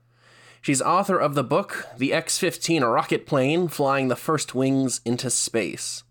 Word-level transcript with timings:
She's 0.61 0.81
author 0.81 1.17
of 1.17 1.33
the 1.33 1.43
book, 1.43 1.87
The 1.97 2.13
X 2.13 2.37
15 2.37 2.83
Rocket 2.83 3.25
Plane 3.25 3.67
Flying 3.67 4.07
the 4.07 4.15
First 4.15 4.55
Wings 4.55 5.01
into 5.03 5.29
Space. 5.29 6.03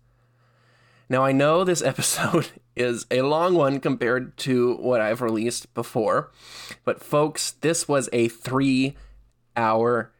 Now, 1.09 1.23
I 1.23 1.31
know 1.31 1.63
this 1.63 1.81
episode 1.83 2.49
is 2.75 3.05
a 3.09 3.21
long 3.21 3.55
one 3.55 3.79
compared 3.79 4.37
to 4.37 4.75
what 4.75 5.01
I've 5.01 5.21
released 5.21 5.73
before, 5.73 6.31
but 6.83 7.01
folks, 7.01 7.51
this 7.51 7.87
was 7.87 8.09
a 8.11 8.27
three 8.27 8.95
hour 9.55 10.11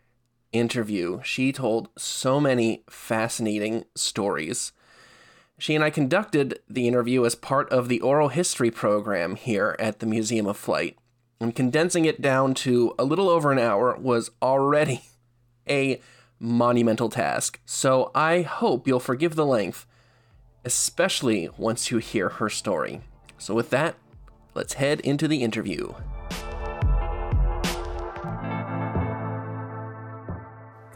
interview. 0.52 1.22
She 1.24 1.52
told 1.52 1.90
so 1.98 2.40
many 2.40 2.84
fascinating 2.90 3.86
stories. 3.96 4.72
She 5.60 5.74
and 5.74 5.84
I 5.84 5.90
conducted 5.90 6.60
the 6.70 6.88
interview 6.88 7.26
as 7.26 7.34
part 7.34 7.72
of 7.72 7.90
the 7.90 8.00
oral 8.02 8.30
history 8.30 8.70
program 8.70 9.36
here 9.36 9.76
at 9.80 10.00
the 10.00 10.06
Museum 10.06 10.46
of 10.46 10.56
Flight. 10.56 10.98
And 11.40 11.56
condensing 11.56 12.06
it 12.06 12.22
down 12.22 12.54
to 12.56 12.94
a 13.00 13.04
little 13.04 13.28
over 13.28 13.52
an 13.52 13.58
hour 13.58 13.96
was 13.98 14.30
already 14.42 15.02
a 15.70 16.00
monumental 16.40 17.10
task. 17.10 17.60
So 17.66 18.12
I 18.14 18.42
hope 18.44 18.88
you'll 18.88 19.00
forgive 19.00 19.36
the 19.36 19.46
length, 19.46 19.88
especially 20.64 21.50
once 21.58 21.90
you 21.90 21.98
hear 21.98 22.30
her 22.30 22.50
story. 22.50 23.02
So, 23.40 23.54
with 23.54 23.70
that, 23.70 23.96
let's 24.56 24.74
head 24.74 25.00
into 25.02 25.28
the 25.28 25.44
interview. 25.44 25.94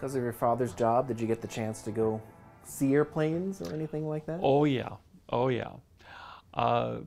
because 0.02 0.16
of 0.16 0.24
your 0.24 0.34
father's 0.34 0.74
job, 0.74 1.08
did 1.08 1.22
you 1.22 1.28
get 1.28 1.42
the 1.42 1.48
chance 1.48 1.84
to 1.84 1.92
go 1.92 2.20
see 2.64 2.94
airplanes 2.94 3.62
or 3.62 3.74
anything 3.74 4.08
like 4.08 4.26
that? 4.26 4.40
Oh, 4.42 4.66
yeah. 4.66 4.96
Oh, 5.30 5.48
yeah. 5.48 5.72
Uh, 6.54 6.98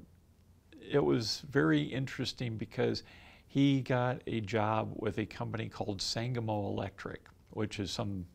it 0.91 1.03
was 1.03 1.43
very 1.51 1.83
interesting 1.83 2.57
because 2.57 3.03
he 3.47 3.81
got 3.81 4.21
a 4.27 4.41
job 4.41 4.93
with 4.97 5.19
a 5.19 5.27
company 5.27 5.69
called 5.69 6.03
Sangamo 6.03 6.67
Electric, 6.69 7.27
which 7.51 7.79
is 7.79 7.91
some 7.91 8.27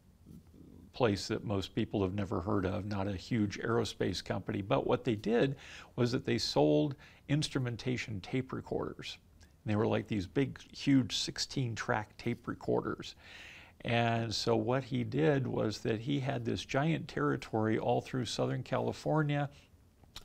place 0.94 1.28
that 1.28 1.44
most 1.44 1.76
people 1.76 2.02
have 2.02 2.14
never 2.14 2.42
heard 2.42 2.66
of, 2.66 2.86
not 2.86 3.08
a 3.08 3.16
huge 3.16 3.60
aerospace 3.60 4.24
company. 4.24 4.62
But 4.62 4.88
what 4.88 5.04
they 5.04 5.16
did 5.16 5.56
was 5.96 6.12
that 6.12 6.26
they 6.26 6.38
sold 6.38 6.96
instrumentation 7.30 8.20
tape 8.22 8.52
recorders. 8.52 9.18
And 9.64 9.72
they 9.72 9.76
were 9.76 9.88
like 9.88 10.08
these 10.08 10.26
big, 10.26 10.60
huge 10.74 11.18
16 11.18 11.76
track 11.76 12.18
tape 12.18 12.48
recorders. 12.48 13.16
And 13.86 14.36
so 14.36 14.56
what 14.56 14.86
he 14.86 15.04
did 15.04 15.48
was 15.48 15.80
that 15.80 16.02
he 16.02 16.20
had 16.20 16.44
this 16.44 16.66
giant 16.66 17.08
territory 17.08 17.80
all 17.80 18.02
through 18.02 18.26
Southern 18.26 18.64
California, 18.64 19.50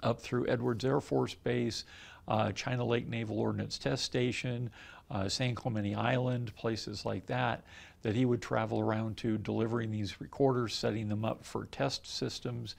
up 0.03 0.21
through 0.21 0.49
Edwards 0.49 0.85
Air 0.85 1.01
Force 1.01 1.35
Base, 1.35 1.85
uh, 2.27 2.53
China 2.53 2.85
Lake 2.85 3.09
Naval 3.09 3.39
Ordnance 3.39 3.79
Test 3.79 4.05
Station, 4.05 4.71
uh, 5.11 5.29
San 5.29 5.55
Clemente 5.55 5.95
Island, 5.95 6.55
places 6.57 7.05
like 7.05 7.27
that, 7.27 7.63
that 8.03 8.17
he 8.17 8.25
would 8.25 8.43
travel 8.43 8.81
around 8.81 9.17
to 9.19 9.39
delivering 9.39 9.91
these 9.91 10.21
recorders, 10.21 10.75
setting 10.75 11.09
them 11.09 11.25
up 11.25 11.45
for 11.45 11.67
test 11.67 12.07
systems. 12.07 12.75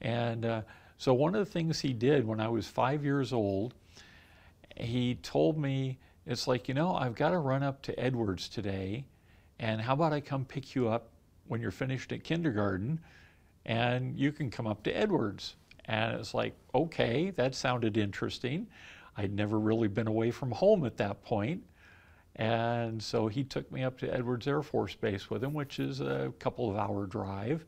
And 0.00 0.44
uh, 0.44 0.62
so 0.98 1.14
one 1.14 1.34
of 1.34 1.44
the 1.44 1.50
things 1.50 1.80
he 1.80 1.92
did 1.92 2.26
when 2.26 2.40
I 2.40 2.48
was 2.48 2.66
five 2.66 3.04
years 3.04 3.32
old, 3.32 3.74
he 4.76 5.14
told 5.16 5.56
me, 5.58 5.98
it's 6.26 6.46
like, 6.46 6.68
you 6.68 6.74
know, 6.74 6.94
I've 6.94 7.14
got 7.14 7.30
to 7.30 7.38
run 7.38 7.62
up 7.62 7.82
to 7.82 7.98
Edwards 7.98 8.48
today 8.48 9.04
and 9.58 9.80
how 9.80 9.94
about 9.94 10.12
I 10.12 10.20
come 10.20 10.44
pick 10.44 10.74
you 10.74 10.88
up 10.88 11.08
when 11.46 11.60
you're 11.60 11.70
finished 11.70 12.12
at 12.12 12.24
kindergarten 12.24 13.00
and 13.64 14.18
you 14.18 14.32
can 14.32 14.50
come 14.50 14.66
up 14.66 14.82
to 14.84 14.90
Edwards? 14.90 15.56
And 15.84 16.18
it's 16.18 16.34
like, 16.34 16.54
okay, 16.74 17.30
that 17.30 17.54
sounded 17.54 17.96
interesting. 17.96 18.66
I'd 19.16 19.34
never 19.34 19.58
really 19.58 19.88
been 19.88 20.06
away 20.06 20.30
from 20.30 20.50
home 20.50 20.84
at 20.84 20.96
that 20.98 21.22
point. 21.24 21.62
And 22.36 23.02
so 23.02 23.28
he 23.28 23.44
took 23.44 23.70
me 23.70 23.82
up 23.82 23.98
to 23.98 24.12
Edwards 24.12 24.46
Air 24.46 24.62
Force 24.62 24.94
Base 24.94 25.28
with 25.28 25.44
him, 25.44 25.52
which 25.52 25.78
is 25.78 26.00
a 26.00 26.32
couple 26.38 26.70
of 26.70 26.76
hour 26.76 27.06
drive. 27.06 27.64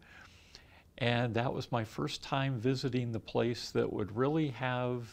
And 0.99 1.35
that 1.35 1.53
was 1.53 1.71
my 1.73 1.85
first 1.85 2.23
time 2.23 2.59
visiting 2.59 3.13
the 3.13 3.21
place 3.21 3.71
that 3.73 3.93
would 3.93 4.17
really 4.17 4.49
have 4.51 5.09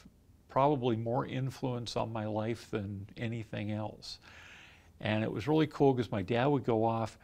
probably 0.47 0.95
more 0.95 1.25
influence 1.25 1.95
on 1.95 2.13
my 2.13 2.25
life 2.25 2.69
than 2.71 3.07
anything 3.17 3.71
else. 3.71 4.19
And 5.01 5.23
it 5.23 5.31
was 5.31 5.47
really 5.47 5.67
cool 5.67 5.93
because 5.93 6.11
my 6.11 6.21
dad 6.21 6.45
would 6.45 6.63
go 6.63 6.85
off 6.85 7.17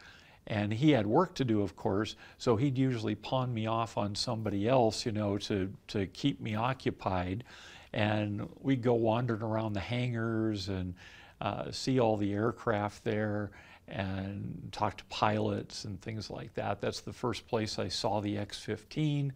and 0.48 0.72
he 0.72 0.90
had 0.90 1.06
work 1.06 1.34
to 1.36 1.44
do, 1.44 1.62
of 1.62 1.76
course, 1.76 2.16
so 2.38 2.56
he'd 2.56 2.76
usually 2.78 3.14
pawn 3.14 3.52
me 3.52 3.66
off 3.66 3.98
on 3.98 4.14
somebody 4.14 4.66
else, 4.66 5.04
you 5.06 5.12
know, 5.12 5.38
to, 5.38 5.72
to 5.88 6.06
keep 6.06 6.40
me 6.40 6.54
occupied. 6.54 7.44
And 7.92 8.48
we'd 8.60 8.82
go 8.82 8.94
wandering 8.94 9.42
around 9.42 9.74
the 9.74 9.80
hangars 9.80 10.68
and 10.68 10.94
uh, 11.40 11.70
see 11.70 12.00
all 12.00 12.16
the 12.16 12.32
aircraft 12.32 13.04
there 13.04 13.50
and 13.86 14.68
talk 14.72 14.96
to 14.96 15.04
pilots 15.04 15.84
and 15.84 16.00
things 16.00 16.30
like 16.30 16.54
that. 16.54 16.80
That's 16.80 17.00
the 17.00 17.12
first 17.12 17.46
place 17.46 17.78
I 17.78 17.88
saw 17.88 18.20
the 18.20 18.38
X 18.38 18.58
15. 18.58 19.32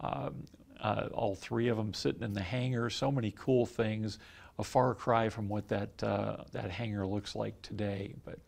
Um, 0.00 0.34
uh, 0.80 1.08
all 1.12 1.34
three 1.34 1.68
of 1.68 1.76
them 1.76 1.94
sitting 1.94 2.22
in 2.22 2.32
the 2.32 2.42
hangar, 2.42 2.90
so 2.90 3.10
many 3.10 3.32
cool 3.36 3.64
things 3.64 4.18
a 4.58 4.64
far 4.64 4.94
cry 4.94 5.28
from 5.28 5.48
what 5.48 5.68
that, 5.68 6.02
uh, 6.02 6.36
that 6.52 6.70
hangar 6.70 7.06
looks 7.06 7.34
like 7.34 7.60
today, 7.62 8.14
but 8.24 8.38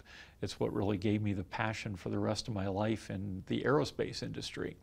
it's 0.41 0.59
what 0.59 0.73
really 0.73 0.97
gave 0.97 1.23
me 1.23 1.33
the 1.33 1.45
passion 1.45 1.97
for 1.97 2.09
the 2.09 2.19
rest 2.19 2.49
of 2.49 2.55
my 2.55 2.69
life 2.69 3.11
in 3.11 3.43
the 3.47 3.63
aerospace 3.63 4.23
industry. 4.23 4.77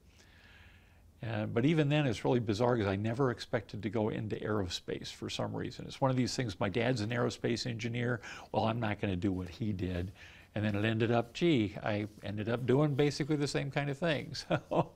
Uh, 1.25 1.45
but 1.45 1.65
even 1.65 1.89
then, 1.89 2.05
it's 2.05 2.23
really 2.23 2.39
bizarre 2.39 2.75
because 2.75 2.91
I 2.91 2.97
never 2.97 3.31
expected 3.31 3.81
to 3.83 3.89
go 3.89 4.09
into 4.09 4.35
aerospace 4.35 5.11
for 5.11 5.29
some 5.29 5.55
reason. 5.55 5.85
It's 5.87 5.99
one 5.99 6.11
of 6.11 6.17
these 6.17 6.35
things, 6.35 6.59
my 6.59 6.69
dad's 6.69 7.01
an 7.01 7.09
aerospace 7.09 7.65
engineer. 7.65 8.21
Well, 8.51 8.65
I'm 8.65 8.79
not 8.79 9.01
going 9.01 9.11
to 9.11 9.17
do 9.17 9.31
what 9.31 9.49
he 9.49 9.71
did. 9.71 10.11
And 10.53 10.63
then 10.63 10.75
it 10.75 10.85
ended 10.85 11.11
up, 11.11 11.33
gee, 11.33 11.75
I 11.83 12.07
ended 12.23 12.47
up 12.47 12.65
doing 12.65 12.95
basically 12.95 13.37
the 13.37 13.47
same 13.47 13.71
kind 13.71 13.89
of 13.89 13.97
things. 13.97 14.45
So 14.69 14.91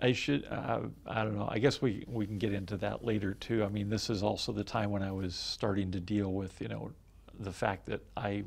I 0.00 0.12
should, 0.12 0.46
uh, 0.50 0.80
I 1.06 1.24
don't 1.24 1.36
know, 1.36 1.48
I 1.50 1.58
guess 1.58 1.82
we, 1.82 2.04
we 2.08 2.26
can 2.26 2.38
get 2.38 2.52
into 2.52 2.76
that 2.78 3.04
later 3.04 3.34
too. 3.34 3.64
I 3.64 3.68
mean, 3.68 3.88
this 3.88 4.10
is 4.10 4.22
also 4.22 4.52
the 4.52 4.64
time 4.64 4.90
when 4.90 5.02
I 5.02 5.12
was 5.12 5.34
starting 5.34 5.90
to 5.92 6.00
deal 6.00 6.32
with, 6.32 6.60
you 6.60 6.68
know, 6.68 6.92
the 7.38 7.52
fact 7.52 7.86
that 7.86 8.00
I 8.16 8.44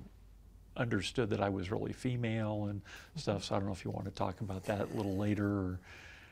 understood 0.78 1.29
that 1.29 1.41
I 1.41 1.49
was 1.49 1.72
really 1.72 1.93
female 1.93 2.67
and 2.70 2.81
stuff. 3.16 3.43
So 3.46 3.55
I 3.55 3.59
don't 3.59 3.67
know 3.67 3.73
if 3.73 3.85
you 3.85 3.91
want 3.91 4.05
to 4.05 4.11
talk 4.11 4.41
about 4.41 4.64
that 4.66 4.81
a 4.81 4.97
little 4.97 5.17
later 5.17 5.47
or. 5.47 5.79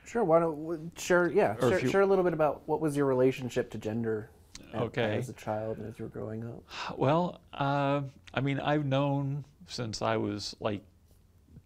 Sure. 0.06 0.24
Why 0.24 0.40
don't 0.40 0.92
share? 0.98 1.28
Yeah, 1.28 1.58
share, 1.60 1.80
you, 1.80 1.90
share, 1.90 2.02
a 2.02 2.06
little 2.06 2.26
bit 2.26 2.34
about 2.34 2.64
what 2.66 2.82
was 2.82 2.98
your 2.98 3.06
relationship 3.06 3.72
to 3.72 3.78
gender 3.78 4.30
okay. 4.76 5.18
as 5.18 5.30
a 5.30 5.34
child 5.34 5.78
and 5.78 5.88
as 5.88 5.98
you 5.98 6.04
were 6.04 6.10
growing 6.10 6.44
up. 6.44 6.98
Well, 6.98 7.40
uh, 7.54 8.02
I 8.34 8.42
mean, 8.42 8.60
I've 8.60 8.86
known 8.86 9.46
since 9.68 10.02
I 10.02 10.18
was 10.18 10.58
like 10.60 10.82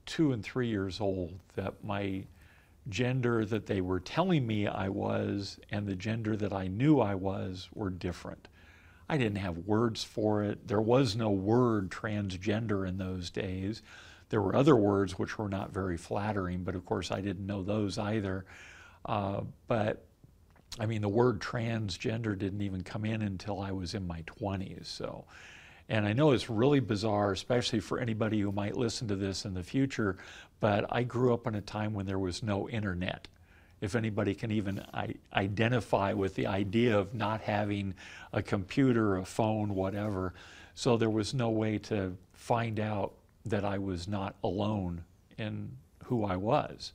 two 0.05 0.33
and 0.33 0.43
three 0.43 0.67
years 0.67 1.01
old 1.01 1.33
that 1.55 1.83
my 1.83 2.23
gender 2.89 3.45
that 3.45 3.65
they 3.65 3.81
were 3.81 3.99
telling 3.99 4.45
me 4.45 4.67
I 4.67 4.89
was 4.89 5.59
and 5.69 5.87
the 5.87 5.95
gender 5.95 6.35
that 6.37 6.53
I 6.53 6.67
knew 6.67 6.99
I 6.99 7.15
was 7.15 7.69
were 7.73 7.89
different. 7.89 8.47
I 9.09 9.17
didn't 9.17 9.37
have 9.37 9.57
words 9.59 10.03
for 10.03 10.43
it. 10.43 10.67
There 10.67 10.81
was 10.81 11.15
no 11.15 11.29
word 11.29 11.89
transgender 11.89 12.87
in 12.87 12.97
those 12.97 13.29
days. 13.29 13.81
There 14.29 14.41
were 14.41 14.55
other 14.55 14.75
words 14.75 15.17
which 15.17 15.37
were 15.37 15.47
not 15.49 15.73
very 15.73 15.97
flattering, 15.97 16.63
but 16.63 16.75
of 16.75 16.85
course 16.85 17.11
I 17.11 17.21
didn't 17.21 17.45
know 17.45 17.63
those 17.63 17.97
either. 17.97 18.45
Uh, 19.05 19.41
but 19.67 20.05
I 20.79 20.85
mean, 20.85 21.01
the 21.01 21.09
word 21.09 21.39
transgender 21.39 22.37
didn't 22.37 22.61
even 22.61 22.83
come 22.83 23.05
in 23.05 23.21
until 23.21 23.61
I 23.61 23.71
was 23.71 23.93
in 23.93 24.05
my 24.05 24.23
20s. 24.23 24.85
So, 24.85 25.25
And 25.89 26.05
I 26.05 26.13
know 26.13 26.31
it's 26.31 26.49
really 26.49 26.81
bizarre, 26.81 27.31
especially 27.31 27.79
for 27.79 27.99
anybody 27.99 28.41
who 28.41 28.51
might 28.51 28.75
listen 28.75 29.07
to 29.07 29.15
this 29.15 29.45
in 29.45 29.53
the 29.53 29.63
future, 29.63 30.17
but 30.59 30.85
I 30.89 31.03
grew 31.03 31.33
up 31.33 31.47
in 31.47 31.55
a 31.55 31.61
time 31.61 31.93
when 31.93 32.05
there 32.05 32.19
was 32.19 32.43
no 32.43 32.67
internet. 32.67 33.27
If 33.79 33.95
anybody 33.95 34.33
can 34.33 34.51
even 34.51 34.83
identify 35.33 36.11
with 36.13 36.35
the 36.35 36.47
idea 36.47 36.97
of 36.97 37.13
not 37.13 37.41
having 37.41 37.93
a 38.33 38.41
computer, 38.41 39.17
a 39.17 39.25
phone, 39.25 39.75
whatever. 39.75 40.33
So 40.73 40.97
there 40.97 41.11
was 41.11 41.33
no 41.33 41.49
way 41.49 41.77
to 41.79 42.17
find 42.33 42.79
out 42.79 43.13
that 43.45 43.63
I 43.63 43.77
was 43.77 44.07
not 44.07 44.35
alone 44.43 45.03
in 45.37 45.71
who 46.03 46.25
I 46.25 46.35
was. 46.35 46.93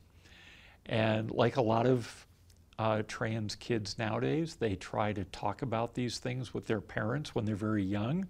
And 0.87 1.31
like 1.31 1.57
a 1.57 1.63
lot 1.63 1.87
of 1.87 2.27
uh, 2.79 3.03
trans 3.07 3.55
kids 3.55 3.97
nowadays, 3.99 4.57
they 4.57 4.75
try 4.75 5.13
to 5.13 5.25
talk 5.27 5.63
about 5.63 5.95
these 5.95 6.19
things 6.19 6.53
with 6.53 6.67
their 6.67 6.81
parents 6.81 7.35
when 7.35 7.45
they're 7.45 7.55
very 7.55 7.85
young. 7.85 8.27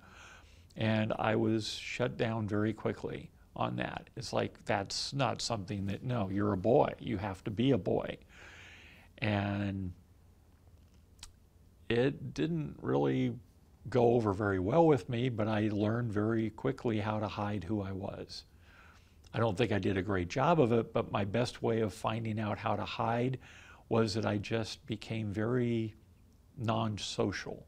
And 0.77 1.13
I 1.19 1.37
was 1.37 1.69
shut 1.69 2.17
down 2.17 2.49
very 2.49 2.73
quickly 2.73 3.31
on 3.55 3.77
that. 3.77 4.09
It's 4.17 4.33
like, 4.33 4.65
that's 4.65 5.13
not 5.13 5.43
something 5.43 5.87
that, 5.87 6.03
no, 6.03 6.29
you're 6.31 6.53
a 6.53 6.57
boy. 6.57 6.93
You 6.99 7.19
have 7.19 7.45
to 7.45 7.51
be 7.51 7.73
a 7.73 7.79
boy. 7.79 8.17
And 9.19 9.93
it 11.89 12.35
didn't 12.35 12.77
really 12.81 13.35
go 13.89 14.15
over 14.15 14.33
very 14.33 14.59
well 14.59 14.87
with 14.87 15.09
me, 15.09 15.29
but 15.29 15.49
I 15.49 15.69
learned 15.73 16.13
very 16.13 16.51
quickly 16.51 17.01
how 17.01 17.19
to 17.19 17.29
hide 17.29 17.65
who 17.65 17.83
I 17.83 17.93
was. 17.93 18.45
I 19.35 19.39
don't 19.39 19.57
think 19.57 19.73
I 19.73 19.79
did 19.79 19.97
a 19.97 20.03
great 20.03 20.29
job 20.29 20.61
of 20.61 20.73
it, 20.73 20.93
but 20.93 21.11
my 21.11 21.25
best 21.25 21.63
way 21.63 21.81
of 21.81 21.93
finding 21.93 22.39
out 22.39 22.59
how 22.59 22.77
to 22.77 22.85
hide 22.85 23.39
was 23.89 24.15
that 24.15 24.27
I 24.27 24.39
just 24.39 24.85
became 24.87 25.33
very 25.33 25.95
non 26.59 26.99
social. 26.99 27.67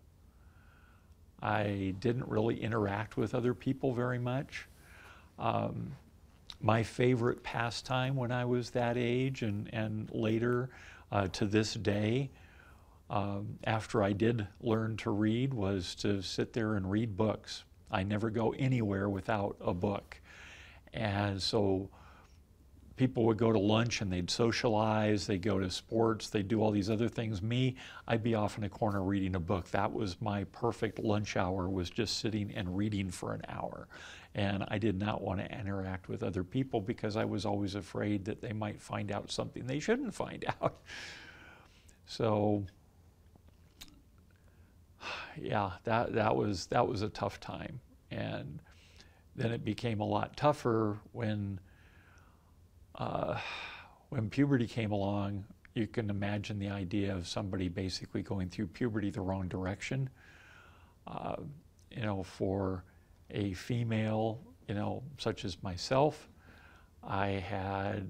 I 1.45 1.95
didn't 2.01 2.27
really 2.27 2.61
interact 2.61 3.19
with 3.19 3.35
other 3.35 3.53
people 3.53 3.93
very 3.93 4.19
much. 4.19 4.67
Um, 5.39 5.93
my 6.61 6.83
favorite 6.83 7.43
pastime 7.43 8.17
when 8.17 8.33
I 8.33 8.47
was 8.47 8.71
that 8.71 8.97
age 8.97 9.43
and, 9.43 9.69
and 9.73 10.11
later 10.11 10.71
uh, 11.13 11.29
to 11.29 11.45
this 11.45 11.75
day, 11.75 12.31
um, 13.11 13.59
after 13.65 14.03
I 14.03 14.13
did 14.13 14.47
learn 14.63 14.97
to 14.99 15.11
read, 15.11 15.53
was 15.53 15.95
to 15.97 16.23
sit 16.23 16.55
there 16.55 16.77
and 16.77 16.91
read 16.91 17.15
books. 17.15 17.65
I 17.91 18.03
never 18.03 18.31
go 18.31 18.55
anywhere 18.59 19.11
without 19.11 19.57
a 19.61 19.75
book. 19.75 20.19
And 20.95 21.43
so 21.43 21.91
people 22.97 23.25
would 23.25 23.39
go 23.39 23.53
to 23.53 23.59
lunch 23.59 24.01
and 24.01 24.13
they'd 24.13 24.31
socialize, 24.31 25.27
they'd 25.27 25.43
go 25.43 25.59
to 25.59 25.71
sports, 25.71 26.31
they'd 26.31 26.49
do 26.49 26.63
all 26.63 26.71
these 26.71 26.91
other 26.91 27.09
things. 27.09 27.43
Me, 27.43 27.75
I'd 28.07 28.23
be 28.23 28.35
off 28.35 28.57
in 28.57 28.65
a 28.65 28.69
corner 28.69 29.03
reading 29.03 29.35
a 29.35 29.41
book. 29.41 29.71
That 29.71 29.93
was 29.93 30.21
my 30.21 30.45
perfect 30.45 30.99
lunch 30.99 31.37
hour 31.37 31.69
was 31.69 31.91
just 31.91 32.19
sitting 32.19 32.53
and 32.55 32.77
reading 32.77 33.11
for 33.11 33.33
an 33.33 33.43
hour. 33.49 33.89
And 34.37 34.65
I 34.69 34.79
did 34.79 34.99
not 34.99 35.23
want 35.23 35.41
to 35.41 35.59
interact 35.59 36.09
with 36.09 36.23
other 36.23 36.45
people 36.45 36.81
because 36.81 37.17
I 37.17 37.25
was 37.25 37.45
always 37.45 37.75
afraid 37.75 38.25
that 38.27 38.41
they 38.41 38.53
might 38.53 38.81
find 38.81 39.11
out 39.11 39.31
something 39.31 39.67
they 39.67 39.81
shouldn't 39.81 40.15
find 40.15 40.45
out. 40.63 40.77
So 42.07 42.65
yeah, 45.41 45.73
that, 45.85 46.13
that 46.15 46.37
was 46.37 46.67
that 46.67 46.87
was 46.87 47.03
a 47.03 47.09
tough 47.09 47.41
time. 47.41 47.81
And 48.11 48.61
then 49.35 49.51
it 49.51 49.65
became 49.65 50.01
a 50.01 50.07
lot 50.07 50.37
tougher 50.37 50.99
when 51.13 51.59
when 54.09 54.31
puberty 54.31 54.67
came 54.67 54.93
along, 54.93 55.45
you 55.75 55.87
can 55.87 56.09
imagine 56.11 56.59
the 56.59 56.69
idea 56.69 57.15
of 57.15 57.27
somebody 57.27 57.69
basically 57.69 58.23
going 58.23 58.49
through 58.49 58.69
puberty 58.69 59.11
the 59.11 59.21
wrong 59.21 59.49
direction. 59.49 60.09
Uh, 61.07 61.37
you 61.91 62.03
know, 62.03 62.23
for 62.23 62.85
a 63.31 63.53
female, 63.55 64.41
you 64.69 64.75
know, 64.75 65.03
such 65.19 65.45
as 65.45 65.63
myself, 65.63 66.29
I 67.03 67.29
had 67.29 68.09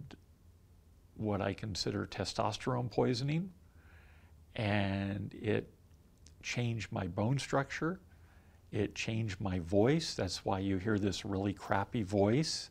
what 1.17 1.41
I 1.41 1.53
consider 1.55 2.07
testosterone 2.07 2.91
poisoning, 2.91 3.51
and 4.57 5.35
it 5.35 5.71
changed 6.43 6.93
my 6.93 7.07
bone 7.07 7.39
structure. 7.39 8.01
It 8.71 8.95
changed 8.95 9.41
my 9.41 9.61
voice. 9.61 10.15
That's 10.15 10.45
why 10.45 10.59
you 10.59 10.79
hear 10.79 10.99
this 10.99 11.25
really 11.25 11.53
crappy 11.53 12.03
voice. 12.03 12.71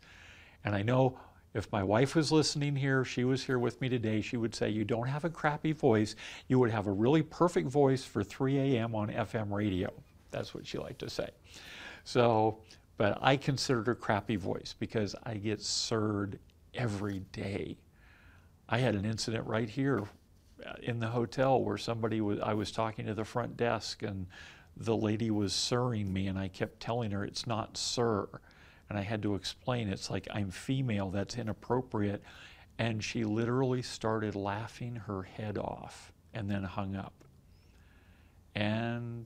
And 0.65 0.75
I 0.75 0.81
know 0.81 1.17
if 1.53 1.71
my 1.71 1.83
wife 1.83 2.15
was 2.15 2.31
listening 2.31 2.75
here, 2.75 3.05
she 3.05 3.23
was 3.23 3.43
here 3.43 3.59
with 3.59 3.79
me 3.79 3.87
today, 3.87 4.21
she 4.21 4.37
would 4.37 4.55
say, 4.55 4.69
You 4.69 4.83
don't 4.83 5.07
have 5.07 5.23
a 5.23 5.29
crappy 5.29 5.71
voice. 5.71 6.15
You 6.47 6.57
would 6.59 6.71
have 6.71 6.87
a 6.87 6.91
really 6.91 7.21
perfect 7.21 7.67
voice 7.67 8.03
for 8.03 8.23
3 8.23 8.57
a.m. 8.57 8.95
on 8.95 9.09
FM 9.09 9.51
radio. 9.51 9.91
That's 10.31 10.55
what 10.55 10.65
she 10.65 10.79
liked 10.79 10.99
to 10.99 11.09
say. 11.09 11.29
So, 12.03 12.59
but 12.97 13.19
I 13.21 13.37
considered 13.37 13.87
her 13.87 13.95
crappy 13.95 14.35
voice 14.35 14.73
because 14.77 15.15
I 15.23 15.35
get 15.35 15.61
sirred 15.61 16.39
every 16.73 17.19
day. 17.31 17.77
I 18.67 18.79
had 18.79 18.95
an 18.95 19.05
incident 19.05 19.45
right 19.45 19.69
here 19.69 20.01
uh, 20.65 20.73
in 20.81 20.99
the 20.99 21.07
hotel 21.07 21.61
where 21.61 21.77
somebody 21.77 22.19
was, 22.19 22.39
I 22.39 22.55
was 22.55 22.71
talking 22.71 23.05
to 23.05 23.13
the 23.13 23.25
front 23.25 23.57
desk 23.57 24.01
and 24.01 24.25
the 24.75 24.95
lady 24.95 25.29
was 25.29 25.53
sirring 25.53 26.11
me, 26.11 26.25
and 26.25 26.39
I 26.39 26.47
kept 26.47 26.79
telling 26.79 27.11
her 27.11 27.23
it's 27.23 27.45
not 27.45 27.77
sir 27.77 28.27
and 28.93 28.99
I 28.99 29.03
had 29.03 29.23
to 29.23 29.33
explain 29.33 29.89
it's 29.89 30.11
like 30.11 30.27
I'm 30.31 30.51
female, 30.51 31.09
that's 31.09 31.35
inappropriate. 31.35 32.21
And 32.77 33.03
she 33.03 33.23
literally 33.23 33.81
started 33.81 34.35
laughing 34.35 34.97
her 35.07 35.23
head 35.23 35.57
off 35.57 36.13
and 36.31 36.47
then 36.47 36.61
hung 36.61 36.95
up. 36.95 37.13
And 38.53 39.25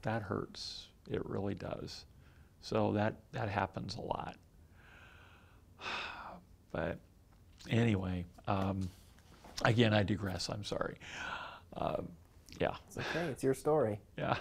that 0.00 0.22
hurts. 0.22 0.88
It 1.10 1.26
really 1.26 1.54
does. 1.54 2.06
So 2.62 2.92
that, 2.92 3.16
that 3.32 3.50
happens 3.50 3.96
a 3.96 4.00
lot. 4.00 4.36
But 6.70 6.96
anyway, 7.68 8.24
um, 8.48 8.88
again, 9.62 9.92
I 9.92 10.04
digress. 10.04 10.48
I'm 10.48 10.64
sorry. 10.64 10.96
Um, 11.76 12.08
yeah. 12.58 12.76
It's 12.88 12.96
okay. 12.96 13.26
It's 13.26 13.42
your 13.42 13.52
story. 13.52 14.00
Yeah. 14.16 14.36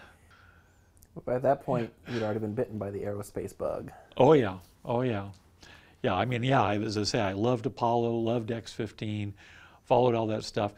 But 1.15 1.25
by 1.25 1.39
that 1.39 1.63
point, 1.63 1.91
you'd 2.09 2.23
already 2.23 2.39
been 2.39 2.53
bitten 2.53 2.77
by 2.77 2.89
the 2.91 2.99
aerospace 2.99 3.57
bug. 3.57 3.91
Oh 4.17 4.33
yeah, 4.33 4.57
oh 4.85 5.01
yeah, 5.01 5.29
yeah. 6.01 6.15
I 6.15 6.25
mean, 6.25 6.43
yeah. 6.43 6.71
As 6.71 6.97
I 6.97 7.03
say, 7.03 7.19
I 7.19 7.33
loved 7.33 7.65
Apollo, 7.65 8.11
loved 8.11 8.51
X-15, 8.51 9.33
followed 9.83 10.15
all 10.15 10.27
that 10.27 10.43
stuff. 10.43 10.73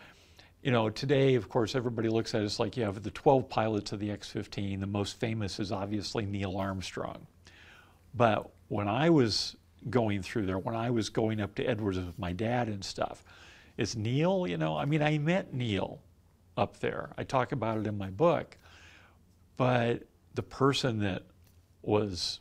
You 0.64 0.72
know, 0.72 0.90
today, 0.90 1.36
of 1.36 1.50
course, 1.50 1.76
everybody 1.76 2.08
looks 2.10 2.34
at 2.34 2.42
as 2.42 2.60
like 2.60 2.78
you 2.78 2.84
have 2.84 3.04
the 3.04 3.12
12 3.12 3.50
pilots 3.50 3.92
of 3.92 4.00
the 4.00 4.10
X-15. 4.12 4.80
The 4.80 4.88
most 4.88 5.20
famous 5.20 5.60
is 5.60 5.72
obviously 5.72 6.26
Neil 6.26 6.58
Armstrong. 6.58 7.28
But 8.14 8.50
when 8.70 8.88
I 8.88 9.10
was 9.10 9.56
going 9.90 10.22
through 10.22 10.46
there, 10.46 10.58
when 10.58 10.76
I 10.76 10.90
was 10.90 11.10
going 11.10 11.42
up 11.42 11.56
to 11.56 11.66
Edwards 11.66 11.98
with 11.98 12.18
my 12.18 12.32
dad 12.32 12.70
and 12.70 12.84
stuff, 12.84 13.24
is 13.78 13.96
Neil, 13.96 14.48
you 14.48 14.58
know, 14.58 14.78
I 14.78 14.86
mean, 14.86 15.02
I 15.02 15.18
met 15.18 15.54
Neil 15.54 16.00
up 16.56 16.80
there. 16.80 17.12
I 17.18 17.24
talk 17.24 17.52
about 17.52 17.78
it 17.78 17.88
in 17.88 17.98
my 17.98 18.10
book. 18.10 18.58
But 19.58 20.04
the 20.34 20.44
person 20.44 21.00
that 21.00 21.24
was 21.82 22.40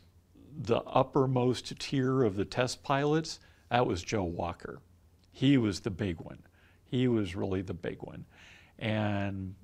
the 0.55 0.81
uppermost 0.81 1.77
tier 1.79 2.23
of 2.23 2.35
the 2.35 2.45
test 2.45 2.83
pilots, 2.83 3.39
that 3.69 3.85
was 3.85 4.03
Joe 4.03 4.23
Walker. 4.23 4.79
He 5.31 5.57
was 5.57 5.79
the 5.79 5.89
big 5.89 6.19
one. 6.21 6.39
He 6.85 7.07
was 7.07 7.35
really 7.35 7.61
the 7.61 7.73
big 7.73 8.01
one. 8.01 8.25
And 8.77 9.55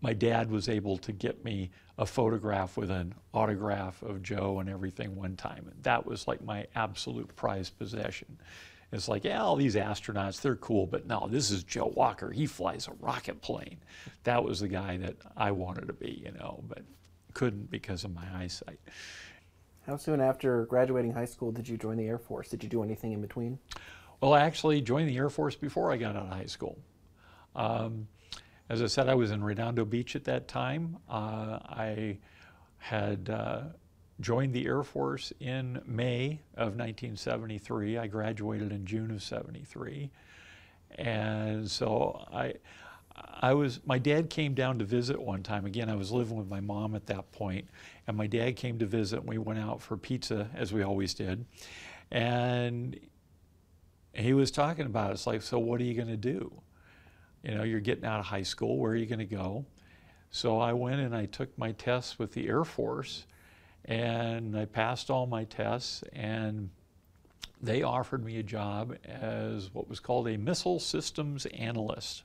my 0.00 0.12
dad 0.14 0.50
was 0.50 0.68
able 0.68 0.96
to 0.98 1.12
get 1.12 1.44
me 1.44 1.70
a 1.98 2.06
photograph 2.06 2.76
with 2.76 2.90
an 2.90 3.14
autograph 3.34 4.00
of 4.02 4.22
Joe 4.22 4.60
and 4.60 4.68
everything 4.68 5.16
one 5.16 5.36
time. 5.36 5.66
And 5.70 5.82
that 5.82 6.06
was 6.06 6.28
like 6.28 6.42
my 6.42 6.66
absolute 6.74 7.34
prized 7.34 7.76
possession. 7.78 8.38
It's 8.90 9.08
like, 9.08 9.24
yeah, 9.24 9.42
all 9.42 9.56
these 9.56 9.74
astronauts, 9.74 10.40
they're 10.40 10.56
cool, 10.56 10.86
but 10.86 11.06
no, 11.06 11.28
this 11.30 11.50
is 11.50 11.62
Joe 11.62 11.92
Walker. 11.94 12.30
He 12.30 12.46
flies 12.46 12.88
a 12.88 12.92
rocket 13.04 13.42
plane. 13.42 13.78
That 14.24 14.42
was 14.42 14.60
the 14.60 14.68
guy 14.68 14.96
that 14.98 15.16
I 15.36 15.50
wanted 15.50 15.88
to 15.88 15.92
be, 15.92 16.22
you 16.24 16.32
know, 16.32 16.64
but 16.66 16.82
couldn't 17.34 17.70
because 17.70 18.04
of 18.04 18.14
my 18.14 18.24
eyesight. 18.34 18.80
How 19.86 19.96
soon 19.96 20.20
after 20.20 20.64
graduating 20.66 21.12
high 21.12 21.26
school 21.26 21.52
did 21.52 21.68
you 21.68 21.76
join 21.76 21.96
the 21.96 22.06
Air 22.06 22.18
Force? 22.18 22.48
Did 22.48 22.62
you 22.62 22.68
do 22.68 22.82
anything 22.82 23.12
in 23.12 23.20
between? 23.20 23.58
Well, 24.20 24.32
I 24.32 24.40
actually 24.40 24.80
joined 24.80 25.08
the 25.08 25.16
Air 25.16 25.30
Force 25.30 25.54
before 25.54 25.92
I 25.92 25.96
got 25.96 26.16
out 26.16 26.24
of 26.24 26.32
high 26.32 26.46
school. 26.46 26.78
Um, 27.54 28.08
as 28.68 28.82
I 28.82 28.86
said, 28.86 29.08
I 29.08 29.14
was 29.14 29.30
in 29.30 29.42
Redondo 29.42 29.84
Beach 29.84 30.16
at 30.16 30.24
that 30.24 30.48
time. 30.48 30.96
Uh, 31.08 31.58
I 31.62 32.18
had 32.78 33.30
uh, 33.30 33.62
joined 34.20 34.52
the 34.52 34.66
Air 34.66 34.82
Force 34.82 35.32
in 35.40 35.80
May 35.86 36.40
of 36.54 36.76
1973. 36.76 37.98
I 37.98 38.06
graduated 38.06 38.72
in 38.72 38.84
June 38.84 39.10
of 39.10 39.22
73. 39.22 40.10
And 40.96 41.70
so 41.70 42.26
I, 42.32 42.54
I 43.40 43.54
was, 43.54 43.80
my 43.86 43.98
dad 43.98 44.30
came 44.30 44.54
down 44.54 44.78
to 44.80 44.84
visit 44.84 45.20
one 45.20 45.42
time. 45.42 45.66
Again, 45.66 45.88
I 45.88 45.94
was 45.94 46.10
living 46.10 46.36
with 46.36 46.48
my 46.48 46.60
mom 46.60 46.94
at 46.94 47.06
that 47.06 47.30
point, 47.32 47.68
and 48.06 48.16
my 48.16 48.26
dad 48.26 48.56
came 48.56 48.78
to 48.78 48.86
visit, 48.86 49.20
and 49.20 49.28
we 49.28 49.38
went 49.38 49.60
out 49.60 49.80
for 49.80 49.96
pizza, 49.96 50.48
as 50.54 50.72
we 50.72 50.82
always 50.82 51.14
did. 51.14 51.44
And 52.10 52.98
he 54.12 54.32
was 54.32 54.50
talking 54.50 54.86
about 54.86 55.10
it. 55.10 55.14
It's 55.14 55.26
like, 55.26 55.42
so 55.42 55.58
what 55.58 55.80
are 55.80 55.84
you 55.84 55.94
going 55.94 56.08
to 56.08 56.16
do? 56.16 56.60
You 57.44 57.54
know, 57.54 57.62
you're 57.62 57.80
getting 57.80 58.04
out 58.04 58.18
of 58.18 58.26
high 58.26 58.42
school. 58.42 58.78
Where 58.78 58.92
are 58.92 58.96
you 58.96 59.06
going 59.06 59.20
to 59.20 59.24
go? 59.24 59.64
So 60.30 60.58
I 60.58 60.72
went 60.72 61.00
and 61.00 61.14
I 61.14 61.26
took 61.26 61.56
my 61.56 61.72
tests 61.72 62.18
with 62.18 62.32
the 62.32 62.48
Air 62.48 62.64
Force 62.64 63.26
And 63.88 64.56
I 64.56 64.66
passed 64.66 65.08
all 65.10 65.26
my 65.26 65.44
tests, 65.44 66.04
and 66.12 66.68
they 67.60 67.82
offered 67.82 68.22
me 68.22 68.38
a 68.38 68.42
job 68.42 68.94
as 69.06 69.72
what 69.72 69.88
was 69.88 69.98
called 69.98 70.28
a 70.28 70.36
missile 70.36 70.78
systems 70.78 71.46
analyst. 71.46 72.22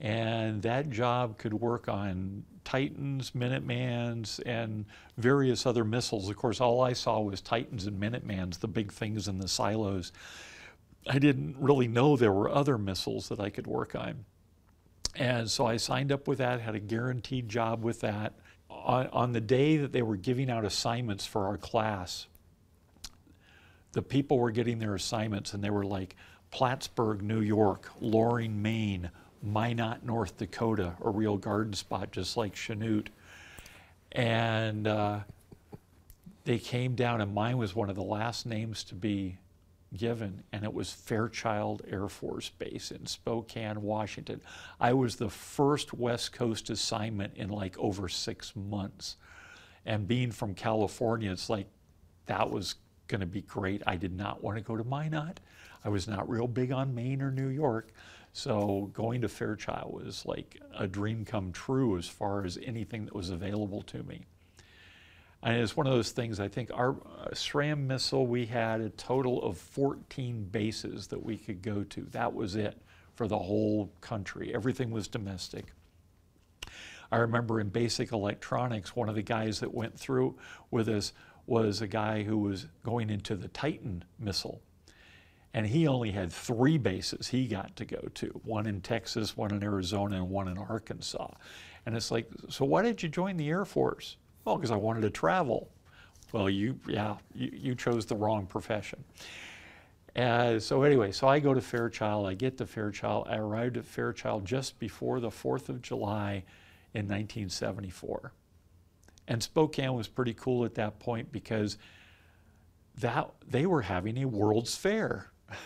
And 0.00 0.62
that 0.62 0.90
job 0.90 1.36
could 1.38 1.54
work 1.54 1.86
on 1.86 2.44
Titans, 2.64 3.32
Minutemans, 3.32 4.40
and 4.46 4.86
various 5.18 5.66
other 5.66 5.84
missiles. 5.84 6.30
Of 6.30 6.36
course, 6.36 6.60
all 6.60 6.80
I 6.80 6.94
saw 6.94 7.20
was 7.20 7.42
Titans 7.42 7.86
and 7.86 8.00
Minutemans, 8.00 8.58
the 8.58 8.66
big 8.66 8.90
things 8.90 9.28
in 9.28 9.38
the 9.38 9.48
silos. 9.48 10.12
I 11.06 11.18
didn't 11.18 11.56
really 11.58 11.88
know 11.88 12.16
there 12.16 12.32
were 12.32 12.50
other 12.50 12.78
missiles 12.78 13.28
that 13.28 13.38
I 13.38 13.50
could 13.50 13.66
work 13.66 13.94
on. 13.94 14.24
And 15.14 15.48
so 15.50 15.66
I 15.66 15.76
signed 15.76 16.10
up 16.10 16.26
with 16.26 16.38
that, 16.38 16.60
had 16.60 16.74
a 16.74 16.80
guaranteed 16.80 17.50
job 17.50 17.84
with 17.84 18.00
that. 18.00 18.32
On, 18.70 19.06
on 19.08 19.32
the 19.32 19.40
day 19.40 19.78
that 19.78 19.92
they 19.92 20.02
were 20.02 20.16
giving 20.16 20.50
out 20.50 20.64
assignments 20.64 21.24
for 21.24 21.46
our 21.46 21.56
class, 21.56 22.26
the 23.92 24.02
people 24.02 24.38
were 24.38 24.50
getting 24.50 24.78
their 24.78 24.94
assignments 24.94 25.54
and 25.54 25.62
they 25.62 25.70
were 25.70 25.84
like 25.84 26.16
Plattsburgh, 26.50 27.22
New 27.22 27.40
York, 27.40 27.90
Loring, 28.00 28.62
Maine, 28.62 29.10
Minot, 29.42 30.04
North 30.04 30.36
Dakota, 30.38 30.94
a 31.02 31.10
real 31.10 31.36
garden 31.36 31.72
spot 31.72 32.12
just 32.12 32.36
like 32.36 32.54
Chanute. 32.54 33.08
And 34.12 34.86
uh, 34.86 35.20
they 36.44 36.58
came 36.58 36.94
down, 36.94 37.20
and 37.20 37.34
mine 37.34 37.58
was 37.58 37.74
one 37.74 37.90
of 37.90 37.96
the 37.96 38.02
last 38.02 38.46
names 38.46 38.84
to 38.84 38.94
be 38.94 39.38
given, 39.96 40.42
and 40.52 40.64
it 40.64 40.72
was 40.72 40.92
Fairchild 40.92 41.82
Air 41.90 42.08
Force 42.08 42.50
Base 42.50 42.90
in 42.90 43.06
Spokane, 43.06 43.82
Washington. 43.82 44.40
I 44.80 44.92
was 44.92 45.16
the 45.16 45.30
first 45.30 45.94
West 45.94 46.32
Coast 46.32 46.70
assignment 46.70 47.36
in 47.36 47.48
like 47.48 47.78
over 47.78 48.08
six 48.08 48.54
months. 48.54 49.16
And 49.86 50.08
being 50.08 50.30
from 50.30 50.54
California, 50.54 51.30
it's 51.30 51.50
like 51.50 51.68
that 52.26 52.50
was 52.50 52.76
going 53.06 53.20
to 53.20 53.26
be 53.26 53.42
great. 53.42 53.82
I 53.86 53.96
did 53.96 54.16
not 54.16 54.42
want 54.42 54.56
to 54.56 54.64
go 54.64 54.76
to 54.76 54.84
Minot. 54.84 55.40
I 55.84 55.88
was 55.88 56.08
not 56.08 56.28
real 56.28 56.48
big 56.48 56.72
on 56.72 56.94
Maine 56.94 57.20
or 57.20 57.30
New 57.30 57.48
York. 57.48 57.92
So 58.32 58.90
going 58.92 59.20
to 59.20 59.28
Fairchild 59.28 59.92
was 59.92 60.26
like 60.26 60.60
a 60.76 60.86
dream 60.86 61.24
come 61.24 61.52
true 61.52 61.96
as 61.96 62.08
far 62.08 62.44
as 62.44 62.58
anything 62.64 63.04
that 63.04 63.14
was 63.14 63.30
available 63.30 63.82
to 63.82 64.02
me. 64.02 64.26
And 65.44 65.58
it's 65.58 65.76
one 65.76 65.86
of 65.86 65.92
those 65.92 66.10
things, 66.10 66.40
I 66.40 66.48
think 66.48 66.70
our 66.72 66.92
uh, 66.92 67.28
SRAM 67.32 67.86
missile, 67.86 68.26
we 68.26 68.46
had 68.46 68.80
a 68.80 68.88
total 68.88 69.42
of 69.42 69.58
14 69.58 70.44
bases 70.44 71.08
that 71.08 71.22
we 71.22 71.36
could 71.36 71.60
go 71.60 71.84
to. 71.84 72.00
That 72.12 72.32
was 72.32 72.56
it 72.56 72.80
for 73.14 73.28
the 73.28 73.38
whole 73.38 73.92
country. 74.00 74.54
Everything 74.54 74.90
was 74.90 75.06
domestic. 75.06 75.66
I 77.12 77.18
remember 77.18 77.60
in 77.60 77.68
basic 77.68 78.10
electronics, 78.10 78.96
one 78.96 79.10
of 79.10 79.14
the 79.16 79.22
guys 79.22 79.60
that 79.60 79.74
went 79.74 79.98
through 79.98 80.34
with 80.70 80.88
us 80.88 81.12
was 81.46 81.82
a 81.82 81.86
guy 81.86 82.22
who 82.22 82.38
was 82.38 82.66
going 82.82 83.10
into 83.10 83.36
the 83.36 83.48
Titan 83.48 84.02
missile. 84.18 84.62
And 85.52 85.66
he 85.66 85.86
only 85.86 86.10
had 86.10 86.32
three 86.32 86.78
bases 86.78 87.28
he 87.28 87.46
got 87.46 87.76
to 87.76 87.84
go 87.84 88.08
to 88.14 88.28
one 88.44 88.66
in 88.66 88.80
Texas, 88.80 89.36
one 89.36 89.52
in 89.52 89.62
Arizona, 89.62 90.16
and 90.16 90.30
one 90.30 90.48
in 90.48 90.56
Arkansas. 90.56 91.32
And 91.84 91.94
it's 91.94 92.10
like, 92.10 92.30
so 92.48 92.64
why 92.64 92.80
did 92.80 93.02
you 93.02 93.10
join 93.10 93.36
the 93.36 93.50
Air 93.50 93.66
Force? 93.66 94.16
Well, 94.44 94.56
because 94.56 94.70
I 94.70 94.76
wanted 94.76 95.02
to 95.02 95.10
travel. 95.10 95.70
Well, 96.32 96.50
you, 96.50 96.78
yeah, 96.88 97.16
you, 97.34 97.50
you 97.52 97.74
chose 97.74 98.06
the 98.06 98.16
wrong 98.16 98.46
profession. 98.46 99.04
Uh, 100.16 100.58
so 100.58 100.82
anyway, 100.82 101.10
so 101.10 101.26
I 101.26 101.40
go 101.40 101.54
to 101.54 101.60
Fairchild. 101.60 102.26
I 102.26 102.34
get 102.34 102.58
to 102.58 102.66
Fairchild. 102.66 103.26
I 103.28 103.36
arrived 103.36 103.76
at 103.76 103.84
Fairchild 103.84 104.44
just 104.44 104.78
before 104.78 105.20
the 105.20 105.30
4th 105.30 105.68
of 105.68 105.82
July 105.82 106.44
in 106.92 107.06
1974. 107.06 108.32
And 109.26 109.42
Spokane 109.42 109.94
was 109.94 110.06
pretty 110.06 110.34
cool 110.34 110.64
at 110.64 110.74
that 110.74 110.98
point 110.98 111.32
because 111.32 111.78
that 112.98 113.30
they 113.46 113.66
were 113.66 113.82
having 113.82 114.18
a 114.18 114.26
World's 114.26 114.76
Fair 114.76 115.32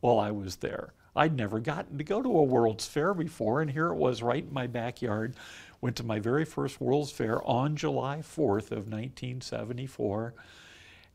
while 0.00 0.18
I 0.18 0.30
was 0.30 0.56
there. 0.56 0.92
I'd 1.16 1.36
never 1.36 1.60
gotten 1.60 1.96
to 1.98 2.04
go 2.04 2.20
to 2.20 2.28
a 2.28 2.42
World's 2.42 2.86
Fair 2.86 3.14
before, 3.14 3.62
and 3.62 3.70
here 3.70 3.86
it 3.88 3.96
was 3.96 4.22
right 4.22 4.44
in 4.44 4.52
my 4.52 4.66
backyard. 4.66 5.34
Went 5.84 5.96
to 5.96 6.02
my 6.02 6.18
very 6.18 6.46
first 6.46 6.80
World's 6.80 7.10
Fair 7.10 7.46
on 7.46 7.76
July 7.76 8.20
4th 8.20 8.70
of 8.70 8.88
1974 8.88 10.32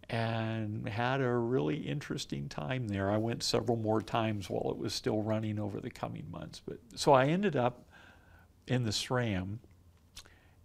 and 0.07 0.87
had 0.87 1.21
a 1.21 1.27
really 1.27 1.77
interesting 1.77 2.47
time 2.47 2.87
there. 2.87 3.09
I 3.09 3.17
went 3.17 3.41
several 3.41 3.77
more 3.77 3.99
times 3.99 4.47
while 4.47 4.69
it 4.69 4.77
was 4.77 4.93
still 4.93 5.23
running 5.23 5.57
over 5.57 5.79
the 5.79 5.89
coming 5.89 6.27
months. 6.29 6.61
But 6.63 6.77
so 6.93 7.13
I 7.13 7.29
ended 7.29 7.55
up 7.55 7.89
in 8.67 8.83
the 8.83 8.91
SRAM 8.91 9.57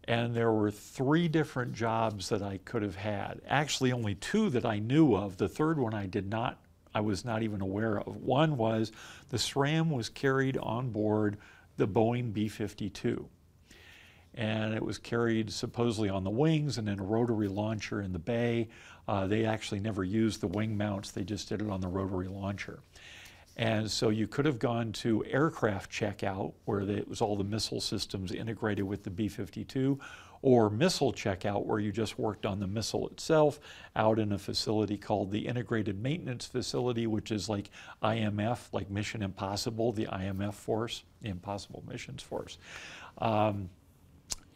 and 0.07 0.37
there 0.37 0.53
were 0.53 0.71
three 0.71 1.27
different 1.27 1.73
jobs 1.73 2.29
that 2.29 2.43
I 2.43 2.59
could 2.59 2.83
have 2.83 2.97
had. 2.97 3.41
Actually, 3.49 3.91
only 3.91 4.17
two 4.17 4.51
that 4.51 4.67
I 4.67 4.81
knew 4.81 5.15
of. 5.15 5.39
The 5.39 5.49
third 5.49 5.79
one 5.79 5.95
I 5.95 6.05
did 6.05 6.29
not, 6.29 6.63
I 6.95 7.01
was 7.01 7.25
not 7.25 7.43
even 7.43 7.63
aware 7.63 8.01
of. 8.01 8.17
One 8.17 8.59
was 8.59 8.93
the 9.31 9.39
SRAM 9.39 9.89
was 9.89 10.11
carried 10.11 10.59
on 10.59 10.91
board 10.91 11.39
the 11.79 11.89
Boeing 11.89 12.35
B 12.35 12.49
52. 12.49 13.31
And 14.35 14.75
it 14.75 14.83
was 14.83 14.99
carried 14.99 15.53
supposedly 15.53 16.09
on 16.09 16.25
the 16.25 16.31
wings 16.31 16.79
and 16.79 16.89
in 16.89 16.99
a 16.99 17.05
rotary 17.05 17.49
launcher 17.49 18.03
in 18.03 18.13
the 18.13 18.19
bay. 18.19 18.69
Uh, 19.07 19.27
they 19.27 19.45
actually 19.45 19.81
never 19.81 20.03
used 20.03 20.41
the 20.41 20.49
wing 20.49 20.77
mounts, 20.77 21.11
they 21.11 21.25
just 21.25 21.49
did 21.49 21.61
it 21.61 21.71
on 21.71 21.81
the 21.81 21.89
rotary 21.89 22.29
launcher. 22.29 22.81
And 23.57 23.89
so 23.89 24.09
you 24.09 24.27
could 24.27 24.47
have 24.47 24.59
gone 24.59 24.93
to 24.93 25.25
aircraft 25.27 25.91
checkout, 25.91 26.55
where 26.65 26.81
it 26.81 27.07
was 27.07 27.21
all 27.21 27.37
the 27.37 27.45
missile 27.45 27.81
systems 27.81 28.33
integrated 28.33 28.85
with 28.85 29.05
the 29.05 29.11
B 29.11 29.29
52, 29.29 29.99
or 30.43 30.69
missile 30.69 31.13
checkout, 31.13 31.65
where 31.65 31.79
you 31.79 31.93
just 31.93 32.19
worked 32.19 32.45
on 32.45 32.59
the 32.59 32.67
missile 32.67 33.09
itself 33.09 33.61
out 33.95 34.19
in 34.19 34.33
a 34.33 34.39
facility 34.39 34.99
called 34.99 35.31
the 35.31 35.47
Integrated 35.47 36.03
Maintenance 36.03 36.47
Facility, 36.47 37.07
which 37.07 37.31
is 37.31 37.49
like 37.49 37.71
IMF, 38.03 38.59
like 38.73 38.91
Mission 38.91 39.23
Impossible, 39.23 39.93
the 39.93 40.07
IMF 40.07 40.55
force, 40.55 41.05
the 41.23 41.29
Impossible 41.29 41.85
Missions 41.89 42.23
Force. 42.23 42.59
Um, 43.19 43.71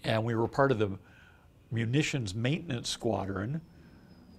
and 0.08 0.24
we 0.24 0.34
were 0.34 0.48
part 0.48 0.72
of 0.72 0.78
the 0.78 0.90
Munitions 1.70 2.34
Maintenance 2.34 2.88
Squadron, 2.88 3.60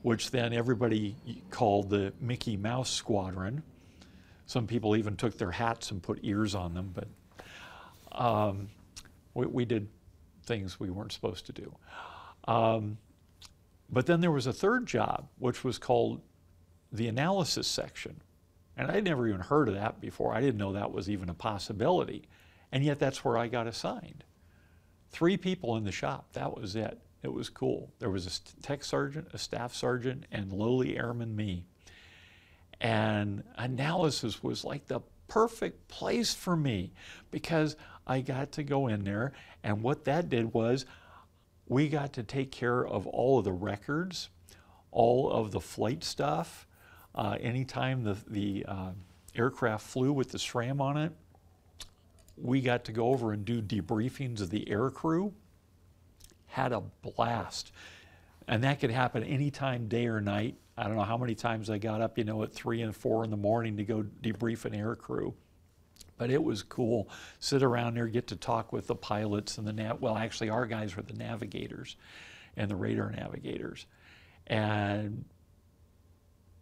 which 0.02 0.32
then 0.32 0.52
everybody 0.52 1.16
called 1.52 1.92
the 1.92 2.12
Mickey 2.20 2.58
Mouse 2.58 2.90
Squadron. 2.90 3.62
Some 4.48 4.66
people 4.66 4.96
even 4.96 5.16
took 5.16 5.38
their 5.38 5.52
hats 5.52 5.92
and 5.92 6.02
put 6.02 6.20
ears 6.24 6.56
on 6.56 6.74
them, 6.74 6.92
but 6.96 7.08
um, 8.20 8.70
we, 9.36 9.46
we, 9.46 9.66
did 9.66 9.88
things 10.44 10.80
we 10.80 10.90
weren't 10.90 11.12
supposed 11.12 11.46
to 11.46 11.54
do. 11.54 11.76
Um, 12.48 12.98
but 13.92 14.08
then 14.08 14.22
there 14.22 14.32
was 14.32 14.48
a 14.48 14.54
third 14.54 14.88
job, 14.88 15.28
which 15.38 15.64
was 15.64 15.78
called 15.78 16.20
the 16.92 17.08
analysis 17.08 17.68
section. 17.68 18.22
And 18.76 18.90
I'd 18.90 19.04
never 19.04 19.28
even 19.28 19.42
heard 19.42 19.68
of 19.68 19.76
that 19.76 20.02
before. 20.02 20.34
I 20.34 20.42
didn't 20.42 20.58
know 20.58 20.74
that 20.74 20.92
was 20.92 21.12
even 21.12 21.30
a 21.30 21.36
possibility. 21.36 22.28
And 22.72 22.84
yet 22.84 22.98
that's 22.98 23.24
where 23.24 23.38
I 23.38 23.48
got 23.48 23.68
assigned. 23.68 24.24
Three 25.10 25.38
people 25.38 25.76
in 25.76 25.84
the 25.84 25.92
shop, 25.92 26.34
that 26.34 26.56
was 26.56 26.76
it. 26.76 27.00
It 27.22 27.34
was 27.34 27.50
cool. 27.50 27.92
There 28.00 28.10
was 28.10 28.28
a 28.28 28.62
tech 28.62 28.84
sergeant, 28.84 29.28
a 29.34 29.38
staff 29.38 29.74
sergeant, 29.74 30.26
and 30.32 30.54
lowly 30.54 30.98
airman 30.98 31.36
me. 31.36 31.66
And 32.80 33.44
analysis 33.58 34.42
was 34.42 34.64
like 34.64 34.88
the 34.88 35.02
perfect 35.28 35.88
place 35.90 36.34
for 36.34 36.56
me 36.56 36.94
because 37.30 37.76
I 38.08 38.22
got 38.22 38.54
to 38.54 38.64
go 38.64 38.88
in 38.88 39.04
there. 39.04 39.34
And 39.64 39.84
what 39.84 40.06
that 40.06 40.30
did 40.30 40.54
was 40.54 40.86
we 41.68 41.90
got 41.90 42.14
to 42.14 42.24
take 42.24 42.52
care 42.52 42.86
of 42.86 43.06
all 43.06 43.40
of 43.40 43.46
the 43.46 43.52
records, 43.52 44.30
all 44.92 45.32
of 45.32 45.52
the 45.52 45.60
flight 45.60 46.04
stuff. 46.04 46.66
Uh, 47.14 47.38
anytime 47.40 48.04
the, 48.04 48.18
the 48.28 48.66
uh, 48.68 48.92
aircraft 49.36 49.86
flew 49.86 50.14
with 50.14 50.32
the 50.32 50.38
SRAM 50.38 50.80
on 50.80 50.98
it, 50.98 51.12
we 52.42 52.62
got 52.62 52.86
to 52.86 52.92
go 52.92 53.08
over 53.08 53.32
and 53.34 53.46
do 53.46 53.62
debriefings 53.62 54.42
of 54.42 54.50
the 54.50 54.70
air 54.70 54.90
crew. 54.90 55.34
Had 56.48 56.72
a 56.72 56.82
blast. 56.82 57.72
And 58.48 58.64
that 58.64 58.80
could 58.80 58.92
happen 58.92 59.24
anytime, 59.24 59.88
day 59.88 60.08
or 60.08 60.22
night. 60.22 60.56
I 60.78 60.84
don't 60.84 60.96
know 60.96 61.04
how 61.04 61.18
many 61.18 61.36
times 61.36 61.70
I 61.70 61.78
got 61.78 62.02
up, 62.02 62.18
you 62.18 62.24
know, 62.24 62.42
at 62.44 62.54
three 62.54 62.82
and 62.82 62.96
four 62.96 63.24
in 63.24 63.30
the 63.30 63.38
morning 63.38 63.78
to 63.78 63.84
go 63.84 64.04
debrief 64.22 64.66
an 64.66 64.74
air 64.74 64.96
crew. 64.96 65.34
But 66.18 66.32
it 66.32 66.44
was 66.44 66.64
cool. 66.64 67.10
Sit 67.40 67.64
around 67.64 67.96
there, 67.96 68.08
get 68.08 68.28
to 68.28 68.36
talk 68.36 68.74
with 68.74 68.88
the 68.88 68.96
pilots 68.96 69.58
and 69.58 69.68
the 69.68 69.74
nav. 69.74 70.02
Well, 70.02 70.18
actually, 70.18 70.50
our 70.50 70.66
guys 70.66 70.96
were 70.96 71.04
the 71.04 71.14
navigators 71.14 71.96
and 72.58 72.70
the 72.70 72.76
radar 72.76 73.12
navigators, 73.12 73.86
and 74.48 75.26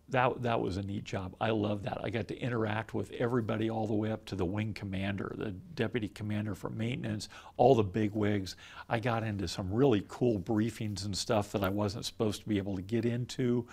that 0.09 0.41
that 0.41 0.61
was 0.61 0.77
a 0.77 0.83
neat 0.83 1.03
job. 1.03 1.35
I 1.41 1.49
love 1.49 1.83
that. 1.83 1.99
I 2.03 2.09
got 2.09 2.27
to 2.29 2.37
interact 2.39 2.93
with 2.93 3.11
everybody 3.11 3.69
all 3.69 3.87
the 3.87 3.93
way 3.93 4.11
up 4.11 4.25
to 4.25 4.35
the 4.35 4.45
wing 4.45 4.73
commander, 4.73 5.33
the 5.37 5.51
deputy 5.51 6.07
commander 6.07 6.55
for 6.55 6.69
maintenance, 6.69 7.27
all 7.57 7.75
the 7.75 7.83
big 7.83 8.13
wigs. 8.13 8.55
I 8.87 8.99
got 8.99 9.23
into 9.23 9.47
some 9.47 9.73
really 9.73 10.05
cool 10.07 10.39
briefings 10.39 11.05
and 11.05 11.17
stuff 11.17 11.51
that 11.51 11.63
I 11.63 11.69
wasn't 11.69 12.05
supposed 12.05 12.41
to 12.41 12.47
be 12.47 12.57
able 12.57 12.75
to 12.77 12.81
get 12.81 13.05
into 13.05 13.67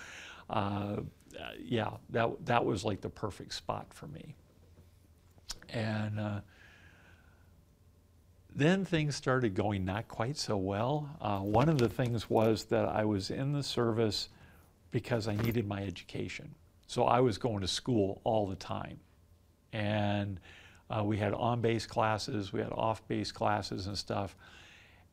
uh, 0.51 0.97
yeah, 1.63 1.91
that, 2.11 2.47
that 2.47 2.65
was 2.65 2.85
like 2.85 3.01
the 3.01 3.09
perfect 3.09 3.55
spot 3.55 3.93
for 3.93 4.07
me. 4.07 4.35
And 5.71 6.21
uh, 6.21 6.41
then 8.55 8.85
things 8.85 9.17
started 9.17 9.55
going 9.55 9.85
not 9.85 10.09
quite 10.09 10.37
so 10.37 10.57
well. 10.57 11.11
Uh, 11.21 11.41
one 11.41 11.69
of 11.69 11.79
the 11.79 11.89
things 11.89 12.31
was 12.31 12.65
that 12.67 12.89
I 12.89 13.05
was 13.05 13.31
in 13.31 13.53
the 13.53 13.63
service 13.63 14.29
because 14.95 15.27
I 15.27 15.35
needed 15.35 15.67
my 15.67 15.83
education. 15.83 16.55
So 16.87 17.03
I 17.03 17.19
was 17.19 17.37
going 17.37 17.63
to 17.63 17.67
school 17.67 18.21
all 18.23 18.47
the 18.47 18.55
time. 18.55 19.01
And 19.73 20.39
uh, 20.89 21.03
we 21.03 21.17
had 21.19 21.35
on 21.35 21.61
base 21.61 21.85
classes, 21.85 22.53
we 22.53 22.61
had 22.61 22.71
off 22.71 23.07
base 23.09 23.33
classes 23.33 23.89
and 23.89 23.99
stuff. 23.99 24.37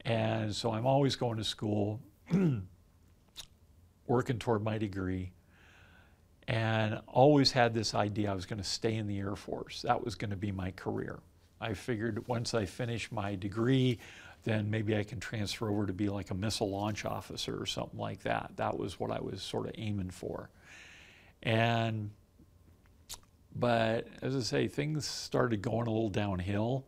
And 0.06 0.56
so 0.56 0.72
I'm 0.72 0.86
always 0.86 1.16
going 1.16 1.38
to 1.38 1.44
school, 1.44 2.00
working 4.06 4.38
toward 4.38 4.64
my 4.64 4.78
degree, 4.78 5.32
and 6.48 7.02
always 7.08 7.52
had 7.52 7.74
this 7.74 7.96
idea 7.96 8.30
I 8.30 8.36
was 8.36 8.46
going 8.46 8.62
to 8.62 8.64
stay 8.64 8.94
in 8.94 9.08
the 9.08 9.18
Air 9.18 9.36
Force. 9.36 9.82
That 9.82 10.06
was 10.06 10.14
going 10.14 10.30
to 10.30 10.38
be 10.38 10.52
my 10.52 10.70
career. 10.70 11.22
I 11.60 11.74
figured 11.74 12.28
once 12.28 12.54
I 12.54 12.66
finished 12.66 13.12
my 13.12 13.34
degree, 13.34 13.98
then 14.44 14.70
maybe 14.70 14.96
I 14.96 15.04
can 15.04 15.20
transfer 15.20 15.70
over 15.70 15.86
to 15.86 15.94
be 15.94 16.10
like 16.10 16.32
a 16.32 16.36
missile 16.36 16.70
launch 16.70 17.06
officer 17.06 17.62
or 17.62 17.66
something 17.66 18.00
like 18.00 18.24
that. 18.24 18.52
That 18.56 18.78
was 18.78 19.00
what 19.00 19.12
I 19.12 19.20
was 19.20 19.44
sort 19.44 19.68
of 19.68 19.74
aiming 19.78 20.10
for. 20.10 20.50
And, 21.44 22.12
but 23.56 24.08
as 24.22 24.36
I 24.36 24.40
say, 24.40 24.68
things 24.68 25.06
started 25.06 25.62
going 25.62 25.88
a 25.88 25.92
little 25.92 26.10
downhill. 26.10 26.86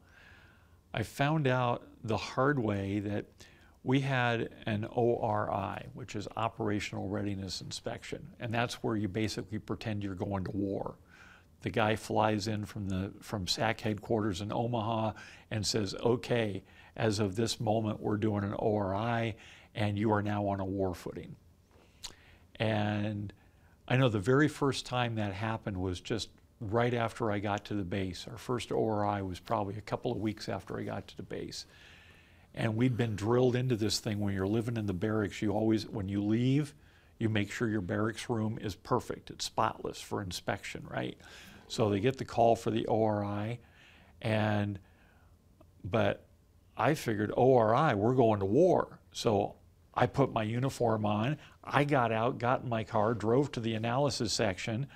I 0.94 1.04
found 1.04 1.48
out 1.48 1.84
the 2.04 2.18
hard 2.18 2.60
way 2.60 3.00
that 3.00 3.26
we 3.84 4.00
had 4.00 4.50
an 4.66 4.86
ORI, 4.86 5.88
which 5.94 6.16
is 6.16 6.28
Operational 6.38 7.10
Readiness 7.10 7.62
Inspection, 7.62 8.26
and 8.40 8.54
that's 8.54 8.76
where 8.76 8.96
you 8.96 9.08
basically 9.08 9.60
pretend 9.60 10.04
you're 10.04 10.16
going 10.16 10.46
to 10.46 10.52
war. 10.52 10.96
The 11.62 11.70
guy 11.70 11.96
flies 11.96 12.48
in 12.48 12.66
from 12.66 12.90
the 12.90 13.12
from 13.22 13.48
SAC 13.48 13.82
headquarters 13.82 14.42
in 14.42 14.52
Omaha 14.54 15.14
and 15.52 15.66
says, 15.66 15.96
"Okay, 15.96 16.64
as 16.96 17.20
of 17.20 17.36
this 17.36 17.60
moment, 17.60 18.00
we're 18.00 18.18
doing 18.18 18.44
an 18.44 18.54
ORI, 18.54 19.36
and 19.76 19.98
you 19.98 20.12
are 20.12 20.22
now 20.22 20.48
on 20.48 20.60
a 20.60 20.66
war 20.66 20.94
footing." 20.94 21.36
And 22.58 23.34
I 23.88 23.98
know 23.98 24.10
the 24.10 24.20
very 24.20 24.48
first 24.48 24.86
time 24.86 25.16
that 25.16 25.34
happened 25.34 25.78
was 25.78 26.00
just 26.00 26.30
right 26.60 26.94
after 26.94 27.32
I 27.32 27.40
got 27.40 27.66
to 27.66 27.74
the 27.74 27.84
base. 27.84 28.28
Our 28.30 28.38
first 28.38 28.72
ORI 28.72 29.22
was 29.22 29.40
probably 29.40 29.76
a 29.76 29.82
couple 29.82 30.12
of 30.12 30.18
weeks 30.20 30.48
after 30.48 30.80
I 30.80 30.84
got 30.84 31.08
to 31.10 31.18
the 31.18 31.24
base. 31.24 31.66
And 32.56 32.76
we'd 32.76 32.96
been 32.96 33.16
drilled 33.16 33.56
into 33.56 33.76
this 33.76 34.00
thing 34.00 34.20
when 34.20 34.34
you're 34.34 34.48
living 34.48 34.78
in 34.78 34.86
the 34.86 34.94
barracks, 34.94 35.42
you 35.42 35.52
always, 35.52 35.88
when 35.88 36.08
you 36.08 36.24
leave, 36.24 36.74
you 37.18 37.28
make 37.28 37.52
sure 37.52 37.68
your 37.68 37.82
barracks 37.82 38.30
room 38.30 38.58
is 38.62 38.76
perfect, 38.76 39.30
it's 39.32 39.46
spotless 39.46 40.00
for 40.00 40.22
inspection, 40.22 40.86
right? 40.90 41.18
So 41.68 41.90
they 41.90 42.00
get 42.00 42.18
the 42.18 42.26
call 42.26 42.56
for 42.56 42.70
the 42.70 42.86
ORI, 42.86 43.60
and, 44.22 44.80
but 45.84 46.26
I 46.78 46.94
figured 46.94 47.32
ORI, 47.36 47.96
we're 47.96 48.16
going 48.16 48.40
to 48.40 48.46
war. 48.46 49.00
So 49.12 49.56
I 49.94 50.08
put 50.08 50.34
my 50.34 50.44
uniform 50.44 51.06
on, 51.06 51.38
I 51.64 51.84
got 51.84 52.12
out, 52.12 52.40
got 52.40 52.64
in 52.64 52.70
my 52.70 52.84
car, 52.84 53.14
drove 53.14 53.52
to 53.54 53.60
the 53.60 53.76
analysis 53.76 54.34
section, 54.34 54.88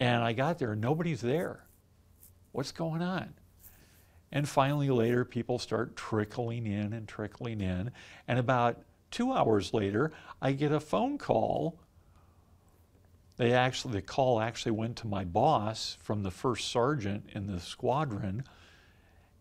and 0.00 0.22
I 0.22 0.32
got 0.32 0.58
there, 0.58 0.72
and 0.72 0.80
nobody's 0.80 1.20
there. 1.20 1.64
What's 2.52 2.72
going 2.72 3.02
on? 3.02 3.34
And 4.32 4.48
finally, 4.48 4.88
later, 4.88 5.24
people 5.26 5.58
start 5.58 5.94
trickling 5.94 6.66
in 6.66 6.94
and 6.94 7.06
trickling 7.06 7.60
in. 7.60 7.90
And 8.26 8.38
about 8.38 8.82
two 9.10 9.32
hours 9.32 9.74
later, 9.74 10.10
I 10.40 10.52
get 10.52 10.72
a 10.72 10.80
phone 10.80 11.18
call. 11.18 11.78
They 13.36 13.52
actually, 13.52 13.92
the 13.92 14.02
call 14.02 14.40
actually 14.40 14.72
went 14.72 14.96
to 14.98 15.06
my 15.06 15.24
boss 15.24 15.98
from 16.00 16.22
the 16.22 16.30
first 16.30 16.68
sergeant 16.68 17.28
in 17.34 17.46
the 17.46 17.60
squadron. 17.60 18.44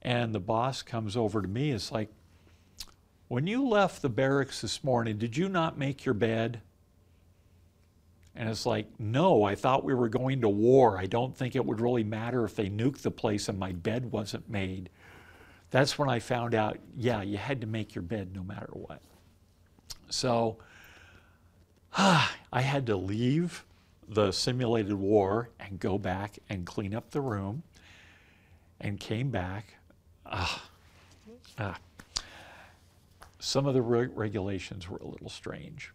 And 0.01 0.34
the 0.34 0.39
boss 0.39 0.81
comes 0.81 1.15
over 1.15 1.41
to 1.41 1.48
me. 1.48 1.72
It's 1.72 1.91
like, 1.91 2.10
when 3.27 3.48
you 3.48 3.67
left 3.67 4.01
the 4.01 4.10
barracks 4.10 4.62
this 4.62 4.84
morning, 4.84 5.17
did 5.17 5.38
you 5.38 5.48
not 5.48 5.77
make 5.77 6.05
your 6.05 6.13
bed? 6.13 6.62
And 8.36 8.50
it's 8.50 8.65
like, 8.65 8.88
no, 8.98 9.43
I 9.43 9.55
thought 9.55 9.84
we 9.84 9.93
were 9.93 10.10
going 10.10 10.41
to 10.41 10.50
war. 10.50 10.98
I 10.98 11.05
don't 11.05 11.36
think 11.36 11.56
it 11.56 11.65
would 11.65 11.82
really 11.82 12.04
matter 12.04 12.43
if 12.45 12.56
they 12.56 12.69
nuked 12.69 13.02
the 13.02 13.12
place 13.12 13.49
and 13.49 13.60
my 13.60 13.71
bed 13.71 14.12
wasn't 14.12 14.49
made. 14.49 14.89
That's 15.69 15.97
when 15.97 16.10
I 16.10 16.19
found 16.19 16.56
out, 16.56 16.80
yeah, 16.97 17.21
you 17.21 17.38
had 17.38 17.62
to 17.62 17.67
make 17.67 17.95
your 17.95 18.02
bed 18.02 18.36
no 18.36 18.43
matter 18.43 18.69
what. 18.73 19.02
So 20.10 20.58
ah, 21.93 22.36
I 22.54 22.62
had 22.62 22.86
to 22.88 22.95
leave 22.95 23.65
the 24.08 24.32
simulated 24.32 24.93
war 24.93 25.49
and 25.60 25.80
go 25.80 25.97
back 25.97 26.39
and 26.49 26.65
clean 26.65 26.93
up 26.93 27.12
the 27.12 27.21
room 27.21 27.63
and 28.80 28.99
came 28.99 29.30
back. 29.30 29.75
Ah, 30.32 30.63
ah. 31.60 31.78
Some 33.39 33.65
of 33.65 33.74
the 33.74 33.82
re- 33.82 34.08
regulations 34.08 34.89
were 34.89 34.98
a 34.98 35.08
little 35.08 35.30
strange. 35.30 35.91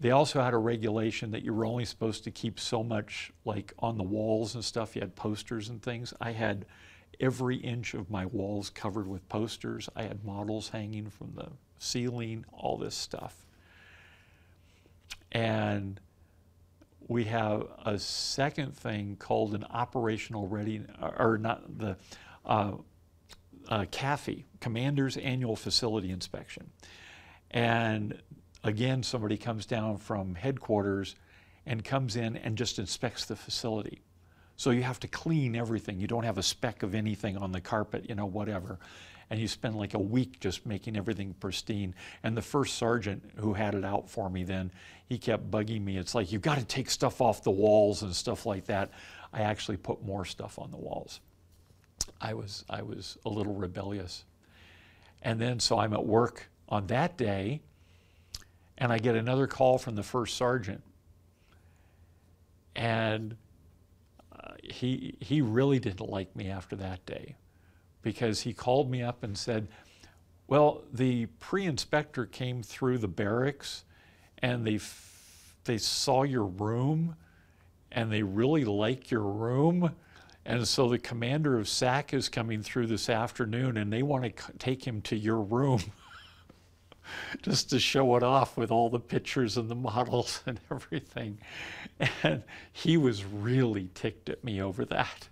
They 0.00 0.12
also 0.12 0.40
had 0.40 0.54
a 0.54 0.58
regulation 0.58 1.32
that 1.32 1.42
you 1.42 1.52
were 1.52 1.66
only 1.66 1.84
supposed 1.84 2.24
to 2.24 2.30
keep 2.30 2.60
so 2.60 2.84
much, 2.84 3.32
like 3.44 3.74
on 3.80 3.98
the 3.98 4.04
walls 4.04 4.54
and 4.54 4.64
stuff. 4.64 4.94
You 4.94 5.00
had 5.00 5.16
posters 5.16 5.68
and 5.68 5.82
things. 5.82 6.14
I 6.20 6.32
had 6.32 6.64
every 7.20 7.56
inch 7.56 7.94
of 7.94 8.08
my 8.08 8.24
walls 8.26 8.70
covered 8.70 9.08
with 9.08 9.28
posters. 9.28 9.88
I 9.96 10.04
had 10.04 10.24
models 10.24 10.68
hanging 10.68 11.10
from 11.10 11.32
the 11.34 11.48
ceiling, 11.78 12.44
all 12.52 12.76
this 12.76 12.94
stuff. 12.94 13.34
And 15.32 16.00
we 17.08 17.24
have 17.24 17.66
a 17.84 17.98
second 17.98 18.76
thing 18.76 19.16
called 19.18 19.54
an 19.54 19.64
operational 19.64 20.46
ready, 20.46 20.82
or 21.18 21.38
not 21.38 21.78
the 21.78 21.96
uh, 22.46 22.72
uh, 23.68 23.84
CAFI, 23.90 24.44
Commander's 24.60 25.16
Annual 25.16 25.56
Facility 25.56 26.10
Inspection. 26.10 26.70
And 27.50 28.20
again, 28.64 29.02
somebody 29.02 29.36
comes 29.36 29.66
down 29.66 29.98
from 29.98 30.34
headquarters 30.34 31.14
and 31.66 31.84
comes 31.84 32.16
in 32.16 32.36
and 32.36 32.56
just 32.56 32.78
inspects 32.78 33.26
the 33.26 33.36
facility. 33.36 34.00
So 34.56 34.70
you 34.70 34.82
have 34.82 34.98
to 35.00 35.08
clean 35.08 35.54
everything. 35.54 36.00
You 36.00 36.08
don't 36.08 36.24
have 36.24 36.38
a 36.38 36.42
speck 36.42 36.82
of 36.82 36.94
anything 36.94 37.36
on 37.36 37.52
the 37.52 37.60
carpet, 37.60 38.06
you 38.08 38.14
know, 38.14 38.26
whatever. 38.26 38.78
And 39.30 39.38
you 39.38 39.46
spend 39.46 39.76
like 39.76 39.94
a 39.94 39.98
week 39.98 40.40
just 40.40 40.66
making 40.66 40.96
everything 40.96 41.34
pristine. 41.38 41.94
And 42.22 42.36
the 42.36 42.42
first 42.42 42.76
sergeant 42.76 43.22
who 43.36 43.52
had 43.52 43.74
it 43.74 43.84
out 43.84 44.08
for 44.08 44.28
me 44.30 44.42
then, 44.42 44.72
he 45.06 45.18
kept 45.18 45.50
bugging 45.50 45.84
me. 45.84 45.98
It's 45.98 46.14
like, 46.14 46.32
you've 46.32 46.42
got 46.42 46.58
to 46.58 46.64
take 46.64 46.90
stuff 46.90 47.20
off 47.20 47.44
the 47.44 47.50
walls 47.50 48.02
and 48.02 48.16
stuff 48.16 48.46
like 48.46 48.64
that. 48.66 48.90
I 49.32 49.42
actually 49.42 49.76
put 49.76 50.02
more 50.02 50.24
stuff 50.24 50.58
on 50.58 50.70
the 50.70 50.78
walls. 50.78 51.20
I 52.20 52.34
was, 52.34 52.64
I 52.68 52.82
was 52.82 53.18
a 53.24 53.28
little 53.28 53.54
rebellious. 53.54 54.24
And 55.22 55.40
then, 55.40 55.60
so 55.60 55.78
I'm 55.78 55.92
at 55.92 56.04
work 56.04 56.48
on 56.68 56.86
that 56.88 57.16
day, 57.16 57.60
and 58.76 58.92
I 58.92 58.98
get 58.98 59.16
another 59.16 59.46
call 59.46 59.78
from 59.78 59.96
the 59.96 60.02
first 60.02 60.36
sergeant. 60.36 60.82
And 62.76 63.36
uh, 64.32 64.52
he, 64.62 65.16
he 65.20 65.40
really 65.40 65.78
didn't 65.80 66.08
like 66.08 66.34
me 66.36 66.48
after 66.48 66.76
that 66.76 67.04
day 67.06 67.36
because 68.02 68.42
he 68.42 68.52
called 68.52 68.90
me 68.90 69.02
up 69.02 69.22
and 69.24 69.36
said, 69.36 69.66
Well, 70.46 70.84
the 70.92 71.26
pre 71.40 71.66
inspector 71.66 72.26
came 72.26 72.62
through 72.62 72.98
the 72.98 73.08
barracks 73.08 73.84
and 74.38 74.64
they, 74.64 74.76
f- 74.76 75.54
they 75.64 75.78
saw 75.78 76.22
your 76.22 76.44
room 76.44 77.16
and 77.90 78.12
they 78.12 78.22
really 78.22 78.64
like 78.64 79.10
your 79.10 79.22
room. 79.22 79.92
And 80.44 80.66
so 80.66 80.88
the 80.88 80.98
commander 80.98 81.58
of 81.58 81.68
SAC 81.68 82.14
is 82.14 82.28
coming 82.28 82.62
through 82.62 82.86
this 82.86 83.10
afternoon 83.10 83.76
and 83.76 83.92
they 83.92 84.02
want 84.02 84.24
to 84.24 84.52
take 84.58 84.86
him 84.86 85.02
to 85.02 85.16
your 85.16 85.40
room. 85.40 85.80
just 87.42 87.70
to 87.70 87.78
show 87.78 88.16
it 88.16 88.22
off 88.22 88.56
with 88.56 88.70
all 88.70 88.90
the 88.90 89.00
pictures 89.00 89.56
and 89.56 89.68
the 89.68 89.74
models 89.74 90.42
and 90.46 90.60
everything. 90.70 91.38
And 92.22 92.42
he 92.72 92.96
was 92.96 93.24
really 93.24 93.88
ticked 93.94 94.28
at 94.28 94.42
me 94.44 94.60
over 94.60 94.84
that. 94.86 95.28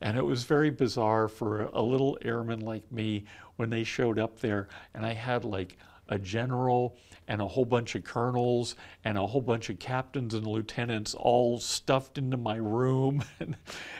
And 0.00 0.16
it 0.18 0.24
was 0.24 0.42
very 0.42 0.70
bizarre 0.70 1.28
for 1.28 1.62
a 1.72 1.80
little 1.80 2.18
airman 2.22 2.60
like 2.60 2.90
me 2.90 3.24
when 3.56 3.70
they 3.70 3.84
showed 3.84 4.18
up 4.18 4.40
there, 4.40 4.68
and 4.94 5.06
I 5.06 5.12
had 5.12 5.44
like 5.44 5.76
a 6.08 6.18
general 6.18 6.96
and 7.28 7.40
a 7.40 7.46
whole 7.46 7.64
bunch 7.64 7.94
of 7.94 8.04
colonels 8.04 8.74
and 9.04 9.16
a 9.16 9.26
whole 9.26 9.40
bunch 9.40 9.70
of 9.70 9.78
captains 9.78 10.34
and 10.34 10.46
lieutenants 10.46 11.14
all 11.14 11.58
stuffed 11.58 12.18
into 12.18 12.36
my 12.36 12.56
room. 12.56 13.22
and, 13.40 13.56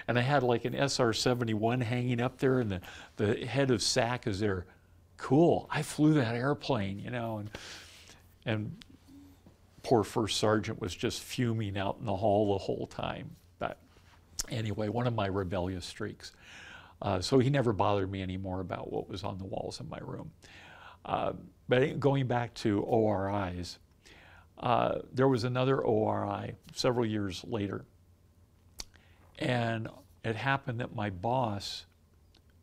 and 0.08 0.18
I 0.18 0.22
had 0.22 0.42
like 0.42 0.64
an 0.64 0.74
SR 0.74 1.12
71 1.12 1.80
hanging 1.80 2.20
up 2.20 2.38
there, 2.38 2.60
and 2.60 2.70
the, 2.70 2.80
the 3.16 3.46
head 3.46 3.70
of 3.70 3.82
SAC 3.82 4.26
is 4.26 4.40
there 4.40 4.66
cool. 5.16 5.68
I 5.70 5.82
flew 5.82 6.14
that 6.14 6.34
airplane, 6.34 6.98
you 6.98 7.10
know, 7.10 7.38
and 7.38 7.50
and 8.44 8.76
poor 9.82 10.02
first 10.02 10.38
sergeant 10.38 10.80
was 10.80 10.94
just 10.94 11.20
fuming 11.20 11.78
out 11.78 11.96
in 12.00 12.06
the 12.06 12.16
hall 12.16 12.52
the 12.52 12.58
whole 12.58 12.86
time. 12.86 13.36
But 13.58 13.78
anyway, 14.50 14.88
one 14.88 15.06
of 15.06 15.14
my 15.14 15.26
rebellious 15.26 15.84
streaks. 15.84 16.32
Uh, 17.00 17.20
so 17.20 17.38
he 17.38 17.50
never 17.50 17.72
bothered 17.72 18.10
me 18.10 18.22
anymore 18.22 18.60
about 18.60 18.92
what 18.92 19.08
was 19.08 19.24
on 19.24 19.38
the 19.38 19.44
walls 19.44 19.80
in 19.80 19.88
my 19.88 19.98
room. 20.00 20.30
Uh, 21.04 21.32
but 21.68 21.98
going 22.00 22.26
back 22.26 22.54
to 22.54 22.80
ORIs, 22.82 23.78
uh, 24.58 24.98
there 25.12 25.28
was 25.28 25.44
another 25.44 25.80
ORI 25.80 26.54
several 26.74 27.06
years 27.06 27.44
later. 27.46 27.84
And 29.38 29.88
it 30.24 30.36
happened 30.36 30.80
that 30.80 30.94
my 30.94 31.10
boss 31.10 31.86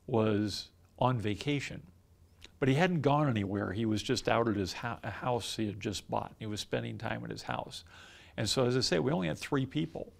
was 0.07 0.69
on 0.97 1.19
vacation. 1.19 1.83
But 2.59 2.69
he 2.69 2.75
hadn't 2.75 3.01
gone 3.01 3.29
anywhere. 3.29 3.71
He 3.71 3.85
was 3.85 4.03
just 4.03 4.27
out 4.27 4.47
at 4.47 4.55
his 4.55 4.73
ho- 4.73 4.99
house 5.03 5.55
he 5.55 5.67
had 5.67 5.79
just 5.79 6.09
bought. 6.09 6.33
He 6.39 6.45
was 6.45 6.59
spending 6.59 6.97
time 6.97 7.23
at 7.23 7.31
his 7.31 7.43
house. 7.43 7.83
And 8.35 8.49
so, 8.49 8.65
as 8.65 8.75
I 8.75 8.81
say, 8.81 8.99
we 8.99 9.11
only 9.11 9.27
had 9.27 9.37
three 9.37 9.65
people. 9.65 10.11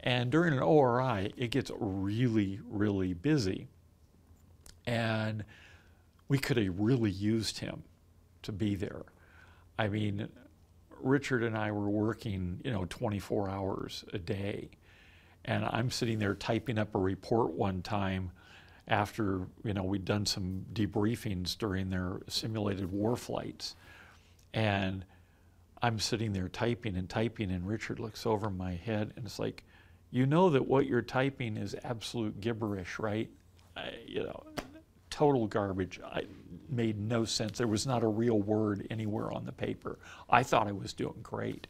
And 0.00 0.30
during 0.30 0.54
an 0.54 0.60
ORI, 0.60 1.32
it 1.36 1.50
gets 1.50 1.70
really, 1.78 2.60
really 2.68 3.12
busy. 3.12 3.68
And 4.86 5.44
we 6.30 6.38
could 6.38 6.56
have 6.56 6.78
really 6.78 7.10
used 7.10 7.58
him 7.58 7.82
to 8.42 8.52
be 8.52 8.76
there. 8.76 9.02
I 9.76 9.88
mean, 9.88 10.28
Richard 11.00 11.42
and 11.42 11.58
I 11.58 11.72
were 11.72 11.90
working, 11.90 12.60
you 12.64 12.70
know, 12.70 12.86
24 12.88 13.50
hours 13.50 14.04
a 14.12 14.18
day. 14.18 14.70
And 15.44 15.64
I'm 15.64 15.90
sitting 15.90 16.20
there 16.20 16.36
typing 16.36 16.78
up 16.78 16.94
a 16.94 16.98
report 16.98 17.50
one 17.54 17.82
time 17.82 18.30
after, 18.86 19.48
you 19.64 19.74
know, 19.74 19.82
we'd 19.82 20.04
done 20.04 20.24
some 20.24 20.64
debriefings 20.72 21.58
during 21.58 21.90
their 21.90 22.20
simulated 22.28 22.92
war 22.92 23.16
flights. 23.16 23.74
And 24.54 25.04
I'm 25.82 25.98
sitting 25.98 26.32
there 26.32 26.48
typing 26.48 26.96
and 26.96 27.08
typing, 27.08 27.50
and 27.50 27.66
Richard 27.66 27.98
looks 27.98 28.24
over 28.24 28.50
my 28.50 28.74
head 28.74 29.12
and 29.16 29.26
it's 29.26 29.40
like, 29.40 29.64
you 30.12 30.26
know 30.26 30.48
that 30.50 30.68
what 30.68 30.86
you're 30.86 31.02
typing 31.02 31.56
is 31.56 31.74
absolute 31.82 32.40
gibberish, 32.40 33.00
right? 33.00 33.28
I, 33.76 33.94
you 34.06 34.22
know, 34.22 34.44
total 35.10 35.46
garbage. 35.46 36.00
I 36.04 36.22
made 36.68 36.98
no 36.98 37.24
sense. 37.24 37.58
There 37.58 37.66
was 37.66 37.86
not 37.86 38.02
a 38.02 38.06
real 38.06 38.40
word 38.40 38.86
anywhere 38.90 39.32
on 39.32 39.44
the 39.44 39.52
paper. 39.52 39.98
I 40.28 40.42
thought 40.42 40.68
I 40.68 40.72
was 40.72 40.92
doing 40.92 41.18
great. 41.22 41.66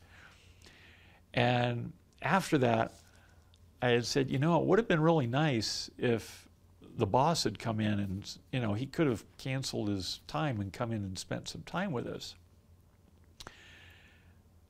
And 1.35 1.92
after 2.22 2.59
that, 2.59 2.94
I 3.83 3.90
had 3.90 4.05
said, 4.05 4.31
you 4.31 4.38
know, 4.38 4.61
it 4.61 4.66
would 4.66 4.79
have 4.79 4.88
been 4.88 5.00
really 5.00 5.26
nice 5.26 5.90
if 5.96 6.46
the 6.96 7.07
boss 7.07 7.44
had 7.44 7.59
come 7.59 7.81
in 7.81 7.98
and, 7.98 8.38
you 8.53 8.61
know, 8.61 8.74
he 8.74 8.85
could 8.85 9.07
have 9.07 9.24
canceled 9.38 9.88
his 9.88 10.20
time 10.26 10.61
and 10.61 10.72
come 10.72 10.92
in 10.92 11.03
and 11.03 11.18
spent 11.18 11.48
some 11.48 11.62
time 11.62 11.92
with 11.92 12.07
us. 12.07 12.35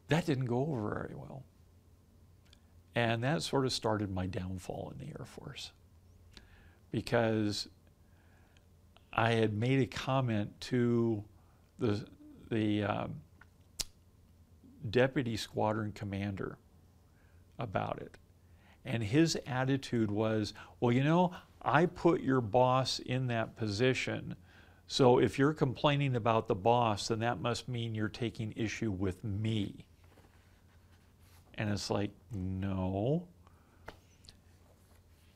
That 0.09 0.27
didn't 0.27 0.47
go 0.47 0.61
over 0.61 0.91
very 0.91 1.15
well. 1.15 1.45
And 2.95 3.23
that 3.25 3.43
sort 3.43 3.65
of 3.65 3.73
started 3.73 4.13
my 4.13 4.27
downfall 4.27 4.93
in 4.93 5.07
the 5.07 5.13
Air 5.19 5.25
Force 5.25 5.73
because 6.91 7.69
I 9.13 9.33
had 9.33 9.55
made 9.55 9.81
a 9.81 9.87
comment 9.87 10.61
to 10.63 11.23
the, 11.79 12.05
the 12.51 12.85
um, 12.85 13.15
deputy 14.89 15.37
squadron 15.37 15.93
commander 15.93 16.59
about 17.59 17.99
it. 18.01 18.17
And 18.85 19.03
his 19.03 19.39
attitude 19.47 20.11
was, 20.11 20.55
well, 20.81 20.93
you 20.93 21.05
know, 21.05 21.33
I 21.63 21.87
put 21.87 22.23
your 22.23 22.41
boss 22.41 22.99
in 23.01 23.27
that 23.27 23.57
position. 23.57 24.35
So 24.87 25.19
if 25.19 25.39
you're 25.39 25.53
complaining 25.53 26.17
about 26.17 26.49
the 26.49 26.55
boss, 26.55 27.09
then 27.09 27.21
that 27.21 27.41
must 27.41 27.69
mean 27.69 27.95
you're 27.95 28.09
taking 28.09 28.53
issue 28.57 28.91
with 28.91 29.23
me. 29.23 29.85
And 31.55 31.69
it's 31.69 31.91
like, 31.91 32.11
no. 32.33 33.27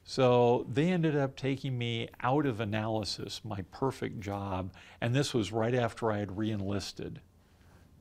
So 0.04 0.66
they 0.70 0.90
ended 0.90 1.16
up 1.16 1.34
taking 1.34 1.78
me 1.78 2.08
out 2.20 2.44
of 2.44 2.60
analysis, 2.60 3.40
my 3.42 3.62
perfect 3.72 4.20
job. 4.20 4.72
And 5.00 5.14
this 5.14 5.32
was 5.32 5.50
right 5.50 5.74
after 5.74 6.12
I 6.12 6.18
had 6.18 6.36
reenlisted. 6.36 7.16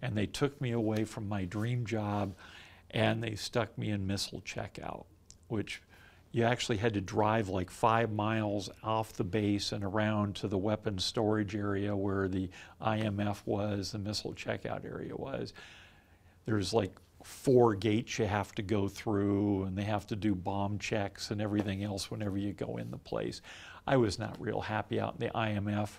And 0.01 0.17
they 0.17 0.25
took 0.25 0.59
me 0.59 0.71
away 0.71 1.05
from 1.05 1.29
my 1.29 1.45
dream 1.45 1.85
job 1.85 2.35
and 2.91 3.23
they 3.23 3.35
stuck 3.35 3.75
me 3.77 3.89
in 3.89 4.05
missile 4.05 4.41
checkout, 4.41 5.05
which 5.47 5.81
you 6.33 6.43
actually 6.43 6.77
had 6.77 6.93
to 6.95 7.01
drive 7.01 7.47
like 7.47 7.69
five 7.69 8.11
miles 8.11 8.69
off 8.83 9.13
the 9.13 9.23
base 9.23 9.71
and 9.71 9.83
around 9.83 10.35
to 10.35 10.47
the 10.47 10.57
weapons 10.57 11.05
storage 11.05 11.55
area 11.55 11.95
where 11.95 12.27
the 12.27 12.49
IMF 12.81 13.37
was, 13.45 13.93
the 13.93 13.99
missile 13.99 14.33
checkout 14.33 14.83
area 14.83 15.15
was. 15.15 15.53
There's 16.45 16.73
like 16.73 16.91
four 17.25 17.75
gates 17.75 18.19
you 18.19 18.25
have 18.25 18.53
to 18.55 18.61
go 18.61 18.87
through, 18.87 19.63
and 19.63 19.77
they 19.77 19.83
have 19.83 20.05
to 20.07 20.15
do 20.15 20.35
bomb 20.35 20.79
checks 20.79 21.31
and 21.31 21.41
everything 21.41 21.83
else 21.83 22.11
whenever 22.11 22.37
you 22.37 22.53
go 22.53 22.77
in 22.77 22.91
the 22.91 22.97
place. 22.97 23.41
I 23.87 23.97
was 23.97 24.19
not 24.19 24.39
real 24.39 24.61
happy 24.61 24.99
out 24.99 25.15
in 25.15 25.27
the 25.27 25.33
IMF. 25.33 25.89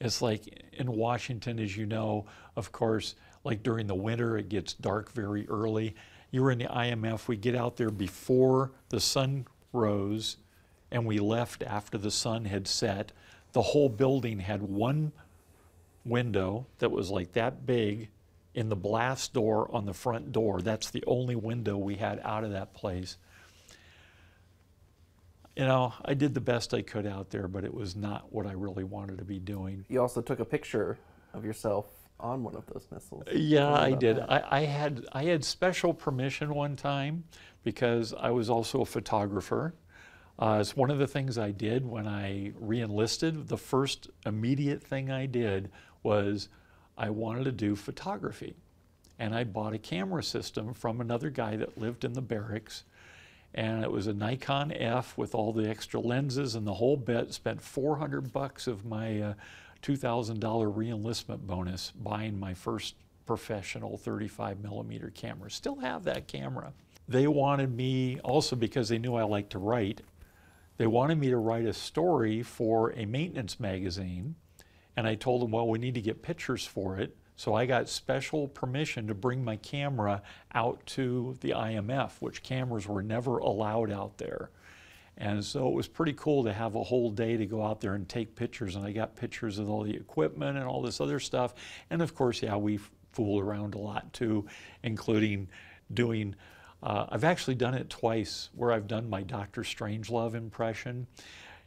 It's 0.00 0.22
like 0.22 0.64
in 0.72 0.92
Washington, 0.92 1.58
as 1.58 1.76
you 1.76 1.86
know, 1.86 2.26
of 2.56 2.72
course, 2.72 3.16
like 3.44 3.62
during 3.62 3.86
the 3.86 3.94
winter, 3.94 4.38
it 4.38 4.48
gets 4.48 4.74
dark 4.74 5.12
very 5.12 5.48
early. 5.48 5.94
You 6.30 6.42
were 6.42 6.50
in 6.50 6.58
the 6.58 6.66
IMF, 6.66 7.26
we 7.26 7.36
get 7.36 7.54
out 7.54 7.76
there 7.76 7.90
before 7.90 8.72
the 8.90 9.00
sun 9.00 9.46
rose, 9.72 10.36
and 10.90 11.04
we 11.04 11.18
left 11.18 11.62
after 11.62 11.98
the 11.98 12.10
sun 12.10 12.44
had 12.44 12.66
set. 12.66 13.12
The 13.52 13.62
whole 13.62 13.88
building 13.88 14.40
had 14.40 14.62
one 14.62 15.12
window 16.04 16.66
that 16.78 16.90
was 16.90 17.10
like 17.10 17.32
that 17.32 17.66
big 17.66 18.08
in 18.54 18.68
the 18.68 18.76
blast 18.76 19.32
door 19.32 19.68
on 19.72 19.86
the 19.86 19.94
front 19.94 20.32
door. 20.32 20.60
That's 20.60 20.90
the 20.90 21.04
only 21.06 21.36
window 21.36 21.76
we 21.76 21.96
had 21.96 22.20
out 22.24 22.44
of 22.44 22.52
that 22.52 22.74
place. 22.74 23.16
You 25.56 25.64
know, 25.64 25.92
I 26.04 26.14
did 26.14 26.34
the 26.34 26.40
best 26.40 26.72
I 26.72 26.82
could 26.82 27.06
out 27.06 27.30
there, 27.30 27.48
but 27.48 27.64
it 27.64 27.74
was 27.74 27.96
not 27.96 28.32
what 28.32 28.46
I 28.46 28.52
really 28.52 28.84
wanted 28.84 29.18
to 29.18 29.24
be 29.24 29.40
doing. 29.40 29.84
You 29.88 30.00
also 30.00 30.20
took 30.20 30.38
a 30.40 30.44
picture 30.44 30.98
of 31.34 31.44
yourself 31.44 31.86
on 32.20 32.42
one 32.42 32.54
of 32.54 32.64
those 32.66 32.86
missiles. 32.92 33.24
Yeah, 33.32 33.72
I 33.72 33.92
did. 33.92 34.18
I, 34.20 34.42
I, 34.48 34.60
had 34.60 35.06
I 35.12 35.24
had 35.24 35.44
special 35.44 35.94
permission 35.94 36.54
one 36.54 36.76
time 36.76 37.24
because 37.64 38.14
I 38.18 38.30
was 38.30 38.50
also 38.50 38.82
a 38.82 38.86
photographer. 38.86 39.74
Uh, 40.38 40.58
it's 40.60 40.76
one 40.76 40.90
of 40.90 40.98
the 40.98 41.06
things 41.06 41.36
I 41.36 41.50
did 41.50 41.84
when 41.84 42.06
I 42.06 42.52
reenlisted. 42.60 43.48
The 43.48 43.56
first 43.56 44.08
immediate 44.24 44.82
thing 44.82 45.10
I 45.10 45.26
did 45.26 45.70
was 46.02 46.48
I 46.98 47.10
wanted 47.10 47.44
to 47.44 47.52
do 47.52 47.76
photography. 47.76 48.56
And 49.20 49.34
I 49.34 49.44
bought 49.44 49.72
a 49.72 49.78
camera 49.78 50.22
system 50.22 50.74
from 50.74 51.00
another 51.00 51.30
guy 51.30 51.56
that 51.56 51.78
lived 51.78 52.04
in 52.04 52.12
the 52.12 52.20
barracks. 52.20 52.84
And 53.54 53.82
it 53.82 53.90
was 53.90 54.06
a 54.06 54.12
Nikon 54.12 54.72
F 54.72 55.16
with 55.16 55.34
all 55.34 55.52
the 55.52 55.68
extra 55.68 56.00
lenses 56.00 56.54
and 56.54 56.66
the 56.66 56.74
whole 56.74 56.96
bit. 56.96 57.32
Spent 57.32 57.60
400 57.60 58.32
bucks 58.32 58.66
of 58.66 58.84
my 58.84 59.20
uh, 59.20 59.34
$2,000 59.82 60.38
reenlistment 60.40 61.40
bonus 61.46 61.92
buying 61.92 62.38
my 62.38 62.52
first 62.52 62.94
professional 63.26 63.96
35 63.96 64.60
millimeter 64.60 65.10
camera. 65.10 65.50
Still 65.50 65.76
have 65.76 66.04
that 66.04 66.26
camera. 66.26 66.72
They 67.08 67.26
wanted 67.26 67.74
me 67.74 68.20
also 68.20 68.54
because 68.54 68.88
they 68.88 68.98
knew 68.98 69.14
I 69.14 69.22
liked 69.22 69.50
to 69.50 69.58
write. 69.58 70.02
They 70.76 70.86
wanted 70.86 71.18
me 71.18 71.30
to 71.30 71.38
write 71.38 71.64
a 71.64 71.72
story 71.72 72.42
for 72.42 72.92
a 72.92 73.04
maintenance 73.04 73.58
magazine 73.58 74.36
and 74.98 75.06
I 75.06 75.14
told 75.14 75.42
them, 75.42 75.52
well, 75.52 75.68
we 75.68 75.78
need 75.78 75.94
to 75.94 76.00
get 76.00 76.22
pictures 76.22 76.66
for 76.66 76.98
it. 76.98 77.16
So 77.36 77.54
I 77.54 77.66
got 77.66 77.88
special 77.88 78.48
permission 78.48 79.06
to 79.06 79.14
bring 79.14 79.44
my 79.44 79.54
camera 79.54 80.22
out 80.56 80.84
to 80.86 81.36
the 81.40 81.50
IMF, 81.50 82.14
which 82.18 82.42
cameras 82.42 82.88
were 82.88 83.00
never 83.00 83.38
allowed 83.38 83.92
out 83.92 84.18
there. 84.18 84.50
And 85.16 85.44
so 85.44 85.68
it 85.68 85.72
was 85.72 85.86
pretty 85.86 86.14
cool 86.14 86.42
to 86.42 86.52
have 86.52 86.74
a 86.74 86.82
whole 86.82 87.12
day 87.12 87.36
to 87.36 87.46
go 87.46 87.64
out 87.64 87.80
there 87.80 87.94
and 87.94 88.08
take 88.08 88.34
pictures. 88.34 88.74
And 88.74 88.84
I 88.84 88.90
got 88.90 89.14
pictures 89.14 89.60
of 89.60 89.70
all 89.70 89.84
the 89.84 89.94
equipment 89.94 90.58
and 90.58 90.66
all 90.66 90.82
this 90.82 91.00
other 91.00 91.20
stuff. 91.20 91.54
And 91.90 92.02
of 92.02 92.12
course, 92.16 92.42
yeah, 92.42 92.56
we 92.56 92.80
fool 93.12 93.38
around 93.38 93.76
a 93.76 93.78
lot 93.78 94.12
too, 94.12 94.46
including 94.82 95.46
doing. 95.94 96.34
Uh, 96.82 97.06
I've 97.08 97.22
actually 97.22 97.54
done 97.54 97.74
it 97.74 97.88
twice 97.88 98.50
where 98.52 98.72
I've 98.72 98.88
done 98.88 99.08
my 99.08 99.22
Doctor 99.22 99.62
Strangelove 99.62 100.34
impression, 100.34 101.06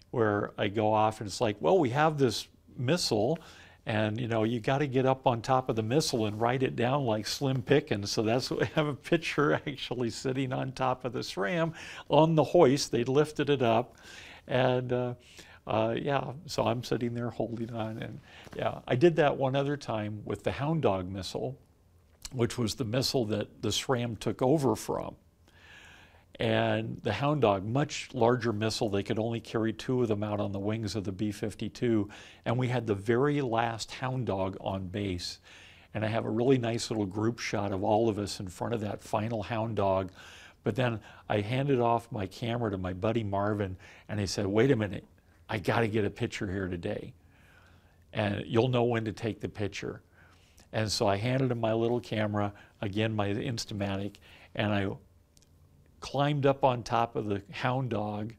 where 0.09 0.51
I 0.57 0.67
go 0.67 0.91
off 0.91 1.21
and 1.21 1.29
it's 1.29 1.39
like, 1.39 1.55
well, 1.61 1.79
we 1.79 1.91
have 1.91 2.17
this 2.17 2.49
missile 2.77 3.39
and 3.85 4.19
you 4.19 4.27
know 4.27 4.43
you 4.43 4.59
got 4.59 4.77
to 4.77 4.87
get 4.87 5.05
up 5.05 5.25
on 5.25 5.41
top 5.41 5.67
of 5.69 5.75
the 5.75 5.83
missile 5.83 6.25
and 6.25 6.39
write 6.39 6.61
it 6.61 6.75
down 6.75 7.05
like 7.05 7.25
slim 7.25 7.61
pickens. 7.61 8.11
So 8.11 8.21
that's 8.21 8.51
what 8.51 8.59
we 8.61 8.65
have 8.67 8.87
a 8.87 8.93
picture 8.93 9.53
actually 9.53 10.11
sitting 10.11 10.53
on 10.53 10.71
top 10.71 11.05
of 11.05 11.13
the 11.13 11.19
SRAM 11.19 11.73
on 12.09 12.35
the 12.35 12.43
hoist. 12.43 12.91
They 12.91 13.03
lifted 13.03 13.49
it 13.49 13.61
up 13.61 13.95
and 14.47 14.91
uh, 14.93 15.13
uh, 15.67 15.95
yeah 15.97 16.31
so 16.45 16.63
i'm 16.63 16.83
sitting 16.83 17.13
there 17.13 17.29
holding 17.29 17.71
on 17.73 17.97
and 17.99 18.19
yeah 18.55 18.79
i 18.87 18.95
did 18.95 19.15
that 19.15 19.37
one 19.37 19.55
other 19.55 19.77
time 19.77 20.21
with 20.25 20.43
the 20.43 20.51
hound 20.51 20.81
dog 20.81 21.09
missile 21.09 21.57
which 22.33 22.57
was 22.57 22.75
the 22.75 22.85
missile 22.85 23.25
that 23.25 23.61
the 23.61 23.69
SRAM 23.69 24.17
took 24.17 24.41
over 24.41 24.75
from 24.75 25.15
and 26.39 26.99
the 27.03 27.13
Hound 27.13 27.41
Dog, 27.41 27.65
much 27.65 28.09
larger 28.13 28.53
missile, 28.53 28.89
they 28.89 29.03
could 29.03 29.19
only 29.19 29.39
carry 29.39 29.73
two 29.73 30.01
of 30.01 30.07
them 30.07 30.23
out 30.23 30.39
on 30.39 30.51
the 30.51 30.59
wings 30.59 30.95
of 30.95 31.03
the 31.03 31.11
B 31.11 31.31
52. 31.31 32.09
And 32.45 32.57
we 32.57 32.67
had 32.67 32.87
the 32.87 32.95
very 32.95 33.41
last 33.41 33.91
Hound 33.91 34.25
Dog 34.25 34.57
on 34.61 34.87
base. 34.87 35.39
And 35.93 36.05
I 36.05 36.07
have 36.07 36.25
a 36.25 36.29
really 36.29 36.57
nice 36.57 36.89
little 36.89 37.05
group 37.05 37.39
shot 37.39 37.71
of 37.71 37.83
all 37.83 38.07
of 38.07 38.17
us 38.17 38.39
in 38.39 38.47
front 38.47 38.73
of 38.73 38.81
that 38.81 39.03
final 39.03 39.43
Hound 39.43 39.75
Dog. 39.75 40.11
But 40.63 40.75
then 40.75 40.99
I 41.27 41.41
handed 41.41 41.79
off 41.79 42.11
my 42.11 42.27
camera 42.27 42.71
to 42.71 42.77
my 42.77 42.93
buddy 42.93 43.23
Marvin, 43.23 43.77
and 44.07 44.19
he 44.19 44.27
said, 44.27 44.45
Wait 44.45 44.71
a 44.71 44.75
minute, 44.75 45.05
I 45.49 45.57
got 45.57 45.81
to 45.81 45.87
get 45.87 46.05
a 46.05 46.09
picture 46.09 46.49
here 46.49 46.67
today. 46.67 47.13
And 48.13 48.43
you'll 48.45 48.67
know 48.67 48.83
when 48.83 49.05
to 49.05 49.11
take 49.11 49.41
the 49.41 49.49
picture. 49.49 50.01
And 50.71 50.89
so 50.89 51.07
I 51.07 51.17
handed 51.17 51.51
him 51.51 51.59
my 51.59 51.73
little 51.73 51.99
camera, 51.99 52.53
again, 52.81 53.13
my 53.13 53.29
Instamatic, 53.29 54.15
and 54.55 54.73
I 54.73 54.89
climbed 56.01 56.45
up 56.45 56.63
on 56.65 56.83
top 56.83 57.15
of 57.15 57.27
the 57.27 57.41
hound 57.51 57.91
dog, 57.91 58.33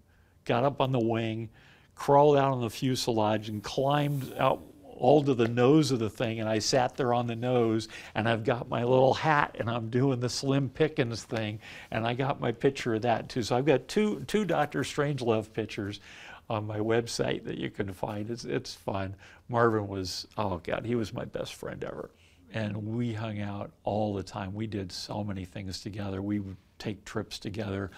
got 0.44 0.64
up 0.64 0.80
on 0.80 0.92
the 0.92 1.00
wing, 1.00 1.48
crawled 1.94 2.36
out 2.36 2.52
on 2.52 2.60
the 2.60 2.70
fuselage 2.70 3.48
and 3.48 3.62
climbed 3.62 4.34
out 4.38 4.60
all 5.02 5.22
to 5.24 5.34
the 5.34 5.48
nose 5.48 5.90
of 5.90 5.98
the 5.98 6.10
thing, 6.10 6.38
and 6.38 6.48
I 6.48 6.60
sat 6.60 6.96
there 6.96 7.12
on 7.12 7.26
the 7.26 7.34
nose, 7.34 7.88
and 8.14 8.28
I've 8.28 8.44
got 8.44 8.68
my 8.68 8.84
little 8.84 9.14
hat, 9.14 9.56
and 9.58 9.68
I'm 9.68 9.90
doing 9.90 10.20
the 10.20 10.28
Slim 10.28 10.68
Pickens 10.68 11.24
thing, 11.24 11.58
and 11.90 12.06
I 12.06 12.14
got 12.14 12.40
my 12.40 12.52
picture 12.52 12.94
of 12.94 13.02
that 13.02 13.28
too. 13.28 13.42
So 13.42 13.56
I've 13.56 13.64
got 13.64 13.88
two 13.88 14.20
two 14.28 14.44
Doctor 14.44 14.82
Strangelove 14.82 15.52
pictures 15.52 16.00
on 16.48 16.66
my 16.66 16.78
website 16.78 17.44
that 17.44 17.58
you 17.58 17.70
can 17.70 17.92
find. 17.92 18.30
It's 18.30 18.44
it's 18.44 18.74
fun. 18.74 19.16
Marvin 19.48 19.88
was 19.88 20.28
oh 20.36 20.58
god, 20.58 20.86
he 20.86 20.94
was 20.94 21.12
my 21.12 21.24
best 21.24 21.54
friend 21.54 21.82
ever, 21.82 22.10
and 22.52 22.76
we 22.76 23.14
hung 23.14 23.40
out 23.40 23.72
all 23.84 24.14
the 24.14 24.22
time. 24.22 24.54
We 24.54 24.66
did 24.66 24.92
so 24.92 25.24
many 25.24 25.44
things 25.44 25.80
together. 25.80 26.22
We 26.22 26.38
would 26.38 26.56
take 26.78 27.04
trips 27.04 27.38
together, 27.38 27.90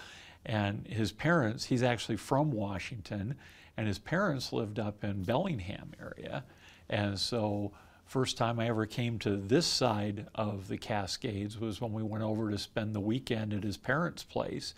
and 0.45 0.87
his 0.87 1.11
parents. 1.11 1.65
He's 1.65 1.83
actually 1.83 2.17
from 2.17 2.51
Washington, 2.51 3.35
and 3.77 3.87
his 3.87 3.99
parents 3.99 4.53
lived 4.53 4.79
up 4.79 5.03
in 5.03 5.23
Bellingham 5.23 5.91
area 5.99 6.43
and 6.89 7.19
so, 7.19 7.71
first 8.05 8.37
time 8.37 8.59
I 8.59 8.67
ever 8.67 8.85
came 8.85 9.17
to 9.19 9.35
this 9.35 9.65
side 9.65 10.27
of 10.35 10.67
the 10.67 10.77
Cascades 10.77 11.59
was 11.59 11.81
when 11.81 11.93
we 11.93 12.03
went 12.03 12.23
over 12.23 12.51
to 12.51 12.57
spend 12.57 12.93
the 12.93 12.99
weekend 12.99 13.53
at 13.53 13.63
his 13.63 13.77
parents' 13.77 14.23
place. 14.23 14.73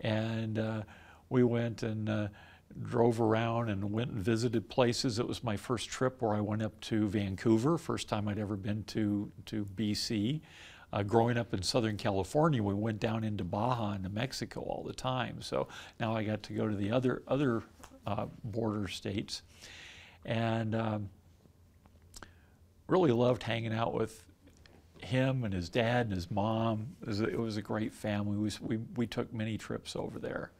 And 0.00 0.58
uh, 0.58 0.82
we 1.28 1.44
went 1.44 1.82
and 1.82 2.08
uh, 2.08 2.28
drove 2.82 3.20
around 3.20 3.70
and 3.70 3.92
went 3.92 4.10
and 4.10 4.22
visited 4.22 4.68
places. 4.68 5.18
It 5.18 5.26
was 5.26 5.42
my 5.42 5.56
first 5.56 5.88
trip 5.88 6.20
where 6.20 6.34
I 6.34 6.40
went 6.40 6.62
up 6.62 6.78
to 6.82 7.08
Vancouver, 7.08 7.78
first 7.78 8.08
time 8.08 8.28
I'd 8.28 8.38
ever 8.38 8.56
been 8.56 8.84
to, 8.84 9.30
to 9.46 9.64
BC. 9.64 10.40
Uh, 10.92 11.02
growing 11.02 11.36
up 11.36 11.52
in 11.52 11.62
Southern 11.62 11.96
California, 11.96 12.62
we 12.62 12.74
went 12.74 13.00
down 13.00 13.24
into 13.24 13.44
Baja 13.44 13.94
into 13.94 14.08
Mexico 14.08 14.60
all 14.60 14.84
the 14.84 14.92
time. 14.92 15.42
So 15.42 15.68
now 15.98 16.14
I 16.14 16.22
got 16.22 16.42
to 16.44 16.52
go 16.52 16.68
to 16.68 16.76
the 16.76 16.92
other 16.92 17.22
other 17.26 17.62
uh, 18.06 18.26
border 18.44 18.86
states, 18.86 19.42
and 20.24 20.74
um, 20.74 21.10
really 22.86 23.10
loved 23.10 23.42
hanging 23.42 23.74
out 23.74 23.94
with 23.94 24.24
him 25.02 25.44
and 25.44 25.52
his 25.52 25.68
dad 25.68 26.06
and 26.06 26.14
his 26.14 26.30
mom. 26.30 26.86
It 27.02 27.08
was 27.08 27.20
it 27.20 27.38
was 27.38 27.56
a 27.56 27.62
great 27.62 27.92
family. 27.92 28.36
We, 28.36 28.50
we, 28.60 28.76
we 28.94 29.06
took 29.06 29.32
many 29.34 29.58
trips 29.58 29.96
over 29.96 30.18
there. 30.18 30.52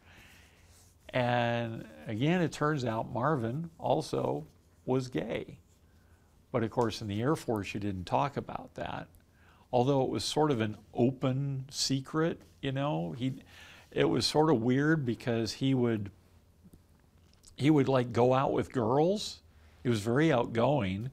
And 1.17 1.87
again, 2.07 2.43
it 2.43 2.53
turns 2.53 2.85
out 2.85 3.11
Marvin 3.11 3.71
also 3.79 4.47
was 4.85 5.09
gay. 5.09 5.57
But 6.53 6.63
of 6.63 6.71
course, 6.71 7.01
in 7.01 7.09
the 7.09 7.23
Air 7.23 7.37
Force, 7.37 7.73
you 7.73 7.81
didn't 7.81 8.05
talk 8.05 8.37
about 8.37 8.75
that. 8.75 9.09
Although 9.73 10.03
it 10.03 10.11
was 10.11 10.25
sort 10.25 10.51
of 10.51 10.61
an 10.61 10.77
open 10.93 11.65
secret, 11.71 12.43
you 12.61 12.71
know, 12.71 13.15
he, 13.17 13.35
it 13.91 14.05
was 14.05 14.27
sort 14.27 14.51
of 14.51 14.61
weird 14.61 15.07
because 15.07 15.55
he 15.55 15.73
would, 15.73 16.11
he 17.57 17.71
would 17.71 17.89
like 17.89 18.13
go 18.13 18.35
out 18.35 18.53
with 18.53 18.71
girls. 18.71 19.41
He 19.83 19.89
was 19.89 20.01
very 20.01 20.31
outgoing 20.31 21.11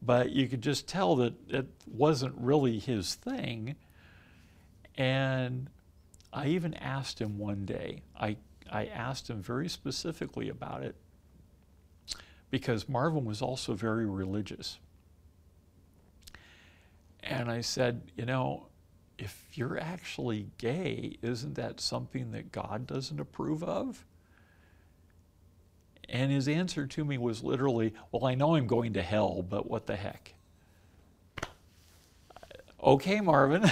but 0.00 0.30
you 0.30 0.46
could 0.46 0.62
just 0.62 0.86
tell 0.86 1.16
that 1.16 1.34
it 1.48 1.66
wasn't 1.86 2.34
really 2.38 2.78
his 2.78 3.14
thing. 3.14 3.74
And 4.96 5.68
I 6.32 6.48
even 6.48 6.74
asked 6.74 7.20
him 7.20 7.38
one 7.38 7.64
day, 7.64 8.02
I, 8.18 8.36
I 8.70 8.86
asked 8.86 9.28
him 9.28 9.42
very 9.42 9.68
specifically 9.68 10.48
about 10.48 10.82
it 10.82 10.96
because 12.50 12.88
Marvin 12.88 13.24
was 13.24 13.42
also 13.42 13.74
very 13.74 14.06
religious. 14.06 14.78
And 17.22 17.50
I 17.50 17.60
said, 17.60 18.02
you 18.16 18.24
know, 18.24 18.68
if 19.18 19.44
you're 19.52 19.78
actually 19.78 20.48
gay, 20.58 21.18
isn't 21.22 21.54
that 21.56 21.80
something 21.80 22.30
that 22.30 22.52
God 22.52 22.86
doesn't 22.86 23.20
approve 23.20 23.62
of? 23.62 24.04
And 26.08 26.32
his 26.32 26.48
answer 26.48 26.86
to 26.86 27.04
me 27.04 27.18
was 27.18 27.42
literally, 27.42 27.92
Well, 28.10 28.24
I 28.24 28.34
know 28.34 28.54
I'm 28.54 28.66
going 28.66 28.94
to 28.94 29.02
hell, 29.02 29.42
but 29.42 29.68
what 29.68 29.86
the 29.86 29.96
heck? 29.96 30.34
Okay, 32.82 33.20
Marvin. 33.20 33.70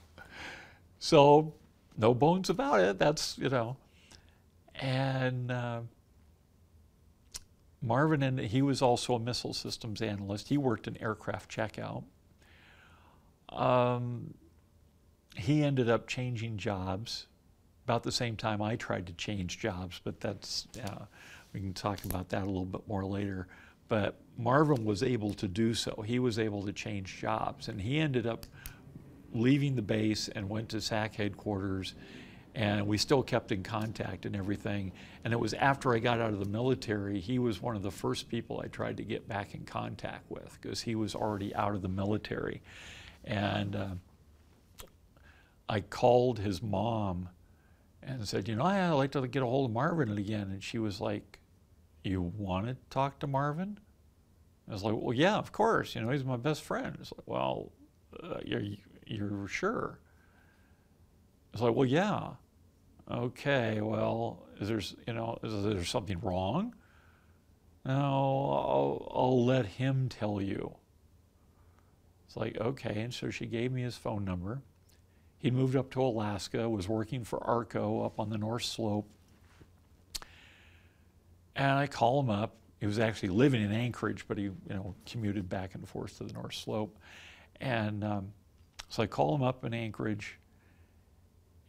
so, 0.98 1.54
no 1.96 2.12
bones 2.12 2.50
about 2.50 2.80
it. 2.80 2.98
That's, 2.98 3.38
you 3.38 3.48
know. 3.48 3.76
And 4.80 5.52
uh, 5.52 5.80
Marvin, 7.82 8.22
and 8.22 8.40
he 8.40 8.62
was 8.62 8.82
also 8.82 9.14
a 9.14 9.18
missile 9.18 9.54
systems 9.54 10.02
analyst. 10.02 10.48
He 10.48 10.58
worked 10.58 10.88
in 10.88 10.96
aircraft 11.02 11.50
checkout. 11.50 12.04
Um, 13.50 14.34
he 15.36 15.62
ended 15.62 15.88
up 15.88 16.06
changing 16.06 16.56
jobs 16.56 17.26
about 17.84 18.02
the 18.02 18.12
same 18.12 18.36
time 18.36 18.62
I 18.62 18.76
tried 18.76 19.06
to 19.08 19.12
change 19.14 19.58
jobs, 19.58 20.00
but 20.02 20.20
that's, 20.20 20.68
uh, 20.84 21.04
we 21.52 21.60
can 21.60 21.74
talk 21.74 22.04
about 22.04 22.28
that 22.30 22.44
a 22.44 22.46
little 22.46 22.64
bit 22.64 22.86
more 22.86 23.04
later. 23.04 23.48
But 23.88 24.20
Marvin 24.38 24.84
was 24.84 25.02
able 25.02 25.34
to 25.34 25.48
do 25.48 25.74
so. 25.74 26.04
He 26.06 26.18
was 26.18 26.38
able 26.38 26.64
to 26.64 26.72
change 26.72 27.18
jobs, 27.18 27.68
and 27.68 27.80
he 27.80 27.98
ended 27.98 28.26
up 28.26 28.46
leaving 29.32 29.74
the 29.74 29.82
base 29.82 30.28
and 30.28 30.48
went 30.48 30.68
to 30.70 30.80
SAC 30.80 31.16
headquarters, 31.16 31.94
and 32.54 32.86
we 32.86 32.98
still 32.98 33.22
kept 33.22 33.52
in 33.52 33.62
contact 33.62 34.26
and 34.26 34.34
everything. 34.34 34.92
And 35.24 35.32
it 35.32 35.38
was 35.38 35.54
after 35.54 35.94
I 35.94 35.98
got 35.98 36.20
out 36.20 36.32
of 36.32 36.40
the 36.40 36.50
military, 36.50 37.20
he 37.20 37.38
was 37.38 37.62
one 37.62 37.76
of 37.76 37.82
the 37.82 37.90
first 37.90 38.28
people 38.28 38.60
I 38.64 38.68
tried 38.68 38.96
to 38.96 39.04
get 39.04 39.28
back 39.28 39.54
in 39.54 39.64
contact 39.64 40.30
with 40.30 40.58
because 40.60 40.80
he 40.80 40.94
was 40.94 41.14
already 41.14 41.54
out 41.54 41.74
of 41.74 41.82
the 41.82 41.88
military. 41.88 42.62
And 43.24 43.76
uh, 43.76 43.88
I 45.68 45.80
called 45.80 46.38
his 46.38 46.62
mom 46.62 47.28
and 48.02 48.26
said, 48.26 48.48
you 48.48 48.56
know, 48.56 48.64
I'd 48.64 48.90
like 48.90 49.12
to 49.12 49.26
get 49.28 49.42
a 49.42 49.46
hold 49.46 49.70
of 49.70 49.74
Marvin 49.74 50.16
again. 50.16 50.50
And 50.50 50.62
she 50.62 50.78
was 50.78 51.00
like, 51.00 51.38
you 52.02 52.32
want 52.36 52.66
to 52.66 52.76
talk 52.88 53.18
to 53.20 53.26
Marvin? 53.26 53.78
I 54.68 54.72
was 54.72 54.82
like, 54.82 54.94
well, 54.96 55.12
yeah, 55.12 55.36
of 55.36 55.52
course. 55.52 55.94
You 55.94 56.00
know, 56.00 56.10
he's 56.10 56.24
my 56.24 56.36
best 56.36 56.62
friend. 56.62 56.96
It's 57.00 57.12
like, 57.12 57.26
well, 57.26 57.72
uh, 58.22 58.38
you're, 58.44 58.62
you're 59.06 59.48
sure? 59.48 59.98
Like, 61.58 61.74
well, 61.74 61.86
yeah. 61.86 62.30
Okay, 63.10 63.80
well, 63.80 64.46
is 64.60 64.68
there, 64.68 64.80
you 65.06 65.14
know, 65.14 65.38
is 65.42 65.64
there 65.64 65.84
something 65.84 66.20
wrong? 66.20 66.74
No, 67.84 67.92
I'll, 67.92 69.12
I'll 69.14 69.44
let 69.44 69.66
him 69.66 70.08
tell 70.08 70.40
you. 70.40 70.76
It's 72.26 72.36
like, 72.36 72.56
okay. 72.60 73.00
And 73.00 73.12
so 73.12 73.30
she 73.30 73.46
gave 73.46 73.72
me 73.72 73.82
his 73.82 73.96
phone 73.96 74.24
number. 74.24 74.60
He 75.38 75.50
moved 75.50 75.74
up 75.74 75.90
to 75.92 76.02
Alaska, 76.02 76.68
was 76.68 76.88
working 76.88 77.24
for 77.24 77.42
ARCO 77.42 78.04
up 78.04 78.20
on 78.20 78.30
the 78.30 78.38
North 78.38 78.64
Slope. 78.64 79.08
And 81.56 81.72
I 81.72 81.88
call 81.88 82.20
him 82.20 82.30
up. 82.30 82.54
He 82.78 82.86
was 82.86 82.98
actually 82.98 83.30
living 83.30 83.62
in 83.62 83.72
Anchorage, 83.72 84.26
but 84.28 84.38
he 84.38 84.44
you 84.44 84.54
know 84.68 84.94
commuted 85.04 85.48
back 85.48 85.74
and 85.74 85.86
forth 85.88 86.18
to 86.18 86.24
the 86.24 86.32
North 86.32 86.54
Slope. 86.54 86.96
And 87.60 88.04
um, 88.04 88.32
so 88.88 89.02
I 89.02 89.06
call 89.06 89.34
him 89.34 89.42
up 89.42 89.64
in 89.64 89.74
Anchorage, 89.74 90.38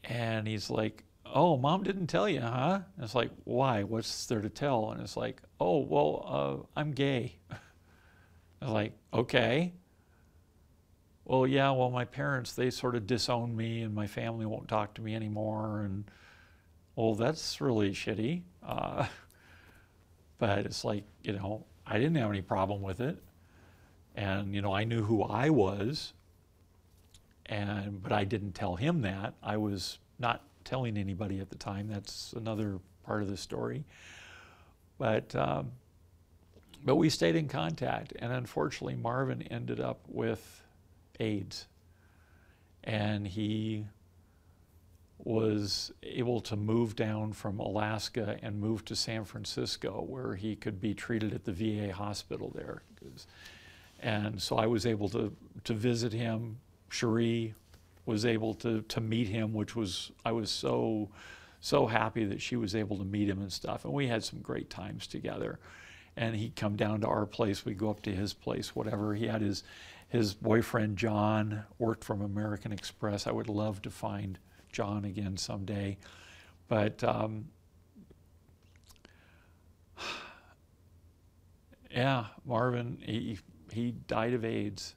and 0.04 0.48
he's 0.48 0.70
like, 0.70 1.04
"Oh, 1.34 1.58
mom 1.58 1.84
didn't 1.84 2.08
tell 2.08 2.28
you, 2.30 2.42
huh?" 2.42 2.82
And 2.96 3.04
it's 3.04 3.16
like, 3.16 3.32
"Why? 3.44 3.84
What's 3.84 4.26
there 4.28 4.42
to 4.42 4.50
tell?" 4.50 4.92
And 4.92 5.02
it's 5.02 5.18
like, 5.18 5.42
"Oh, 5.60 5.80
well, 5.80 6.68
uh, 6.76 6.80
I'm 6.80 6.92
gay." 6.92 7.38
I 7.52 8.66
was 8.66 8.74
like, 8.74 8.94
"Okay." 9.14 9.74
well, 11.32 11.48
yeah, 11.48 11.72
well, 11.72 11.90
my 11.90 12.04
parents, 12.04 12.54
they 12.54 12.70
sort 12.70 12.94
of 12.94 13.08
disown 13.08 13.56
me 13.56 13.84
and 13.84 13.96
my 13.96 14.06
family 14.06 14.46
won't 14.46 14.68
talk 14.68 14.94
to 14.96 15.02
me 15.02 15.16
anymore. 15.16 15.82
And, 15.82 16.04
well, 16.96 17.16
that's 17.16 17.62
really 17.62 17.92
shitty. 17.92 18.42
Uh, 18.62 19.08
but 20.40 20.60
it's 20.60 20.84
like, 20.84 21.06
you 21.24 21.32
know, 21.32 21.66
I 21.86 21.98
didn't 21.98 22.16
have 22.16 22.30
any 22.30 22.42
problem 22.42 22.82
with 22.82 23.00
it. 23.00 23.18
And, 24.16 24.54
you 24.54 24.62
know, 24.62 24.74
I 24.74 24.84
knew 24.84 25.04
who 25.04 25.24
I 25.24 25.50
was. 25.50 26.12
And, 27.46 28.04
but 28.04 28.12
I 28.12 28.24
didn't 28.24 28.54
tell 28.54 28.76
him 28.76 29.02
that. 29.02 29.34
I 29.42 29.56
was 29.56 30.00
not 30.20 30.44
telling 30.72 30.96
anybody 30.96 31.42
at 31.42 31.50
the 31.50 31.58
time. 31.58 31.90
That's 31.90 32.32
another 32.32 32.80
part 33.04 33.22
of 33.22 33.28
the 33.28 33.36
story. 33.36 33.84
But, 34.98 35.36
um, 35.36 35.74
but 36.86 36.96
we 36.96 37.10
stayed 37.10 37.36
in 37.36 37.50
contact. 37.50 38.14
And 38.18 38.32
unfortunately, 38.32 38.96
Marvin 38.96 39.42
ended 39.42 39.82
up 39.82 40.00
with 40.08 40.64
AIDS. 41.20 41.66
And 42.86 43.28
he 43.28 43.86
was 45.20 45.92
able 46.04 46.40
to 46.40 46.56
move 46.56 46.96
down 46.96 47.34
from 47.34 47.60
Alaska 47.60 48.38
and 48.42 48.62
move 48.62 48.86
to 48.86 48.96
San 48.96 49.26
Francisco 49.26 50.06
where 50.08 50.36
he 50.36 50.56
could 50.56 50.80
be 50.80 50.94
treated 50.94 51.34
at 51.34 51.44
the 51.44 51.52
VA 51.52 51.94
hospital 51.94 52.50
there. 52.56 52.82
And 54.00 54.42
so 54.42 54.56
I 54.56 54.68
was 54.68 54.86
able 54.86 55.10
to, 55.10 55.36
to 55.66 55.74
visit 55.74 56.14
him. 56.14 56.60
Cherie 56.88 57.56
was 58.06 58.26
able 58.26 58.54
to, 58.56 58.82
to 58.84 59.02
meet 59.02 59.28
him, 59.28 59.54
which 59.54 59.76
was, 59.76 60.12
I 60.26 60.32
was 60.32 60.50
so, 60.50 61.10
so 61.60 61.86
happy 61.88 62.26
that 62.26 62.42
she 62.42 62.56
was 62.56 62.76
able 62.76 62.98
to 62.98 63.06
meet 63.06 63.30
him 63.30 63.40
and 63.40 63.52
stuff. 63.52 63.86
And 63.86 63.94
we 63.94 64.08
had 64.08 64.24
some 64.24 64.40
great 64.40 64.70
times 64.70 65.08
together. 65.08 65.60
And 66.18 66.36
he'd 66.36 66.56
come 66.56 66.76
down 66.76 67.02
to 67.02 67.08
our 67.08 67.26
place, 67.26 67.64
we'd 67.64 67.78
go 67.78 67.90
up 67.90 68.02
to 68.04 68.12
his 68.12 68.34
place, 68.34 68.76
whatever. 68.76 69.14
He 69.14 69.28
had 69.28 69.42
his, 69.42 69.64
his 70.10 70.34
boyfriend 70.34 70.98
John 70.98 71.64
worked 71.80 72.04
from 72.04 72.22
American 72.22 72.74
Express. 72.74 73.28
I 73.28 73.32
would 73.32 73.48
love 73.48 73.82
to 73.84 73.90
find 73.90 74.38
John 74.72 75.06
again 75.06 75.38
someday. 75.38 75.98
But 76.68 77.04
um, 77.04 77.46
Yeah, 81.94 82.26
Marvin, 82.46 82.98
he, 83.02 83.40
he 83.72 83.92
died 83.92 84.34
of 84.34 84.46
AIDS. 84.46 84.96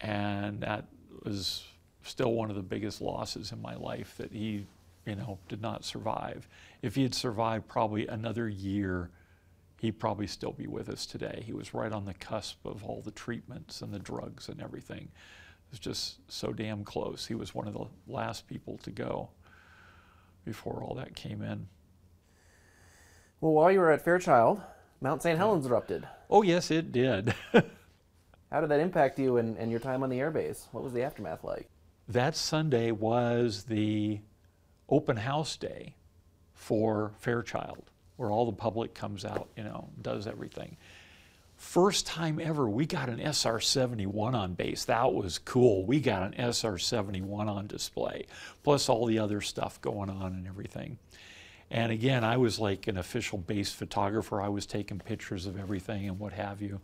And 0.00 0.60
that 0.60 0.86
was 1.24 1.64
still 2.08 2.32
one 2.32 2.50
of 2.50 2.56
the 2.56 2.62
biggest 2.62 3.00
losses 3.00 3.52
in 3.52 3.60
my 3.60 3.74
life 3.74 4.14
that 4.18 4.32
he, 4.32 4.66
you 5.06 5.16
know, 5.16 5.38
did 5.48 5.60
not 5.60 5.84
survive. 5.84 6.48
If 6.82 6.94
he 6.94 7.02
had 7.02 7.14
survived 7.14 7.68
probably 7.68 8.06
another 8.06 8.48
year, 8.48 9.10
he'd 9.80 9.98
probably 9.98 10.26
still 10.26 10.52
be 10.52 10.66
with 10.66 10.88
us 10.88 11.06
today. 11.06 11.42
He 11.44 11.52
was 11.52 11.74
right 11.74 11.92
on 11.92 12.04
the 12.04 12.14
cusp 12.14 12.64
of 12.64 12.84
all 12.84 13.02
the 13.02 13.10
treatments 13.10 13.82
and 13.82 13.92
the 13.92 13.98
drugs 13.98 14.48
and 14.48 14.60
everything. 14.60 15.08
It 15.08 15.70
was 15.70 15.80
just 15.80 16.18
so 16.30 16.52
damn 16.52 16.84
close. 16.84 17.26
He 17.26 17.34
was 17.34 17.54
one 17.54 17.66
of 17.66 17.74
the 17.74 17.86
last 18.06 18.46
people 18.46 18.78
to 18.78 18.90
go 18.90 19.30
before 20.44 20.82
all 20.82 20.94
that 20.94 21.14
came 21.14 21.42
in. 21.42 21.66
Well, 23.40 23.52
while 23.52 23.72
you 23.72 23.80
were 23.80 23.90
at 23.90 24.04
Fairchild, 24.04 24.60
Mount 25.00 25.20
St. 25.20 25.36
Helens 25.36 25.66
erupted. 25.66 26.06
Oh, 26.30 26.42
yes, 26.42 26.70
it 26.70 26.92
did. 26.92 27.34
How 28.52 28.60
did 28.60 28.70
that 28.70 28.78
impact 28.78 29.18
you 29.18 29.38
and, 29.38 29.56
and 29.56 29.70
your 29.70 29.80
time 29.80 30.04
on 30.04 30.10
the 30.10 30.18
airbase? 30.18 30.66
What 30.70 30.84
was 30.84 30.92
the 30.92 31.02
aftermath 31.02 31.42
like? 31.42 31.68
That 32.12 32.36
Sunday 32.36 32.90
was 32.90 33.64
the 33.64 34.20
open 34.86 35.16
house 35.16 35.56
day 35.56 35.94
for 36.52 37.12
Fairchild, 37.20 37.90
where 38.16 38.30
all 38.30 38.44
the 38.44 38.52
public 38.52 38.92
comes 38.92 39.24
out, 39.24 39.48
you 39.56 39.64
know, 39.64 39.88
does 40.02 40.26
everything. 40.26 40.76
First 41.56 42.06
time 42.06 42.38
ever, 42.38 42.68
we 42.68 42.84
got 42.84 43.08
an 43.08 43.18
SR 43.18 43.60
71 43.60 44.34
on 44.34 44.52
base. 44.52 44.84
That 44.84 45.14
was 45.14 45.38
cool. 45.38 45.86
We 45.86 46.00
got 46.00 46.22
an 46.22 46.52
SR 46.52 46.76
71 46.76 47.48
on 47.48 47.66
display, 47.66 48.26
plus 48.62 48.90
all 48.90 49.06
the 49.06 49.18
other 49.18 49.40
stuff 49.40 49.80
going 49.80 50.10
on 50.10 50.34
and 50.34 50.46
everything. 50.46 50.98
And 51.70 51.90
again, 51.90 52.24
I 52.24 52.36
was 52.36 52.58
like 52.58 52.88
an 52.88 52.98
official 52.98 53.38
base 53.38 53.72
photographer. 53.72 54.42
I 54.42 54.48
was 54.48 54.66
taking 54.66 54.98
pictures 54.98 55.46
of 55.46 55.58
everything 55.58 56.06
and 56.08 56.18
what 56.18 56.34
have 56.34 56.60
you. 56.60 56.82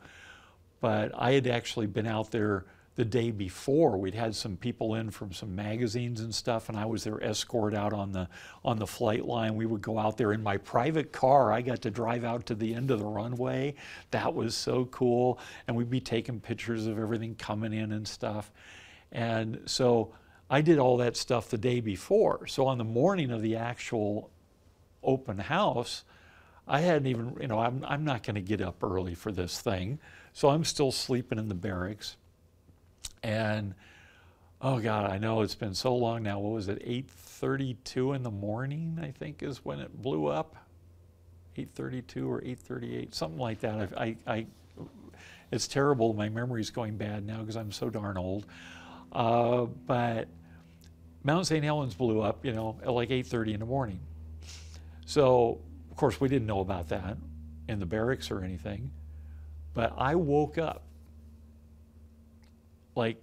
But 0.80 1.12
I 1.14 1.32
had 1.32 1.46
actually 1.46 1.86
been 1.86 2.06
out 2.06 2.30
there 2.30 2.64
the 2.98 3.04
day 3.04 3.30
before. 3.30 3.96
We'd 3.96 4.16
had 4.16 4.34
some 4.34 4.56
people 4.56 4.96
in 4.96 5.12
from 5.12 5.32
some 5.32 5.54
magazines 5.54 6.20
and 6.20 6.34
stuff, 6.34 6.68
and 6.68 6.76
I 6.76 6.84
was 6.84 7.04
their 7.04 7.22
escort 7.22 7.72
out 7.72 7.92
on 7.92 8.10
the 8.10 8.28
on 8.64 8.80
the 8.80 8.88
flight 8.88 9.24
line. 9.24 9.54
We 9.54 9.66
would 9.66 9.82
go 9.82 10.00
out 10.00 10.16
there 10.16 10.32
in 10.32 10.42
my 10.42 10.56
private 10.56 11.12
car. 11.12 11.52
I 11.52 11.62
got 11.62 11.80
to 11.82 11.92
drive 11.92 12.24
out 12.24 12.46
to 12.46 12.56
the 12.56 12.74
end 12.74 12.90
of 12.90 12.98
the 12.98 13.06
runway. 13.06 13.76
That 14.10 14.34
was 14.34 14.56
so 14.56 14.86
cool. 14.86 15.38
And 15.68 15.76
we'd 15.76 15.88
be 15.88 16.00
taking 16.00 16.40
pictures 16.40 16.88
of 16.88 16.98
everything 16.98 17.36
coming 17.36 17.72
in 17.72 17.92
and 17.92 18.06
stuff. 18.06 18.50
And 19.12 19.60
so 19.66 20.12
I 20.50 20.60
did 20.60 20.80
all 20.80 20.96
that 20.96 21.16
stuff 21.16 21.50
the 21.50 21.56
day 21.56 21.78
before. 21.78 22.48
So 22.48 22.66
on 22.66 22.78
the 22.78 22.84
morning 22.84 23.30
of 23.30 23.42
the 23.42 23.54
actual 23.54 24.28
open 25.04 25.38
house, 25.38 26.02
I 26.66 26.80
hadn't 26.80 27.06
even, 27.06 27.36
you 27.40 27.46
know, 27.46 27.60
I'm, 27.60 27.84
I'm 27.86 28.04
not 28.04 28.24
going 28.24 28.34
to 28.34 28.40
get 28.40 28.60
up 28.60 28.82
early 28.82 29.14
for 29.14 29.30
this 29.30 29.60
thing. 29.60 30.00
So 30.32 30.48
I'm 30.48 30.64
still 30.64 30.90
sleeping 30.90 31.38
in 31.38 31.46
the 31.46 31.54
barracks. 31.54 32.16
And 33.22 33.74
oh 34.60 34.80
God, 34.80 35.10
I 35.10 35.18
know 35.18 35.42
it's 35.42 35.54
been 35.54 35.74
so 35.74 35.94
long 35.94 36.22
now. 36.22 36.38
What 36.38 36.52
was 36.52 36.68
it? 36.68 36.82
8:32 36.84 38.14
in 38.14 38.22
the 38.22 38.30
morning, 38.30 38.98
I 39.00 39.10
think, 39.10 39.42
is 39.42 39.64
when 39.64 39.80
it 39.80 40.00
blew 40.00 40.26
up. 40.26 40.56
8:32 41.56 42.28
or 42.28 42.40
8:38, 42.40 43.14
something 43.14 43.38
like 43.38 43.60
that. 43.60 43.92
I, 43.96 44.16
I, 44.26 44.32
I, 44.32 44.46
it's 45.50 45.66
terrible. 45.66 46.12
My 46.14 46.28
memory's 46.28 46.70
going 46.70 46.96
bad 46.96 47.26
now 47.26 47.40
because 47.40 47.56
I'm 47.56 47.72
so 47.72 47.90
darn 47.90 48.16
old. 48.16 48.46
Uh, 49.12 49.64
but 49.64 50.28
Mount 51.24 51.46
St. 51.46 51.64
Helens 51.64 51.94
blew 51.94 52.20
up, 52.20 52.44
you 52.44 52.52
know, 52.52 52.78
at 52.82 52.92
like 52.92 53.10
8:30 53.10 53.54
in 53.54 53.60
the 53.60 53.66
morning. 53.66 54.00
So, 55.06 55.60
of 55.90 55.96
course, 55.96 56.20
we 56.20 56.28
didn't 56.28 56.46
know 56.46 56.60
about 56.60 56.88
that 56.88 57.16
in 57.68 57.80
the 57.80 57.86
barracks 57.86 58.30
or 58.30 58.42
anything. 58.42 58.90
But 59.74 59.94
I 59.96 60.14
woke 60.16 60.58
up 60.58 60.82
like 62.98 63.22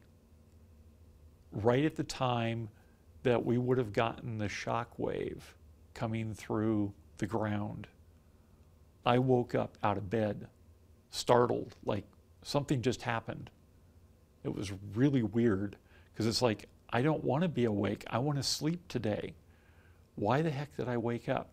right 1.51 1.85
at 1.85 1.95
the 1.95 2.03
time 2.03 2.69
that 3.23 3.45
we 3.45 3.57
would 3.57 3.77
have 3.77 3.93
gotten 3.93 4.38
the 4.38 4.49
shock 4.49 4.97
wave 4.97 5.53
coming 5.93 6.33
through 6.33 6.93
the 7.17 7.27
ground. 7.27 7.88
I 9.05 9.19
woke 9.19 9.53
up 9.53 9.77
out 9.83 9.97
of 9.97 10.09
bed, 10.09 10.47
startled, 11.11 11.75
like 11.85 12.05
something 12.41 12.81
just 12.81 13.03
happened. 13.03 13.49
It 14.43 14.55
was 14.55 14.71
really 14.93 15.23
weird 15.23 15.75
because 16.13 16.25
it's 16.25 16.41
like, 16.41 16.67
I 16.91 17.01
don't 17.01 17.23
want 17.23 17.43
to 17.43 17.49
be 17.49 17.65
awake. 17.65 18.05
I 18.07 18.19
want 18.19 18.38
to 18.38 18.43
sleep 18.43 18.88
today. 18.88 19.33
Why 20.15 20.41
the 20.41 20.51
heck 20.51 20.75
did 20.77 20.88
I 20.88 20.97
wake 20.97 21.27
up? 21.27 21.49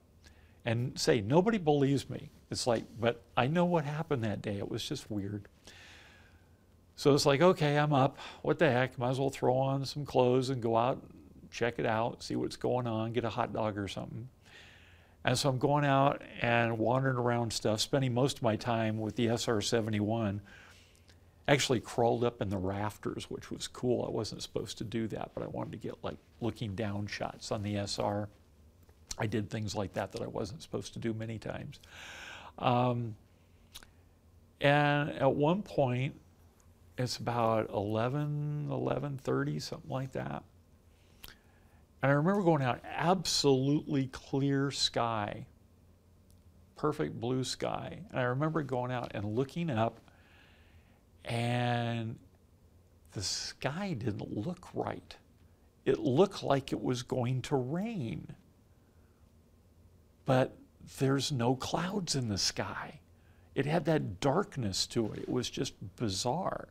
And 0.65 0.99
say, 0.99 1.21
nobody 1.21 1.59
believes 1.59 2.09
me. 2.09 2.31
It's 2.51 2.67
like, 2.67 2.85
but 3.01 3.23
I 3.37 3.49
know 3.49 3.65
what 3.65 3.85
happened 3.85 4.23
that 4.23 4.43
day. 4.43 4.59
It 4.59 4.71
was 4.71 4.87
just 4.87 5.11
weird. 5.11 5.49
So 6.97 7.15
it's 7.15 7.27
like, 7.27 7.41
okay, 7.41 7.79
I'm 7.79 7.93
up. 7.93 8.19
What 8.43 8.59
the 8.59 8.71
heck? 8.71 8.99
Might 8.99 9.11
as 9.11 9.19
well 9.19 9.31
throw 9.31 9.57
on 9.57 9.85
some 9.85 10.05
clothes 10.05 10.51
and 10.51 10.63
go 10.63 10.77
out, 10.77 11.03
check 11.51 11.79
it 11.79 11.87
out, 11.87 12.23
see 12.23 12.37
what's 12.37 12.57
going 12.57 12.87
on, 12.87 13.13
get 13.13 13.25
a 13.25 13.31
hot 13.31 13.53
dog 13.53 13.79
or 13.79 13.89
something. 13.89 14.29
And 15.25 15.39
so 15.39 15.49
I'm 15.49 15.59
going 15.59 15.85
out 15.85 16.21
and 16.41 16.79
wandering 16.79 17.17
around 17.17 17.53
stuff, 17.53 17.81
spending 17.81 18.13
most 18.13 18.39
of 18.39 18.43
my 18.43 18.57
time 18.57 18.99
with 18.99 19.17
the 19.17 19.29
SR 19.29 19.61
71. 19.61 20.41
Actually, 21.49 21.81
crawled 21.81 22.25
up 22.25 22.41
in 22.41 22.49
the 22.49 22.57
rafters, 22.57 23.31
which 23.31 23.51
was 23.51 23.69
cool. 23.69 24.05
I 24.07 24.11
wasn't 24.11 24.43
supposed 24.43 24.79
to 24.79 24.85
do 24.85 25.07
that, 25.09 25.31
but 25.35 25.43
I 25.43 25.47
wanted 25.47 25.73
to 25.73 25.79
get 25.79 25.95
like 26.03 26.19
looking 26.41 26.75
down 26.75 27.07
shots 27.07 27.53
on 27.53 27.63
the 27.63 27.77
SR. 27.77 28.29
I 29.19 29.27
did 29.27 29.51
things 29.51 29.75
like 29.75 29.93
that 29.95 30.13
that 30.13 30.23
I 30.23 30.27
wasn't 30.27 30.63
supposed 30.63 30.93
to 30.95 30.99
do 30.99 31.13
many 31.13 31.39
times. 31.39 31.79
Um, 32.59 33.17
and 34.61 35.11
at 35.11 35.35
one 35.35 35.63
point, 35.63 36.15
it's 36.99 37.17
about 37.17 37.71
11, 37.71 38.69
11.30, 38.71 39.63
something 39.63 39.91
like 39.91 40.13
that. 40.13 40.43
And 42.03 42.11
I 42.11 42.15
remember 42.15 42.43
going 42.43 42.63
out, 42.63 42.81
absolutely 42.85 44.09
clear 44.09 44.71
sky, 44.71 45.47
perfect 46.77 47.21
blue 47.21 47.45
sky. 47.45 48.01
And 48.11 48.21
I 48.21 48.25
remember 48.25 48.63
going 48.63 48.91
out 48.91 49.13
and 49.15 49.37
looking 49.37 49.71
up, 49.71 50.01
and 51.25 52.19
the 53.13 53.23
sky 53.23 53.95
didn't 53.95 54.37
look 54.37 54.69
right. 54.75 55.17
It 55.85 56.01
looked 56.01 56.43
like 56.43 56.73
it 56.73 56.83
was 56.83 57.03
going 57.03 57.43
to 57.43 57.57
rain, 57.57 58.27
but 60.25 60.57
there's 60.99 61.31
no 61.31 61.55
clouds 61.55 62.17
in 62.17 62.29
the 62.29 62.39
sky. 62.39 63.01
It 63.55 63.67
had 63.67 63.85
that 63.85 64.21
darkness 64.21 64.87
to 64.89 65.13
it. 65.13 65.21
It 65.21 65.29
was 65.29 65.51
just 65.51 65.75
bizarre. 65.97 66.69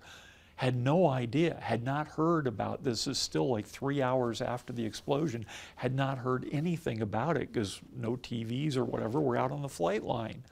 Had 0.56 0.76
no 0.76 1.08
idea, 1.08 1.58
had 1.60 1.84
not 1.84 2.08
heard 2.08 2.46
about 2.46 2.84
this 2.84 3.08
is 3.08 3.18
still 3.18 3.50
like 3.50 3.66
three 3.66 4.02
hours 4.02 4.42
after 4.42 4.72
the 4.72 4.86
explosion, 4.86 5.46
had 5.76 5.96
not 5.96 6.20
heard 6.20 6.48
anything 6.52 7.02
about 7.02 7.36
it 7.36 7.52
because 7.52 7.82
no 7.96 8.16
TVs 8.16 8.78
or 8.78 8.86
whatever 8.86 9.20
were 9.20 9.38
out 9.38 9.52
on 9.52 9.64
the 9.64 9.70
flight 9.70 10.04
line. 10.04 10.44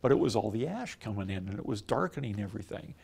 But 0.00 0.12
it 0.12 0.18
was 0.18 0.36
all 0.36 0.50
the 0.50 0.66
ash 0.66 0.96
coming 1.00 1.30
in 1.30 1.48
and 1.48 1.58
it 1.58 1.66
was 1.66 1.80
darkening 1.80 2.40
everything. 2.40 2.94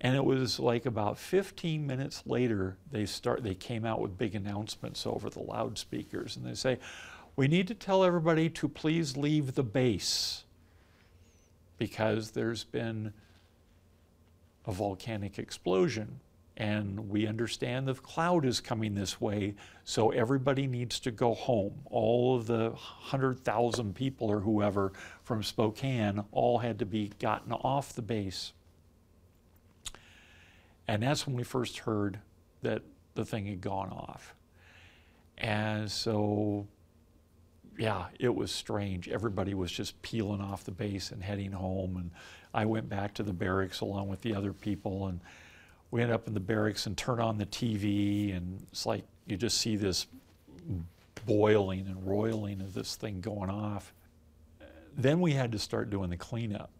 And 0.00 0.14
it 0.14 0.24
was 0.24 0.60
like 0.60 0.84
about 0.84 1.18
15 1.18 1.86
minutes 1.86 2.22
later, 2.26 2.76
they 2.90 3.06
start 3.06 3.42
they 3.42 3.54
came 3.54 3.86
out 3.86 4.00
with 4.00 4.18
big 4.18 4.34
announcements 4.34 5.06
over 5.06 5.30
the 5.30 5.40
loudspeakers 5.40 6.36
and 6.36 6.46
they 6.46 6.54
say, 6.54 6.78
We 7.34 7.48
need 7.48 7.66
to 7.68 7.74
tell 7.74 8.04
everybody 8.04 8.50
to 8.50 8.68
please 8.68 9.16
leave 9.16 9.54
the 9.54 9.62
base 9.62 10.44
because 11.78 12.30
there's 12.30 12.64
been 12.64 13.12
a 14.66 14.72
volcanic 14.72 15.38
explosion. 15.38 16.20
And 16.58 17.10
we 17.10 17.26
understand 17.26 17.86
the 17.86 17.94
cloud 17.94 18.46
is 18.46 18.60
coming 18.60 18.94
this 18.94 19.20
way, 19.20 19.56
so 19.84 20.10
everybody 20.10 20.66
needs 20.66 20.98
to 21.00 21.10
go 21.10 21.34
home. 21.34 21.82
All 21.84 22.34
of 22.34 22.46
the 22.46 22.70
100,000 22.70 23.94
people 23.94 24.28
or 24.28 24.40
whoever 24.40 24.94
from 25.22 25.42
Spokane 25.42 26.24
all 26.32 26.58
had 26.58 26.78
to 26.78 26.86
be 26.86 27.12
gotten 27.18 27.52
off 27.52 27.92
the 27.92 28.00
base. 28.00 28.54
And 30.88 31.02
that's 31.02 31.26
when 31.26 31.36
we 31.36 31.42
first 31.42 31.80
heard 31.80 32.20
that 32.62 32.80
the 33.14 33.24
thing 33.26 33.44
had 33.46 33.60
gone 33.60 33.90
off. 33.90 34.34
And 35.36 35.90
so 35.90 36.66
yeah, 37.78 38.06
it 38.18 38.34
was 38.34 38.50
strange. 38.50 39.08
Everybody 39.08 39.54
was 39.54 39.70
just 39.70 40.00
peeling 40.02 40.40
off 40.40 40.64
the 40.64 40.70
base 40.70 41.10
and 41.10 41.22
heading 41.22 41.52
home. 41.52 41.96
And 41.96 42.10
I 42.54 42.64
went 42.64 42.88
back 42.88 43.14
to 43.14 43.22
the 43.22 43.32
barracks 43.32 43.80
along 43.80 44.08
with 44.08 44.22
the 44.22 44.34
other 44.34 44.52
people. 44.52 45.08
And 45.08 45.20
we 45.90 46.02
ended 46.02 46.14
up 46.14 46.26
in 46.26 46.34
the 46.34 46.40
barracks 46.40 46.86
and 46.86 46.96
turn 46.96 47.20
on 47.20 47.38
the 47.38 47.46
TV. 47.46 48.36
And 48.36 48.66
it's 48.72 48.86
like 48.86 49.04
you 49.26 49.36
just 49.36 49.58
see 49.58 49.76
this 49.76 50.06
boiling 51.26 51.86
and 51.86 52.06
roiling 52.06 52.60
of 52.60 52.74
this 52.74 52.96
thing 52.96 53.20
going 53.20 53.50
off. 53.50 53.92
Then 54.96 55.20
we 55.20 55.32
had 55.32 55.52
to 55.52 55.58
start 55.58 55.90
doing 55.90 56.10
the 56.10 56.16
cleanup. 56.16 56.70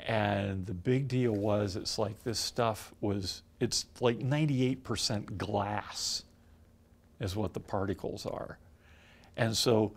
And 0.00 0.66
the 0.66 0.74
big 0.74 1.08
deal 1.08 1.32
was 1.32 1.76
it's 1.76 1.98
like 1.98 2.24
this 2.24 2.38
stuff 2.38 2.92
was, 3.00 3.42
it's 3.60 3.84
like 4.00 4.18
98% 4.18 5.36
glass, 5.36 6.24
is 7.20 7.36
what 7.36 7.52
the 7.52 7.60
particles 7.60 8.24
are. 8.24 8.58
And 9.36 9.56
so 9.56 9.92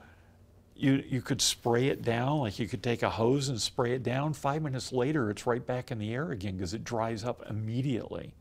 you, 0.75 1.03
you 1.07 1.21
could 1.21 1.41
spray 1.41 1.87
it 1.87 2.01
down, 2.01 2.39
like 2.39 2.59
you 2.59 2.67
could 2.67 2.83
take 2.83 3.03
a 3.03 3.09
hose 3.09 3.49
and 3.49 3.61
spray 3.61 3.93
it 3.93 4.03
down. 4.03 4.33
Five 4.33 4.61
minutes 4.61 4.91
later, 4.91 5.29
it's 5.29 5.45
right 5.45 5.65
back 5.65 5.91
in 5.91 5.99
the 5.99 6.13
air 6.13 6.31
again 6.31 6.57
because 6.57 6.73
it 6.73 6.83
dries 6.83 7.23
up 7.23 7.43
immediately. 7.49 8.33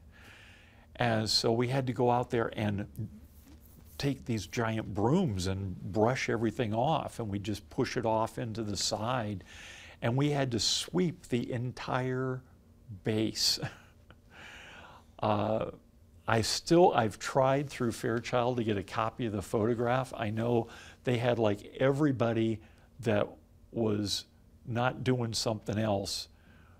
And 0.97 1.29
so 1.29 1.53
we 1.53 1.69
had 1.69 1.87
to 1.87 1.93
go 1.93 2.11
out 2.11 2.31
there 2.31 2.51
and 2.57 2.87
take 3.99 4.25
these 4.25 4.47
giant 4.47 4.93
brooms 4.95 5.47
and 5.47 5.81
brush 5.81 6.29
everything 6.29 6.75
off, 6.75 7.19
and 7.19 7.29
we 7.29 7.39
just 7.39 7.69
push 7.71 7.97
it 7.97 8.05
off 8.05 8.39
into 8.39 8.63
the 8.63 8.77
side. 8.77 9.45
And 10.01 10.17
we 10.17 10.31
had 10.31 10.51
to 10.53 10.59
sweep 10.59 11.29
the 11.29 11.53
entire 11.53 12.43
base. 13.05 13.61
uh, 15.23 15.67
I 16.33 16.41
still, 16.41 16.95
I've 16.95 17.19
tried 17.19 17.69
through 17.69 17.93
Fairchild 17.93 18.57
to 18.57 18.65
get 18.65 18.79
a 18.79 18.83
copy 18.83 19.27
of 19.27 19.33
the 19.33 19.43
photograph. 19.43 20.15
I 20.17 20.31
know 20.31 20.69
they 21.05 21.19
had 21.19 21.39
like 21.39 21.77
everybody 21.79 22.59
that 23.01 23.29
was 23.71 24.25
not 24.67 25.05
doing 25.05 25.35
something 25.35 25.79
else. 25.79 26.29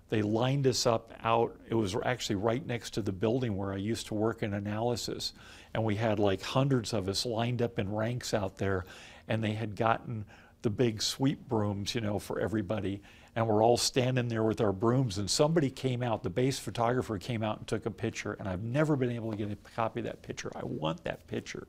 They 0.09 0.23
lined 0.23 0.65
us 0.65 0.87
up 0.87 1.13
out. 1.23 1.55
It 1.69 1.75
was 1.75 1.95
actually 2.03 2.37
right 2.37 2.65
next 2.65 2.95
to 2.95 3.03
the 3.03 3.11
building 3.11 3.55
where 3.55 3.71
I 3.71 3.77
used 3.77 4.07
to 4.07 4.15
work 4.15 4.41
in 4.41 4.55
analysis. 4.55 5.33
And 5.75 5.83
we 5.83 5.97
had 5.97 6.17
like 6.17 6.41
hundreds 6.41 6.91
of 6.91 7.07
us 7.07 7.23
lined 7.23 7.61
up 7.61 7.77
in 7.77 7.93
ranks 7.93 8.33
out 8.33 8.57
there. 8.57 8.85
And 9.27 9.43
they 9.43 9.53
had 9.53 9.75
gotten 9.75 10.25
the 10.63 10.71
big 10.71 10.99
sweep 10.99 11.47
brooms, 11.47 11.93
you 11.93 12.01
know, 12.01 12.17
for 12.17 12.39
everybody. 12.39 13.03
And 13.35 13.47
we're 13.47 13.63
all 13.63 13.77
standing 13.77 14.27
there 14.27 14.43
with 14.43 14.61
our 14.61 14.71
brooms. 14.71 15.17
And 15.17 15.29
somebody 15.29 15.69
came 15.69 16.03
out, 16.03 16.21
the 16.21 16.29
base 16.29 16.59
photographer 16.59 17.17
came 17.17 17.41
out 17.41 17.57
and 17.57 17.67
took 17.67 17.85
a 17.85 17.91
picture. 17.91 18.33
And 18.33 18.47
I've 18.47 18.63
never 18.63 18.95
been 18.95 19.11
able 19.11 19.31
to 19.31 19.37
get 19.37 19.51
a 19.51 19.55
copy 19.75 20.01
of 20.01 20.05
that 20.05 20.21
picture. 20.21 20.51
I 20.55 20.63
want 20.63 21.03
that 21.05 21.25
picture. 21.27 21.67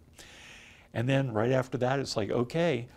And 0.92 1.08
then 1.08 1.32
right 1.32 1.52
after 1.52 1.78
that, 1.78 1.98
it's 2.00 2.16
like, 2.16 2.30
okay. 2.30 2.88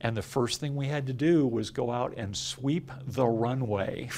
And 0.00 0.16
the 0.16 0.22
first 0.22 0.60
thing 0.60 0.74
we 0.74 0.86
had 0.86 1.06
to 1.06 1.12
do 1.12 1.46
was 1.46 1.70
go 1.70 1.90
out 1.90 2.14
and 2.16 2.36
sweep 2.36 2.90
the 3.06 3.26
runway. 3.26 4.10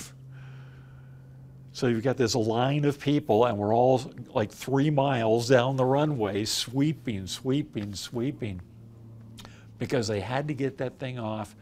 So 1.73 1.89
you've 1.89 2.03
got 2.03 2.17
this 2.17 2.35
line 2.35 2.87
of 2.87 2.99
people, 2.99 3.45
and 3.45 3.59
we're 3.59 3.75
all 3.75 4.11
like 4.33 4.51
three 4.51 4.89
miles 4.89 5.47
down 5.47 5.77
the 5.77 5.85
runway, 5.85 6.47
sweeping, 6.47 7.27
sweeping, 7.27 7.95
sweeping, 7.95 8.63
because 9.79 10.09
they 10.09 10.21
had 10.21 10.49
to 10.49 10.55
get 10.55 10.79
that 10.79 10.99
thing 10.99 11.19
off 11.19 11.55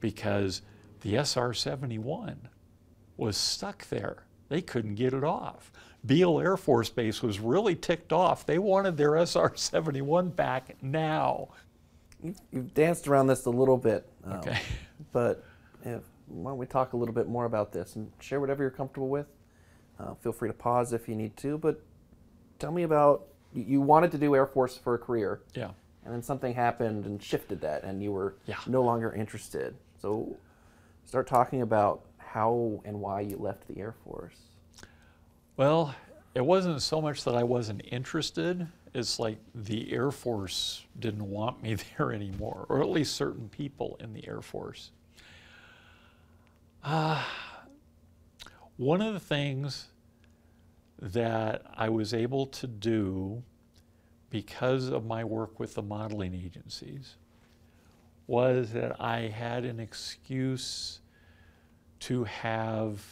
because 0.00 0.62
the 1.08 1.24
SR 1.24 1.54
71 1.54 2.48
was 3.16 3.36
stuck 3.36 3.88
there. 3.88 4.24
They 4.48 4.60
couldn't 4.60 4.96
get 4.96 5.14
it 5.14 5.24
off. 5.24 5.72
Beale 6.04 6.38
Air 6.38 6.56
Force 6.56 6.90
Base 6.90 7.22
was 7.22 7.40
really 7.40 7.74
ticked 7.74 8.12
off. 8.12 8.44
They 8.44 8.58
wanted 8.58 8.96
their 8.96 9.16
SR 9.16 9.52
71 9.56 10.28
back 10.30 10.76
now. 10.82 11.48
You've 12.52 12.74
danced 12.74 13.08
around 13.08 13.28
this 13.28 13.46
a 13.46 13.50
little 13.50 13.78
bit. 13.78 14.08
Um, 14.24 14.32
okay. 14.34 14.60
But 15.12 15.44
if, 15.84 16.02
why 16.26 16.50
don't 16.50 16.58
we 16.58 16.66
talk 16.66 16.92
a 16.92 16.96
little 16.96 17.14
bit 17.14 17.28
more 17.28 17.44
about 17.44 17.72
this 17.72 17.94
and 17.94 18.10
share 18.18 18.40
whatever 18.40 18.64
you're 18.64 18.70
comfortable 18.70 19.08
with? 19.08 19.26
Uh, 19.98 20.14
feel 20.14 20.32
free 20.32 20.48
to 20.48 20.52
pause 20.52 20.92
if 20.92 21.08
you 21.08 21.14
need 21.14 21.36
to, 21.36 21.56
but 21.56 21.80
tell 22.58 22.72
me 22.72 22.82
about 22.82 23.28
you 23.54 23.80
wanted 23.80 24.10
to 24.10 24.18
do 24.18 24.34
Air 24.34 24.44
Force 24.44 24.76
for 24.76 24.94
a 24.94 24.98
career. 24.98 25.40
Yeah. 25.54 25.70
And 26.04 26.12
then 26.12 26.20
something 26.20 26.52
happened 26.52 27.06
and 27.06 27.22
shifted 27.22 27.60
that, 27.60 27.84
and 27.84 28.02
you 28.02 28.10
were 28.10 28.34
yeah. 28.46 28.56
no 28.66 28.82
longer 28.82 29.14
interested. 29.14 29.76
So 30.02 30.36
start 31.08 31.26
talking 31.26 31.62
about 31.62 32.04
how 32.18 32.82
and 32.84 33.00
why 33.00 33.22
you 33.22 33.38
left 33.38 33.66
the 33.66 33.80
Air 33.80 33.94
Force. 34.04 34.36
Well, 35.56 35.94
it 36.34 36.44
wasn't 36.44 36.82
so 36.82 37.00
much 37.00 37.24
that 37.24 37.34
I 37.34 37.44
wasn't 37.44 37.80
interested. 37.90 38.68
It's 38.92 39.18
like 39.18 39.38
the 39.54 39.90
Air 39.90 40.10
Force 40.10 40.84
didn't 40.98 41.28
want 41.28 41.62
me 41.62 41.76
there 41.96 42.12
anymore, 42.12 42.66
or 42.68 42.82
at 42.82 42.90
least 42.90 43.16
certain 43.16 43.48
people 43.48 43.96
in 44.00 44.12
the 44.12 44.28
Air 44.28 44.42
Force. 44.42 44.90
Uh, 46.84 47.24
one 48.76 49.00
of 49.00 49.14
the 49.14 49.20
things 49.20 49.86
that 51.00 51.62
I 51.74 51.88
was 51.88 52.12
able 52.12 52.46
to 52.46 52.66
do 52.66 53.42
because 54.28 54.88
of 54.88 55.06
my 55.06 55.24
work 55.24 55.58
with 55.58 55.74
the 55.74 55.82
modeling 55.82 56.34
agencies 56.34 57.16
was 58.28 58.72
that 58.74 59.00
I 59.00 59.22
had 59.22 59.64
an 59.64 59.80
excuse 59.80 61.00
to 62.00 62.22
have 62.24 63.04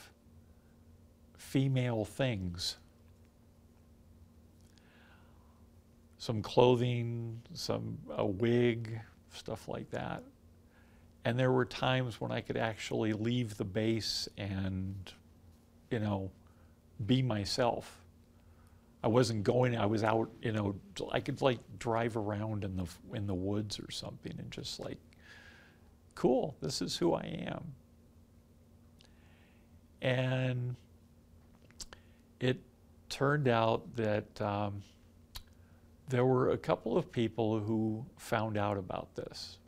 female 1.36 2.04
things. 2.04 2.76
Some 6.18 6.42
clothing, 6.42 7.42
some 7.54 7.98
a 8.10 8.24
wig, 8.24 9.00
stuff 9.32 9.66
like 9.66 9.90
that. 9.90 10.22
And 11.24 11.36
there 11.36 11.50
were 11.50 11.64
times 11.64 12.20
when 12.20 12.30
I 12.30 12.40
could 12.40 12.56
actually 12.56 13.12
leave 13.12 13.56
the 13.56 13.64
base 13.64 14.28
and 14.38 15.12
you 15.90 15.98
know, 15.98 16.30
be 17.06 17.22
myself. 17.22 18.02
I 19.02 19.08
wasn't 19.08 19.44
going. 19.44 19.76
I 19.76 19.86
was 19.86 20.02
out. 20.02 20.30
You 20.42 20.52
know, 20.52 20.74
I 21.12 21.20
could 21.20 21.40
like 21.42 21.58
drive 21.78 22.16
around 22.16 22.64
in 22.64 22.76
the 22.76 22.86
in 23.14 23.26
the 23.26 23.34
woods 23.34 23.78
or 23.78 23.90
something 23.90 24.34
and 24.38 24.50
just 24.50 24.80
like, 24.80 24.98
cool. 26.16 26.56
This 26.60 26.82
is 26.82 26.96
who 26.96 27.14
I 27.14 27.46
am. 27.46 27.74
And 30.02 30.74
it 32.40 32.58
turned 33.08 33.46
out 33.46 33.94
that 33.94 34.40
um, 34.40 34.82
there 36.08 36.24
were 36.24 36.50
a 36.50 36.58
couple 36.58 36.96
of 36.98 37.12
people 37.12 37.60
who 37.60 38.04
found 38.16 38.56
out 38.56 38.76
about 38.76 39.14
this. 39.14 39.58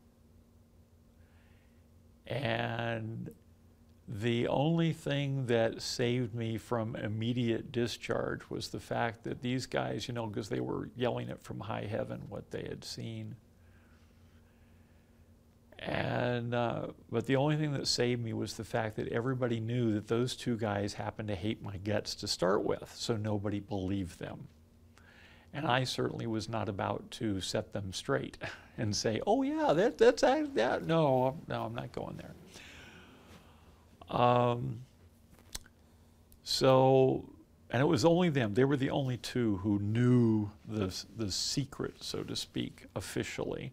And 2.27 3.31
the 4.07 4.49
only 4.49 4.93
thing 4.93 5.47
that 5.47 5.83
saved 5.83 6.35
me 6.35 6.57
from 6.57 6.97
immediate 6.97 7.73
discharge 7.73 8.41
was 8.49 8.69
the 8.69 8.81
fact 8.81 9.25
that 9.25 9.43
these 9.43 9.67
guys, 9.67 10.09
you 10.09 10.15
know, 10.15 10.27
because 10.27 10.49
they 10.49 10.61
were 10.61 10.89
yelling 10.97 11.29
it 11.29 11.43
from 11.43 11.61
high 11.61 11.87
heaven 11.89 12.23
what 12.29 12.51
they 12.51 12.63
had 12.63 12.85
seen. 12.85 13.37
And, 15.79 16.55
uh, 16.55 16.89
but 17.11 17.27
the 17.27 17.37
only 17.37 17.57
thing 17.57 17.73
that 17.73 17.87
saved 17.87 18.23
me 18.23 18.33
was 18.33 18.55
the 18.55 18.65
fact 18.65 18.97
that 18.97 19.09
everybody 19.09 19.61
knew 19.61 19.93
that 19.95 20.09
those 20.09 20.35
two 20.35 20.57
guys 20.57 20.95
happened 20.95 21.29
to 21.29 21.37
hate 21.37 21.63
my 21.63 21.77
guts 21.77 22.15
to 22.17 22.27
start 22.27 22.65
with, 22.65 22.93
so 22.97 23.17
nobody 23.17 23.61
believed 23.61 24.19
them. 24.19 24.49
And 25.55 25.67
I 25.67 25.85
certainly 25.85 26.27
was 26.27 26.49
not 26.49 26.69
about 26.69 27.11
to 27.13 27.41
set 27.41 27.73
them 27.73 27.93
straight 27.93 28.39
and 28.79 28.95
say, 28.95 29.21
oh, 29.27 29.43
yeah, 29.43 29.73
that, 29.73 29.99
that's 29.99 30.23
that. 30.23 30.85
No, 30.85 31.37
no, 31.47 31.65
I'm 31.65 31.75
not 31.75 31.93
going 31.93 32.17
there. 32.17 32.35
Um, 34.11 34.81
so, 36.43 37.25
and 37.71 37.81
it 37.81 37.87
was 37.87 38.05
only 38.05 38.31
them. 38.31 38.55
They 38.55 38.65
were 38.65 38.77
the 38.77 38.91
only 38.91 39.17
two 39.17 39.59
who 39.59 39.79
knew 39.79 40.51
the, 40.67 40.95
the 41.17 41.31
secret, 41.31 42.03
so 42.03 42.25
to 42.25 42.35
speak, 42.35 42.87
officially. 42.97 43.73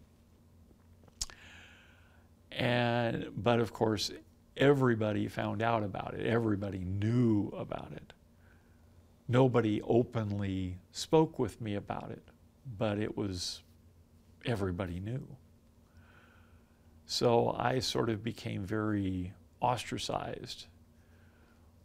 And, 2.56 3.28
but 3.36 3.60
of 3.60 3.74
course, 3.74 4.12
everybody 4.56 5.28
found 5.28 5.62
out 5.62 5.84
about 5.84 6.14
it. 6.14 6.26
Everybody 6.26 6.80
knew 6.80 7.50
about 7.58 7.92
it. 7.92 8.14
Nobody 9.28 9.82
openly 9.82 10.78
spoke 10.92 11.40
with 11.40 11.60
me 11.60 11.76
about 11.76 12.12
it, 12.12 12.24
but 12.78 13.00
it 13.00 13.18
was, 13.18 13.64
everybody 14.46 15.00
knew. 15.00 15.26
So 17.06 17.56
I 17.58 17.80
sort 17.80 18.10
of 18.10 18.24
became 18.24 18.64
very 18.64 19.34
ostracized 19.62 20.68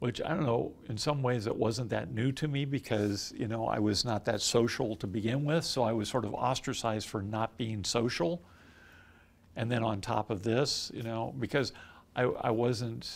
which 0.00 0.20
I 0.22 0.30
don't 0.30 0.44
know, 0.46 0.72
in 0.88 0.96
some 0.96 1.22
ways 1.22 1.46
it 1.46 1.54
wasn't 1.54 1.90
that 1.90 2.10
new 2.12 2.32
to 2.32 2.48
me 2.48 2.64
because, 2.64 3.34
you 3.36 3.46
know, 3.46 3.66
I 3.66 3.78
was 3.78 4.02
not 4.02 4.24
that 4.24 4.40
social 4.40 4.96
to 4.96 5.06
begin 5.06 5.44
with. 5.44 5.62
So 5.62 5.82
I 5.82 5.92
was 5.92 6.08
sort 6.08 6.24
of 6.24 6.34
ostracized 6.34 7.06
for 7.06 7.22
not 7.22 7.56
being 7.58 7.84
social. 7.84 8.42
And 9.56 9.70
then 9.70 9.82
on 9.82 10.00
top 10.00 10.30
of 10.30 10.42
this, 10.42 10.90
you 10.94 11.02
know, 11.02 11.34
because 11.38 11.72
I, 12.14 12.22
I 12.22 12.50
wasn't, 12.50 13.10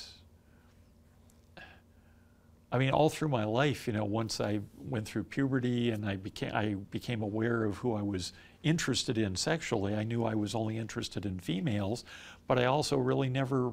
I 2.72 2.78
mean, 2.78 2.90
all 2.90 3.08
through 3.08 3.28
my 3.28 3.44
life, 3.44 3.86
you 3.86 3.92
know, 3.92 4.04
once 4.04 4.40
I 4.40 4.60
went 4.76 5.06
through 5.06 5.24
puberty 5.24 5.90
and 5.90 6.04
I 6.04 6.16
became, 6.16 6.52
I 6.54 6.74
became 6.90 7.22
aware 7.22 7.64
of 7.64 7.78
who 7.78 7.94
I 7.94 8.02
was 8.02 8.32
interested 8.62 9.18
in 9.18 9.36
sexually, 9.36 9.94
I 9.94 10.02
knew 10.02 10.24
I 10.24 10.34
was 10.34 10.54
only 10.54 10.78
interested 10.78 11.26
in 11.26 11.38
females, 11.38 12.04
but 12.46 12.58
I 12.58 12.64
also 12.64 12.96
really 12.96 13.28
never 13.28 13.72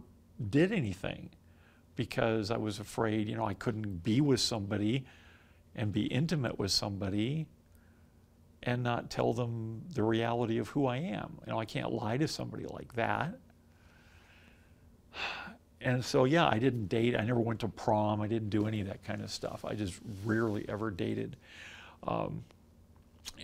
did 0.49 0.71
anything 0.71 1.29
because 1.95 2.51
I 2.51 2.57
was 2.57 2.79
afraid, 2.79 3.27
you 3.27 3.35
know, 3.35 3.45
I 3.45 3.53
couldn't 3.53 4.03
be 4.03 4.21
with 4.21 4.39
somebody 4.39 5.05
and 5.75 5.91
be 5.91 6.05
intimate 6.05 6.59
with 6.59 6.71
somebody 6.71 7.47
and 8.63 8.83
not 8.83 9.09
tell 9.09 9.33
them 9.33 9.81
the 9.93 10.03
reality 10.03 10.59
of 10.59 10.69
who 10.69 10.85
I 10.85 10.97
am. 10.97 11.39
You 11.45 11.53
know, 11.53 11.59
I 11.59 11.65
can't 11.65 11.91
lie 11.91 12.17
to 12.17 12.27
somebody 12.27 12.65
like 12.65 12.93
that. 12.93 13.39
And 15.81 16.05
so, 16.05 16.25
yeah, 16.25 16.47
I 16.47 16.59
didn't 16.59 16.87
date. 16.87 17.15
I 17.15 17.23
never 17.23 17.39
went 17.39 17.59
to 17.61 17.67
prom. 17.67 18.21
I 18.21 18.27
didn't 18.27 18.49
do 18.49 18.67
any 18.67 18.81
of 18.81 18.87
that 18.87 19.03
kind 19.03 19.21
of 19.23 19.31
stuff. 19.31 19.65
I 19.65 19.73
just 19.73 19.99
rarely 20.23 20.63
ever 20.69 20.91
dated. 20.91 21.37
Um, 22.03 22.43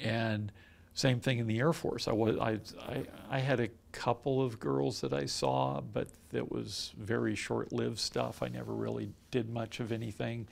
and 0.04 0.52
Same 0.98 1.20
thing 1.20 1.38
in 1.38 1.46
the 1.46 1.60
Air 1.60 1.74
Force. 1.74 2.08
I 2.08 2.12
was 2.12 2.40
I, 2.40 2.58
I 2.92 3.04
I 3.30 3.38
had 3.38 3.60
a 3.60 3.70
couple 3.92 4.42
of 4.42 4.60
girls 4.60 5.00
that 5.02 5.14
I 5.14 5.28
saw, 5.28 5.80
but 5.80 6.08
that 6.30 6.52
was 6.52 6.92
very 6.98 7.36
short-lived 7.36 8.00
stuff. 8.00 8.42
I 8.42 8.48
never 8.48 8.74
really 8.74 9.12
did 9.30 9.48
much 9.48 9.80
of 9.80 9.92
anything, 9.92 10.48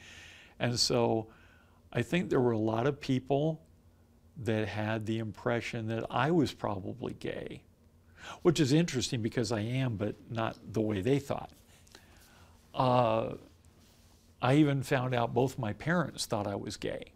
and 0.59 0.79
so 0.79 1.25
I 1.91 2.03
think 2.03 2.29
there 2.29 2.39
were 2.39 2.51
a 2.51 2.59
lot 2.59 2.85
of 2.85 3.01
people 3.01 3.59
that 4.43 4.67
had 4.67 5.05
the 5.05 5.19
impression 5.19 5.87
that 5.87 6.05
I 6.09 6.31
was 6.31 6.53
probably 6.53 7.13
gay, 7.13 7.61
which 8.41 8.59
is 8.59 8.73
interesting 8.73 9.21
because 9.21 9.51
I 9.51 9.61
am, 9.61 9.95
but 9.95 10.15
not 10.29 10.57
the 10.71 10.81
way 10.81 11.01
they 11.01 11.19
thought. 11.19 11.51
Uh, 12.73 13.35
I 14.41 14.55
even 14.55 14.83
found 14.83 15.15
out 15.15 15.33
both 15.33 15.57
my 15.57 15.73
parents 15.73 16.25
thought 16.25 16.47
I 16.47 16.55
was 16.55 16.77
gay. 16.77 17.13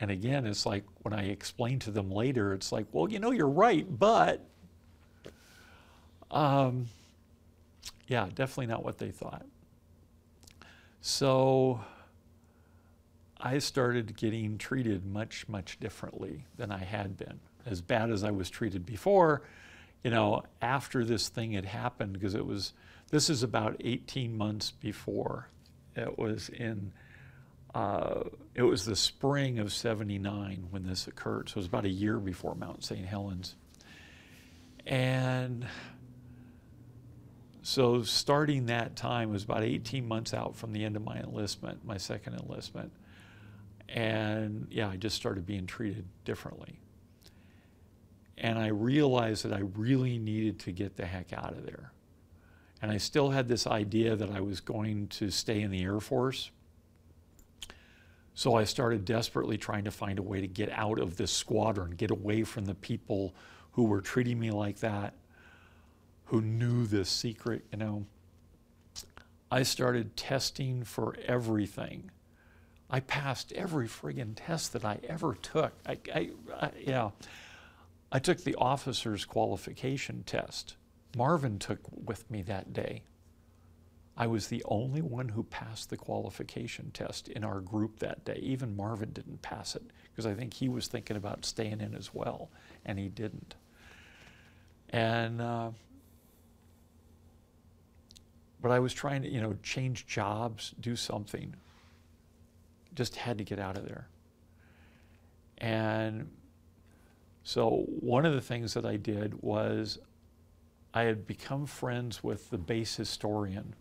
And 0.00 0.10
again, 0.10 0.46
it's 0.46 0.64
like 0.64 0.84
when 1.02 1.12
I 1.12 1.24
explain 1.24 1.78
to 1.80 1.90
them 1.90 2.10
later, 2.10 2.52
it's 2.52 2.70
like, 2.70 2.86
well, 2.92 3.10
you 3.10 3.18
know, 3.18 3.32
you're 3.32 3.48
right, 3.48 3.86
but 3.88 4.44
um, 6.30 6.86
yeah, 8.06 8.28
definitely 8.32 8.66
not 8.66 8.84
what 8.84 8.98
they 8.98 9.10
thought. 9.10 9.44
So 11.00 11.80
I 13.40 13.58
started 13.58 14.16
getting 14.16 14.58
treated 14.58 15.06
much, 15.06 15.48
much 15.48 15.78
differently 15.78 16.44
than 16.56 16.72
I 16.72 16.78
had 16.78 17.16
been. 17.16 17.40
As 17.66 17.80
bad 17.80 18.10
as 18.10 18.24
I 18.24 18.30
was 18.30 18.50
treated 18.50 18.84
before, 18.84 19.42
you 20.02 20.10
know, 20.10 20.42
after 20.60 21.04
this 21.04 21.28
thing 21.28 21.52
had 21.52 21.64
happened, 21.64 22.14
because 22.14 22.34
it 22.34 22.46
was, 22.46 22.72
this 23.10 23.30
is 23.30 23.42
about 23.42 23.76
18 23.80 24.36
months 24.36 24.70
before. 24.70 25.48
It 25.94 26.18
was 26.18 26.48
in 26.48 26.92
uh, 27.74 28.24
it 28.54 28.62
was 28.62 28.84
the 28.86 28.96
spring 28.96 29.58
of 29.58 29.72
79 29.72 30.68
when 30.70 30.86
this 30.86 31.06
occurred. 31.06 31.48
So 31.48 31.54
it 31.54 31.56
was 31.56 31.66
about 31.66 31.84
a 31.84 31.90
year 31.90 32.18
before 32.18 32.54
Mount 32.54 32.82
St. 32.82 33.04
Helens. 33.04 33.54
And 34.86 35.66
so 37.62 38.02
starting 38.02 38.66
that 38.66 38.96
time 38.96 39.30
was 39.30 39.44
about 39.44 39.62
18 39.62 40.08
months 40.08 40.32
out 40.32 40.56
from 40.56 40.72
the 40.72 40.84
end 40.84 40.96
of 40.96 41.04
my 41.04 41.18
enlistment, 41.18 41.84
my 41.84 41.98
second 41.98 42.34
enlistment. 42.34 42.90
And 43.88 44.66
yeah, 44.70 44.88
I 44.88 44.96
just 44.96 45.16
started 45.16 45.46
being 45.46 45.66
treated 45.66 46.04
differently. 46.24 46.78
And 48.36 48.58
I 48.58 48.68
realized 48.68 49.44
that 49.44 49.52
I 49.52 49.62
really 49.74 50.18
needed 50.18 50.58
to 50.60 50.72
get 50.72 50.96
the 50.96 51.06
heck 51.06 51.32
out 51.32 51.52
of 51.52 51.64
there. 51.64 51.92
And 52.80 52.92
I 52.92 52.98
still 52.98 53.30
had 53.30 53.48
this 53.48 53.66
idea 53.66 54.14
that 54.14 54.30
I 54.30 54.40
was 54.40 54.60
going 54.60 55.08
to 55.08 55.30
stay 55.30 55.62
in 55.62 55.70
the 55.70 55.82
Air 55.82 55.98
Force 55.98 56.50
so 58.38 58.54
I 58.54 58.62
started 58.62 59.04
desperately 59.04 59.58
trying 59.58 59.82
to 59.82 59.90
find 59.90 60.16
a 60.20 60.22
way 60.22 60.40
to 60.40 60.46
get 60.46 60.70
out 60.70 61.00
of 61.00 61.16
this 61.16 61.32
squadron, 61.32 61.90
get 61.90 62.12
away 62.12 62.44
from 62.44 62.66
the 62.66 62.74
people 62.76 63.34
who 63.72 63.82
were 63.82 64.00
treating 64.00 64.38
me 64.38 64.52
like 64.52 64.78
that, 64.78 65.14
who 66.26 66.40
knew 66.40 66.86
this 66.86 67.10
secret, 67.10 67.64
you 67.72 67.78
know. 67.78 68.06
I 69.50 69.64
started 69.64 70.16
testing 70.16 70.84
for 70.84 71.16
everything. 71.26 72.12
I 72.90 73.00
passed 73.00 73.52
every 73.52 73.86
friggin' 73.86 74.34
test 74.34 74.72
that 74.72 74.84
I 74.84 74.98
ever 75.06 75.34
took. 75.34 75.72
I, 75.86 75.98
I, 76.14 76.30
I, 76.58 76.70
yeah. 76.80 77.10
I 78.10 78.18
took 78.18 78.42
the 78.42 78.54
officer's 78.54 79.24
qualification 79.26 80.22
test. 80.24 80.76
Marvin 81.16 81.58
took 81.58 81.80
with 81.92 82.30
me 82.30 82.42
that 82.42 82.72
day. 82.72 83.02
I 84.16 84.26
was 84.26 84.48
the 84.48 84.64
only 84.66 85.02
one 85.02 85.28
who 85.28 85.44
passed 85.44 85.90
the 85.90 85.96
qualification 85.96 86.90
test 86.92 87.28
in 87.28 87.44
our 87.44 87.60
group 87.60 88.00
that 88.00 88.24
day. 88.24 88.40
Even 88.42 88.76
Marvin 88.76 89.12
didn't 89.12 89.42
pass 89.42 89.76
it 89.76 89.82
because 90.10 90.26
I 90.26 90.34
think 90.34 90.54
he 90.54 90.68
was 90.68 90.88
thinking 90.88 91.16
about 91.16 91.44
staying 91.44 91.80
in 91.80 91.94
as 91.94 92.12
well, 92.12 92.50
and 92.84 92.98
he 92.98 93.08
didn't. 93.08 93.54
And 94.90 95.40
uh, 95.40 95.70
but 98.60 98.70
I 98.72 98.80
was 98.80 98.92
trying 98.92 99.22
to, 99.22 99.28
you 99.28 99.40
know, 99.40 99.56
change 99.62 100.06
jobs, 100.06 100.74
do 100.80 100.96
something. 100.96 101.54
Just 102.98 103.14
had 103.14 103.38
to 103.38 103.44
get 103.44 103.60
out 103.60 103.78
of 103.78 103.86
there. 103.86 104.08
And 105.58 106.28
so 107.44 107.86
one 108.00 108.26
of 108.26 108.34
the 108.34 108.40
things 108.40 108.74
that 108.74 108.84
I 108.84 108.96
did 108.96 109.40
was 109.40 110.00
I 110.92 111.02
had 111.02 111.24
become 111.24 111.64
friends 111.66 112.24
with 112.24 112.50
the 112.50 112.58
base 112.58 112.96
historian 112.96 113.74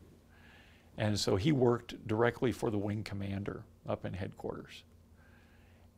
and 0.98 1.20
so 1.20 1.36
he 1.36 1.52
worked 1.52 2.08
directly 2.08 2.52
for 2.52 2.72
the 2.72 2.78
wing 2.78 3.04
commander 3.04 3.64
up 3.88 4.06
in 4.06 4.14
headquarters. 4.14 4.84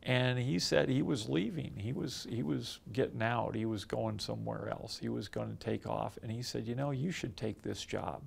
And 0.02 0.38
he 0.38 0.58
said 0.58 0.88
he 0.88 1.02
was 1.02 1.28
leaving. 1.28 1.72
He 1.76 1.92
was 1.92 2.26
he 2.30 2.42
was 2.42 2.80
getting 2.92 3.22
out. 3.22 3.54
He 3.54 3.66
was 3.66 3.84
going 3.84 4.18
somewhere 4.18 4.68
else. 4.70 4.98
He 4.98 5.10
was 5.10 5.28
going 5.28 5.50
to 5.50 5.56
take 5.56 5.86
off. 5.86 6.18
And 6.22 6.32
he 6.32 6.42
said, 6.42 6.66
"You 6.66 6.74
know, 6.74 6.90
you 6.90 7.10
should 7.10 7.36
take 7.36 7.60
this 7.60 7.84
job." 7.84 8.22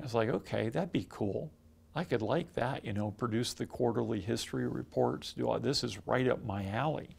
I 0.00 0.04
was 0.04 0.14
like, 0.14 0.30
"Okay, 0.30 0.70
that'd 0.70 0.90
be 0.90 1.06
cool. 1.10 1.50
I 1.94 2.04
could 2.04 2.22
like 2.22 2.54
that. 2.54 2.84
You 2.84 2.92
know, 2.92 3.10
produce 3.10 3.52
the 3.52 3.66
quarterly 3.66 4.20
history 4.20 4.66
reports. 4.66 5.32
Do 5.32 5.48
all 5.48 5.58
this 5.60 5.84
is 5.84 6.06
right 6.06 6.26
up 6.28 6.44
my 6.44 6.66
alley." 6.66 7.16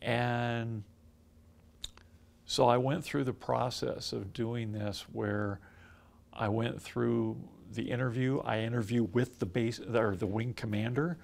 And 0.00 0.84
so 2.44 2.66
I 2.68 2.76
went 2.76 3.04
through 3.04 3.24
the 3.24 3.32
process 3.32 4.12
of 4.12 4.32
doing 4.32 4.72
this 4.72 5.06
where 5.12 5.60
I 6.32 6.48
went 6.48 6.82
through 6.82 7.48
the 7.70 7.90
interview. 7.90 8.40
I 8.40 8.60
interview 8.60 9.04
with 9.04 9.38
the 9.38 9.46
base 9.46 9.80
or 9.80 10.16
the 10.16 10.26
wing 10.26 10.54
commander, 10.54 11.18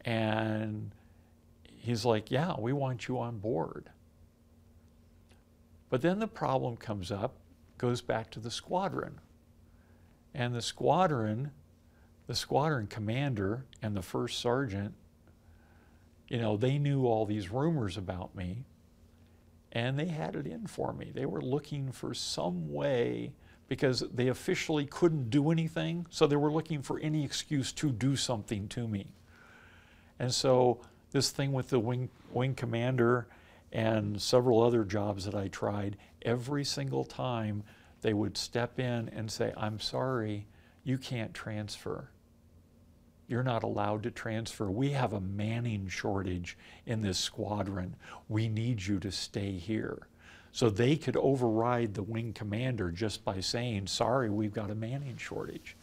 and 0.00 0.92
he's 1.62 2.04
like, 2.04 2.30
"Yeah, 2.30 2.54
we 2.58 2.72
want 2.72 3.06
you 3.08 3.18
on 3.18 3.38
board." 3.38 3.90
But 5.88 6.02
then 6.02 6.18
the 6.18 6.26
problem 6.26 6.76
comes 6.76 7.12
up, 7.12 7.36
goes 7.78 8.00
back 8.02 8.30
to 8.32 8.40
the 8.40 8.50
squadron, 8.50 9.20
and 10.36 10.54
the 10.54 10.60
squadron, 10.60 11.50
the 12.26 12.34
squadron 12.34 12.86
commander 12.86 13.64
and 13.80 13.96
the 13.96 14.02
first 14.02 14.38
sergeant, 14.38 14.92
you 16.28 16.38
know, 16.38 16.58
they 16.58 16.78
knew 16.78 17.06
all 17.06 17.24
these 17.24 17.50
rumors 17.50 17.96
about 17.96 18.34
me, 18.34 18.66
and 19.72 19.98
they 19.98 20.08
had 20.08 20.36
it 20.36 20.46
in 20.46 20.66
for 20.66 20.92
me. 20.92 21.10
They 21.14 21.24
were 21.24 21.40
looking 21.40 21.90
for 21.90 22.12
some 22.12 22.70
way 22.70 23.32
because 23.66 24.00
they 24.12 24.28
officially 24.28 24.84
couldn't 24.84 25.30
do 25.30 25.50
anything, 25.50 26.06
so 26.10 26.26
they 26.26 26.36
were 26.36 26.52
looking 26.52 26.82
for 26.82 27.00
any 27.00 27.24
excuse 27.24 27.72
to 27.72 27.90
do 27.90 28.14
something 28.14 28.68
to 28.68 28.86
me. 28.86 29.06
And 30.18 30.32
so 30.32 30.82
this 31.12 31.30
thing 31.30 31.52
with 31.52 31.70
the 31.70 31.78
wing, 31.78 32.10
wing 32.30 32.54
commander 32.54 33.26
and 33.72 34.20
several 34.20 34.62
other 34.62 34.84
jobs 34.84 35.24
that 35.24 35.34
I 35.34 35.48
tried, 35.48 35.96
every 36.22 36.64
single 36.64 37.04
time 37.04 37.64
they 38.06 38.14
would 38.14 38.36
step 38.36 38.78
in 38.78 39.08
and 39.08 39.28
say, 39.28 39.52
I'm 39.56 39.80
sorry, 39.80 40.46
you 40.84 40.96
can't 40.96 41.34
transfer. 41.34 42.08
You're 43.26 43.42
not 43.42 43.64
allowed 43.64 44.04
to 44.04 44.12
transfer. 44.12 44.70
We 44.70 44.90
have 44.90 45.12
a 45.12 45.20
manning 45.20 45.88
shortage 45.88 46.56
in 46.86 47.02
this 47.02 47.18
squadron. 47.18 47.96
We 48.28 48.46
need 48.46 48.86
you 48.86 49.00
to 49.00 49.10
stay 49.10 49.54
here. 49.54 50.06
So 50.52 50.70
they 50.70 50.94
could 50.94 51.16
override 51.16 51.94
the 51.94 52.04
wing 52.04 52.32
commander 52.32 52.92
just 52.92 53.24
by 53.24 53.40
saying, 53.40 53.88
sorry, 53.88 54.30
we've 54.30 54.54
got 54.54 54.70
a 54.70 54.76
manning 54.76 55.16
shortage. 55.16 55.76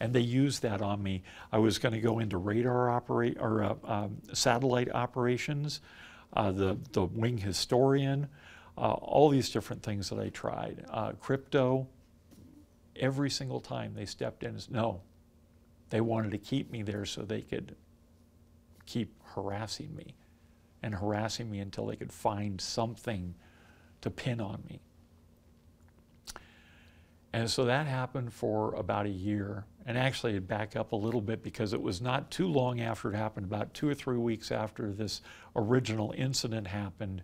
And 0.00 0.12
they 0.12 0.18
used 0.18 0.62
that 0.62 0.82
on 0.82 1.00
me. 1.00 1.22
I 1.52 1.58
was 1.58 1.78
going 1.78 1.94
to 1.94 2.00
go 2.00 2.18
into 2.18 2.38
radar 2.38 2.90
operate 2.90 3.36
or 3.38 3.62
uh, 3.62 3.74
um, 3.84 4.16
satellite 4.32 4.92
operations, 4.92 5.80
uh, 6.32 6.50
the, 6.50 6.76
the 6.90 7.04
wing 7.04 7.38
historian, 7.38 8.26
uh, 8.76 8.92
all 8.92 9.28
these 9.28 9.50
different 9.50 9.82
things 9.82 10.08
that 10.10 10.18
I 10.18 10.28
tried. 10.30 10.84
Uh, 10.88 11.12
crypto, 11.12 11.86
every 12.96 13.30
single 13.30 13.60
time 13.60 13.94
they 13.94 14.06
stepped 14.06 14.42
in, 14.42 14.56
is 14.56 14.70
no, 14.70 15.02
they 15.90 16.00
wanted 16.00 16.30
to 16.32 16.38
keep 16.38 16.70
me 16.70 16.82
there 16.82 17.04
so 17.04 17.22
they 17.22 17.42
could 17.42 17.76
keep 18.86 19.14
harassing 19.34 19.94
me 19.94 20.14
and 20.82 20.94
harassing 20.94 21.50
me 21.50 21.60
until 21.60 21.86
they 21.86 21.96
could 21.96 22.12
find 22.12 22.60
something 22.60 23.34
to 24.00 24.10
pin 24.10 24.40
on 24.40 24.62
me. 24.68 24.80
And 27.32 27.50
so 27.50 27.64
that 27.64 27.86
happened 27.86 28.32
for 28.32 28.74
about 28.74 29.06
a 29.06 29.10
year. 29.10 29.64
And 29.86 29.96
actually, 29.96 30.34
it 30.36 30.46
back 30.46 30.76
up 30.76 30.92
a 30.92 30.96
little 30.96 31.22
bit 31.22 31.42
because 31.42 31.72
it 31.72 31.80
was 31.80 32.00
not 32.00 32.30
too 32.30 32.46
long 32.46 32.80
after 32.80 33.12
it 33.12 33.16
happened, 33.16 33.46
about 33.46 33.72
two 33.72 33.88
or 33.88 33.94
three 33.94 34.18
weeks 34.18 34.52
after 34.52 34.92
this 34.92 35.22
original 35.56 36.12
incident 36.16 36.66
happened. 36.66 37.22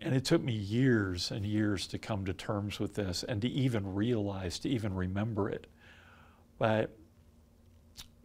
And 0.00 0.14
it 0.14 0.24
took 0.24 0.42
me 0.42 0.52
years 0.52 1.30
and 1.30 1.44
years 1.44 1.86
to 1.88 1.98
come 1.98 2.24
to 2.26 2.32
terms 2.32 2.78
with 2.78 2.94
this 2.94 3.24
and 3.24 3.42
to 3.42 3.48
even 3.48 3.94
realize, 3.94 4.58
to 4.60 4.68
even 4.68 4.94
remember 4.94 5.48
it. 5.48 5.66
But 6.58 6.96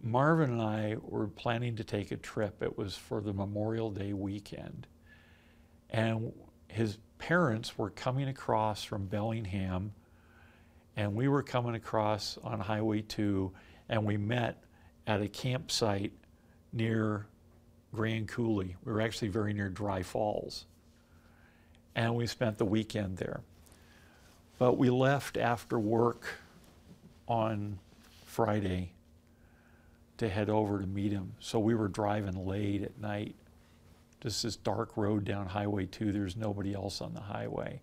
Marvin 0.02 0.52
and 0.52 0.62
I 0.62 0.98
were 1.02 1.28
planning 1.28 1.78
to 1.78 1.84
take 1.84 2.12
a 2.12 2.18
trip. 2.18 2.62
It 2.62 2.78
was 2.78 2.96
for 2.96 3.22
the 3.22 3.34
Memorial 3.34 3.90
Day 3.90 4.14
weekend. 4.14 4.86
And 5.90 6.34
his 6.68 6.98
parents 7.20 7.78
were 7.78 7.90
coming 7.90 8.28
across 8.28 8.84
from 8.84 9.06
Bellingham, 9.06 9.94
and 10.98 11.16
we 11.16 11.28
were 11.28 11.44
coming 11.44 11.76
across 11.76 12.38
on 12.44 12.60
Highway 12.60 13.02
2, 13.02 13.52
and 13.90 14.06
we 14.06 14.18
met 14.18 14.64
at 15.08 15.22
a 15.22 15.28
campsite 15.28 16.12
near 16.74 17.28
Grand 17.94 18.28
Coulee. 18.28 18.76
We 18.84 18.92
were 18.92 19.02
actually 19.02 19.30
very 19.30 19.54
near 19.54 19.70
Dry 19.70 20.04
Falls. 20.04 20.66
And 21.96 22.16
we 22.16 22.26
spent 22.28 22.58
the 22.58 22.66
weekend 22.66 23.18
there. 23.18 23.42
But 24.58 24.78
we 24.78 24.90
left 24.90 25.38
after 25.38 25.80
work 25.80 26.26
on 27.28 27.80
Friday 28.26 28.94
to 30.18 30.30
head 30.30 30.50
over 30.50 30.80
to 30.80 30.88
meet 30.88 31.12
him. 31.12 31.34
So 31.40 31.60
we 31.60 31.76
were 31.76 31.88
driving 31.88 32.48
late 32.48 32.84
at 32.84 33.00
night. 33.00 33.36
Just 34.22 34.44
this 34.44 34.56
dark 34.56 34.96
road 34.96 35.26
down 35.26 35.48
Highway 35.48 35.86
2. 35.86 36.12
There's 36.12 36.38
nobody 36.38 36.74
else 36.74 37.02
on 37.02 37.14
the 37.14 37.22
highway. 37.22 37.82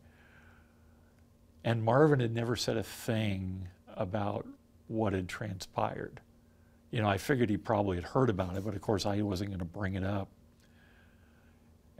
And 1.64 1.84
Marvin 1.84 2.20
had 2.20 2.34
never 2.34 2.56
said 2.56 2.76
a 2.76 2.82
thing 2.82 3.68
about 3.94 4.46
what 4.88 5.12
had 5.12 5.28
transpired. 5.28 6.20
You 6.90 7.02
know, 7.02 7.08
I 7.08 7.18
figured 7.18 7.50
he 7.50 7.56
probably 7.56 7.96
had 7.96 8.04
heard 8.04 8.30
about 8.30 8.56
it, 8.56 8.64
but 8.64 8.74
of 8.74 8.80
course 8.80 9.06
I 9.06 9.20
wasn't 9.22 9.50
going 9.50 9.60
to 9.60 9.64
bring 9.64 9.94
it 9.94 10.04
up. 10.04 10.28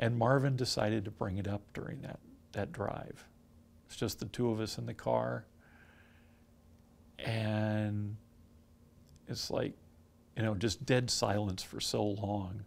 And 0.00 0.16
Marvin 0.16 0.56
decided 0.56 1.04
to 1.04 1.10
bring 1.10 1.36
it 1.36 1.46
up 1.46 1.60
during 1.74 2.00
that, 2.00 2.18
that 2.52 2.72
drive. 2.72 3.22
It's 3.86 3.96
just 3.96 4.18
the 4.18 4.24
two 4.24 4.50
of 4.50 4.58
us 4.58 4.78
in 4.78 4.86
the 4.86 4.94
car. 4.94 5.44
And 7.18 8.16
it's 9.28 9.50
like, 9.50 9.74
you 10.34 10.42
know, 10.42 10.54
just 10.54 10.86
dead 10.86 11.10
silence 11.10 11.62
for 11.62 11.80
so 11.80 12.02
long. 12.02 12.64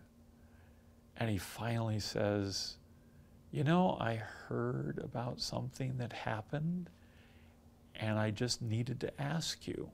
And 1.18 1.28
he 1.28 1.40
finally 1.40 2.00
says, 2.00 2.78
You 3.52 3.64
know, 3.64 3.98
I 4.00 4.16
heard 4.48 5.02
about 5.04 5.42
something 5.42 5.98
that 5.98 6.14
happened, 6.14 6.92
and 7.96 8.20
I 8.20 8.30
just 8.30 8.62
needed 8.62 9.00
to 9.00 9.22
ask 9.22 9.68
you 9.68 9.90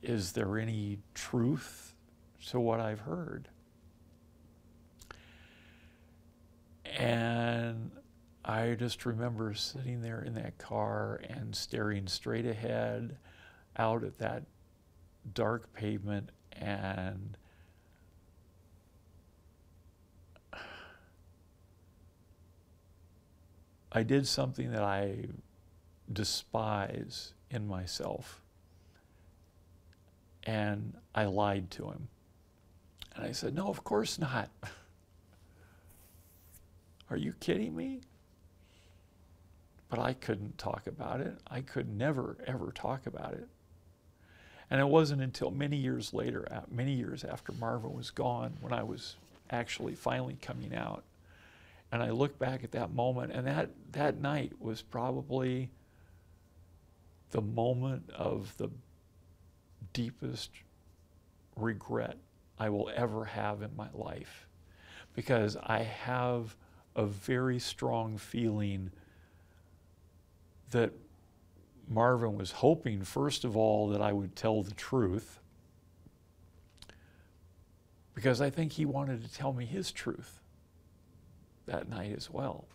Is 0.00 0.32
there 0.32 0.56
any 0.56 0.98
truth 1.12 1.94
to 2.48 2.58
what 2.58 2.80
I've 2.80 3.00
heard? 3.00 3.48
And 6.98 7.90
I 8.44 8.74
just 8.74 9.06
remember 9.06 9.54
sitting 9.54 10.02
there 10.02 10.22
in 10.22 10.34
that 10.34 10.58
car 10.58 11.20
and 11.28 11.54
staring 11.54 12.06
straight 12.06 12.46
ahead 12.46 13.16
out 13.76 14.04
at 14.04 14.18
that 14.18 14.44
dark 15.34 15.72
pavement 15.72 16.30
and 16.52 17.36
I 23.92 24.02
did 24.02 24.26
something 24.26 24.70
that 24.72 24.82
I 24.82 25.26
despise 26.12 27.32
in 27.50 27.66
myself. 27.66 28.40
And 30.44 30.94
I 31.14 31.24
lied 31.24 31.70
to 31.72 31.90
him. 31.90 32.08
And 33.14 33.24
I 33.26 33.32
said, 33.32 33.54
No, 33.54 33.68
of 33.68 33.84
course 33.84 34.18
not. 34.18 34.50
Are 37.10 37.16
you 37.16 37.34
kidding 37.40 37.76
me? 37.76 38.00
But 39.88 39.98
I 39.98 40.12
couldn't 40.12 40.56
talk 40.56 40.86
about 40.86 41.20
it. 41.20 41.36
I 41.48 41.60
could 41.60 41.88
never, 41.88 42.36
ever 42.46 42.70
talk 42.72 43.06
about 43.06 43.34
it. 43.34 43.48
And 44.70 44.80
it 44.80 44.86
wasn't 44.86 45.20
until 45.20 45.50
many 45.50 45.76
years 45.76 46.14
later, 46.14 46.46
many 46.70 46.92
years 46.92 47.24
after 47.24 47.52
Marvin 47.52 47.92
was 47.92 48.10
gone, 48.10 48.56
when 48.60 48.72
I 48.72 48.84
was 48.84 49.16
actually 49.50 49.96
finally 49.96 50.38
coming 50.40 50.72
out. 50.74 51.02
And 51.90 52.00
I 52.00 52.10
look 52.10 52.38
back 52.38 52.62
at 52.62 52.70
that 52.70 52.94
moment, 52.94 53.32
and 53.32 53.48
that, 53.48 53.70
that 53.90 54.20
night 54.20 54.52
was 54.60 54.80
probably 54.80 55.70
the 57.32 57.40
moment 57.40 58.08
of 58.14 58.56
the 58.58 58.70
deepest 59.92 60.50
regret 61.56 62.16
I 62.60 62.68
will 62.68 62.90
ever 62.94 63.24
have 63.24 63.62
in 63.62 63.74
my 63.76 63.88
life. 63.92 64.46
Because 65.16 65.56
I 65.56 65.82
have 65.82 66.54
a 66.96 67.06
very 67.06 67.58
strong 67.58 68.18
feeling 68.18 68.90
that 70.70 70.92
Marvin 71.88 72.36
was 72.36 72.52
hoping, 72.52 73.02
first 73.02 73.44
of 73.44 73.56
all, 73.56 73.88
that 73.88 74.00
I 74.00 74.12
would 74.12 74.36
tell 74.36 74.62
the 74.62 74.74
truth, 74.74 75.40
because 78.14 78.40
I 78.40 78.50
think 78.50 78.72
he 78.72 78.84
wanted 78.84 79.22
to 79.24 79.32
tell 79.32 79.52
me 79.52 79.64
his 79.64 79.90
truth 79.90 80.40
that 81.66 81.88
night 81.88 82.14
as 82.16 82.30
well. 82.30 82.66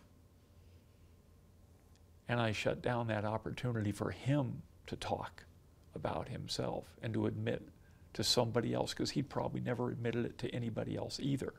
And 2.28 2.39
I 2.39 2.51
shut 2.51 2.82
down 2.82 3.07
that 3.07 3.24
opportunity 3.24 3.91
for 3.91 4.11
him 4.11 4.63
to 4.88 4.95
talk 4.95 5.43
about 5.93 6.28
himself 6.28 6.86
and 7.01 7.13
to 7.13 7.28
admit 7.28 7.61
to 8.13 8.24
somebody 8.24 8.74
else, 8.74 8.93
because 8.93 9.11
he'd 9.11 9.30
probably 9.30 9.61
never 9.61 9.91
admitted 9.91 10.26
it 10.26 10.38
to 10.39 10.49
anybody 10.49 10.95
else 10.95 11.20
either. 11.22 11.53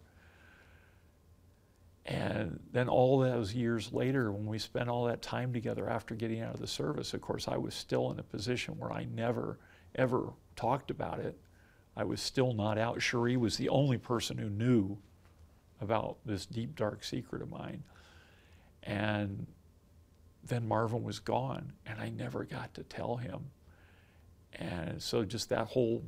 And 2.06 2.60
then 2.72 2.88
all 2.88 3.18
those 3.18 3.52
years 3.52 3.92
later, 3.92 4.30
when 4.30 4.46
we 4.46 4.58
spent 4.58 4.88
all 4.88 5.06
that 5.06 5.22
time 5.22 5.52
together 5.52 5.90
after 5.90 6.14
getting 6.14 6.40
out 6.40 6.54
of 6.54 6.60
the 6.60 6.66
service, 6.66 7.12
of 7.14 7.20
course, 7.20 7.48
I 7.48 7.56
was 7.56 7.74
still 7.74 8.12
in 8.12 8.20
a 8.20 8.22
position 8.22 8.78
where 8.78 8.92
I 8.92 9.06
never, 9.12 9.58
ever 9.96 10.32
talked 10.54 10.92
about 10.92 11.18
it. 11.18 11.36
I 11.96 12.04
was 12.04 12.20
still 12.20 12.52
not 12.52 12.78
out. 12.78 13.02
Cherie 13.02 13.36
was 13.36 13.56
the 13.56 13.68
only 13.70 13.98
person 13.98 14.38
who 14.38 14.48
knew 14.48 14.98
about 15.80 16.18
this 16.24 16.46
deep, 16.46 16.76
dark 16.76 17.02
secret 17.02 17.42
of 17.42 17.50
mine. 17.50 17.82
And 18.84 19.48
then 20.44 20.68
Marvin 20.68 21.02
was 21.02 21.18
gone, 21.18 21.72
and 21.86 22.00
I 22.00 22.08
never 22.08 22.44
got 22.44 22.72
to 22.74 22.84
tell 22.84 23.16
him. 23.16 23.50
And 24.52 25.02
so, 25.02 25.24
just 25.24 25.48
that 25.48 25.66
whole 25.66 26.04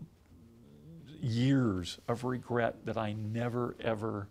years 1.20 1.98
of 2.06 2.22
regret 2.22 2.86
that 2.86 2.96
I 2.96 3.14
never, 3.14 3.74
ever 3.80 4.28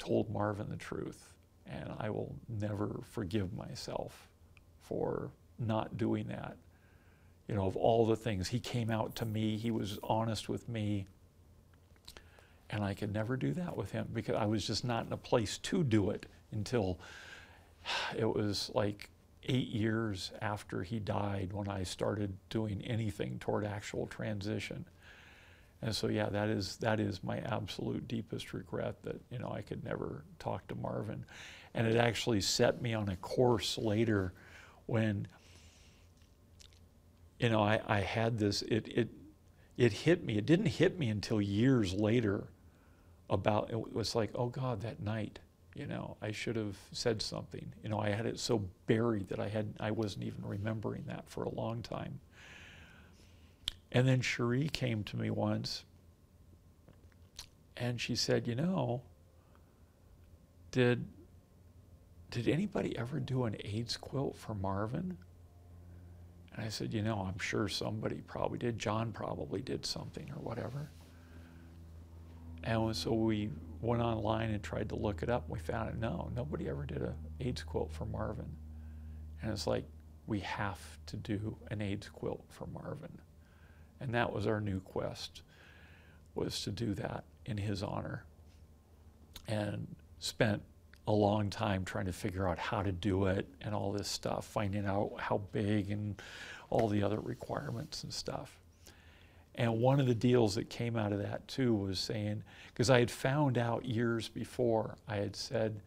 told 0.00 0.28
Marvin 0.30 0.68
the 0.68 0.76
truth, 0.76 1.28
and 1.66 1.92
I 2.00 2.10
will 2.10 2.34
never 2.48 3.00
forgive 3.04 3.52
myself 3.52 4.28
for 4.82 5.30
not 5.60 5.96
doing 5.96 6.26
that. 6.28 6.56
You 7.46 7.54
know, 7.54 7.66
of 7.66 7.76
all 7.76 8.06
the 8.06 8.16
things, 8.16 8.48
he 8.48 8.58
came 8.58 8.90
out 8.90 9.14
to 9.16 9.24
me, 9.24 9.56
he 9.56 9.70
was 9.70 9.98
honest 10.02 10.48
with 10.48 10.68
me, 10.68 11.06
and 12.70 12.82
I 12.82 12.94
could 12.94 13.12
never 13.12 13.36
do 13.36 13.52
that 13.54 13.76
with 13.76 13.92
him 13.92 14.08
because 14.12 14.36
I 14.36 14.46
was 14.46 14.66
just 14.66 14.84
not 14.84 15.06
in 15.06 15.12
a 15.12 15.16
place 15.16 15.58
to 15.58 15.84
do 15.84 16.10
it 16.10 16.26
until 16.50 16.98
it 18.16 18.26
was 18.26 18.70
like 18.74 19.10
eight 19.44 19.68
years 19.68 20.32
after 20.40 20.82
he 20.82 20.98
died 20.98 21.52
when 21.52 21.68
I 21.68 21.82
started 21.82 22.36
doing 22.48 22.82
anything 22.82 23.38
toward 23.38 23.64
actual 23.64 24.06
transition. 24.06 24.84
And 25.82 25.94
so, 25.96 26.08
yeah, 26.08 26.28
that 26.28 26.48
is 26.48 26.76
that 26.78 27.00
is 27.00 27.24
my 27.24 27.38
absolute 27.38 28.06
deepest 28.06 28.52
regret 28.52 29.02
that 29.02 29.20
you 29.30 29.38
know 29.38 29.50
I 29.50 29.62
could 29.62 29.82
never 29.82 30.24
talk 30.38 30.66
to 30.68 30.74
Marvin, 30.74 31.24
and 31.74 31.86
it 31.86 31.96
actually 31.96 32.42
set 32.42 32.82
me 32.82 32.92
on 32.92 33.08
a 33.08 33.16
course 33.16 33.78
later, 33.78 34.34
when 34.86 35.26
you 37.38 37.48
know 37.48 37.62
I, 37.62 37.80
I 37.86 38.00
had 38.00 38.38
this 38.38 38.62
it 38.62 38.88
it 38.88 39.08
it 39.78 39.92
hit 39.92 40.22
me. 40.22 40.36
It 40.36 40.44
didn't 40.44 40.66
hit 40.66 40.98
me 40.98 41.08
until 41.08 41.40
years 41.40 41.94
later. 41.94 42.48
About 43.30 43.70
it 43.70 43.92
was 43.94 44.16
like, 44.16 44.32
oh 44.34 44.48
God, 44.48 44.80
that 44.80 44.98
night, 44.98 45.38
you 45.76 45.86
know, 45.86 46.16
I 46.20 46.32
should 46.32 46.56
have 46.56 46.76
said 46.90 47.22
something. 47.22 47.72
You 47.80 47.88
know, 47.88 48.00
I 48.00 48.10
had 48.10 48.26
it 48.26 48.40
so 48.40 48.64
buried 48.88 49.28
that 49.28 49.38
I 49.38 49.48
had 49.48 49.72
I 49.78 49.92
wasn't 49.92 50.24
even 50.24 50.44
remembering 50.44 51.04
that 51.06 51.30
for 51.30 51.44
a 51.44 51.54
long 51.54 51.80
time. 51.80 52.18
And 53.92 54.06
then 54.06 54.20
Cherie 54.20 54.68
came 54.68 55.02
to 55.04 55.16
me 55.16 55.30
once 55.30 55.84
and 57.76 58.00
she 58.00 58.14
said, 58.14 58.46
You 58.46 58.54
know, 58.54 59.02
did, 60.70 61.04
did 62.30 62.46
anybody 62.46 62.96
ever 62.96 63.18
do 63.18 63.44
an 63.44 63.56
AIDS 63.64 63.96
quilt 63.96 64.36
for 64.36 64.54
Marvin? 64.54 65.16
And 66.54 66.64
I 66.64 66.68
said, 66.68 66.92
You 66.92 67.02
know, 67.02 67.26
I'm 67.28 67.38
sure 67.38 67.68
somebody 67.68 68.22
probably 68.26 68.58
did. 68.58 68.78
John 68.78 69.12
probably 69.12 69.60
did 69.60 69.84
something 69.84 70.30
or 70.36 70.42
whatever. 70.42 70.90
And 72.62 72.94
so 72.94 73.12
we 73.12 73.50
went 73.80 74.02
online 74.02 74.50
and 74.50 74.62
tried 74.62 74.90
to 74.90 74.94
look 74.94 75.22
it 75.22 75.30
up. 75.30 75.44
And 75.44 75.52
we 75.54 75.58
found 75.58 75.88
it. 75.88 75.98
No, 75.98 76.30
nobody 76.36 76.68
ever 76.68 76.84
did 76.84 77.02
an 77.02 77.14
AIDS 77.40 77.62
quilt 77.62 77.90
for 77.90 78.04
Marvin. 78.04 78.50
And 79.42 79.50
it's 79.50 79.66
like, 79.66 79.84
we 80.26 80.40
have 80.40 80.78
to 81.06 81.16
do 81.16 81.56
an 81.70 81.80
AIDS 81.80 82.08
quilt 82.08 82.44
for 82.48 82.66
Marvin. 82.66 83.18
And 84.00 84.14
that 84.14 84.32
was 84.32 84.46
our 84.46 84.60
new 84.60 84.80
quest, 84.80 85.42
was 86.34 86.62
to 86.62 86.70
do 86.70 86.94
that 86.94 87.24
in 87.44 87.58
his 87.58 87.82
honor. 87.82 88.24
And 89.46 89.94
spent 90.20 90.62
a 91.06 91.12
long 91.12 91.50
time 91.50 91.84
trying 91.84 92.06
to 92.06 92.12
figure 92.12 92.48
out 92.48 92.58
how 92.58 92.82
to 92.82 92.92
do 92.92 93.26
it 93.26 93.46
and 93.60 93.74
all 93.74 93.90
this 93.90 94.08
stuff, 94.08 94.44
finding 94.44 94.86
out 94.86 95.12
how 95.18 95.38
big 95.52 95.90
and 95.90 96.22
all 96.68 96.88
the 96.88 97.02
other 97.02 97.18
requirements 97.18 98.04
and 98.04 98.12
stuff. 98.12 98.60
And 99.56 99.80
one 99.80 99.98
of 99.98 100.06
the 100.06 100.14
deals 100.14 100.54
that 100.54 100.70
came 100.70 100.96
out 100.96 101.12
of 101.12 101.18
that 101.18 101.46
too 101.48 101.74
was 101.74 101.98
saying, 101.98 102.44
because 102.68 102.90
I 102.90 103.00
had 103.00 103.10
found 103.10 103.58
out 103.58 103.84
years 103.84 104.28
before, 104.28 104.96
I 105.08 105.16
had 105.16 105.34
said, 105.34 105.80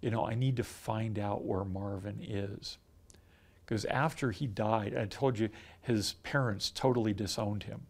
you 0.00 0.10
know, 0.10 0.26
I 0.26 0.34
need 0.34 0.56
to 0.56 0.64
find 0.64 1.18
out 1.18 1.44
where 1.44 1.64
Marvin 1.64 2.18
is. 2.20 2.78
Because 3.72 3.86
after 3.86 4.32
he 4.32 4.46
died, 4.46 4.94
I 4.94 5.06
told 5.06 5.38
you 5.38 5.48
his 5.80 6.12
parents 6.24 6.70
totally 6.70 7.14
disowned 7.14 7.62
him. 7.62 7.86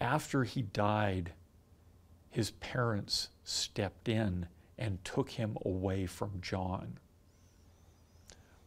After 0.00 0.44
he 0.44 0.62
died, 0.62 1.34
his 2.30 2.52
parents 2.52 3.28
stepped 3.44 4.08
in 4.08 4.46
and 4.78 5.04
took 5.04 5.28
him 5.28 5.58
away 5.66 6.06
from 6.06 6.40
John. 6.40 6.96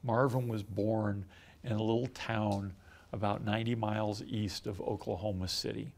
Marvin 0.03 0.47
was 0.47 0.61
born 0.61 1.25
in 1.63 1.71
a 1.71 1.81
little 1.81 2.05
town 2.05 2.75
about 3.11 3.43
90 3.43 3.73
miles 3.73 4.21
east 4.21 4.67
of 4.67 4.79
Oklahoma 4.79 5.47
City. 5.47 5.93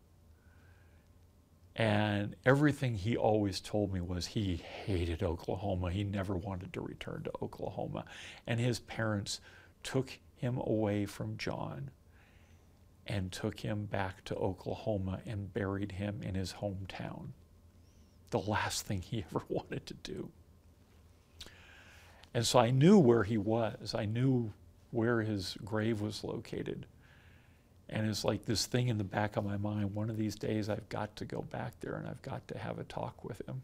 And 1.77 2.35
everything 2.43 2.95
he 2.95 3.15
always 3.15 3.61
told 3.61 3.93
me 3.93 4.01
was 4.01 4.25
he 4.25 4.55
hated 4.55 5.21
Oklahoma. 5.21 5.91
He 5.91 6.03
never 6.03 6.35
wanted 6.35 6.73
to 6.73 6.81
return 6.81 7.21
to 7.23 7.31
Oklahoma. 7.39 8.05
And 8.47 8.59
his 8.59 8.79
parents 8.79 9.39
took 9.83 10.17
him 10.35 10.57
away 10.57 11.05
from 11.05 11.37
John 11.37 11.91
and 13.05 13.31
took 13.31 13.59
him 13.59 13.85
back 13.85 14.25
to 14.25 14.35
Oklahoma 14.35 15.19
and 15.27 15.53
buried 15.53 15.93
him 15.93 16.23
in 16.23 16.33
his 16.33 16.53
hometown. 16.53 17.29
The 18.31 18.39
last 18.39 18.87
thing 18.87 19.01
he 19.01 19.23
ever 19.29 19.45
wanted 19.47 19.85
to 19.85 19.93
do. 19.93 20.31
And 22.33 22.45
so 22.45 22.57
I 22.57 22.71
knew 22.71 22.97
where 22.97 23.23
he 23.23 23.37
was. 23.37 23.93
I 23.93 24.05
knew 24.05 24.51
where 24.89 25.21
his 25.21 25.55
grave 25.63 26.01
was 26.01 26.23
located. 26.23 26.87
And 27.89 28.07
it's 28.09 28.25
like 28.25 28.45
this 28.45 28.65
thing 28.65 28.89
in 28.89 28.97
the 28.97 29.03
back 29.03 29.37
of 29.37 29.45
my 29.45 29.57
mind 29.57 29.95
one 29.95 30.09
of 30.09 30.17
these 30.17 30.35
days 30.35 30.69
I've 30.69 30.89
got 30.89 31.15
to 31.17 31.25
go 31.25 31.41
back 31.41 31.79
there 31.79 31.95
and 31.95 32.07
I've 32.07 32.21
got 32.21 32.47
to 32.49 32.57
have 32.57 32.79
a 32.79 32.83
talk 32.83 33.23
with 33.23 33.41
him. 33.47 33.61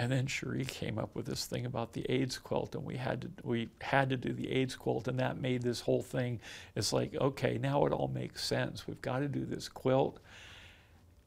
And 0.00 0.12
then 0.12 0.28
Cherie 0.28 0.64
came 0.64 0.96
up 0.96 1.16
with 1.16 1.26
this 1.26 1.46
thing 1.46 1.66
about 1.66 1.92
the 1.92 2.06
AIDS 2.08 2.38
quilt, 2.38 2.76
and 2.76 2.84
we 2.84 2.96
had 2.96 3.22
to 3.22 3.30
we 3.42 3.68
had 3.80 4.10
to 4.10 4.16
do 4.16 4.32
the 4.32 4.48
AIDS 4.52 4.76
quilt, 4.76 5.08
and 5.08 5.18
that 5.18 5.40
made 5.40 5.62
this 5.62 5.80
whole 5.80 6.02
thing. 6.02 6.38
It's 6.76 6.92
like 6.92 7.16
okay, 7.16 7.58
now 7.58 7.84
it 7.84 7.92
all 7.92 8.06
makes 8.06 8.44
sense. 8.44 8.86
We've 8.86 9.02
got 9.02 9.18
to 9.18 9.28
do 9.28 9.44
this 9.44 9.68
quilt, 9.68 10.20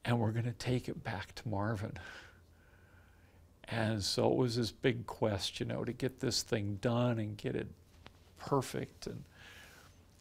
and 0.06 0.18
we're 0.18 0.32
going 0.32 0.46
to 0.46 0.52
take 0.52 0.88
it 0.88 1.04
back 1.04 1.34
to 1.34 1.48
Marvin. 1.48 1.98
And 3.64 4.02
so 4.02 4.30
it 4.32 4.38
was 4.38 4.56
this 4.56 4.72
big 4.72 5.06
quest, 5.06 5.60
you 5.60 5.66
know, 5.66 5.84
to 5.84 5.92
get 5.92 6.20
this 6.20 6.42
thing 6.42 6.78
done 6.80 7.18
and 7.18 7.36
get 7.36 7.54
it 7.54 7.68
perfect. 8.46 9.06
And 9.06 9.24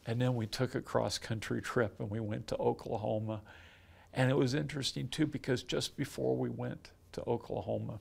and 0.05 0.19
then 0.19 0.35
we 0.35 0.47
took 0.47 0.73
a 0.73 0.81
cross 0.81 1.17
country 1.17 1.61
trip 1.61 1.99
and 1.99 2.09
we 2.09 2.19
went 2.19 2.47
to 2.47 2.57
Oklahoma. 2.57 3.41
And 4.13 4.31
it 4.31 4.37
was 4.37 4.53
interesting 4.53 5.07
too 5.07 5.27
because 5.27 5.63
just 5.63 5.95
before 5.95 6.35
we 6.35 6.49
went 6.49 6.91
to 7.13 7.23
Oklahoma, 7.27 7.99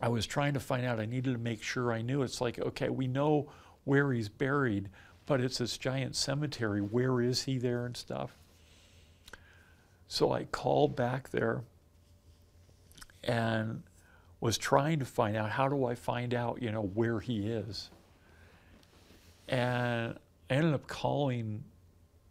I 0.00 0.08
was 0.08 0.26
trying 0.26 0.54
to 0.54 0.60
find 0.60 0.86
out. 0.86 1.00
I 1.00 1.06
needed 1.06 1.32
to 1.32 1.38
make 1.38 1.62
sure 1.62 1.92
I 1.92 2.00
knew. 2.00 2.22
It's 2.22 2.40
like, 2.40 2.58
okay, 2.58 2.88
we 2.88 3.08
know 3.08 3.50
where 3.84 4.12
he's 4.12 4.28
buried, 4.28 4.88
but 5.26 5.40
it's 5.40 5.58
this 5.58 5.76
giant 5.76 6.14
cemetery. 6.14 6.80
Where 6.80 7.20
is 7.20 7.42
he 7.42 7.58
there 7.58 7.86
and 7.86 7.96
stuff? 7.96 8.36
So 10.06 10.32
I 10.32 10.44
called 10.44 10.96
back 10.96 11.30
there 11.30 11.64
and 13.24 13.82
was 14.40 14.56
trying 14.56 15.00
to 15.00 15.04
find 15.04 15.36
out 15.36 15.50
how 15.50 15.68
do 15.68 15.84
I 15.84 15.94
find 15.94 16.34
out, 16.34 16.62
you 16.62 16.70
know, 16.70 16.82
where 16.82 17.20
he 17.20 17.48
is. 17.48 17.90
And 19.50 20.16
I 20.48 20.54
ended 20.54 20.72
up 20.72 20.86
calling 20.86 21.64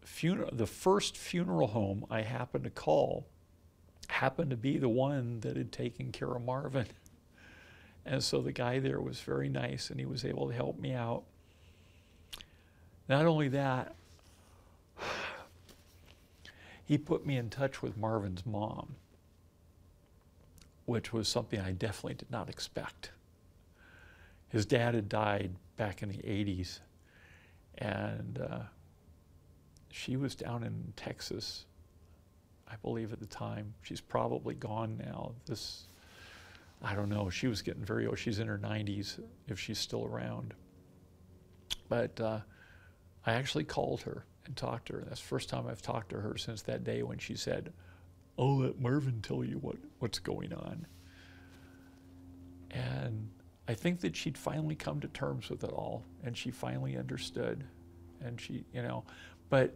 funeral 0.03 0.49
the 0.51 0.65
first 0.65 1.15
funeral 1.15 1.67
home 1.67 2.05
I 2.09 2.21
happened 2.21 2.63
to 2.63 2.69
call 2.69 3.27
happened 4.07 4.49
to 4.49 4.57
be 4.57 4.77
the 4.77 4.89
one 4.89 5.41
that 5.41 5.55
had 5.55 5.71
taken 5.71 6.11
care 6.11 6.31
of 6.31 6.41
Marvin. 6.43 6.87
And 8.05 8.23
so 8.23 8.41
the 8.41 8.53
guy 8.53 8.79
there 8.79 9.01
was 9.01 9.19
very 9.19 9.49
nice 9.49 9.91
and 9.91 9.99
he 9.99 10.05
was 10.05 10.25
able 10.25 10.47
to 10.47 10.53
help 10.55 10.79
me 10.79 10.93
out. 10.93 11.25
Not 13.07 13.25
only 13.25 13.49
that, 13.49 13.93
he 16.85 16.97
put 16.97 17.25
me 17.25 17.37
in 17.37 17.49
touch 17.51 17.83
with 17.83 17.97
Marvin's 17.97 18.45
mom, 18.47 18.95
which 20.85 21.13
was 21.13 21.27
something 21.27 21.59
I 21.59 21.71
definitely 21.71 22.15
did 22.15 22.31
not 22.31 22.49
expect. 22.49 23.11
His 24.47 24.65
dad 24.65 24.95
had 24.95 25.09
died 25.09 25.51
back 25.77 26.01
in 26.01 26.09
the 26.09 26.17
80s, 26.17 26.79
and 27.79 28.39
uh, 28.39 28.59
she 29.91 30.17
was 30.17 30.35
down 30.35 30.63
in 30.63 30.93
Texas, 30.95 31.65
I 32.69 32.75
believe, 32.81 33.11
at 33.11 33.19
the 33.19 33.25
time. 33.25 33.73
She's 33.81 34.01
probably 34.01 34.53
gone 34.53 35.01
now. 35.03 35.31
This 35.45 35.87
I 36.81 36.95
don't 36.95 37.09
know. 37.09 37.29
She 37.29 37.47
was 37.47 37.61
getting 37.61 37.83
very 37.83 38.07
old. 38.07 38.19
She's 38.19 38.39
in 38.39 38.47
her 38.47 38.57
90s 38.57 39.19
if 39.47 39.59
she's 39.59 39.79
still 39.79 40.05
around. 40.05 40.53
But 41.89 42.19
uh, 42.21 42.39
I 43.25 43.33
actually 43.33 43.65
called 43.65 44.01
her 44.03 44.25
and 44.45 44.55
talked 44.55 44.87
to 44.87 44.93
her. 44.93 45.03
That's 45.07 45.19
the 45.19 45.27
first 45.27 45.49
time 45.49 45.67
I've 45.67 45.81
talked 45.81 46.09
to 46.09 46.21
her 46.21 46.37
since 46.37 46.61
that 46.63 46.83
day 46.83 47.03
when 47.03 47.17
she 47.17 47.35
said, 47.35 47.73
I'll 48.37 48.59
let 48.59 48.79
Marvin 48.79 49.21
tell 49.21 49.43
you 49.43 49.57
what, 49.57 49.75
what's 49.99 50.19
going 50.19 50.53
on. 50.53 50.85
And 52.71 53.29
I 53.69 53.73
think 53.73 54.01
that 54.01 54.17
she'd 54.17 54.37
finally 54.37 54.75
come 54.75 54.99
to 54.99 55.07
terms 55.07 55.49
with 55.49 55.63
it 55.63 55.71
all 55.71 56.03
and 56.25 56.35
she 56.35 56.51
finally 56.51 56.97
understood. 56.97 57.63
And 58.21 58.41
she, 58.41 58.65
you 58.73 58.81
know, 58.81 59.05
but, 59.49 59.73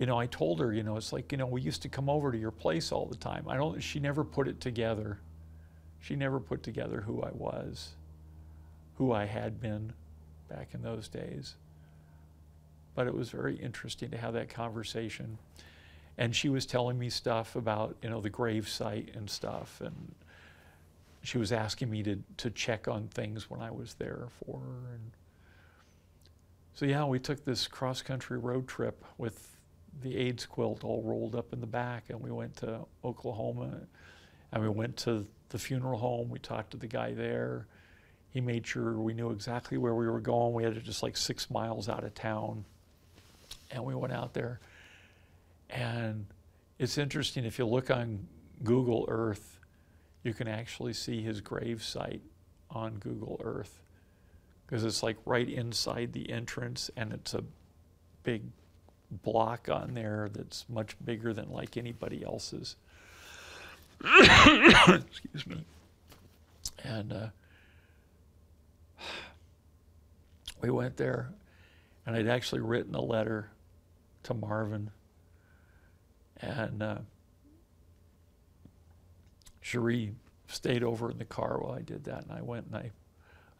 you 0.00 0.06
know, 0.06 0.18
I 0.18 0.26
told 0.26 0.58
her, 0.58 0.72
you 0.72 0.82
know, 0.82 0.96
it's 0.96 1.12
like, 1.12 1.30
you 1.30 1.38
know, 1.38 1.46
we 1.46 1.60
used 1.60 1.82
to 1.82 1.88
come 1.88 2.08
over 2.08 2.32
to 2.32 2.38
your 2.38 2.50
place 2.50 2.90
all 2.90 3.06
the 3.06 3.16
time. 3.16 3.46
I 3.48 3.56
don't, 3.56 3.80
she 3.80 4.00
never 4.00 4.24
put 4.24 4.48
it 4.48 4.60
together 4.60 5.20
she 6.02 6.16
never 6.16 6.40
put 6.40 6.64
together 6.64 7.00
who 7.00 7.22
I 7.22 7.30
was, 7.32 7.90
who 8.96 9.12
I 9.12 9.24
had 9.24 9.60
been 9.60 9.92
back 10.48 10.74
in 10.74 10.82
those 10.82 11.08
days. 11.08 11.54
But 12.96 13.06
it 13.06 13.14
was 13.14 13.30
very 13.30 13.54
interesting 13.56 14.10
to 14.10 14.18
have 14.18 14.34
that 14.34 14.48
conversation. 14.48 15.38
And 16.18 16.34
she 16.34 16.48
was 16.48 16.66
telling 16.66 16.98
me 16.98 17.08
stuff 17.08 17.54
about, 17.54 17.96
you 18.02 18.10
know, 18.10 18.20
the 18.20 18.30
grave 18.30 18.68
site 18.68 19.14
and 19.14 19.30
stuff. 19.30 19.80
And 19.80 20.12
she 21.22 21.38
was 21.38 21.52
asking 21.52 21.90
me 21.90 22.02
to, 22.02 22.18
to 22.38 22.50
check 22.50 22.88
on 22.88 23.08
things 23.08 23.48
when 23.48 23.60
I 23.60 23.70
was 23.70 23.94
there 23.94 24.26
for 24.44 24.60
her. 24.60 24.94
And 24.94 25.12
so, 26.74 26.84
yeah, 26.84 27.04
we 27.04 27.18
took 27.18 27.44
this 27.44 27.68
cross 27.68 28.02
country 28.02 28.38
road 28.38 28.66
trip 28.66 29.04
with 29.18 29.56
the 30.02 30.16
AIDS 30.16 30.46
quilt 30.46 30.84
all 30.84 31.02
rolled 31.02 31.36
up 31.36 31.52
in 31.52 31.60
the 31.60 31.66
back. 31.66 32.04
And 32.08 32.20
we 32.20 32.30
went 32.30 32.56
to 32.58 32.80
Oklahoma 33.04 33.82
and 34.52 34.62
we 34.62 34.68
went 34.68 34.96
to 34.98 35.26
the 35.50 35.58
funeral 35.58 35.98
home. 35.98 36.28
We 36.28 36.38
talked 36.38 36.72
to 36.72 36.76
the 36.76 36.88
guy 36.88 37.12
there. 37.12 37.66
He 38.30 38.40
made 38.40 38.66
sure 38.66 38.94
we 38.94 39.14
knew 39.14 39.30
exactly 39.30 39.78
where 39.78 39.94
we 39.94 40.08
were 40.08 40.20
going. 40.20 40.54
We 40.54 40.64
had 40.64 40.74
to 40.74 40.80
just 40.80 41.02
like 41.02 41.16
six 41.16 41.50
miles 41.50 41.88
out 41.88 42.02
of 42.02 42.14
town. 42.14 42.64
And 43.70 43.84
we 43.84 43.94
went 43.94 44.12
out 44.12 44.34
there. 44.34 44.58
And 45.70 46.26
it's 46.78 46.98
interesting 46.98 47.44
if 47.44 47.58
you 47.58 47.66
look 47.66 47.90
on 47.90 48.26
Google 48.64 49.04
Earth, 49.08 49.51
you 50.22 50.34
can 50.34 50.48
actually 50.48 50.92
see 50.92 51.22
his 51.22 51.40
grave 51.40 51.82
site 51.82 52.22
on 52.70 52.94
Google 52.98 53.40
Earth 53.42 53.80
because 54.66 54.84
it's 54.84 55.02
like 55.02 55.16
right 55.26 55.48
inside 55.48 56.12
the 56.12 56.30
entrance 56.30 56.90
and 56.96 57.12
it's 57.12 57.34
a 57.34 57.44
big 58.22 58.42
block 59.10 59.68
on 59.68 59.94
there 59.94 60.30
that's 60.32 60.64
much 60.68 60.96
bigger 61.04 61.32
than 61.32 61.50
like 61.50 61.76
anybody 61.76 62.24
else's. 62.24 62.76
Excuse 64.04 65.46
me. 65.46 65.64
And 66.82 67.12
uh, 67.12 67.26
we 70.60 70.70
went 70.70 70.96
there, 70.96 71.28
and 72.06 72.16
I'd 72.16 72.28
actually 72.28 72.60
written 72.62 72.94
a 72.94 73.00
letter 73.00 73.50
to 74.24 74.34
Marvin. 74.34 74.90
And 76.40 76.82
uh, 76.82 76.98
Cherie 79.62 80.14
stayed 80.46 80.82
over 80.82 81.10
in 81.10 81.18
the 81.18 81.24
car 81.24 81.58
while 81.58 81.72
I 81.72 81.80
did 81.80 82.04
that, 82.04 82.24
and 82.24 82.32
I 82.32 82.42
went 82.42 82.66
and 82.66 82.76
I, 82.76 82.90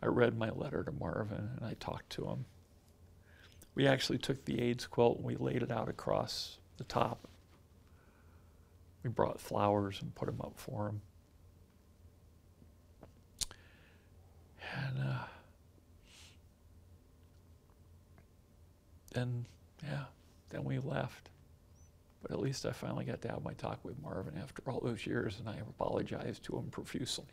I 0.02 0.06
read 0.06 0.36
my 0.36 0.50
letter 0.50 0.84
to 0.84 0.92
Marvin, 0.92 1.50
and 1.56 1.64
I 1.64 1.74
talked 1.80 2.10
to 2.10 2.26
him. 2.26 2.44
We 3.74 3.86
actually 3.86 4.18
took 4.18 4.44
the 4.44 4.60
AIDS 4.60 4.86
quilt 4.86 5.16
and 5.16 5.24
we 5.24 5.36
laid 5.36 5.62
it 5.62 5.70
out 5.70 5.88
across 5.88 6.58
the 6.76 6.84
top 6.84 7.26
we 9.02 9.10
brought 9.10 9.40
flowers 9.40 10.00
and 10.00 10.14
put 10.14 10.26
them 10.26 10.40
up 10.40 10.54
for 10.56 10.88
him. 10.88 11.00
And 14.74 14.98
uh, 14.98 15.24
then, 19.12 19.46
yeah, 19.82 20.04
then 20.50 20.64
we 20.64 20.78
left. 20.78 21.28
But 22.22 22.30
at 22.30 22.40
least 22.40 22.64
I 22.66 22.72
finally 22.72 23.04
got 23.04 23.20
to 23.22 23.28
have 23.28 23.42
my 23.42 23.52
talk 23.54 23.80
with 23.84 24.00
Marvin 24.00 24.34
after 24.40 24.62
all 24.66 24.80
those 24.80 25.04
years, 25.06 25.40
and 25.40 25.48
I 25.48 25.56
apologized 25.56 26.44
to 26.44 26.56
him 26.56 26.68
profusely 26.70 27.26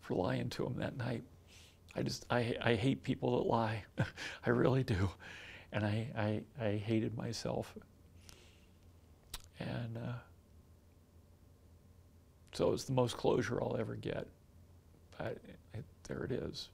for 0.00 0.14
lying 0.14 0.48
to 0.50 0.66
him 0.66 0.76
that 0.78 0.96
night. 0.96 1.24
I 1.96 2.02
just, 2.02 2.24
I, 2.30 2.54
I 2.62 2.74
hate 2.74 3.02
people 3.02 3.38
that 3.38 3.48
lie. 3.48 3.84
I 4.46 4.50
really 4.50 4.84
do. 4.84 5.10
And 5.72 5.84
I, 5.84 6.42
I, 6.60 6.64
I 6.64 6.76
hated 6.76 7.16
myself. 7.16 7.74
And, 9.58 9.98
uh, 9.98 10.12
so 12.52 12.72
it's 12.72 12.84
the 12.84 12.92
most 12.92 13.16
closure 13.16 13.62
I'll 13.62 13.76
ever 13.78 13.94
get. 13.94 14.26
But 15.16 15.38
it, 15.74 15.84
there 16.08 16.24
it 16.24 16.32
is. 16.32 16.68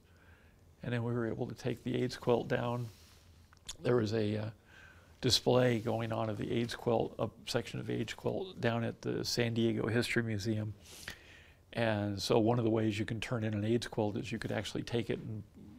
And 0.83 0.93
then 0.93 1.03
we 1.03 1.13
were 1.13 1.27
able 1.27 1.47
to 1.47 1.55
take 1.55 1.83
the 1.83 2.01
AIDS 2.01 2.15
quilt 2.15 2.47
down. 2.47 2.87
There 3.81 3.95
was 3.95 4.13
a 4.13 4.37
uh, 4.37 4.49
display 5.25 5.79
going 5.79 6.11
on 6.11 6.29
of 6.29 6.37
the 6.37 6.51
AIDS 6.51 6.75
quilt, 6.75 7.15
a 7.17 7.27
section 7.47 7.79
of 7.79 7.89
AIDS 7.89 8.13
quilt 8.13 8.61
down 8.61 8.83
at 8.83 9.01
the 9.01 9.25
San 9.25 9.55
Diego 9.55 9.87
History 9.87 10.21
Museum. 10.21 10.75
And 11.73 12.21
so 12.21 12.37
one 12.37 12.59
of 12.59 12.63
the 12.63 12.69
ways 12.69 12.99
you 12.99 13.05
can 13.05 13.19
turn 13.19 13.43
in 13.43 13.55
an 13.55 13.65
AIDS 13.65 13.87
quilt 13.87 14.17
is 14.17 14.31
you 14.31 14.37
could 14.37 14.51
actually 14.51 14.83
take 14.83 15.09
it 15.09 15.19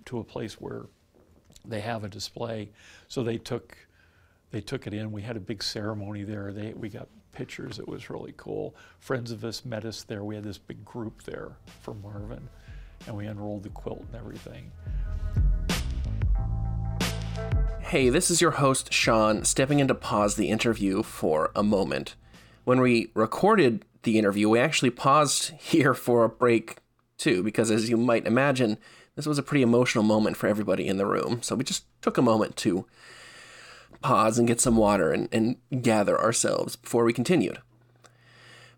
to 0.06 0.18
a 0.18 0.24
place 0.24 0.60
where 0.60 0.86
they 1.64 1.78
have 1.78 2.02
a 2.02 2.08
display. 2.08 2.72
So 3.06 3.22
they 3.22 3.38
took 3.38 3.76
they 4.50 4.60
took 4.60 4.88
it 4.88 4.92
in. 4.92 5.12
We 5.12 5.22
had 5.22 5.36
a 5.36 5.40
big 5.40 5.62
ceremony 5.62 6.24
there. 6.24 6.52
They 6.52 6.72
we 6.74 6.88
got 6.88 7.06
pictures. 7.30 7.78
It 7.78 7.86
was 7.86 8.10
really 8.10 8.34
cool. 8.36 8.74
Friends 8.98 9.30
of 9.30 9.44
us 9.44 9.64
met 9.64 9.84
us 9.84 10.02
there. 10.02 10.24
We 10.24 10.34
had 10.34 10.42
this 10.42 10.58
big 10.58 10.84
group 10.84 11.22
there 11.22 11.52
for 11.82 11.94
Marvin, 11.94 12.48
and 13.06 13.16
we 13.16 13.26
unrolled 13.26 13.62
the 13.62 13.68
quilt 13.68 14.04
and 14.08 14.16
everything. 14.16 14.72
Hey, 17.90 18.08
this 18.08 18.32
is 18.32 18.40
your 18.40 18.50
host, 18.50 18.92
Sean, 18.92 19.44
stepping 19.44 19.78
in 19.78 19.86
to 19.86 19.94
pause 19.94 20.34
the 20.34 20.48
interview 20.48 21.04
for 21.04 21.52
a 21.54 21.62
moment. 21.62 22.16
When 22.64 22.80
we 22.80 23.12
recorded 23.14 23.84
the 24.02 24.18
interview, 24.18 24.48
we 24.48 24.58
actually 24.58 24.90
paused 24.90 25.50
here 25.60 25.94
for 25.94 26.24
a 26.24 26.28
break, 26.28 26.78
too, 27.16 27.44
because 27.44 27.70
as 27.70 27.88
you 27.88 27.96
might 27.96 28.26
imagine, 28.26 28.78
this 29.14 29.24
was 29.24 29.38
a 29.38 29.42
pretty 29.42 29.62
emotional 29.62 30.02
moment 30.02 30.36
for 30.36 30.48
everybody 30.48 30.88
in 30.88 30.96
the 30.96 31.06
room. 31.06 31.42
So 31.42 31.54
we 31.54 31.62
just 31.62 31.84
took 32.02 32.18
a 32.18 32.22
moment 32.22 32.56
to 32.56 32.86
pause 34.00 34.36
and 34.36 34.48
get 34.48 34.60
some 34.60 34.76
water 34.76 35.12
and, 35.12 35.28
and 35.30 35.56
gather 35.80 36.20
ourselves 36.20 36.74
before 36.74 37.04
we 37.04 37.12
continued. 37.12 37.58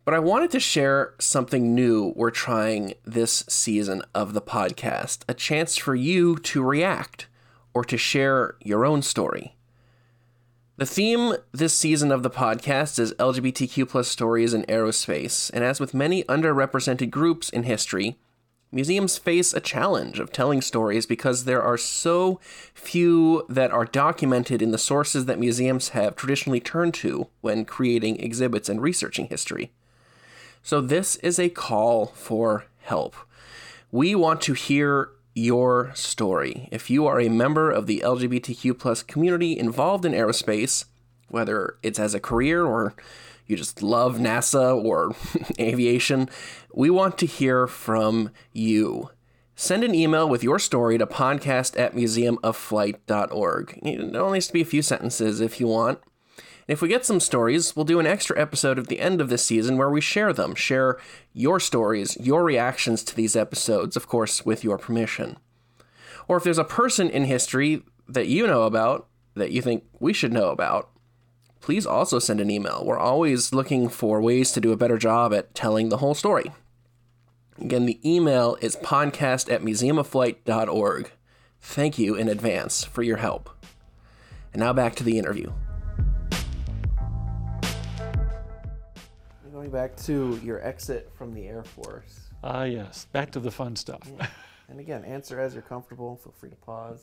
But 0.04 0.12
I 0.12 0.18
wanted 0.18 0.50
to 0.50 0.60
share 0.60 1.14
something 1.18 1.74
new 1.74 2.12
we're 2.14 2.30
trying 2.30 2.92
this 3.06 3.42
season 3.48 4.02
of 4.14 4.34
the 4.34 4.42
podcast 4.42 5.20
a 5.26 5.32
chance 5.32 5.78
for 5.78 5.94
you 5.94 6.36
to 6.36 6.62
react 6.62 7.26
or 7.74 7.84
to 7.84 7.96
share 7.96 8.56
your 8.60 8.84
own 8.84 9.02
story. 9.02 9.54
The 10.78 10.86
theme 10.86 11.34
this 11.50 11.76
season 11.76 12.12
of 12.12 12.22
the 12.22 12.30
podcast 12.30 13.00
is 13.00 13.12
LGBTQ 13.14 13.88
plus 13.88 14.06
stories 14.06 14.54
in 14.54 14.62
aerospace, 14.66 15.50
and 15.52 15.64
as 15.64 15.80
with 15.80 15.92
many 15.92 16.22
underrepresented 16.24 17.10
groups 17.10 17.48
in 17.48 17.64
history, 17.64 18.16
museums 18.70 19.18
face 19.18 19.52
a 19.52 19.60
challenge 19.60 20.20
of 20.20 20.30
telling 20.30 20.62
stories 20.62 21.04
because 21.04 21.44
there 21.44 21.62
are 21.62 21.76
so 21.76 22.38
few 22.74 23.44
that 23.48 23.72
are 23.72 23.86
documented 23.86 24.62
in 24.62 24.70
the 24.70 24.78
sources 24.78 25.24
that 25.24 25.40
museums 25.40 25.88
have 25.88 26.14
traditionally 26.14 26.60
turned 26.60 26.94
to 26.94 27.26
when 27.40 27.64
creating 27.64 28.20
exhibits 28.20 28.68
and 28.68 28.80
researching 28.80 29.26
history. 29.26 29.72
So, 30.62 30.80
this 30.80 31.16
is 31.16 31.40
a 31.40 31.48
call 31.48 32.06
for 32.06 32.66
help. 32.82 33.16
We 33.90 34.14
want 34.14 34.40
to 34.42 34.52
hear 34.52 35.10
your 35.38 35.92
story. 35.94 36.68
If 36.72 36.90
you 36.90 37.06
are 37.06 37.20
a 37.20 37.28
member 37.28 37.70
of 37.70 37.86
the 37.86 38.02
LGBTQ 38.04 38.78
plus 38.78 39.02
community 39.02 39.58
involved 39.58 40.04
in 40.04 40.12
aerospace, 40.12 40.84
whether 41.28 41.76
it's 41.82 41.98
as 41.98 42.14
a 42.14 42.20
career 42.20 42.64
or 42.64 42.94
you 43.46 43.56
just 43.56 43.82
love 43.82 44.18
NASA 44.18 44.74
or 44.84 45.14
aviation, 45.60 46.28
we 46.74 46.90
want 46.90 47.16
to 47.18 47.26
hear 47.26 47.66
from 47.66 48.30
you. 48.52 49.10
Send 49.54 49.82
an 49.84 49.94
email 49.94 50.28
with 50.28 50.44
your 50.44 50.58
story 50.58 50.98
to 50.98 51.06
podcast 51.06 51.78
at 51.78 51.94
museumofflight.org. 51.94 53.78
It 53.82 54.16
only 54.16 54.36
needs 54.36 54.46
to 54.48 54.52
be 54.52 54.62
a 54.62 54.66
few 54.66 54.82
sentences 54.82 55.40
if 55.40 55.60
you 55.60 55.66
want. 55.66 56.00
If 56.68 56.82
we 56.82 56.88
get 56.88 57.06
some 57.06 57.18
stories, 57.18 57.74
we'll 57.74 57.86
do 57.86 57.98
an 57.98 58.06
extra 58.06 58.38
episode 58.38 58.78
at 58.78 58.88
the 58.88 59.00
end 59.00 59.22
of 59.22 59.30
this 59.30 59.42
season 59.44 59.78
where 59.78 59.88
we 59.88 60.02
share 60.02 60.34
them, 60.34 60.54
share 60.54 60.98
your 61.32 61.58
stories, 61.58 62.14
your 62.20 62.44
reactions 62.44 63.02
to 63.04 63.16
these 63.16 63.34
episodes, 63.34 63.96
of 63.96 64.06
course, 64.06 64.44
with 64.44 64.62
your 64.62 64.76
permission. 64.76 65.38
Or 66.28 66.36
if 66.36 66.44
there's 66.44 66.58
a 66.58 66.64
person 66.64 67.08
in 67.08 67.24
history 67.24 67.82
that 68.06 68.28
you 68.28 68.46
know 68.46 68.64
about 68.64 69.08
that 69.34 69.50
you 69.50 69.62
think 69.62 69.84
we 69.98 70.12
should 70.12 70.32
know 70.32 70.50
about, 70.50 70.90
please 71.62 71.86
also 71.86 72.18
send 72.18 72.38
an 72.38 72.50
email. 72.50 72.82
We're 72.84 72.98
always 72.98 73.54
looking 73.54 73.88
for 73.88 74.20
ways 74.20 74.52
to 74.52 74.60
do 74.60 74.70
a 74.70 74.76
better 74.76 74.98
job 74.98 75.32
at 75.32 75.54
telling 75.54 75.88
the 75.88 75.98
whole 75.98 76.14
story. 76.14 76.52
Again, 77.58 77.86
the 77.86 77.98
email 78.08 78.58
is 78.60 78.76
podcast 78.76 79.50
at 79.50 79.62
museumofflight.org. 79.62 81.12
Thank 81.60 81.98
you 81.98 82.14
in 82.14 82.28
advance 82.28 82.84
for 82.84 83.02
your 83.02 83.16
help. 83.16 83.48
And 84.52 84.60
now 84.60 84.74
back 84.74 84.94
to 84.96 85.04
the 85.04 85.18
interview. 85.18 85.50
Back 89.68 89.96
to 90.04 90.40
your 90.42 90.64
exit 90.66 91.10
from 91.16 91.34
the 91.34 91.46
Air 91.46 91.62
Force. 91.62 92.20
Ah, 92.42 92.64
yes. 92.64 93.06
Back 93.12 93.30
to 93.32 93.40
the 93.40 93.50
fun 93.50 93.76
stuff. 93.76 94.02
Yeah. 94.18 94.26
And 94.70 94.80
again, 94.80 95.02
answer 95.06 95.40
as 95.40 95.54
you're 95.54 95.62
comfortable. 95.62 96.16
Feel 96.16 96.32
free 96.32 96.50
to 96.50 96.56
pause. 96.56 97.02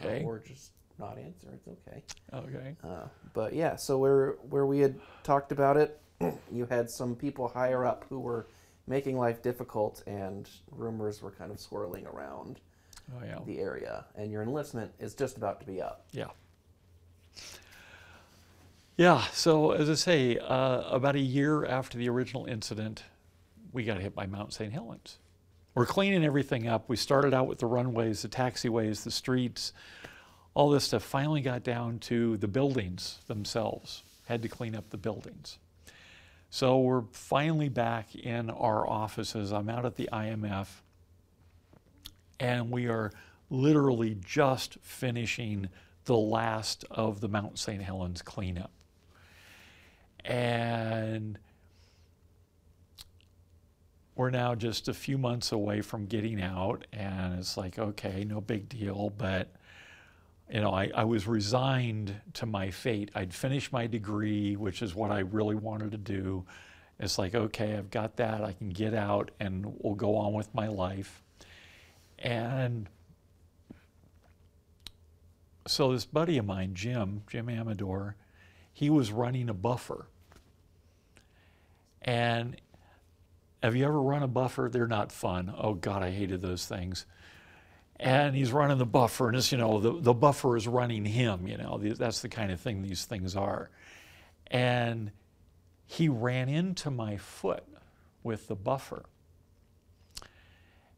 Okay. 0.00 0.22
Or 0.24 0.38
just 0.38 0.70
not 0.98 1.18
answer. 1.18 1.48
It's 1.52 1.68
okay. 1.68 2.02
Okay. 2.32 2.74
Uh, 2.82 3.08
but 3.34 3.52
yeah, 3.52 3.76
so 3.76 3.98
where 3.98 4.36
where 4.48 4.64
we 4.64 4.78
had 4.78 4.98
talked 5.22 5.52
about 5.52 5.76
it, 5.76 6.00
you 6.50 6.64
had 6.70 6.88
some 6.88 7.14
people 7.14 7.48
higher 7.48 7.84
up 7.84 8.06
who 8.08 8.18
were 8.18 8.46
making 8.86 9.18
life 9.18 9.42
difficult, 9.42 10.02
and 10.06 10.48
rumors 10.70 11.20
were 11.20 11.32
kind 11.32 11.50
of 11.52 11.60
swirling 11.60 12.06
around 12.06 12.60
Oh, 13.14 13.22
yeah. 13.22 13.40
the 13.44 13.58
area, 13.58 14.06
and 14.14 14.32
your 14.32 14.42
enlistment 14.42 14.90
is 14.98 15.14
just 15.14 15.36
about 15.36 15.60
to 15.60 15.66
be 15.66 15.82
up. 15.82 16.06
Yeah. 16.12 16.28
Yeah, 18.96 19.24
so 19.32 19.72
as 19.72 19.90
I 19.90 19.94
say, 19.94 20.38
uh, 20.38 20.80
about 20.88 21.16
a 21.16 21.20
year 21.20 21.66
after 21.66 21.98
the 21.98 22.08
original 22.08 22.46
incident, 22.46 23.04
we 23.70 23.84
got 23.84 24.00
hit 24.00 24.14
by 24.14 24.24
Mount 24.24 24.54
St. 24.54 24.72
Helens. 24.72 25.18
We're 25.74 25.84
cleaning 25.84 26.24
everything 26.24 26.66
up. 26.66 26.88
We 26.88 26.96
started 26.96 27.34
out 27.34 27.46
with 27.46 27.58
the 27.58 27.66
runways, 27.66 28.22
the 28.22 28.28
taxiways, 28.28 29.04
the 29.04 29.10
streets, 29.10 29.74
all 30.54 30.70
this 30.70 30.84
stuff. 30.84 31.02
Finally 31.02 31.42
got 31.42 31.62
down 31.62 31.98
to 32.00 32.38
the 32.38 32.48
buildings 32.48 33.18
themselves. 33.26 34.02
Had 34.24 34.40
to 34.40 34.48
clean 34.48 34.74
up 34.74 34.88
the 34.88 34.96
buildings. 34.96 35.58
So 36.48 36.78
we're 36.78 37.02
finally 37.12 37.68
back 37.68 38.14
in 38.14 38.48
our 38.48 38.88
offices. 38.88 39.52
I'm 39.52 39.68
out 39.68 39.84
at 39.84 39.96
the 39.96 40.08
IMF, 40.10 40.68
and 42.40 42.70
we 42.70 42.86
are 42.86 43.12
literally 43.50 44.16
just 44.24 44.78
finishing 44.80 45.68
the 46.06 46.16
last 46.16 46.86
of 46.90 47.20
the 47.20 47.28
Mount 47.28 47.58
St. 47.58 47.82
Helens 47.82 48.22
cleanup. 48.22 48.70
And 50.26 51.38
we're 54.16 54.30
now 54.30 54.54
just 54.54 54.88
a 54.88 54.94
few 54.94 55.18
months 55.18 55.52
away 55.52 55.82
from 55.82 56.06
getting 56.06 56.42
out, 56.42 56.86
and 56.92 57.38
it's 57.38 57.56
like, 57.56 57.78
okay, 57.78 58.24
no 58.24 58.40
big 58.40 58.68
deal, 58.68 59.12
but 59.16 59.48
you 60.50 60.60
know, 60.60 60.70
I, 60.70 60.90
I 60.94 61.04
was 61.04 61.26
resigned 61.26 62.14
to 62.34 62.46
my 62.46 62.70
fate. 62.70 63.10
I'd 63.14 63.34
finished 63.34 63.72
my 63.72 63.86
degree, 63.86 64.56
which 64.56 64.80
is 64.80 64.94
what 64.94 65.10
I 65.10 65.20
really 65.20 65.56
wanted 65.56 65.90
to 65.92 65.98
do. 65.98 66.44
It's 67.00 67.18
like, 67.18 67.34
okay, 67.34 67.76
I've 67.76 67.90
got 67.90 68.16
that. 68.16 68.42
I 68.42 68.52
can 68.52 68.70
get 68.70 68.94
out 68.94 69.30
and 69.40 69.66
we'll 69.80 69.94
go 69.94 70.16
on 70.16 70.32
with 70.32 70.54
my 70.54 70.68
life. 70.68 71.22
And 72.18 72.88
so 75.66 75.92
this 75.92 76.04
buddy 76.04 76.38
of 76.38 76.46
mine, 76.46 76.74
Jim, 76.74 77.22
Jim 77.26 77.48
Amador, 77.48 78.14
he 78.72 78.88
was 78.88 79.10
running 79.10 79.48
a 79.48 79.54
buffer. 79.54 80.06
And 82.02 82.60
have 83.62 83.74
you 83.74 83.84
ever 83.84 84.00
run 84.00 84.22
a 84.22 84.28
buffer? 84.28 84.68
They're 84.70 84.86
not 84.86 85.12
fun. 85.12 85.52
Oh 85.56 85.74
God, 85.74 86.02
I 86.02 86.10
hated 86.10 86.42
those 86.42 86.66
things 86.66 87.06
and 87.98 88.36
he's 88.36 88.52
running 88.52 88.78
the 88.78 88.86
buffer, 88.86 89.28
and 89.28 89.36
it's, 89.36 89.50
you 89.50 89.58
know, 89.58 89.80
the, 89.80 89.98
the 89.98 90.14
buffer 90.14 90.56
is 90.56 90.68
running 90.68 91.04
him, 91.04 91.46
you 91.46 91.56
know, 91.56 91.78
that's 91.78 92.20
the 92.20 92.28
kind 92.28 92.52
of 92.52 92.60
thing 92.60 92.82
these 92.82 93.06
things 93.06 93.34
are. 93.34 93.70
And 94.48 95.12
he 95.86 96.08
ran 96.08 96.48
into 96.48 96.90
my 96.90 97.16
foot 97.16 97.64
with 98.22 98.48
the 98.48 98.54
buffer. 98.54 99.04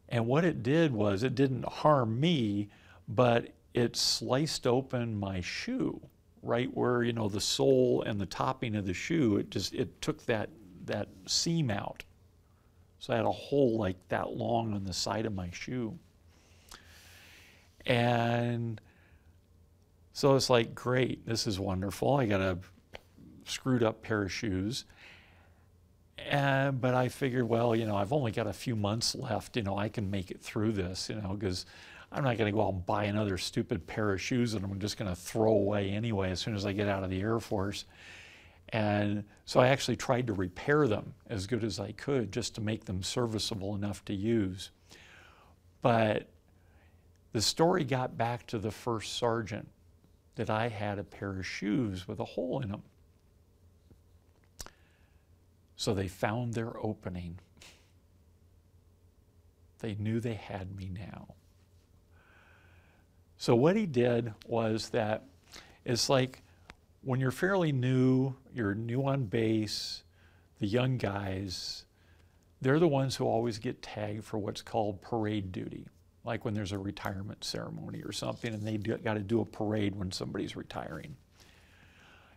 And 0.09 0.27
what 0.27 0.43
it 0.43 0.61
did 0.61 0.91
was 0.91 1.23
it 1.23 1.35
didn't 1.35 1.65
harm 1.65 2.19
me, 2.19 2.69
but 3.07 3.49
it 3.73 3.95
sliced 3.95 4.67
open 4.67 5.17
my 5.17 5.39
shoe, 5.39 6.01
right 6.41 6.75
where, 6.75 7.03
you 7.03 7.13
know, 7.13 7.29
the 7.29 7.39
sole 7.39 8.01
and 8.01 8.19
the 8.19 8.25
topping 8.25 8.75
of 8.75 8.85
the 8.85 8.93
shoe, 8.93 9.37
it 9.37 9.51
just, 9.51 9.73
it 9.73 10.01
took 10.01 10.25
that, 10.25 10.49
that 10.89 11.07
seam 11.25 11.71
out. 11.71 12.03
So 12.99 13.13
I 13.13 13.15
had 13.15 13.25
a 13.25 13.31
hole 13.31 13.77
like 13.77 13.95
that 14.09 14.35
long 14.35 14.73
on 14.73 14.83
the 14.83 14.93
side 14.93 15.25
of 15.25 15.33
my 15.33 15.49
shoe. 15.51 15.97
And 17.85 18.79
so 20.11 20.35
it's 20.35 20.49
like, 20.49 20.75
great, 20.75 21.25
this 21.25 21.47
is 21.47 21.59
wonderful. 21.59 22.17
I 22.17 22.25
got 22.25 22.41
a 22.41 22.57
screwed 23.45 23.83
up 23.83 24.01
pair 24.01 24.23
of 24.23 24.31
shoes. 24.31 24.85
And, 26.17 26.81
but 26.81 26.93
I 26.93 27.07
figured, 27.07 27.47
well, 27.47 27.73
you 27.73 27.85
know, 27.85 27.95
I've 27.95 28.11
only 28.11 28.31
got 28.31 28.45
a 28.45 28.53
few 28.53 28.75
months 28.75 29.15
left. 29.15 29.55
You 29.55 29.63
know, 29.63 29.77
I 29.77 29.87
can 29.87 30.11
make 30.11 30.29
it 30.29 30.41
through 30.41 30.73
this, 30.73 31.09
you 31.09 31.15
know, 31.15 31.37
because 31.39 31.65
I'm 32.11 32.23
not 32.23 32.37
going 32.37 32.51
to 32.51 32.55
go 32.55 32.65
out 32.65 32.73
and 32.73 32.85
buy 32.85 33.05
another 33.05 33.37
stupid 33.37 33.87
pair 33.87 34.11
of 34.11 34.21
shoes 34.21 34.51
that 34.51 34.63
I'm 34.63 34.79
just 34.79 34.97
going 34.97 35.09
to 35.09 35.15
throw 35.15 35.51
away 35.51 35.91
anyway 35.91 36.31
as 36.31 36.41
soon 36.41 36.55
as 36.55 36.65
I 36.65 36.73
get 36.73 36.87
out 36.87 37.03
of 37.03 37.09
the 37.09 37.21
Air 37.21 37.39
Force. 37.39 37.85
And 38.71 39.23
so 39.45 39.59
I 39.59 39.67
actually 39.69 39.95
tried 39.95 40.27
to 40.27 40.33
repair 40.33 40.87
them 40.87 41.13
as 41.27 41.47
good 41.47 41.63
as 41.63 41.79
I 41.79 41.91
could 41.91 42.31
just 42.31 42.55
to 42.55 42.61
make 42.61 42.85
them 42.85 43.01
serviceable 43.01 43.75
enough 43.75 44.05
to 44.05 44.13
use. 44.13 44.69
But 45.81 46.29
the 47.31 47.41
story 47.41 47.83
got 47.83 48.17
back 48.17 48.45
to 48.47 48.59
the 48.59 48.71
first 48.71 49.17
sergeant 49.17 49.67
that 50.35 50.49
I 50.49 50.67
had 50.67 50.99
a 50.99 51.03
pair 51.03 51.39
of 51.39 51.45
shoes 51.45 52.07
with 52.07 52.19
a 52.19 52.25
hole 52.25 52.61
in 52.61 52.69
them. 52.69 52.83
So 55.75 55.93
they 55.93 56.07
found 56.07 56.53
their 56.53 56.77
opening. 56.83 57.39
They 59.79 59.95
knew 59.95 60.19
they 60.19 60.35
had 60.35 60.75
me 60.75 60.89
now. 60.89 61.35
So 63.37 63.55
what 63.55 63.77
he 63.77 63.85
did 63.85 64.33
was 64.45 64.89
that 64.89 65.23
it's 65.85 66.09
like 66.09 66.43
when 67.01 67.19
you're 67.19 67.31
fairly 67.31 67.71
new, 67.71 68.35
you're 68.53 68.75
new 68.75 69.05
on 69.05 69.25
base, 69.25 70.03
the 70.59 70.67
young 70.67 70.97
guys, 70.97 71.85
they're 72.61 72.79
the 72.79 72.87
ones 72.87 73.15
who 73.15 73.25
always 73.25 73.57
get 73.57 73.81
tagged 73.81 74.23
for 74.25 74.37
what's 74.37 74.61
called 74.61 75.01
parade 75.01 75.51
duty. 75.51 75.87
Like 76.25 76.43
when 76.43 76.53
there's 76.53 76.73
a 76.73 76.77
retirement 76.77 77.43
ceremony 77.43 78.01
or 78.01 78.11
something 78.11 78.53
and 78.53 78.67
they 78.67 78.77
got 78.77 79.13
to 79.13 79.21
do 79.21 79.41
a 79.41 79.45
parade 79.45 79.95
when 79.95 80.11
somebody's 80.11 80.55
retiring. 80.55 81.15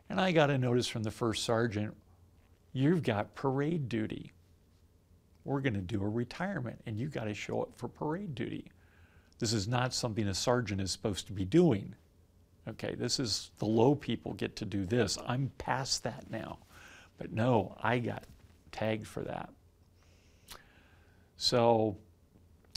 And 0.09 0.21
I 0.21 0.31
got 0.31 0.51
a 0.51 0.59
notice 0.59 0.87
from 0.87 1.03
the 1.03 1.11
first 1.11 1.43
sergeant, 1.45 1.95
you've 2.73 3.03
got 3.03 3.35
parade 3.35 3.89
duty. 3.89 4.33
We're 5.45 5.61
going 5.61 5.75
to 5.75 5.81
do 5.81 6.03
a 6.03 6.09
retirement 6.09 6.81
and 6.87 6.99
you 6.99 7.09
got 7.09 7.25
to 7.25 7.35
show 7.35 7.63
up 7.63 7.71
for 7.77 7.89
parade 7.89 8.35
duty. 8.35 8.71
This 9.41 9.53
is 9.53 9.67
not 9.67 9.93
something 9.93 10.29
a 10.29 10.35
sergeant 10.35 10.81
is 10.81 10.93
supposed 10.93 11.27
to 11.27 11.33
be 11.33 11.45
doing. 11.45 11.97
Okay, 12.69 12.95
this 12.95 13.19
is 13.19 13.51
the 13.59 13.67
low 13.67 13.95
people 13.95 14.35
get 14.35 14.57
to 14.57 14.65
do 14.65 14.85
this. 14.85 15.19
I'm 15.27 15.51
past 15.59 16.05
that 16.05 16.31
now. 16.31 16.59
But 17.19 17.33
no, 17.33 17.77
I 17.83 17.99
got 17.99 18.25
tagged 18.71 19.07
for 19.07 19.23
that. 19.23 19.51
So 21.37 21.97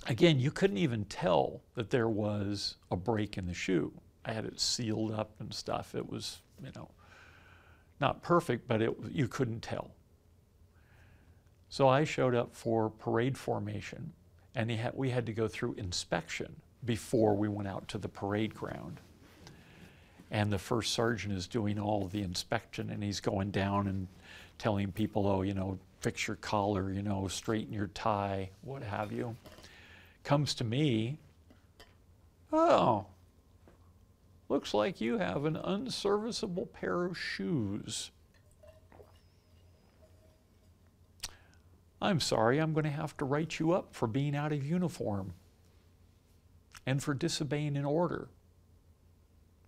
again, 0.07 0.39
you 0.39 0.51
couldn't 0.51 0.77
even 0.77 1.05
tell 1.05 1.61
that 1.75 1.89
there 1.89 2.09
was 2.09 2.75
a 2.89 2.95
break 2.95 3.38
in 3.38 3.45
the 3.45 3.53
shoe. 3.53 3.91
I 4.23 4.33
had 4.33 4.45
it 4.45 4.59
sealed 4.59 5.11
up 5.11 5.31
and 5.39 5.53
stuff. 5.53 5.93
It 5.93 6.09
was, 6.09 6.39
you 6.63 6.71
know, 6.75 6.89
not 8.01 8.23
perfect, 8.23 8.67
but 8.67 8.81
it, 8.81 8.95
you 9.11 9.27
couldn't 9.27 9.61
tell. 9.61 9.91
So 11.69 11.88
I 11.88 12.03
showed 12.03 12.33
up 12.33 12.55
for 12.55 12.89
parade 12.89 13.38
formation 13.38 14.13
and 14.55 14.71
we 14.93 15.09
had 15.09 15.25
to 15.25 15.33
go 15.33 15.47
through 15.47 15.73
inspection 15.73 16.55
before 16.86 17.36
we 17.36 17.49
went 17.49 17.67
out 17.67 17.88
to 17.89 17.97
the 17.97 18.07
parade 18.07 18.55
ground. 18.55 18.99
And 20.32 20.51
the 20.51 20.57
first 20.59 20.93
sergeant 20.93 21.34
is 21.34 21.47
doing 21.47 21.80
all 21.80 22.07
the 22.07 22.21
inspection, 22.21 22.89
and 22.89 23.03
he's 23.03 23.19
going 23.19 23.51
down 23.51 23.88
and 23.88 24.07
telling 24.57 24.91
people, 24.91 25.28
oh, 25.28 25.41
you 25.43 25.53
know, 25.53 25.78
fix 25.99 26.28
your 26.28 26.38
collar, 26.38 26.91
you 26.91 27.01
know, 27.01 27.28
straighten 27.28 27.73
your 27.73 27.88
tie, 27.88 28.49
what 28.61 28.84
have 28.84 29.11
you. 29.11 29.36
Comes 30.23 30.55
to 30.55 30.63
me, 30.63 31.17
oh, 32.51 33.05
looks 34.49 34.73
like 34.73 35.01
you 35.01 35.17
have 35.17 35.45
an 35.45 35.55
unserviceable 35.55 36.67
pair 36.67 37.05
of 37.05 37.17
shoes. 37.17 38.11
I'm 42.01 42.19
sorry, 42.19 42.59
I'm 42.59 42.73
going 42.73 42.84
to 42.84 42.89
have 42.91 43.17
to 43.17 43.26
write 43.26 43.59
you 43.59 43.71
up 43.71 43.95
for 43.95 44.07
being 44.07 44.36
out 44.36 44.51
of 44.51 44.63
uniform 44.63 45.34
and 46.86 47.01
for 47.01 47.13
disobeying 47.13 47.78
an 47.78 47.86
order 47.86 48.28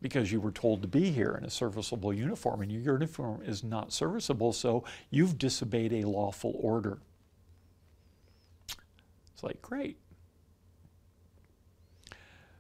because 0.02 0.32
you 0.32 0.39
were 0.39 0.52
told 0.52 0.82
to 0.82 0.88
be 0.88 1.12
here 1.12 1.36
in 1.39 1.43
a 1.43 1.50
serviceable 1.50 2.14
uniform 2.14 2.62
and 2.62 2.72
your 2.72 2.93
uniform 2.93 3.41
is 3.43 3.64
not 3.64 3.91
serviceable, 3.91 4.54
so 4.54 4.84
you've 5.10 5.38
disobeyed 5.38 5.93
a 5.93 6.08
lawful 6.08 6.56
order. 6.60 7.00
It's 9.34 9.43
like, 9.43 9.62
great. 9.62 9.98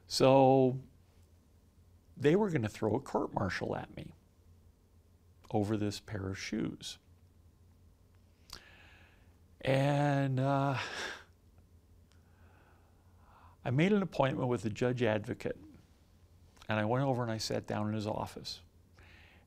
So 0.07 0.77
they 2.15 2.35
were 2.35 2.49
going 2.49 2.63
to 2.63 2.69
throw 2.69 2.95
a 2.95 2.99
court 2.99 3.33
martial 3.33 3.75
at 3.75 3.95
me 3.95 4.13
over 5.51 5.77
this 5.77 5.99
pair 5.99 6.29
of 6.29 6.37
shoes. 6.37 6.97
And 9.61 10.39
uh, 10.39 10.75
I 13.65 13.69
made 13.69 13.91
an 13.91 14.01
appointment 14.01 14.49
with 14.49 14.63
the 14.63 14.69
judge 14.69 15.03
advocate. 15.03 15.57
And 16.69 16.79
I 16.79 16.85
went 16.85 17.05
over 17.05 17.23
and 17.23 17.31
I 17.31 17.37
sat 17.37 17.67
down 17.67 17.87
in 17.87 17.93
his 17.93 18.07
office. 18.07 18.61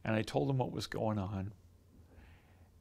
And 0.04 0.14
I 0.14 0.22
told 0.22 0.48
him 0.48 0.58
what 0.58 0.72
was 0.72 0.86
going 0.86 1.18
on. 1.18 1.52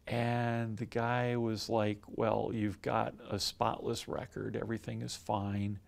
And 0.08 0.78
the 0.78 0.86
guy 0.86 1.36
was 1.36 1.70
like, 1.70 2.00
Well, 2.08 2.52
you've 2.54 2.82
got 2.82 3.14
a 3.30 3.40
spotless 3.40 4.08
record, 4.08 4.56
everything 4.56 5.02
is 5.02 5.16
fine. 5.16 5.80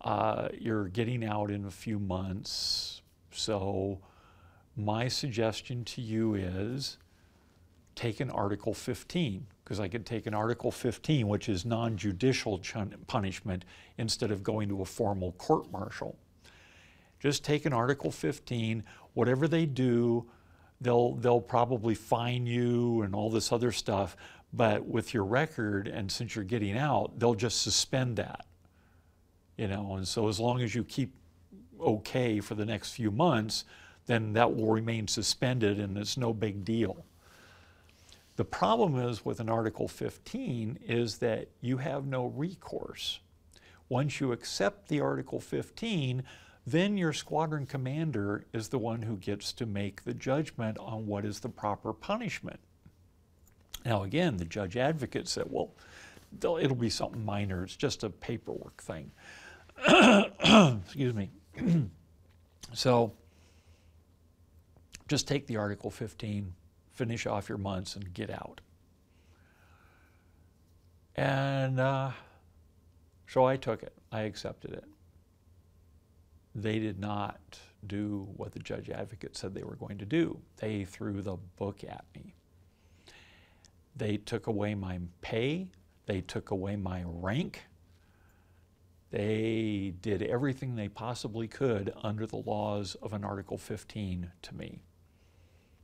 Uh, 0.00 0.48
you're 0.58 0.88
getting 0.88 1.24
out 1.24 1.50
in 1.50 1.64
a 1.64 1.70
few 1.70 1.98
months. 1.98 3.02
So, 3.30 4.00
my 4.76 5.08
suggestion 5.08 5.84
to 5.84 6.00
you 6.00 6.34
is 6.34 6.98
take 7.94 8.20
an 8.20 8.30
Article 8.30 8.72
15 8.72 9.44
because 9.64 9.80
I 9.80 9.88
could 9.88 10.06
take 10.06 10.26
an 10.26 10.34
Article 10.34 10.70
15, 10.70 11.28
which 11.28 11.48
is 11.48 11.64
non 11.64 11.96
judicial 11.96 12.60
punishment, 13.06 13.64
instead 13.98 14.30
of 14.30 14.42
going 14.42 14.68
to 14.68 14.82
a 14.82 14.84
formal 14.84 15.32
court 15.32 15.70
martial. 15.70 16.16
Just 17.20 17.44
take 17.44 17.66
an 17.66 17.72
Article 17.72 18.10
15, 18.10 18.84
whatever 19.14 19.48
they 19.48 19.66
do, 19.66 20.26
they'll, 20.80 21.14
they'll 21.14 21.40
probably 21.40 21.94
fine 21.94 22.46
you 22.46 23.02
and 23.02 23.14
all 23.14 23.30
this 23.30 23.52
other 23.52 23.72
stuff, 23.72 24.16
but 24.52 24.86
with 24.86 25.12
your 25.12 25.24
record, 25.24 25.88
and 25.88 26.10
since 26.10 26.34
you're 26.34 26.44
getting 26.44 26.76
out, 26.76 27.18
they'll 27.18 27.34
just 27.34 27.62
suspend 27.62 28.16
that. 28.16 28.46
You 29.56 29.66
know, 29.66 29.96
and 29.96 30.06
so 30.06 30.28
as 30.28 30.38
long 30.38 30.62
as 30.62 30.74
you 30.74 30.84
keep 30.84 31.14
okay 31.80 32.40
for 32.40 32.54
the 32.54 32.64
next 32.64 32.92
few 32.92 33.10
months, 33.10 33.64
then 34.06 34.32
that 34.32 34.54
will 34.54 34.70
remain 34.70 35.06
suspended 35.06 35.78
and 35.78 35.96
it's 35.98 36.16
no 36.16 36.32
big 36.32 36.64
deal. 36.64 37.04
The 38.36 38.44
problem 38.44 38.98
is 38.98 39.24
with 39.24 39.40
an 39.40 39.48
Article 39.48 39.88
15 39.88 40.78
is 40.86 41.18
that 41.18 41.48
you 41.60 41.78
have 41.78 42.06
no 42.06 42.26
recourse. 42.26 43.18
Once 43.88 44.20
you 44.20 44.30
accept 44.32 44.88
the 44.88 45.00
Article 45.00 45.40
15, 45.40 46.22
then 46.70 46.96
your 46.96 47.12
squadron 47.12 47.66
commander 47.66 48.46
is 48.52 48.68
the 48.68 48.78
one 48.78 49.02
who 49.02 49.16
gets 49.16 49.52
to 49.54 49.66
make 49.66 50.04
the 50.04 50.14
judgment 50.14 50.78
on 50.78 51.06
what 51.06 51.24
is 51.24 51.40
the 51.40 51.48
proper 51.48 51.92
punishment. 51.92 52.60
Now, 53.84 54.02
again, 54.02 54.36
the 54.36 54.44
judge 54.44 54.76
advocate 54.76 55.28
said, 55.28 55.46
well, 55.48 55.72
it'll 56.42 56.74
be 56.74 56.90
something 56.90 57.24
minor, 57.24 57.64
it's 57.64 57.76
just 57.76 58.02
a 58.02 58.10
paperwork 58.10 58.82
thing. 58.82 59.10
Excuse 60.84 61.14
me. 61.14 61.30
so, 62.72 63.12
just 65.06 65.26
take 65.26 65.46
the 65.46 65.56
Article 65.56 65.90
15 65.90 66.52
finish 66.92 67.26
off 67.26 67.48
your 67.48 67.58
months 67.58 67.94
and 67.94 68.12
get 68.12 68.28
out. 68.28 68.60
And 71.14 71.78
uh, 71.78 72.10
so 73.28 73.44
I 73.44 73.56
took 73.56 73.82
it, 73.82 73.92
I 74.10 74.22
accepted 74.22 74.72
it. 74.72 74.84
They 76.62 76.80
did 76.80 76.98
not 76.98 77.60
do 77.86 78.28
what 78.36 78.52
the 78.52 78.58
judge 78.58 78.90
advocate 78.90 79.36
said 79.36 79.54
they 79.54 79.62
were 79.62 79.76
going 79.76 79.98
to 79.98 80.04
do. 80.04 80.40
They 80.56 80.84
threw 80.84 81.22
the 81.22 81.36
book 81.56 81.84
at 81.84 82.04
me. 82.14 82.34
They 83.94 84.16
took 84.16 84.46
away 84.46 84.74
my 84.74 84.98
pay, 85.20 85.68
they 86.06 86.20
took 86.20 86.50
away 86.50 86.76
my 86.76 87.04
rank. 87.06 87.64
They 89.10 89.94
did 90.02 90.22
everything 90.22 90.74
they 90.74 90.88
possibly 90.88 91.48
could 91.48 91.94
under 92.02 92.26
the 92.26 92.36
laws 92.36 92.94
of 92.96 93.12
an 93.12 93.24
Article 93.24 93.56
15 93.56 94.30
to 94.42 94.54
me. 94.54 94.82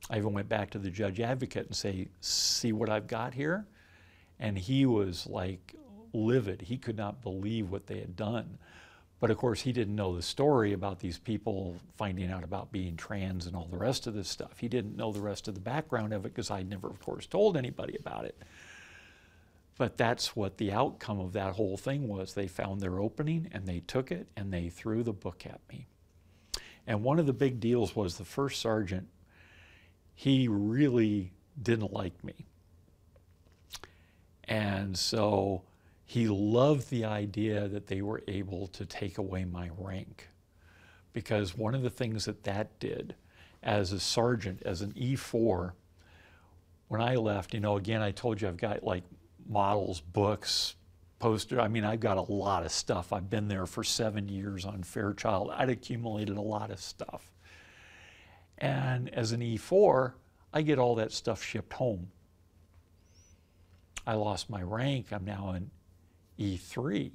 I 0.09 0.17
even 0.17 0.33
went 0.33 0.49
back 0.49 0.69
to 0.71 0.79
the 0.79 0.91
judge 0.91 1.19
advocate 1.19 1.65
and 1.65 1.75
say, 1.75 2.09
see 2.21 2.71
what 2.71 2.89
I've 2.89 3.07
got 3.07 3.33
here? 3.33 3.65
And 4.39 4.57
he 4.57 4.85
was 4.85 5.25
like 5.25 5.73
livid. 6.13 6.61
He 6.63 6.77
could 6.77 6.97
not 6.97 7.23
believe 7.23 7.71
what 7.71 7.87
they 7.87 7.99
had 7.99 8.15
done. 8.15 8.57
But 9.19 9.31
of 9.31 9.37
course, 9.37 9.61
he 9.61 9.71
didn't 9.71 9.95
know 9.95 10.15
the 10.15 10.21
story 10.21 10.73
about 10.73 10.99
these 10.99 11.17
people 11.17 11.75
finding 11.97 12.29
out 12.29 12.43
about 12.43 12.71
being 12.71 12.97
trans 12.97 13.47
and 13.47 13.55
all 13.55 13.67
the 13.71 13.77
rest 13.77 14.07
of 14.07 14.13
this 14.13 14.29
stuff. 14.29 14.59
He 14.59 14.67
didn't 14.67 14.97
know 14.97 15.11
the 15.11 15.21
rest 15.21 15.47
of 15.47 15.55
the 15.55 15.61
background 15.61 16.13
of 16.13 16.25
it 16.25 16.33
because 16.33 16.51
I 16.51 16.63
never, 16.63 16.87
of 16.89 16.99
course, 16.99 17.25
told 17.25 17.55
anybody 17.55 17.95
about 17.97 18.25
it. 18.25 18.37
But 19.77 19.97
that's 19.97 20.35
what 20.35 20.57
the 20.57 20.71
outcome 20.71 21.19
of 21.19 21.33
that 21.33 21.53
whole 21.53 21.77
thing 21.77 22.07
was. 22.07 22.33
They 22.33 22.47
found 22.47 22.81
their 22.81 22.99
opening 22.99 23.49
and 23.51 23.65
they 23.65 23.81
took 23.81 24.11
it 24.11 24.27
and 24.35 24.51
they 24.51 24.69
threw 24.69 25.03
the 25.03 25.13
book 25.13 25.45
at 25.45 25.61
me. 25.69 25.87
And 26.87 27.03
one 27.03 27.19
of 27.19 27.25
the 27.25 27.33
big 27.33 27.59
deals 27.59 27.95
was 27.95 28.17
the 28.17 28.25
first 28.25 28.61
sergeant 28.61 29.07
he 30.13 30.47
really 30.47 31.33
didn't 31.61 31.91
like 31.91 32.23
me. 32.23 32.45
And 34.45 34.97
so 34.97 35.63
he 36.05 36.27
loved 36.27 36.89
the 36.89 37.05
idea 37.05 37.67
that 37.67 37.87
they 37.87 38.01
were 38.01 38.21
able 38.27 38.67
to 38.67 38.85
take 38.85 39.17
away 39.17 39.43
my 39.43 39.69
rank. 39.77 40.29
Because 41.13 41.57
one 41.57 41.73
of 41.73 41.81
the 41.81 41.89
things 41.89 42.25
that 42.25 42.43
that 42.43 42.79
did 42.79 43.15
as 43.63 43.91
a 43.91 43.99
sergeant, 43.99 44.61
as 44.63 44.81
an 44.81 44.91
E4, 44.93 45.71
when 46.87 47.01
I 47.01 47.15
left, 47.15 47.53
you 47.53 47.59
know, 47.59 47.77
again, 47.77 48.01
I 48.01 48.11
told 48.11 48.39
you 48.39 48.47
I've 48.47 48.57
got 48.57 48.83
like 48.83 49.03
models, 49.47 50.01
books, 50.01 50.75
poster. 51.17 51.59
I 51.59 51.67
mean, 51.67 51.83
I've 51.83 51.99
got 51.99 52.17
a 52.17 52.31
lot 52.31 52.63
of 52.63 52.71
stuff. 52.71 53.11
I've 53.11 53.29
been 53.29 53.47
there 53.47 53.65
for 53.65 53.83
seven 53.83 54.29
years 54.29 54.65
on 54.65 54.83
Fairchild. 54.83 55.51
I'd 55.51 55.69
accumulated 55.69 56.37
a 56.37 56.41
lot 56.41 56.69
of 56.69 56.79
stuff. 56.79 57.31
And 58.59 59.09
as 59.09 59.31
an 59.31 59.41
E4, 59.41 60.13
I 60.53 60.61
get 60.61 60.77
all 60.77 60.95
that 60.95 61.11
stuff 61.11 61.41
shipped 61.41 61.73
home. 61.73 62.11
I 64.05 64.13
lost 64.13 64.49
my 64.49 64.61
rank. 64.61 65.07
I'm 65.11 65.25
now 65.25 65.49
an 65.49 65.71
E3. 66.39 67.11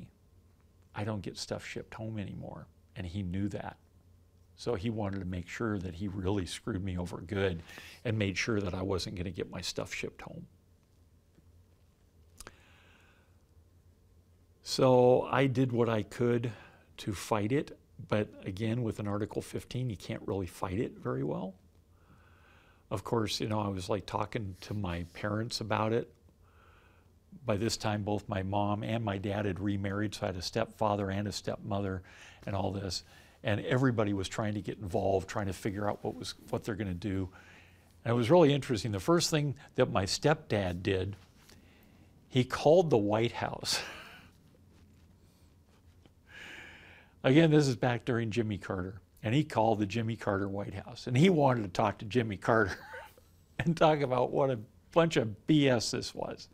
I 0.95 1.05
don't 1.05 1.23
get 1.23 1.37
stuff 1.37 1.65
shipped 1.65 1.95
home 1.95 2.19
anymore. 2.19 2.67
And 2.97 3.07
he 3.07 3.23
knew 3.23 3.49
that. 3.49 3.77
So 4.57 4.75
he 4.75 4.91
wanted 4.91 5.21
to 5.21 5.25
make 5.25 5.49
sure 5.49 5.79
that 5.79 5.95
he 5.95 6.09
really 6.09 6.45
screwed 6.45 6.85
me 6.85 6.99
over 6.99 7.19
good 7.19 7.63
and 8.05 8.19
made 8.19 8.37
sure 8.37 8.61
that 8.61 8.75
I 8.75 8.83
wasn't 8.83 9.17
going 9.17 9.25
to 9.25 9.31
get 9.31 9.51
my 9.51 9.63
stuff 9.63 9.95
shipped 9.95 10.21
home. 10.21 10.47
So 14.63 15.23
I 15.31 15.47
did 15.47 15.73
what 15.73 15.89
I 15.89 16.03
could 16.03 16.53
to 16.99 17.15
fight 17.15 17.53
it. 17.53 17.79
But 18.09 18.29
again, 18.45 18.83
with 18.83 18.99
an 18.99 19.09
Article 19.09 19.43
15, 19.43 19.89
you 19.89 19.97
can't 19.97 20.23
really 20.27 20.47
fight 20.47 20.79
it 20.79 20.99
very 20.99 21.25
well. 21.25 21.55
Of 22.91 23.03
course, 23.03 23.41
you 23.41 23.49
know, 23.49 23.61
I 23.61 23.69
was 23.69 23.89
like 23.89 24.05
talking 24.05 24.57
to 24.63 24.75
my 24.75 25.05
parents 25.15 25.61
about 25.61 25.93
it. 25.93 26.13
By 27.45 27.57
this 27.57 27.77
time, 27.77 28.03
both 28.03 28.29
my 28.29 28.43
mom 28.43 28.83
and 28.83 29.05
my 29.05 29.19
dad 29.19 29.47
had 29.47 29.61
remarried, 29.61 30.15
so 30.15 30.25
I 30.25 30.27
had 30.27 30.37
a 30.37 30.43
stepfather 30.43 31.11
and 31.11 31.27
a 31.27 31.33
stepmother 31.33 32.03
and 32.47 32.55
all 32.55 32.71
this 32.71 33.05
and 33.43 33.61
everybody 33.65 34.13
was 34.13 34.29
trying 34.29 34.55
to 34.55 34.61
get 34.61 34.79
involved, 34.79 35.29
trying 35.29 35.47
to 35.47 35.53
figure 35.53 35.89
out 35.89 35.99
what 36.03 36.15
was 36.15 36.35
what 36.51 36.65
they're 36.65 36.75
going 36.75 36.89
to 36.89 36.95
do. 36.95 37.29
And 38.05 38.13
it 38.13 38.15
was 38.15 38.31
really 38.31 38.53
interesting. 38.53 38.93
The 38.93 39.01
first 39.01 39.31
thing 39.31 39.55
that 39.77 39.91
my 39.91 40.05
stepdad 40.05 40.83
did, 40.83 41.17
he 42.29 42.45
called 42.45 42.91
the 42.91 42.99
White 42.99 43.33
House. 43.33 43.81
Again, 47.25 47.51
this 47.51 47.69
is 47.69 47.77
back 47.77 48.07
during 48.07 48.31
Jimmy 48.31 48.57
Carter, 48.57 49.03
and 49.23 49.35
he 49.35 49.45
called 49.45 49.79
the 49.79 49.87
Jimmy 49.87 50.17
Carter 50.17 50.49
White 50.49 50.75
House, 50.75 51.07
and 51.07 51.17
he 51.17 51.29
wanted 51.29 51.63
to 51.63 51.69
talk 51.69 51.99
to 51.99 52.07
Jimmy 52.07 52.39
Carter 52.39 52.79
and 53.59 53.77
talk 53.77 54.01
about 54.01 54.31
what 54.31 54.51
a 54.51 54.59
bunch 54.93 55.17
of 55.17 55.29
BS 55.47 55.91
this 55.91 56.15
was. 56.15 56.49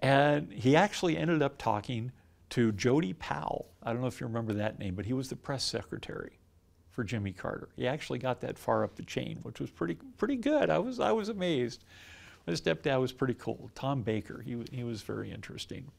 And 0.00 0.52
he 0.52 0.76
actually 0.76 1.16
ended 1.16 1.42
up 1.42 1.58
talking 1.58 2.12
to 2.50 2.72
Jody 2.72 3.12
Powell. 3.14 3.66
I 3.82 3.92
don't 3.92 4.00
know 4.00 4.06
if 4.06 4.20
you 4.20 4.26
remember 4.26 4.52
that 4.54 4.78
name, 4.78 4.94
but 4.94 5.06
he 5.06 5.12
was 5.12 5.28
the 5.28 5.36
press 5.36 5.64
secretary 5.64 6.38
for 6.90 7.04
Jimmy 7.04 7.32
Carter. 7.32 7.68
He 7.76 7.86
actually 7.86 8.20
got 8.20 8.40
that 8.42 8.58
far 8.58 8.84
up 8.84 8.94
the 8.94 9.02
chain, 9.02 9.38
which 9.42 9.60
was 9.60 9.70
pretty 9.70 9.96
pretty 10.16 10.36
good. 10.36 10.70
I 10.70 10.78
was 10.78 11.00
I 11.00 11.12
was 11.12 11.28
amazed. 11.28 11.84
My 12.46 12.52
stepdad 12.52 13.00
was 13.00 13.12
pretty 13.12 13.34
cool. 13.34 13.70
Tom 13.74 14.02
Baker, 14.02 14.40
he 14.40 14.62
he 14.70 14.84
was 14.84 15.02
very 15.02 15.30
interesting. 15.30 15.90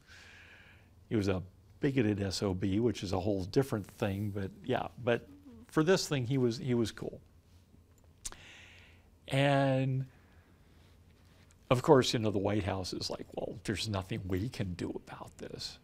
He 1.08 1.16
was 1.16 1.28
a 1.28 1.42
bigoted 1.80 2.32
SOB, 2.32 2.64
which 2.78 3.02
is 3.02 3.12
a 3.12 3.20
whole 3.20 3.44
different 3.44 3.86
thing, 3.86 4.30
but 4.34 4.50
yeah, 4.64 4.88
but 5.04 5.28
for 5.68 5.84
this 5.84 6.08
thing 6.08 6.26
he 6.26 6.38
was 6.38 6.58
he 6.58 6.74
was 6.74 6.90
cool. 6.90 7.20
And 9.28 10.06
of 11.70 11.82
course, 11.82 12.12
you 12.12 12.20
know, 12.20 12.30
the 12.30 12.38
White 12.38 12.64
House 12.64 12.92
is 12.92 13.10
like, 13.10 13.26
well, 13.34 13.58
there's 13.64 13.88
nothing 13.88 14.20
we 14.28 14.48
can 14.48 14.74
do 14.74 14.90
about 15.06 15.36
this. 15.38 15.78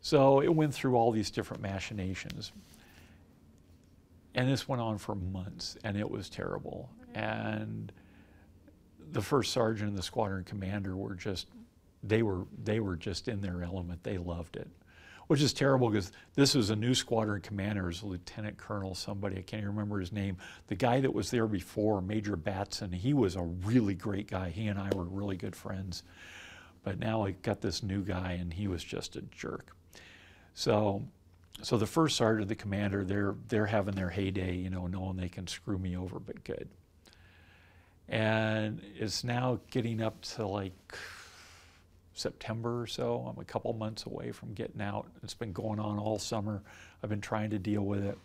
So 0.00 0.40
it 0.40 0.54
went 0.54 0.74
through 0.74 0.96
all 0.96 1.12
these 1.12 1.30
different 1.30 1.62
machinations. 1.62 2.52
And 4.34 4.48
this 4.48 4.68
went 4.68 4.80
on 4.82 4.98
for 4.98 5.14
months, 5.14 5.76
and 5.84 5.96
it 5.96 6.08
was 6.08 6.28
terrible. 6.28 6.90
And 7.14 7.92
the 9.12 9.22
first 9.22 9.52
sergeant 9.52 9.90
and 9.90 9.98
the 9.98 10.02
squadron 10.02 10.44
commander 10.44 10.96
were 10.96 11.14
just, 11.14 11.48
they 12.02 12.22
were, 12.22 12.46
they 12.62 12.80
were 12.80 12.96
just 12.96 13.28
in 13.28 13.40
their 13.40 13.62
element. 13.62 14.02
They 14.02 14.18
loved 14.18 14.56
it, 14.56 14.68
which 15.28 15.42
is 15.42 15.52
terrible 15.52 15.90
because 15.90 16.10
this 16.34 16.54
was 16.54 16.70
a 16.70 16.76
new 16.76 16.94
squadron 16.94 17.40
commander, 17.40 17.84
was 17.84 18.02
a 18.02 18.06
lieutenant 18.06 18.56
colonel, 18.56 18.94
somebody, 18.94 19.36
I 19.36 19.42
can't 19.42 19.62
even 19.62 19.74
remember 19.74 20.00
his 20.00 20.10
name. 20.10 20.38
The 20.66 20.74
guy 20.74 21.00
that 21.00 21.12
was 21.14 21.30
there 21.30 21.46
before, 21.46 22.00
Major 22.00 22.34
Batson, 22.34 22.92
he 22.92 23.12
was 23.12 23.36
a 23.36 23.42
really 23.42 23.94
great 23.94 24.26
guy. 24.26 24.48
He 24.48 24.66
and 24.66 24.78
I 24.78 24.90
were 24.96 25.04
really 25.04 25.36
good 25.36 25.54
friends. 25.54 26.02
But 26.82 26.98
now 26.98 27.24
I 27.24 27.32
got 27.32 27.60
this 27.60 27.82
new 27.82 28.02
guy, 28.02 28.32
and 28.32 28.52
he 28.52 28.68
was 28.68 28.82
just 28.82 29.16
a 29.16 29.20
jerk. 29.22 29.76
So, 30.54 31.06
so 31.60 31.76
the 31.76 31.86
first 31.86 32.16
sergeant, 32.16 32.48
the 32.48 32.54
commander, 32.54 33.04
they're 33.04 33.34
they're 33.48 33.66
having 33.66 33.94
their 33.94 34.08
heyday, 34.08 34.54
you 34.56 34.70
know, 34.70 34.86
knowing 34.86 35.16
they 35.16 35.28
can 35.28 35.46
screw 35.46 35.78
me 35.78 35.96
over, 35.96 36.18
but 36.18 36.42
good. 36.44 36.68
And 38.08 38.80
it's 38.98 39.22
now 39.24 39.60
getting 39.70 40.00
up 40.00 40.22
to 40.22 40.46
like 40.46 40.96
September 42.18 42.82
or 42.82 42.86
so. 42.86 43.26
I'm 43.28 43.40
a 43.40 43.44
couple 43.44 43.72
months 43.72 44.06
away 44.06 44.32
from 44.32 44.54
getting 44.54 44.80
out. 44.80 45.06
It's 45.22 45.34
been 45.34 45.52
going 45.52 45.78
on 45.78 45.98
all 45.98 46.18
summer. 46.18 46.62
I've 47.02 47.10
been 47.10 47.20
trying 47.20 47.50
to 47.50 47.58
deal 47.58 47.82
with 47.82 48.04
it. 48.04 48.18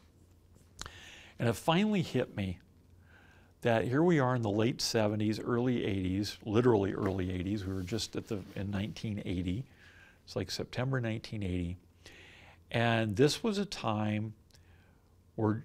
And 1.40 1.50
it 1.50 1.54
finally 1.54 2.02
hit 2.02 2.36
me 2.36 2.60
that 3.62 3.86
here 3.86 4.04
we 4.04 4.20
are 4.20 4.36
in 4.36 4.42
the 4.42 4.50
late 4.50 4.78
70s, 4.78 5.42
early 5.44 5.80
80s, 5.80 6.38
literally 6.46 6.94
early 6.94 7.28
80s. 7.28 7.66
We 7.66 7.74
were 7.74 7.82
just 7.82 8.16
at 8.16 8.28
the 8.28 8.36
in 8.56 8.72
1980. 8.72 9.64
It's 10.26 10.36
like 10.36 10.52
September 10.52 11.00
1980. 11.00 11.78
And 12.72 13.16
this 13.16 13.44
was 13.44 13.58
a 13.58 13.66
time 13.66 14.34
where, 15.36 15.64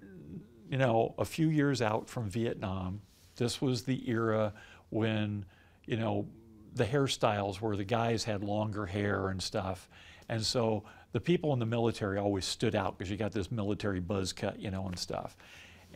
you 0.69 0.77
know, 0.77 1.13
a 1.17 1.25
few 1.25 1.49
years 1.49 1.81
out 1.81 2.09
from 2.09 2.29
Vietnam, 2.29 3.01
this 3.35 3.61
was 3.61 3.83
the 3.83 4.09
era 4.09 4.53
when, 4.89 5.45
you 5.85 5.97
know, 5.97 6.27
the 6.75 6.85
hairstyles 6.85 7.57
where 7.57 7.75
the 7.75 7.83
guys 7.83 8.23
had 8.23 8.43
longer 8.43 8.85
hair 8.85 9.29
and 9.29 9.41
stuff. 9.41 9.89
And 10.27 10.43
so 10.43 10.83
the 11.11 11.19
people 11.19 11.53
in 11.53 11.59
the 11.59 11.65
military 11.65 12.17
always 12.17 12.45
stood 12.45 12.75
out 12.75 12.97
because 12.97 13.09
you 13.09 13.17
got 13.17 13.31
this 13.31 13.51
military 13.51 13.99
buzz 13.99 14.33
cut, 14.33 14.59
you 14.59 14.71
know, 14.71 14.85
and 14.87 14.97
stuff. 14.97 15.35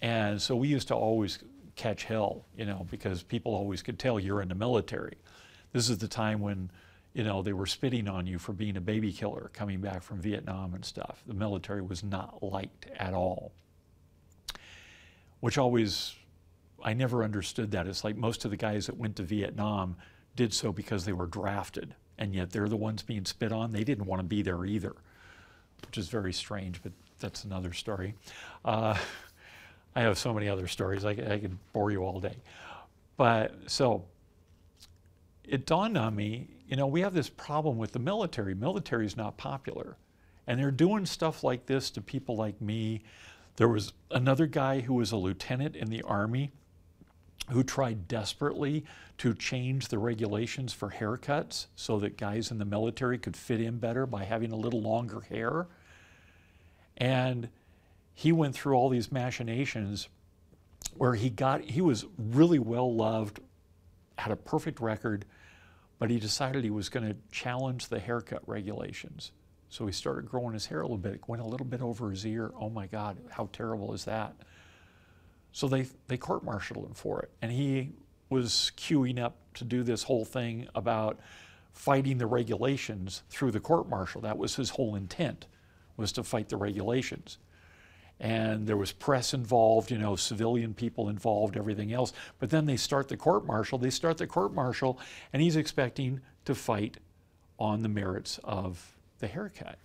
And 0.01 0.41
so 0.41 0.55
we 0.55 0.67
used 0.67 0.88
to 0.89 0.95
always 0.95 1.39
catch 1.76 2.03
hell, 2.03 2.45
you 2.57 2.65
know, 2.65 2.88
because 2.89 3.24
people 3.24 3.53
always 3.53 3.82
could 3.82 3.99
tell 3.99 4.19
you're 4.19 4.41
in 4.41 4.49
the 4.49 4.55
military. 4.55 5.17
This 5.71 5.89
is 5.89 5.97
the 5.97 6.07
time 6.07 6.39
when 6.39 6.69
you 7.13 7.24
know, 7.24 7.43
they 7.43 7.53
were 7.53 7.67
spitting 7.67 8.07
on 8.07 8.26
you 8.26 8.39
for 8.39 8.53
being 8.53 8.76
a 8.76 8.82
baby 8.82 9.13
killer 9.13 9.51
coming 9.53 9.80
back 9.80 10.01
from 10.01 10.19
Vietnam 10.19 10.74
and 10.74 10.84
stuff. 10.84 11.21
The 11.28 11.36
military 11.36 11.82
was 11.82 12.03
not 12.03 12.41
liked 12.41 12.88
at 12.97 13.13
all. 13.13 13.51
Which 15.39 15.57
always, 15.57 16.15
I 16.84 16.93
never 16.93 17.24
understood 17.24 17.71
that. 17.71 17.86
It's 17.86 18.03
like 18.03 18.15
most 18.15 18.45
of 18.45 18.51
the 18.51 18.57
guys 18.57 18.88
that 18.88 18.97
went 18.97 19.15
to 19.17 19.24
Vietnam 19.24 19.95
did 20.36 20.54
so 20.54 20.72
because 20.72 21.06
they 21.06 21.14
were 21.14 21.28
drafted, 21.28 21.96
and 22.18 22.34
yet 22.34 22.52
they're 22.52 22.70
the 22.70 22.78
ones 22.78 23.04
being 23.04 23.26
spit 23.26 23.52
on. 23.52 23.72
They 23.72 23.84
didn't 23.84 24.06
want 24.06 24.20
to 24.20 24.28
be 24.28 24.42
there 24.42 24.66
either, 24.66 24.96
which 25.86 25.98
is 25.98 26.10
very 26.10 26.34
strange, 26.34 26.82
but 26.82 26.92
that's 27.20 27.44
another 27.44 27.74
story. 27.74 28.16
Uh, 28.66 28.98
I 29.96 30.02
have 30.02 30.18
so 30.18 30.34
many 30.34 30.50
other 30.50 30.68
stories, 30.68 31.06
I, 31.06 31.12
I 31.12 31.40
could 31.40 31.58
bore 31.72 31.92
you 31.92 32.04
all 32.04 32.20
day. 32.20 32.36
But 33.16 33.54
so 33.68 34.05
it 35.43 35.68
dawned 35.68 35.97
on 35.97 36.16
me 36.16 36.47
you 36.74 36.78
know, 36.78 36.88
we 36.88 37.01
have 37.01 37.14
this 37.14 37.30
problem 37.30 37.78
with 37.78 37.92
the 37.92 38.00
military. 38.00 38.55
Military 38.55 39.05
is 39.05 39.16
not 39.16 39.38
popular. 39.38 39.96
And 40.47 40.60
they're 40.60 40.72
doing 40.72 41.05
stuff 41.05 41.43
like 41.43 41.68
this 41.68 41.92
to 41.92 42.01
people 42.01 42.36
like 42.36 42.60
me. 42.62 43.04
There 43.58 43.68
was 43.68 43.93
another 44.10 44.47
guy 44.47 44.82
who 44.82 44.96
was 44.96 45.12
a 45.12 45.18
lieutenant 45.18 45.76
in 45.76 45.92
the 45.92 46.01
Army 46.01 46.51
who 47.49 47.63
tried 47.63 48.07
desperately 48.07 48.86
to 49.17 49.33
change 49.33 49.89
the 49.89 49.99
regulations 49.99 50.74
for 50.74 50.89
haircuts 50.89 51.67
so 51.75 51.99
that 51.99 52.17
guys 52.17 52.51
in 52.51 52.57
the 52.57 52.65
military 52.65 53.17
could 53.17 53.36
fit 53.36 53.59
in 53.59 53.78
better 53.78 54.05
by 54.05 54.24
having 54.24 54.51
a 54.51 54.55
little 54.55 54.82
longer 54.82 55.21
hair. 55.21 55.67
And 56.97 57.49
he 58.13 58.32
went 58.32 58.55
through 58.55 58.75
all 58.75 58.89
these 58.89 59.11
machinations 59.11 60.07
where 60.95 61.15
he 61.15 61.29
got, 61.29 61.61
he 61.61 61.82
was 61.82 62.05
really 62.17 62.59
well 62.59 62.93
loved, 62.93 63.39
had 64.17 64.32
a 64.32 64.37
perfect 64.37 64.79
record 64.79 65.25
but 66.03 66.09
he 66.09 66.20
decided 66.20 66.65
he 66.65 66.70
was 66.70 66.89
going 66.89 67.07
to 67.07 67.15
challenge 67.32 67.87
the 67.87 67.97
haircut 67.97 68.41
regulations. 68.45 69.32
So 69.70 69.86
he 69.86 69.93
started 69.93 70.29
growing 70.29 70.53
his 70.53 70.65
hair 70.65 70.82
a 70.82 70.83
little 70.83 70.97
bit. 70.97 71.13
It 71.13 71.28
went 71.29 71.41
a 71.41 71.45
little 71.45 71.65
bit 71.65 71.82
over 71.82 72.11
his 72.11 72.25
ear. 72.25 72.51
Oh 72.59 72.70
my 72.70 72.87
God, 72.87 73.20
how 73.29 73.47
terrible 73.53 73.93
is 73.93 74.03
that? 74.03 74.33
So 75.54 75.67
they, 75.67 75.88
they 76.08 76.17
court 76.17 76.43
martialed 76.43 76.86
him 76.86 76.93
for 76.93 77.21
it. 77.21 77.30
And 77.42 77.51
he 77.51 77.92
was 78.30 78.71
queuing 78.75 79.20
up 79.20 79.38
to 79.54 79.63
do 79.63 79.84
this 79.84 80.04
whole 80.04 80.25
thing 80.25 80.67
about 80.75 81.20
fighting 81.71 82.17
the 82.17 82.28
regulations 82.28 83.24
through 83.30 83.51
the 83.51 83.59
court 83.59 83.88
martial. 83.88 84.20
That 84.21 84.38
was 84.38 84.55
his 84.55 84.71
whole 84.71 84.96
intent, 84.96 85.46
was 85.96 86.12
to 86.13 86.24
fight 86.24 86.50
the 86.50 86.58
regulations 86.58 87.38
and 88.20 88.67
there 88.67 88.78
was 88.78 88.92
press 88.92 89.34
involved, 89.34 89.92
you 89.92 89.97
know, 89.97 90.16
civilian 90.16 90.74
people 90.74 91.09
involved, 91.09 91.58
everything 91.58 91.92
else. 91.92 92.13
But 92.39 92.50
then 92.50 92.66
they 92.66 92.78
start 92.78 93.09
the 93.09 93.17
court 93.17 93.46
martial. 93.46 93.78
They 93.78 93.89
start 93.89 94.17
the 94.17 94.28
court 94.28 94.54
martial, 94.54 95.00
and 95.34 95.42
he's 95.42 95.55
expecting 95.55 96.21
to 96.46 96.55
fight 96.55 96.97
on 97.59 97.82
the 97.82 97.89
merits 97.89 98.39
of 98.43 98.96
the 99.20 99.28
haircut. 99.28 99.78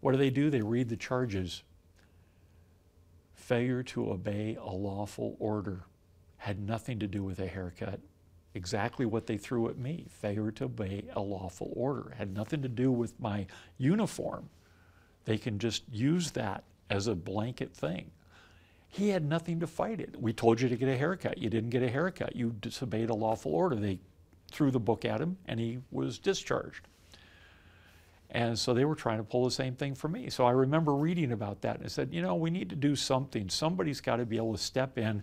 What 0.00 0.12
do 0.12 0.18
they 0.18 0.30
do? 0.30 0.50
They 0.50 0.62
read 0.62 0.88
the 0.88 0.96
charges. 0.96 1.62
Failure 3.50 3.82
to 3.82 4.12
obey 4.12 4.56
a 4.62 4.70
lawful 4.70 5.34
order 5.40 5.84
had 6.36 6.60
nothing 6.60 7.00
to 7.00 7.08
do 7.08 7.24
with 7.24 7.40
a 7.40 7.48
haircut. 7.48 7.98
Exactly 8.54 9.04
what 9.04 9.26
they 9.26 9.36
threw 9.36 9.68
at 9.68 9.76
me. 9.76 10.06
Failure 10.08 10.52
to 10.52 10.66
obey 10.66 11.02
a 11.16 11.20
lawful 11.20 11.72
order 11.74 12.14
had 12.16 12.32
nothing 12.32 12.62
to 12.62 12.68
do 12.68 12.92
with 12.92 13.18
my 13.18 13.48
uniform 13.76 14.48
they 15.24 15.36
can 15.36 15.58
just 15.58 15.82
use 15.90 16.30
that 16.30 16.62
as 16.88 17.08
a 17.08 17.14
blanket 17.16 17.74
thing. 17.74 18.12
He 18.86 19.08
had 19.08 19.24
nothing 19.24 19.58
to 19.58 19.66
fight 19.66 20.00
it. 20.00 20.14
We 20.20 20.32
told 20.32 20.60
you 20.60 20.68
to 20.68 20.76
get 20.76 20.88
a 20.88 20.96
haircut. 20.96 21.38
You 21.38 21.50
didn't 21.50 21.70
get 21.70 21.82
a 21.82 21.90
haircut. 21.90 22.36
You 22.36 22.54
disobeyed 22.60 23.10
a 23.10 23.14
lawful 23.14 23.52
order. 23.52 23.74
They 23.74 23.98
threw 24.52 24.70
the 24.70 24.78
book 24.78 25.04
at 25.04 25.20
him 25.20 25.36
and 25.46 25.58
he 25.58 25.80
was 25.90 26.20
discharged. 26.20 26.86
And 28.32 28.56
so 28.58 28.74
they 28.74 28.84
were 28.84 28.94
trying 28.94 29.18
to 29.18 29.24
pull 29.24 29.44
the 29.44 29.50
same 29.50 29.74
thing 29.74 29.94
for 29.94 30.08
me. 30.08 30.30
So 30.30 30.46
I 30.46 30.52
remember 30.52 30.94
reading 30.94 31.32
about 31.32 31.62
that 31.62 31.76
and 31.76 31.84
I 31.84 31.88
said, 31.88 32.12
you 32.12 32.22
know, 32.22 32.36
we 32.36 32.50
need 32.50 32.70
to 32.70 32.76
do 32.76 32.94
something. 32.94 33.48
Somebody's 33.48 34.00
got 34.00 34.16
to 34.16 34.26
be 34.26 34.36
able 34.36 34.52
to 34.52 34.62
step 34.62 34.98
in 34.98 35.22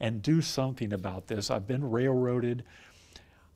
and 0.00 0.20
do 0.20 0.42
something 0.42 0.92
about 0.92 1.28
this. 1.28 1.50
I've 1.50 1.68
been 1.68 1.88
railroaded. 1.88 2.64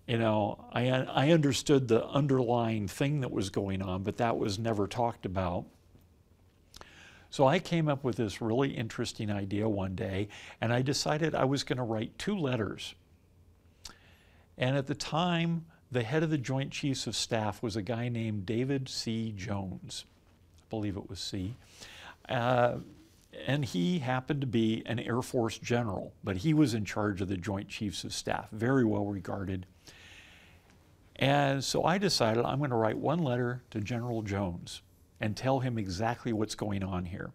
You 0.06 0.18
know, 0.18 0.64
I, 0.72 0.88
I 0.88 1.30
understood 1.32 1.88
the 1.88 2.06
underlying 2.06 2.86
thing 2.86 3.20
that 3.22 3.32
was 3.32 3.50
going 3.50 3.82
on, 3.82 4.04
but 4.04 4.18
that 4.18 4.38
was 4.38 4.56
never 4.56 4.86
talked 4.86 5.26
about. 5.26 5.64
So 7.28 7.48
I 7.48 7.58
came 7.58 7.88
up 7.88 8.04
with 8.04 8.16
this 8.16 8.40
really 8.40 8.70
interesting 8.70 9.32
idea 9.32 9.68
one 9.68 9.96
day, 9.96 10.28
and 10.60 10.72
I 10.72 10.82
decided 10.82 11.34
I 11.34 11.44
was 11.44 11.64
going 11.64 11.78
to 11.78 11.82
write 11.82 12.16
two 12.18 12.38
letters. 12.38 12.94
And 14.56 14.76
at 14.76 14.86
the 14.86 14.94
time, 14.94 15.66
the 15.96 16.02
head 16.02 16.22
of 16.22 16.28
the 16.28 16.36
Joint 16.36 16.70
Chiefs 16.70 17.06
of 17.06 17.16
Staff 17.16 17.62
was 17.62 17.74
a 17.74 17.80
guy 17.80 18.10
named 18.10 18.44
David 18.44 18.86
C. 18.86 19.32
Jones. 19.34 20.04
I 20.58 20.64
believe 20.68 20.94
it 20.94 21.08
was 21.08 21.18
C. 21.18 21.54
Uh, 22.28 22.76
and 23.46 23.64
he 23.64 24.00
happened 24.00 24.42
to 24.42 24.46
be 24.46 24.82
an 24.84 24.98
Air 24.98 25.22
Force 25.22 25.56
general, 25.58 26.12
but 26.22 26.36
he 26.36 26.52
was 26.52 26.74
in 26.74 26.84
charge 26.84 27.22
of 27.22 27.28
the 27.28 27.36
Joint 27.38 27.70
Chiefs 27.70 28.04
of 28.04 28.12
Staff, 28.12 28.50
very 28.50 28.84
well 28.84 29.06
regarded. 29.06 29.64
And 31.16 31.64
so 31.64 31.84
I 31.84 31.96
decided 31.96 32.44
I'm 32.44 32.58
going 32.58 32.70
to 32.70 32.76
write 32.76 32.98
one 32.98 33.20
letter 33.20 33.62
to 33.70 33.80
General 33.80 34.20
Jones 34.20 34.82
and 35.18 35.34
tell 35.34 35.60
him 35.60 35.78
exactly 35.78 36.34
what's 36.34 36.54
going 36.54 36.82
on 36.82 37.06
here. 37.06 37.30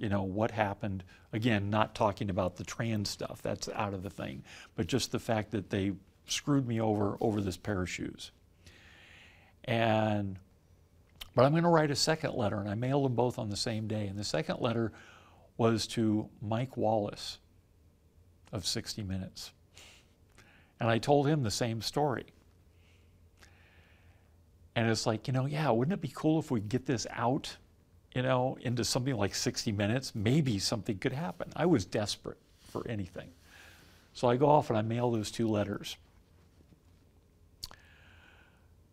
You 0.00 0.10
know, 0.10 0.22
what 0.22 0.50
happened. 0.50 1.02
Again, 1.32 1.70
not 1.70 1.94
talking 1.94 2.28
about 2.28 2.56
the 2.56 2.64
trans 2.64 3.08
stuff, 3.08 3.40
that's 3.40 3.70
out 3.70 3.94
of 3.94 4.02
the 4.02 4.10
thing, 4.10 4.44
but 4.74 4.86
just 4.86 5.12
the 5.12 5.18
fact 5.18 5.50
that 5.52 5.70
they 5.70 5.92
screwed 6.26 6.66
me 6.66 6.80
over 6.80 7.16
over 7.20 7.40
this 7.40 7.56
pair 7.56 7.82
of 7.82 7.90
shoes. 7.90 8.30
And, 9.64 10.38
but 11.34 11.44
I'm 11.44 11.52
going 11.52 11.64
to 11.64 11.68
write 11.68 11.90
a 11.90 11.96
second 11.96 12.34
letter, 12.34 12.58
and 12.58 12.68
I 12.68 12.74
mailed 12.74 13.04
them 13.04 13.14
both 13.14 13.38
on 13.38 13.50
the 13.50 13.56
same 13.56 13.88
day. 13.88 14.06
And 14.06 14.18
the 14.18 14.24
second 14.24 14.60
letter 14.60 14.92
was 15.56 15.86
to 15.88 16.28
Mike 16.40 16.76
Wallace 16.76 17.38
of 18.52 18.66
60 18.66 19.02
Minutes. 19.02 19.52
And 20.78 20.88
I 20.88 20.98
told 20.98 21.26
him 21.26 21.42
the 21.42 21.50
same 21.50 21.80
story. 21.80 22.26
And 24.74 24.90
it's 24.90 25.06
like, 25.06 25.26
you 25.26 25.32
know, 25.32 25.46
yeah, 25.46 25.70
wouldn't 25.70 25.94
it 25.94 26.02
be 26.02 26.12
cool 26.14 26.38
if 26.38 26.50
we 26.50 26.60
get 26.60 26.84
this 26.84 27.06
out, 27.10 27.56
you 28.14 28.22
know, 28.22 28.58
into 28.60 28.84
something 28.84 29.16
like 29.16 29.34
60 29.34 29.72
minutes? 29.72 30.14
Maybe 30.14 30.58
something 30.58 30.98
could 30.98 31.14
happen. 31.14 31.50
I 31.56 31.64
was 31.64 31.86
desperate 31.86 32.36
for 32.60 32.86
anything. 32.86 33.30
So 34.12 34.28
I 34.28 34.36
go 34.36 34.48
off 34.48 34.68
and 34.68 34.78
I 34.78 34.82
mail 34.82 35.10
those 35.10 35.30
two 35.30 35.48
letters. 35.48 35.96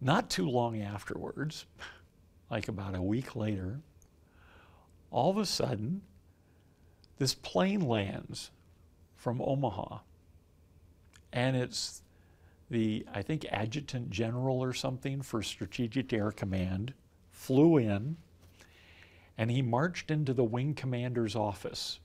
Not 0.03 0.29
too 0.29 0.49
long 0.49 0.81
afterwards, 0.81 1.65
like 2.51 2.67
about 2.67 2.93
a 2.93 3.01
week 3.01 3.37
later, 3.37 3.79
all 5.11 5.31
of 5.31 5.37
a 5.37 5.45
sudden, 5.45 6.01
this 7.19 7.33
plane 7.33 7.87
lands 7.87 8.51
from 9.15 9.41
Omaha. 9.41 9.99
And 11.31 11.55
it's 11.55 12.01
the, 12.69 13.05
I 13.13 13.21
think, 13.21 13.45
adjutant 13.49 14.09
general 14.09 14.61
or 14.61 14.73
something 14.73 15.21
for 15.21 15.41
Strategic 15.41 16.11
Air 16.11 16.31
Command, 16.31 16.93
flew 17.31 17.77
in 17.77 18.17
and 19.37 19.49
he 19.49 19.61
marched 19.61 20.11
into 20.11 20.33
the 20.33 20.43
wing 20.43 20.73
commander's 20.73 21.35
office. 21.35 21.99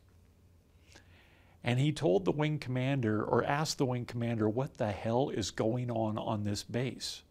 And 1.65 1.81
he 1.81 1.93
told 1.93 2.25
the 2.25 2.31
wing 2.31 2.59
commander, 2.59 3.25
or 3.25 3.45
asked 3.45 3.79
the 3.79 3.87
wing 3.87 4.05
commander, 4.05 4.49
what 4.49 4.79
the 4.79 4.93
hell 4.93 5.31
is 5.31 5.51
going 5.51 5.91
on 5.91 6.17
on 6.17 6.45
this 6.45 6.63
base? 6.63 7.23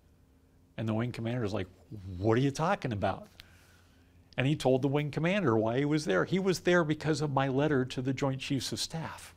And 0.78 0.88
the 0.88 0.94
wing 0.94 1.12
commander 1.12 1.44
is 1.44 1.54
like, 1.54 1.68
What 2.18 2.38
are 2.38 2.42
you 2.42 2.52
talking 2.52 2.94
about? 2.94 3.28
And 4.38 4.46
he 4.46 4.56
told 4.56 4.84
the 4.84 4.88
wing 4.88 5.10
commander 5.10 5.58
why 5.58 5.80
he 5.80 5.86
was 5.86 6.06
there. 6.06 6.24
He 6.24 6.38
was 6.38 6.60
there 6.60 6.84
because 6.84 7.22
of 7.22 7.34
my 7.34 7.48
letter 7.48 7.84
to 7.86 8.02
the 8.02 8.14
Joint 8.14 8.40
Chiefs 8.40 8.72
of 8.72 8.80
Staff. 8.80 9.34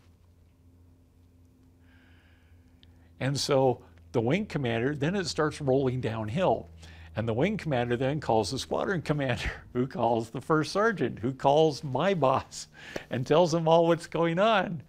And 3.19 3.39
so 3.39 3.83
the 4.13 4.21
wing 4.21 4.45
commander, 4.45 4.95
then 4.95 5.15
it 5.15 5.27
starts 5.27 5.61
rolling 5.61 6.01
downhill. 6.01 6.69
And 7.17 7.27
the 7.27 7.35
wing 7.35 7.57
commander 7.57 7.97
then 7.97 8.21
calls 8.21 8.51
the 8.51 8.59
squadron 8.59 9.03
commander, 9.03 9.51
who 9.73 9.87
calls 9.87 10.31
the 10.31 10.41
first 10.41 10.73
sergeant, 10.73 11.19
who 11.19 11.33
calls 11.33 11.83
my 11.83 12.15
boss, 12.15 12.69
and 13.09 13.27
tells 13.27 13.53
them 13.53 13.67
all 13.67 13.87
what's 13.87 14.07
going 14.07 14.39
on. 14.39 14.83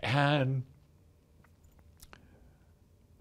And 0.00 0.62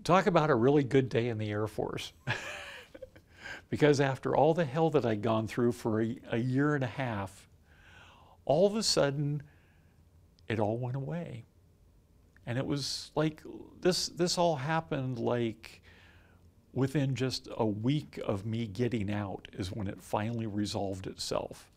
talk 0.03 0.27
about 0.27 0.49
a 0.49 0.55
really 0.55 0.84
good 0.84 1.09
day 1.09 1.30
in 1.30 1.38
the 1.38 1.49
Air 1.49 1.67
Force. 1.67 2.13
because 3.69 4.01
after 4.01 4.35
all 4.35 4.53
the 4.53 4.65
hell 4.65 4.89
that 4.89 5.05
I'd 5.05 5.21
gone 5.21 5.47
through 5.47 5.73
for 5.73 6.01
a, 6.01 6.17
a 6.31 6.38
year 6.38 6.76
and 6.76 6.84
a 6.84 6.88
half, 6.88 7.47
all 8.45 8.65
of 8.65 8.76
a 8.76 8.84
sudden, 8.84 9.43
it 10.47 10.59
all 10.59 10.77
went 10.77 10.95
away. 10.95 11.45
And 12.45 12.57
it 12.57 12.65
was 12.65 13.11
like 13.15 13.43
this, 13.80 14.07
this 14.07 14.38
all 14.38 14.55
happened 14.55 15.19
like 15.19 15.81
within 16.73 17.13
just 17.13 17.47
a 17.57 17.65
week 17.65 18.19
of 18.26 18.45
me 18.45 18.65
getting 18.65 19.11
out, 19.11 19.47
is 19.53 19.71
when 19.71 19.88
it 19.88 20.01
finally 20.01 20.47
resolved 20.47 21.05
itself. 21.05 21.69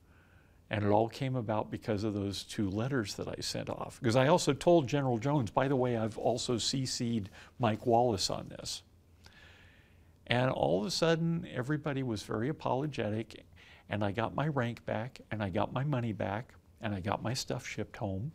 And 0.72 0.86
it 0.86 0.88
all 0.88 1.06
came 1.06 1.36
about 1.36 1.70
because 1.70 2.02
of 2.02 2.14
those 2.14 2.44
two 2.44 2.70
letters 2.70 3.14
that 3.16 3.28
I 3.28 3.34
sent 3.40 3.68
off. 3.68 3.98
Because 4.00 4.16
I 4.16 4.28
also 4.28 4.54
told 4.54 4.88
General 4.88 5.18
Jones, 5.18 5.50
by 5.50 5.68
the 5.68 5.76
way, 5.76 5.98
I've 5.98 6.16
also 6.16 6.54
CC'd 6.54 7.28
Mike 7.58 7.84
Wallace 7.84 8.30
on 8.30 8.48
this. 8.48 8.82
And 10.26 10.50
all 10.50 10.80
of 10.80 10.86
a 10.86 10.90
sudden, 10.90 11.46
everybody 11.54 12.02
was 12.02 12.22
very 12.22 12.48
apologetic, 12.48 13.44
and 13.90 14.02
I 14.02 14.12
got 14.12 14.34
my 14.34 14.48
rank 14.48 14.82
back, 14.86 15.20
and 15.30 15.42
I 15.42 15.50
got 15.50 15.74
my 15.74 15.84
money 15.84 16.14
back, 16.14 16.54
and 16.80 16.94
I 16.94 17.00
got 17.00 17.22
my 17.22 17.34
stuff 17.34 17.66
shipped 17.66 17.98
home. 17.98 18.32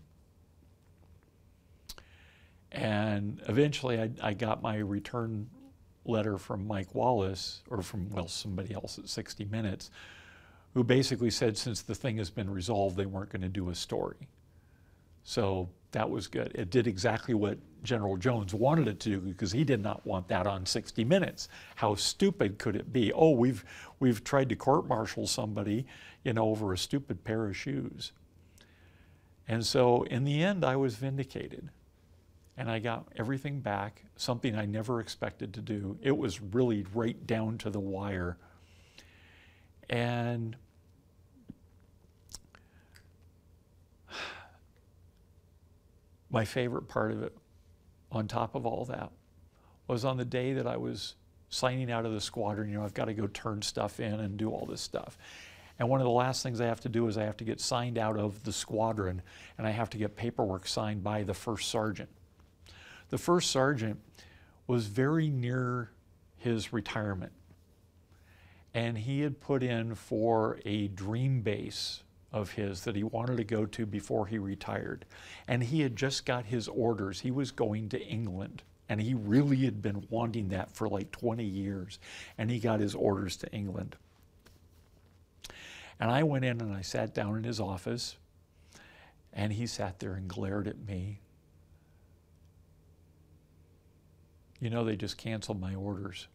And 2.72 3.42
eventually 3.48 4.00
I, 4.00 4.12
I 4.22 4.34
got 4.36 4.62
my 4.62 4.78
return 4.78 5.50
letter 6.06 6.38
from 6.38 6.68
Mike 6.68 6.94
Wallace, 6.94 7.64
or 7.72 7.82
from, 7.82 8.12
well, 8.12 8.28
somebody 8.28 8.76
else 8.76 9.00
at 9.00 9.10
60 9.10 9.46
Minutes, 9.46 9.90
who 10.78 10.84
basically 10.84 11.32
said 11.32 11.58
since 11.58 11.82
the 11.82 11.96
thing 11.96 12.18
has 12.18 12.30
been 12.30 12.48
resolved, 12.48 12.96
they 12.96 13.08
weren't 13.08 13.32
going 13.32 13.42
to 13.42 13.50
do 13.50 13.72
a 13.72 13.74
story. 13.74 14.28
So 15.24 15.70
that 15.90 16.08
was 16.08 16.28
good. 16.28 16.52
It 16.54 16.70
did 16.70 16.86
exactly 16.86 17.34
what 17.34 17.58
General 17.82 18.16
Jones 18.16 18.54
wanted 18.54 18.88
it 18.88 19.00
to 19.00 19.10
do 19.10 19.18
because 19.18 19.52
he 19.52 19.64
did 19.64 19.82
not 19.82 20.06
want 20.06 20.28
that 20.28 20.46
on 20.46 20.68
60 20.68 21.04
Minutes. 21.04 21.50
How 21.78 21.96
stupid 21.96 22.60
could 22.60 22.76
it 22.76 22.94
be? 22.94 23.12
Oh, 23.12 23.32
we've 23.32 23.66
we've 24.00 24.24
tried 24.24 24.50
to 24.50 24.56
court-martial 24.56 25.26
somebody, 25.26 25.88
you 26.24 26.34
know, 26.34 26.48
over 26.50 26.72
a 26.74 26.78
stupid 26.78 27.24
pair 27.24 27.48
of 27.48 27.58
shoes. 27.58 28.12
And 29.48 29.66
so 29.66 30.04
in 30.04 30.26
the 30.26 30.44
end, 30.44 30.64
I 30.64 30.76
was 30.76 30.96
vindicated 30.96 31.72
and 32.56 32.70
I 32.70 32.78
got 32.78 33.08
everything 33.16 33.62
back, 33.62 34.04
something 34.16 34.56
I 34.56 34.68
never 34.68 35.00
expected 35.00 35.56
to 35.56 35.62
do. 35.62 35.98
It 36.04 36.16
was 36.16 36.40
really 36.40 36.86
right 36.94 37.26
down 37.26 37.58
to 37.58 37.72
the 37.72 37.80
wire. 37.80 38.38
And 39.90 40.56
my 46.30 46.46
favorite 46.46 46.88
part 46.88 47.12
of 47.12 47.24
it, 47.24 47.36
on 48.12 48.28
top 48.28 48.56
of 48.56 48.66
all 48.66 48.86
that, 48.86 49.12
was 49.88 50.04
on 50.04 50.18
the 50.18 50.26
day 50.26 50.54
that 50.54 50.68
I 50.68 50.78
was 50.78 51.16
signing 51.50 51.92
out 51.92 52.06
of 52.06 52.12
the 52.12 52.22
squadron. 52.22 52.70
You 52.70 52.78
know, 52.78 52.84
I've 52.84 52.94
got 52.94 53.06
to 53.06 53.14
go 53.14 53.28
turn 53.28 53.62
stuff 53.62 54.00
in 54.00 54.20
and 54.20 54.38
do 54.38 54.50
all 54.50 54.66
this 54.66 54.82
stuff. 54.82 55.18
And 55.80 55.90
one 55.90 56.02
of 56.02 56.06
the 56.06 56.12
last 56.12 56.44
things 56.44 56.60
I 56.60 56.66
have 56.66 56.82
to 56.82 56.90
do 56.90 57.08
is 57.08 57.18
I 57.18 57.24
have 57.24 57.38
to 57.38 57.44
get 57.44 57.62
signed 57.62 57.98
out 57.98 58.18
of 58.18 58.44
the 58.44 58.52
squadron 58.52 59.22
and 59.58 59.68
I 59.68 59.72
have 59.72 59.90
to 59.92 59.98
get 59.98 60.16
paperwork 60.16 60.68
signed 60.68 61.04
by 61.04 61.24
the 61.24 61.34
first 61.34 61.70
sergeant. 61.70 62.10
The 63.10 63.18
first 63.18 63.52
sergeant 63.52 64.00
was 64.66 64.88
very 64.88 65.30
near 65.30 65.92
his 66.36 66.74
retirement. 66.74 67.32
And 68.74 68.98
he 68.98 69.22
had 69.22 69.40
put 69.40 69.64
in 69.64 69.96
for 69.96 70.60
a 70.66 70.88
dream 70.88 71.42
base 71.42 72.04
of 72.32 72.52
his 72.52 72.84
that 72.84 72.96
he 72.96 73.04
wanted 73.04 73.38
to 73.38 73.44
go 73.44 73.66
to 73.66 73.86
before 73.86 74.28
he 74.28 74.38
retired. 74.38 75.06
And 75.48 75.64
he 75.64 75.82
had 75.82 75.96
just 75.96 76.26
got 76.26 76.46
his 76.46 76.68
orders. 76.68 77.22
He 77.22 77.32
was 77.32 77.52
going 77.52 77.90
to 77.90 78.02
England. 78.02 78.64
And 78.90 79.02
he 79.02 79.14
really 79.14 79.58
had 79.58 79.82
been 79.82 80.06
wanting 80.10 80.50
that 80.50 80.72
for 80.72 80.88
like 80.88 81.12
20 81.12 81.44
years. 81.44 82.00
And 82.38 82.50
he 82.50 82.60
got 82.60 82.80
his 82.80 82.96
orders 82.96 83.38
to 83.38 83.52
England. 83.52 83.96
And 86.00 86.12
I 86.12 86.24
went 86.24 86.46
in 86.46 86.62
and 86.62 86.74
I 86.74 86.82
sat 86.82 87.14
down 87.14 87.38
in 87.38 87.44
his 87.44 87.60
office. 87.60 88.18
And 89.34 89.54
he 89.54 89.68
sat 89.68 90.00
there 90.00 90.14
and 90.14 90.28
glared 90.28 90.68
at 90.68 90.88
me 90.88 91.20
You 94.60 94.70
know, 94.70 94.84
they 94.84 94.96
just 94.96 95.18
canceled 95.18 95.62
my 95.62 95.76
orders. 95.76 96.28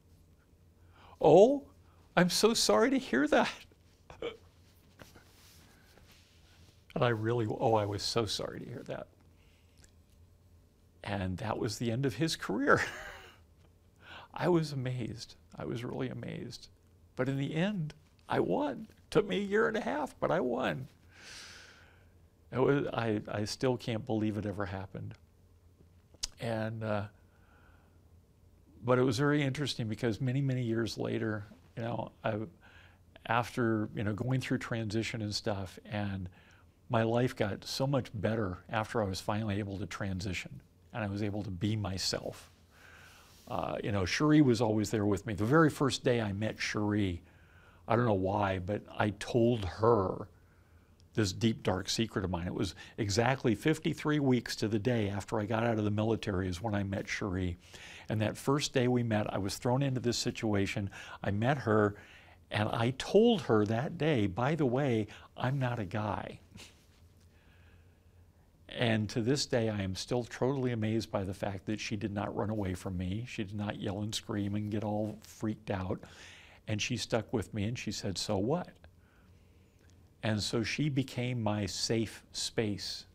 oh, 1.20 1.64
I'm 2.16 2.30
so 2.30 2.54
sorry 2.54 2.90
to 2.90 2.98
hear 2.98 3.26
that. 3.28 3.50
And 6.94 7.04
I 7.04 7.08
really, 7.08 7.46
oh, 7.48 7.74
I 7.74 7.84
was 7.84 8.02
so 8.02 8.26
sorry 8.26 8.60
to 8.60 8.66
hear 8.66 8.82
that. 8.86 9.06
And 11.04 11.38
that 11.38 11.58
was 11.58 11.78
the 11.78 11.90
end 11.90 12.04
of 12.04 12.16
his 12.16 12.36
career. 12.36 12.82
I 14.34 14.48
was 14.48 14.72
amazed. 14.72 15.34
I 15.56 15.64
was 15.64 15.84
really 15.84 16.08
amazed. 16.08 16.68
But 17.16 17.28
in 17.28 17.36
the 17.36 17.54
end, 17.54 17.94
I 18.28 18.40
won. 18.40 18.88
Took 19.10 19.26
me 19.26 19.38
a 19.38 19.44
year 19.44 19.68
and 19.68 19.76
a 19.76 19.80
half, 19.80 20.14
but 20.20 20.30
I 20.30 20.40
won. 20.40 20.88
It 22.52 22.58
was, 22.58 22.86
I, 22.92 23.20
I 23.28 23.44
still 23.44 23.76
can't 23.76 24.04
believe 24.04 24.36
it 24.36 24.46
ever 24.46 24.66
happened. 24.66 25.14
And, 26.40 26.82
uh, 26.82 27.02
but 28.84 28.98
it 28.98 29.02
was 29.02 29.18
very 29.18 29.42
interesting 29.42 29.88
because 29.88 30.20
many, 30.20 30.40
many 30.40 30.62
years 30.62 30.98
later, 30.98 31.44
you 31.76 31.82
know, 31.82 32.12
I, 32.24 32.36
after, 33.26 33.88
you 33.94 34.02
know, 34.02 34.14
going 34.14 34.40
through 34.40 34.58
transition 34.58 35.22
and 35.22 35.34
stuff, 35.34 35.78
and 35.84 36.28
my 36.90 37.02
life 37.04 37.34
got 37.34 37.64
so 37.64 37.86
much 37.86 38.10
better 38.12 38.58
after 38.68 39.00
I 39.00 39.06
was 39.06 39.20
finally 39.20 39.58
able 39.58 39.78
to 39.78 39.86
transition 39.86 40.60
and 40.92 41.02
I 41.02 41.06
was 41.06 41.22
able 41.22 41.42
to 41.44 41.50
be 41.50 41.76
myself. 41.76 42.50
Uh, 43.48 43.76
you 43.82 43.92
know, 43.92 44.04
Cherie 44.04 44.42
was 44.42 44.60
always 44.60 44.90
there 44.90 45.06
with 45.06 45.26
me. 45.26 45.34
The 45.34 45.44
very 45.44 45.70
first 45.70 46.04
day 46.04 46.20
I 46.20 46.32
met 46.32 46.60
Cherie, 46.60 47.22
I 47.88 47.96
don't 47.96 48.06
know 48.06 48.12
why, 48.12 48.58
but 48.58 48.82
I 48.96 49.10
told 49.18 49.64
her 49.64 50.28
this 51.14 51.32
deep, 51.32 51.62
dark 51.62 51.88
secret 51.88 52.24
of 52.24 52.30
mine. 52.30 52.46
It 52.46 52.54
was 52.54 52.74
exactly 52.98 53.54
53 53.54 54.20
weeks 54.20 54.54
to 54.56 54.68
the 54.68 54.78
day 54.78 55.08
after 55.08 55.40
I 55.40 55.46
got 55.46 55.64
out 55.64 55.78
of 55.78 55.84
the 55.84 55.90
military 55.90 56.48
is 56.48 56.62
when 56.62 56.74
I 56.74 56.84
met 56.84 57.08
Cherie. 57.08 57.56
And 58.08 58.20
that 58.20 58.36
first 58.36 58.72
day 58.72 58.88
we 58.88 59.02
met, 59.02 59.32
I 59.32 59.38
was 59.38 59.56
thrown 59.56 59.82
into 59.82 60.00
this 60.00 60.18
situation. 60.18 60.90
I 61.22 61.30
met 61.30 61.58
her, 61.58 61.96
and 62.50 62.68
I 62.68 62.94
told 62.98 63.42
her 63.42 63.64
that 63.66 63.98
day, 63.98 64.26
by 64.26 64.54
the 64.54 64.66
way, 64.66 65.08
I'm 65.36 65.58
not 65.58 65.78
a 65.78 65.84
guy. 65.84 66.40
And 68.76 69.08
to 69.10 69.20
this 69.20 69.46
day, 69.46 69.68
I 69.68 69.82
am 69.82 69.94
still 69.94 70.24
totally 70.24 70.72
amazed 70.72 71.10
by 71.10 71.24
the 71.24 71.34
fact 71.34 71.66
that 71.66 71.80
she 71.80 71.96
did 71.96 72.12
not 72.12 72.34
run 72.34 72.50
away 72.50 72.74
from 72.74 72.96
me. 72.96 73.24
She 73.28 73.42
did 73.42 73.56
not 73.56 73.80
yell 73.80 74.00
and 74.00 74.14
scream 74.14 74.54
and 74.54 74.70
get 74.70 74.84
all 74.84 75.18
freaked 75.22 75.70
out. 75.70 76.00
And 76.68 76.80
she 76.80 76.96
stuck 76.96 77.32
with 77.32 77.52
me 77.52 77.64
and 77.64 77.78
she 77.78 77.90
said, 77.90 78.16
So 78.16 78.36
what? 78.38 78.68
And 80.22 80.40
so 80.40 80.62
she 80.62 80.88
became 80.88 81.42
my 81.42 81.66
safe 81.66 82.22
space. 82.32 83.06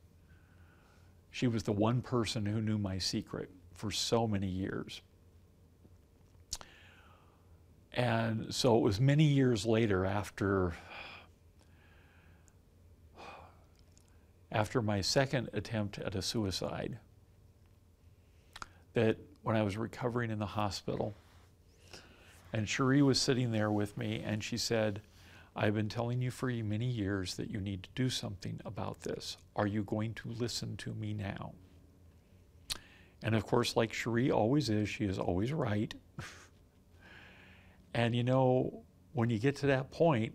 She 1.31 1.47
was 1.47 1.63
the 1.63 1.71
one 1.71 2.01
person 2.01 2.45
who 2.45 2.61
knew 2.61 2.77
my 2.77 2.97
secret 2.97 3.49
for 3.73 3.91
so 3.91 4.27
many 4.27 4.47
years. 4.47 5.01
And 7.93 8.53
so 8.53 8.77
it 8.77 8.81
was 8.81 8.99
many 8.99 9.23
years 9.23 9.65
later 9.65 10.05
after 10.05 10.73
after 14.55 14.81
my 14.81 15.01
second 15.01 15.49
attempt 15.51 15.99
at 15.99 16.15
a 16.15 16.21
suicide 16.21 16.97
that 18.93 19.17
when 19.43 19.53
I 19.53 19.61
was 19.63 19.75
recovering 19.75 20.31
in 20.31 20.39
the 20.39 20.45
hospital 20.45 21.13
and 22.53 22.67
Cherie 22.67 23.01
was 23.01 23.19
sitting 23.19 23.51
there 23.51 23.69
with 23.69 23.97
me 23.97 24.23
and 24.25 24.41
she 24.41 24.57
said, 24.57 25.01
I've 25.57 25.73
been 25.73 25.89
telling 25.89 26.21
you 26.21 26.31
for 26.31 26.47
many 26.47 26.85
years 26.85 27.35
that 27.35 27.51
you 27.51 27.59
need 27.59 27.83
to 27.83 27.89
do 27.95 28.09
something 28.09 28.61
about 28.63 29.01
this. 29.01 29.35
Are 29.57 29.67
you 29.67 29.83
going 29.83 30.13
to 30.13 30.29
listen 30.29 30.77
to 30.77 30.93
me 30.93 31.13
now? 31.13 31.51
And 33.23 33.35
of 33.35 33.45
course, 33.45 33.75
like 33.75 33.91
Cherie 33.91 34.31
always 34.31 34.69
is, 34.69 34.87
she 34.87 35.03
is 35.03 35.19
always 35.19 35.51
right. 35.51 35.93
and 37.93 38.15
you 38.15 38.23
know, 38.23 38.83
when 39.11 39.29
you 39.29 39.37
get 39.37 39.57
to 39.57 39.67
that 39.67 39.91
point, 39.91 40.33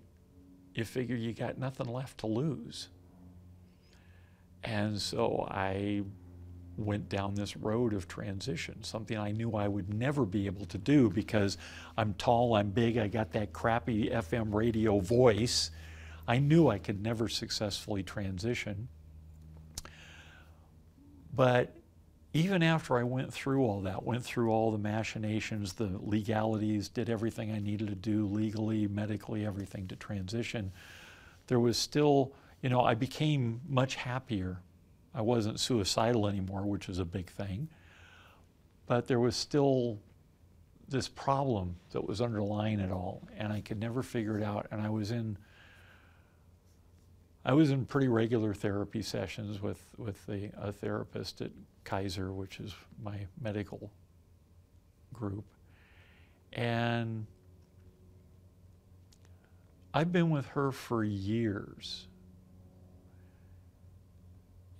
you 0.74 0.84
figure 0.84 1.16
you 1.16 1.32
got 1.32 1.56
nothing 1.56 1.88
left 1.88 2.18
to 2.18 2.26
lose. 2.26 2.88
And 4.64 5.00
so 5.00 5.46
I 5.50 6.02
went 6.76 7.08
down 7.08 7.34
this 7.34 7.56
road 7.56 7.92
of 7.92 8.08
transition, 8.08 8.82
something 8.82 9.16
I 9.16 9.32
knew 9.32 9.54
I 9.54 9.68
would 9.68 9.92
never 9.92 10.24
be 10.24 10.46
able 10.46 10.66
to 10.66 10.78
do 10.78 11.10
because 11.10 11.58
I'm 11.96 12.14
tall, 12.14 12.54
I'm 12.54 12.70
big, 12.70 12.96
I 12.96 13.06
got 13.06 13.32
that 13.32 13.52
crappy 13.52 14.08
FM 14.10 14.54
radio 14.54 14.98
voice. 15.00 15.70
I 16.26 16.38
knew 16.38 16.68
I 16.68 16.78
could 16.78 17.02
never 17.02 17.28
successfully 17.28 18.02
transition. 18.02 18.88
But 21.34 21.74
even 22.32 22.62
after 22.62 22.96
I 22.96 23.02
went 23.02 23.32
through 23.32 23.64
all 23.64 23.80
that, 23.82 24.04
went 24.04 24.24
through 24.24 24.50
all 24.50 24.70
the 24.70 24.78
machinations, 24.78 25.72
the 25.72 25.90
legalities, 26.00 26.88
did 26.88 27.10
everything 27.10 27.50
I 27.50 27.58
needed 27.58 27.88
to 27.88 27.94
do 27.94 28.26
legally, 28.26 28.86
medically, 28.86 29.44
everything 29.44 29.88
to 29.88 29.96
transition, 29.96 30.72
there 31.48 31.58
was 31.58 31.76
still, 31.76 32.32
you 32.62 32.68
know, 32.68 32.82
I 32.82 32.94
became 32.94 33.60
much 33.68 33.94
happier 33.94 34.60
I 35.14 35.22
wasn't 35.22 35.58
suicidal 35.58 36.26
anymore, 36.28 36.62
which 36.62 36.88
was 36.88 36.98
a 36.98 37.04
big 37.04 37.30
thing. 37.30 37.68
But 38.86 39.06
there 39.06 39.20
was 39.20 39.36
still 39.36 39.98
this 40.88 41.08
problem 41.08 41.76
that 41.92 42.06
was 42.06 42.20
underlying 42.20 42.80
it 42.80 42.90
all, 42.90 43.22
and 43.36 43.52
I 43.52 43.60
could 43.60 43.78
never 43.78 44.02
figure 44.02 44.38
it 44.38 44.42
out. 44.42 44.66
And 44.70 44.80
I 44.80 44.90
was 44.90 45.10
in 45.10 45.38
I 47.42 47.54
was 47.54 47.70
in 47.70 47.86
pretty 47.86 48.08
regular 48.08 48.52
therapy 48.52 49.02
sessions 49.02 49.62
with 49.62 49.82
with 49.96 50.24
the, 50.26 50.50
a 50.56 50.72
therapist 50.72 51.40
at 51.40 51.50
Kaiser, 51.84 52.32
which 52.32 52.60
is 52.60 52.74
my 53.02 53.26
medical 53.40 53.90
group, 55.12 55.46
and 56.52 57.26
I've 59.94 60.12
been 60.12 60.30
with 60.30 60.46
her 60.48 60.70
for 60.70 61.02
years. 61.02 62.06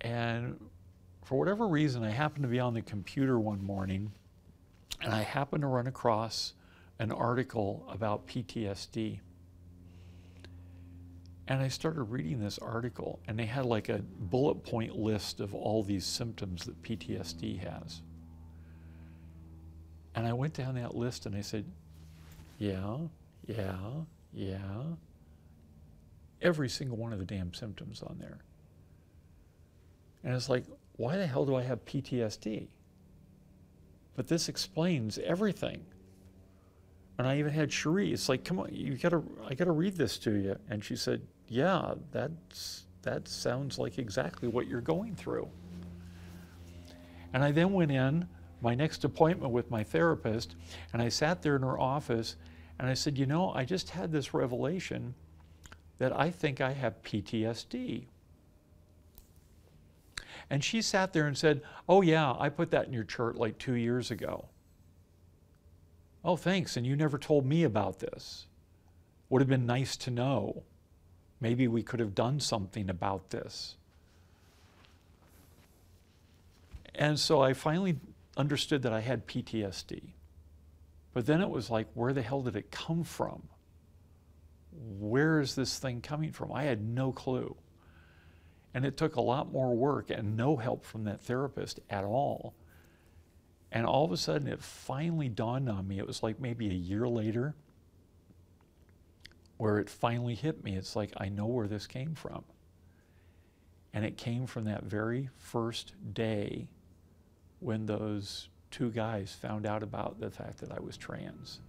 And 0.00 0.58
for 1.24 1.38
whatever 1.38 1.68
reason, 1.68 2.02
I 2.02 2.10
happened 2.10 2.42
to 2.42 2.48
be 2.48 2.60
on 2.60 2.74
the 2.74 2.82
computer 2.82 3.38
one 3.38 3.62
morning 3.62 4.12
and 5.02 5.14
I 5.14 5.22
happened 5.22 5.62
to 5.62 5.66
run 5.66 5.86
across 5.86 6.54
an 6.98 7.10
article 7.10 7.86
about 7.90 8.26
PTSD. 8.26 9.20
And 11.48 11.60
I 11.60 11.68
started 11.68 12.02
reading 12.04 12.38
this 12.38 12.58
article, 12.58 13.18
and 13.26 13.38
they 13.38 13.46
had 13.46 13.64
like 13.64 13.88
a 13.88 13.98
bullet 13.98 14.62
point 14.62 14.96
list 14.96 15.40
of 15.40 15.54
all 15.54 15.82
these 15.82 16.04
symptoms 16.04 16.64
that 16.66 16.80
PTSD 16.82 17.58
has. 17.60 18.02
And 20.14 20.26
I 20.26 20.32
went 20.32 20.54
down 20.54 20.74
that 20.74 20.94
list 20.94 21.26
and 21.26 21.34
I 21.34 21.40
said, 21.40 21.64
Yeah, 22.58 22.98
yeah, 23.46 23.76
yeah. 24.32 24.82
Every 26.42 26.68
single 26.68 26.96
one 26.96 27.12
of 27.12 27.18
the 27.18 27.24
damn 27.24 27.52
symptoms 27.54 28.02
on 28.02 28.18
there. 28.18 28.38
And 30.24 30.34
it's 30.34 30.48
like, 30.48 30.64
why 30.96 31.16
the 31.16 31.26
hell 31.26 31.46
do 31.46 31.54
I 31.54 31.62
have 31.62 31.84
PTSD? 31.84 32.68
But 34.16 34.28
this 34.28 34.48
explains 34.48 35.18
everything. 35.18 35.84
And 37.18 37.26
I 37.26 37.38
even 37.38 37.52
had 37.52 37.72
Cherie. 37.72 38.12
It's 38.12 38.28
like, 38.28 38.44
come 38.44 38.58
on, 38.58 38.70
you 38.72 38.96
gotta, 38.96 39.22
I 39.48 39.54
gotta 39.54 39.72
read 39.72 39.96
this 39.96 40.18
to 40.18 40.32
you. 40.32 40.56
And 40.68 40.84
she 40.84 40.96
said, 40.96 41.22
yeah, 41.48 41.94
that's 42.12 42.84
that 43.02 43.26
sounds 43.28 43.78
like 43.78 43.98
exactly 43.98 44.48
what 44.48 44.66
you're 44.66 44.80
going 44.80 45.14
through. 45.14 45.48
And 47.32 47.42
I 47.42 47.50
then 47.50 47.72
went 47.72 47.90
in 47.90 48.28
my 48.60 48.74
next 48.74 49.04
appointment 49.04 49.52
with 49.52 49.70
my 49.70 49.82
therapist, 49.82 50.56
and 50.92 51.00
I 51.00 51.08
sat 51.08 51.40
there 51.42 51.56
in 51.56 51.62
her 51.62 51.78
office, 51.78 52.36
and 52.78 52.88
I 52.88 52.94
said, 52.94 53.16
you 53.16 53.26
know, 53.26 53.52
I 53.52 53.64
just 53.64 53.90
had 53.90 54.12
this 54.12 54.34
revelation 54.34 55.14
that 55.98 56.18
I 56.18 56.30
think 56.30 56.60
I 56.60 56.72
have 56.72 57.02
PTSD. 57.02 58.06
And 60.50 60.64
she 60.64 60.82
sat 60.82 61.12
there 61.12 61.26
and 61.26 61.38
said, 61.38 61.62
Oh, 61.88 62.02
yeah, 62.02 62.34
I 62.38 62.48
put 62.48 62.72
that 62.72 62.88
in 62.88 62.92
your 62.92 63.04
chart 63.04 63.36
like 63.36 63.56
two 63.56 63.74
years 63.74 64.10
ago. 64.10 64.48
Oh, 66.24 66.36
thanks. 66.36 66.76
And 66.76 66.84
you 66.84 66.96
never 66.96 67.16
told 67.16 67.46
me 67.46 67.62
about 67.62 68.00
this. 68.00 68.46
Would 69.28 69.40
have 69.40 69.48
been 69.48 69.64
nice 69.64 69.96
to 69.98 70.10
know. 70.10 70.64
Maybe 71.40 71.68
we 71.68 71.82
could 71.82 72.00
have 72.00 72.14
done 72.14 72.40
something 72.40 72.90
about 72.90 73.30
this. 73.30 73.76
And 76.96 77.18
so 77.18 77.40
I 77.40 77.54
finally 77.54 77.96
understood 78.36 78.82
that 78.82 78.92
I 78.92 79.00
had 79.00 79.26
PTSD. 79.26 80.02
But 81.14 81.26
then 81.26 81.40
it 81.40 81.48
was 81.48 81.70
like, 81.70 81.86
where 81.94 82.12
the 82.12 82.22
hell 82.22 82.42
did 82.42 82.56
it 82.56 82.70
come 82.70 83.04
from? 83.04 83.44
Where 84.98 85.40
is 85.40 85.54
this 85.54 85.78
thing 85.78 86.00
coming 86.00 86.32
from? 86.32 86.52
I 86.52 86.64
had 86.64 86.82
no 86.82 87.12
clue. 87.12 87.56
And 88.72 88.84
it 88.84 88.96
took 88.96 89.16
a 89.16 89.20
lot 89.20 89.52
more 89.52 89.74
work 89.74 90.10
and 90.10 90.36
no 90.36 90.56
help 90.56 90.84
from 90.84 91.04
that 91.04 91.20
therapist 91.20 91.80
at 91.90 92.04
all. 92.04 92.54
And 93.72 93.86
all 93.86 94.04
of 94.04 94.12
a 94.12 94.16
sudden, 94.16 94.48
it 94.48 94.62
finally 94.62 95.28
dawned 95.28 95.68
on 95.68 95.86
me. 95.86 95.98
It 95.98 96.06
was 96.06 96.22
like 96.22 96.40
maybe 96.40 96.68
a 96.68 96.74
year 96.74 97.08
later 97.08 97.54
where 99.56 99.78
it 99.78 99.90
finally 99.90 100.34
hit 100.34 100.64
me. 100.64 100.76
It's 100.76 100.96
like, 100.96 101.12
I 101.16 101.28
know 101.28 101.46
where 101.46 101.68
this 101.68 101.86
came 101.86 102.14
from. 102.14 102.44
And 103.92 104.04
it 104.04 104.16
came 104.16 104.46
from 104.46 104.64
that 104.64 104.84
very 104.84 105.28
first 105.36 105.92
day 106.14 106.68
when 107.58 107.86
those 107.86 108.48
two 108.70 108.90
guys 108.90 109.32
found 109.32 109.66
out 109.66 109.82
about 109.82 110.20
the 110.20 110.30
fact 110.30 110.58
that 110.58 110.72
I 110.72 110.80
was 110.80 110.96
trans. 110.96 111.60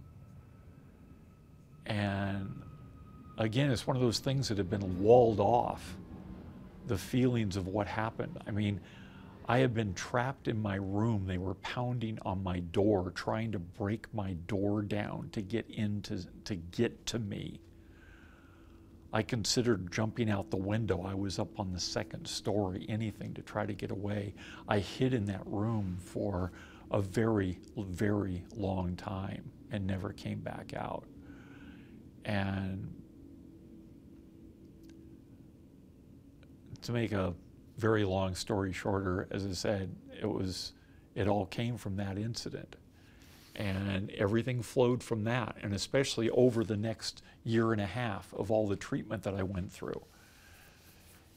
And 1.84 2.62
again, 3.38 3.70
it's 3.70 3.86
one 3.86 3.96
of 3.96 4.02
those 4.02 4.20
things 4.20 4.48
that 4.48 4.58
had 4.58 4.70
been 4.70 5.02
walled 5.02 5.40
off 5.40 5.96
the 6.86 6.98
feelings 6.98 7.56
of 7.56 7.66
what 7.68 7.86
happened. 7.86 8.38
I 8.46 8.50
mean, 8.50 8.80
I 9.48 9.58
had 9.58 9.74
been 9.74 9.92
trapped 9.94 10.48
in 10.48 10.60
my 10.60 10.76
room. 10.76 11.26
They 11.26 11.38
were 11.38 11.54
pounding 11.54 12.18
on 12.22 12.42
my 12.42 12.60
door, 12.60 13.10
trying 13.14 13.52
to 13.52 13.58
break 13.58 14.12
my 14.14 14.34
door 14.46 14.82
down 14.82 15.30
to 15.32 15.42
get 15.42 15.68
into 15.68 16.24
to 16.44 16.54
get 16.54 17.04
to 17.06 17.18
me. 17.18 17.60
I 19.12 19.22
considered 19.22 19.92
jumping 19.92 20.30
out 20.30 20.50
the 20.50 20.56
window. 20.56 21.02
I 21.02 21.14
was 21.14 21.38
up 21.38 21.60
on 21.60 21.72
the 21.72 21.80
second 21.80 22.26
story, 22.26 22.86
anything 22.88 23.34
to 23.34 23.42
try 23.42 23.66
to 23.66 23.74
get 23.74 23.90
away. 23.90 24.34
I 24.68 24.78
hid 24.78 25.12
in 25.12 25.26
that 25.26 25.46
room 25.46 25.98
for 26.00 26.52
a 26.90 27.00
very, 27.00 27.58
very 27.76 28.44
long 28.56 28.96
time 28.96 29.50
and 29.70 29.86
never 29.86 30.12
came 30.12 30.40
back 30.40 30.72
out. 30.74 31.04
And 32.24 33.01
to 36.82 36.92
make 36.92 37.12
a 37.12 37.34
very 37.78 38.04
long 38.04 38.34
story 38.34 38.72
shorter, 38.72 39.28
as 39.30 39.46
I 39.46 39.52
said, 39.52 39.94
it 40.20 40.26
was 40.26 40.72
it 41.14 41.28
all 41.28 41.46
came 41.46 41.76
from 41.76 41.96
that 41.96 42.16
incident. 42.16 42.76
And 43.54 44.10
everything 44.12 44.62
flowed 44.62 45.02
from 45.02 45.24
that, 45.24 45.56
and 45.62 45.74
especially 45.74 46.30
over 46.30 46.64
the 46.64 46.76
next 46.76 47.22
year 47.44 47.72
and 47.72 47.82
a 47.82 47.86
half 47.86 48.32
of 48.32 48.50
all 48.50 48.66
the 48.66 48.76
treatment 48.76 49.24
that 49.24 49.34
I 49.34 49.42
went 49.42 49.70
through. 49.70 50.02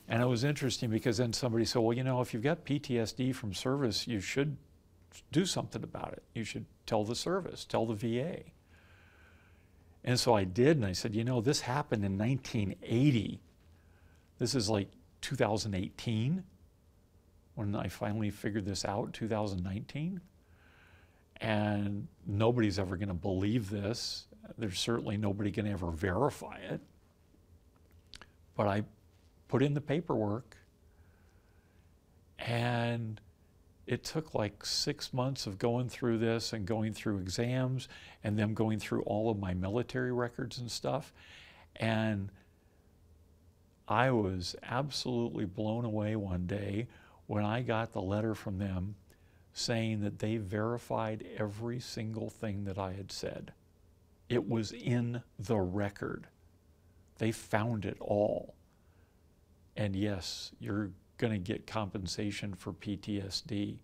And 0.07 0.21
it 0.21 0.25
was 0.25 0.43
interesting 0.43 0.89
because 0.89 1.17
then 1.17 1.33
somebody 1.33 1.65
said, 1.65 1.81
Well, 1.81 1.97
you 1.97 2.03
know, 2.03 2.21
if 2.21 2.33
you've 2.33 2.43
got 2.43 2.63
PTSD 2.63 3.35
from 3.35 3.53
service, 3.53 4.07
you 4.07 4.21
should 4.21 4.55
do 5.31 5.45
something 5.45 5.83
about 5.83 6.13
it. 6.13 6.23
You 6.33 6.43
should 6.43 6.65
tell 6.85 7.03
the 7.03 7.15
service, 7.15 7.65
tell 7.65 7.85
the 7.85 7.95
VA. 7.95 8.43
And 10.03 10.19
so 10.19 10.35
I 10.35 10.43
did, 10.43 10.77
and 10.77 10.85
I 10.85 10.91
said, 10.93 11.15
You 11.15 11.23
know, 11.23 11.41
this 11.41 11.61
happened 11.61 12.05
in 12.05 12.17
1980. 12.17 13.41
This 14.37 14.53
is 14.53 14.69
like 14.69 14.89
2018 15.25 16.43
when 17.55 17.75
I 17.75 17.87
finally 17.87 18.29
figured 18.29 18.63
this 18.63 18.85
out, 18.85 19.11
2019. 19.13 20.21
And 21.37 22.07
nobody's 22.27 22.77
ever 22.77 22.95
going 22.95 23.07
to 23.07 23.15
believe 23.15 23.71
this. 23.71 24.27
There's 24.55 24.79
certainly 24.79 25.17
nobody 25.17 25.49
going 25.49 25.65
to 25.65 25.71
ever 25.71 25.89
verify 25.89 26.57
it. 26.57 26.79
But 28.55 28.67
I 28.67 28.83
put 29.47 29.63
in 29.63 29.73
the 29.73 29.81
paperwork, 29.81 30.57
and 32.37 33.19
it 33.87 34.03
took 34.03 34.35
like 34.35 34.63
six 34.63 35.11
months 35.11 35.47
of 35.47 35.57
going 35.57 35.89
through 35.89 36.19
this 36.19 36.53
and 36.53 36.67
going 36.67 36.93
through 36.93 37.17
exams 37.17 37.87
and 38.23 38.37
them 38.37 38.53
going 38.53 38.77
through 38.79 39.01
all 39.03 39.31
of 39.31 39.39
my 39.39 39.55
military 39.55 40.13
records 40.13 40.59
and 40.59 40.69
stuff. 40.69 41.11
And 41.77 42.29
I 43.87 44.11
was 44.11 44.55
absolutely 44.63 45.45
blown 45.45 45.85
away 45.85 46.15
one 46.15 46.47
day 46.47 46.87
when 47.27 47.43
I 47.43 47.61
got 47.61 47.93
the 47.93 48.01
letter 48.01 48.33
from 48.33 48.57
them 48.57 48.95
saying 49.53 50.01
that 50.01 50.19
they 50.19 50.37
verified 50.37 51.25
every 51.37 51.79
single 51.79 52.29
thing 52.29 52.65
that 52.65 52.77
I 52.77 52.93
had 52.93 53.11
said. 53.11 53.53
It 54.27 54.49
was 54.49 54.71
in 54.71 55.21
the 55.39 55.57
record. 55.57 56.27
They 57.19 57.31
found 57.31 57.85
it 57.85 57.97
all. 58.01 58.55
And 59.77 59.95
yes, 59.95 60.51
you're 60.59 60.91
going 61.17 61.33
to 61.33 61.39
get 61.39 61.67
compensation 61.67 62.53
for 62.53 62.73
PTSD 62.73 63.77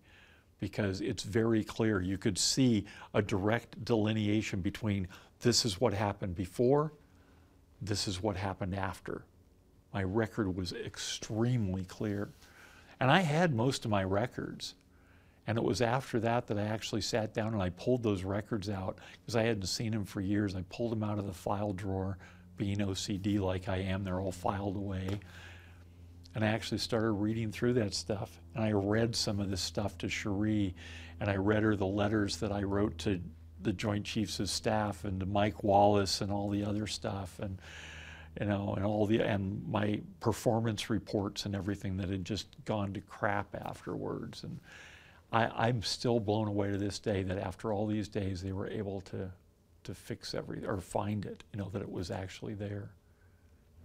because 0.60 1.00
it's 1.00 1.22
very 1.22 1.64
clear. 1.64 2.00
You 2.00 2.18
could 2.18 2.38
see 2.38 2.84
a 3.14 3.22
direct 3.22 3.84
delineation 3.84 4.60
between 4.60 5.08
this 5.40 5.64
is 5.64 5.80
what 5.80 5.94
happened 5.94 6.34
before, 6.34 6.92
this 7.80 8.06
is 8.06 8.22
what 8.22 8.36
happened 8.36 8.74
after. 8.74 9.24
My 9.92 10.02
record 10.02 10.56
was 10.56 10.72
extremely 10.72 11.84
clear. 11.84 12.30
And 13.00 13.10
I 13.10 13.20
had 13.20 13.54
most 13.54 13.84
of 13.84 13.90
my 13.90 14.04
records. 14.04 14.74
And 15.46 15.58
it 15.58 15.64
was 15.64 15.82
after 15.82 16.20
that 16.20 16.46
that 16.46 16.58
I 16.58 16.62
actually 16.62 17.00
sat 17.00 17.34
down 17.34 17.52
and 17.52 17.62
I 17.62 17.70
pulled 17.70 18.02
those 18.02 18.22
records 18.22 18.70
out 18.70 18.98
because 19.20 19.34
I 19.34 19.42
hadn't 19.42 19.66
seen 19.66 19.90
them 19.90 20.04
for 20.04 20.20
years. 20.20 20.54
I 20.54 20.62
pulled 20.70 20.92
them 20.92 21.02
out 21.02 21.18
of 21.18 21.26
the 21.26 21.32
file 21.32 21.72
drawer, 21.72 22.16
being 22.56 22.78
OCD 22.78 23.40
like 23.40 23.68
I 23.68 23.78
am, 23.78 24.04
they're 24.04 24.20
all 24.20 24.32
filed 24.32 24.76
away. 24.76 25.18
And 26.34 26.44
I 26.44 26.48
actually 26.48 26.78
started 26.78 27.10
reading 27.12 27.50
through 27.50 27.74
that 27.74 27.92
stuff. 27.92 28.40
And 28.54 28.64
I 28.64 28.70
read 28.72 29.16
some 29.16 29.40
of 29.40 29.50
this 29.50 29.60
stuff 29.60 29.98
to 29.98 30.08
Cherie, 30.08 30.74
and 31.20 31.28
I 31.28 31.36
read 31.36 31.62
her 31.62 31.76
the 31.76 31.86
letters 31.86 32.38
that 32.38 32.52
I 32.52 32.62
wrote 32.62 32.98
to 32.98 33.20
the 33.60 33.72
Joint 33.72 34.04
Chiefs 34.04 34.40
of 34.40 34.48
Staff 34.48 35.04
and 35.04 35.20
to 35.20 35.26
Mike 35.26 35.62
Wallace 35.62 36.20
and 36.20 36.32
all 36.32 36.48
the 36.48 36.64
other 36.64 36.86
stuff. 36.86 37.38
And 37.38 37.58
you 38.40 38.46
know, 38.46 38.74
and 38.76 38.84
all 38.84 39.06
the 39.06 39.20
and 39.20 39.62
my 39.68 40.00
performance 40.20 40.88
reports 40.90 41.44
and 41.44 41.54
everything 41.54 41.96
that 41.98 42.08
had 42.08 42.24
just 42.24 42.46
gone 42.64 42.92
to 42.94 43.00
crap 43.00 43.54
afterwards. 43.54 44.42
And 44.42 44.58
I, 45.32 45.68
I'm 45.68 45.82
still 45.82 46.20
blown 46.20 46.48
away 46.48 46.70
to 46.70 46.78
this 46.78 46.98
day 46.98 47.22
that 47.22 47.38
after 47.38 47.72
all 47.72 47.86
these 47.86 48.08
days 48.08 48.42
they 48.42 48.52
were 48.52 48.68
able 48.68 49.00
to 49.02 49.30
to 49.84 49.94
fix 49.94 50.32
everything 50.34 50.68
or 50.68 50.80
find 50.80 51.26
it, 51.26 51.42
you 51.52 51.58
know, 51.58 51.68
that 51.72 51.82
it 51.82 51.90
was 51.90 52.10
actually 52.10 52.54
there. 52.54 52.90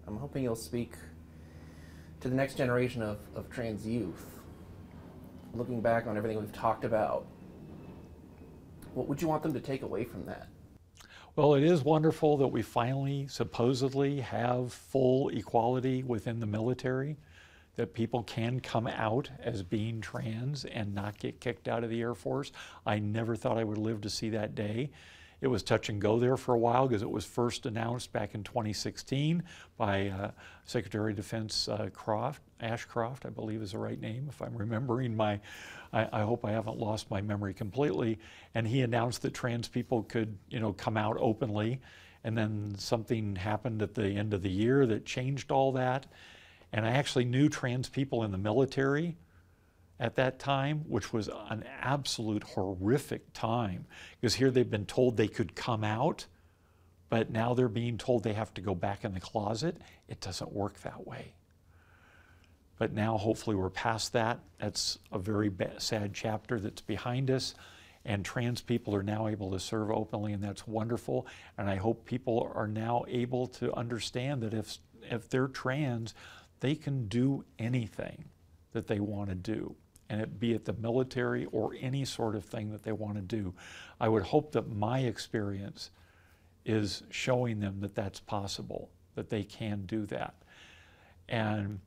I'm 0.05 0.17
hoping 0.17 0.43
you'll 0.43 0.55
speak 0.55 0.93
to 2.21 2.29
the 2.29 2.35
next 2.35 2.55
generation 2.55 3.01
of, 3.01 3.19
of 3.35 3.49
trans 3.49 3.85
youth, 3.85 4.25
looking 5.53 5.81
back 5.81 6.07
on 6.07 6.17
everything 6.17 6.39
we've 6.39 6.53
talked 6.53 6.85
about, 6.85 7.25
what 8.93 9.07
would 9.07 9.21
you 9.21 9.27
want 9.27 9.43
them 9.43 9.53
to 9.53 9.59
take 9.59 9.81
away 9.81 10.03
from 10.03 10.25
that? 10.25 10.47
Well, 11.37 11.53
it 11.53 11.61
is 11.61 11.83
wonderful 11.83 12.37
that 12.37 12.47
we 12.47 12.63
finally 12.63 13.27
supposedly 13.27 14.21
have 14.21 14.73
full 14.73 15.29
equality 15.29 16.01
within 16.01 16.39
the 16.39 16.47
military, 16.47 17.15
that 17.75 17.93
people 17.93 18.23
can 18.23 18.59
come 18.59 18.87
out 18.87 19.29
as 19.37 19.61
being 19.61 20.01
trans 20.01 20.65
and 20.65 20.95
not 20.95 21.19
get 21.19 21.39
kicked 21.39 21.67
out 21.67 21.83
of 21.83 21.91
the 21.91 22.01
Air 22.01 22.15
Force. 22.15 22.51
I 22.87 22.97
never 22.97 23.35
thought 23.35 23.59
I 23.59 23.63
would 23.65 23.77
live 23.77 24.01
to 24.01 24.09
see 24.09 24.31
that 24.31 24.55
day. 24.55 24.89
It 25.39 25.47
was 25.47 25.61
touch 25.61 25.89
and 25.89 26.01
go 26.01 26.17
there 26.17 26.35
for 26.35 26.55
a 26.55 26.57
while 26.57 26.87
because 26.87 27.03
it 27.03 27.09
was 27.09 27.23
first 27.23 27.65
announced 27.67 28.11
back 28.11 28.33
in 28.33 28.43
2016 28.43 29.43
by 29.77 30.07
uh, 30.07 30.31
Secretary 30.65 31.11
of 31.11 31.15
Defense 31.15 31.67
uh, 31.67 31.89
Croft, 31.93 32.41
Ashcroft, 32.59 33.25
I 33.25 33.29
believe 33.29 33.61
is 33.61 33.73
the 33.73 33.77
right 33.77 33.99
name, 33.99 34.27
if 34.29 34.41
I'm 34.41 34.55
remembering 34.55 35.15
my, 35.15 35.39
I, 35.93 36.07
I, 36.11 36.21
hope 36.21 36.43
I 36.43 36.51
haven't 36.51 36.79
lost 36.79 37.11
my 37.11 37.21
memory 37.21 37.53
completely. 37.53 38.17
And 38.55 38.67
he 38.67 38.81
announced 38.81 39.21
that 39.21 39.35
trans 39.35 39.67
people 39.67 40.03
could, 40.03 40.35
you 40.49 40.59
know, 40.59 40.73
come 40.73 40.97
out 40.97 41.17
openly. 41.19 41.81
And 42.23 42.35
then 42.35 42.73
something 42.77 43.35
happened 43.35 43.83
at 43.83 43.93
the 43.93 44.07
end 44.07 44.33
of 44.33 44.41
the 44.41 44.49
year 44.49 44.87
that 44.87 45.05
changed 45.05 45.51
all 45.51 45.71
that. 45.73 46.07
And 46.73 46.83
I 46.83 46.89
actually 46.89 47.25
knew 47.25 47.47
trans 47.47 47.89
people 47.89 48.23
in 48.23 48.31
the 48.31 48.37
military 48.39 49.15
at 49.99 50.15
that 50.15 50.39
time, 50.39 50.83
which 50.87 51.11
was 51.11 51.29
an 51.49 51.63
absolute 51.81 52.43
horrific 52.43 53.33
time 53.33 53.85
because 54.19 54.35
here 54.35 54.51
they've 54.51 54.69
been 54.69 54.85
told 54.85 55.17
they 55.17 55.27
could 55.27 55.55
come 55.55 55.83
out, 55.83 56.27
but 57.09 57.31
now 57.31 57.53
they're 57.53 57.67
being 57.67 57.97
told 57.97 58.23
they 58.23 58.33
have 58.33 58.53
to 58.53 58.61
go 58.61 58.75
back 58.75 59.03
in 59.03 59.13
the 59.13 59.19
closet. 59.19 59.77
It 60.07 60.21
doesn't 60.21 60.51
work 60.51 60.81
that 60.81 61.07
way. 61.07 61.33
But 62.77 62.93
now, 62.93 63.17
hopefully, 63.17 63.55
we're 63.55 63.71
past 63.71 64.13
that. 64.13 64.39
That's 64.59 64.99
a 65.11 65.17
very 65.17 65.51
sad 65.79 66.13
chapter 66.13 66.59
that's 66.59 66.81
behind 66.81 67.31
us. 67.31 67.55
And 68.05 68.23
trans 68.23 68.61
people 68.61 68.93
are 68.95 69.03
now 69.03 69.27
able 69.27 69.51
to 69.51 69.59
serve 69.59 69.89
openly, 69.89 70.31
and 70.31 70.43
that's 70.43 70.67
wonderful. 70.67 71.25
And 71.57 71.69
I 71.69 71.77
hope 71.77 72.05
people 72.05 72.51
are 72.53 72.67
now 72.67 73.03
able 73.07 73.47
to 73.47 73.73
understand 73.73 74.43
that 74.43 74.53
if, 74.53 74.77
if 75.09 75.27
they're 75.27 75.47
trans, 75.47 76.13
they 76.59 76.75
can 76.75 77.07
do 77.07 77.43
anything 77.57 78.25
that 78.73 78.87
they 78.87 78.99
want 78.99 79.29
to 79.29 79.35
do 79.35 79.75
and 80.09 80.21
it 80.21 80.39
be 80.39 80.53
it 80.53 80.65
the 80.65 80.73
military 80.73 81.45
or 81.45 81.75
any 81.79 82.05
sort 82.05 82.35
of 82.35 82.45
thing 82.45 82.71
that 82.71 82.83
they 82.83 82.91
want 82.91 83.15
to 83.15 83.21
do. 83.21 83.53
I 83.99 84.09
would 84.09 84.23
hope 84.23 84.51
that 84.53 84.67
my 84.67 84.99
experience 84.99 85.91
is 86.65 87.03
showing 87.09 87.59
them 87.59 87.79
that 87.79 87.95
that's 87.95 88.19
possible, 88.19 88.89
that 89.15 89.29
they 89.29 89.43
can 89.43 89.85
do 89.85 90.05
that. 90.07 90.35
And 91.29 91.79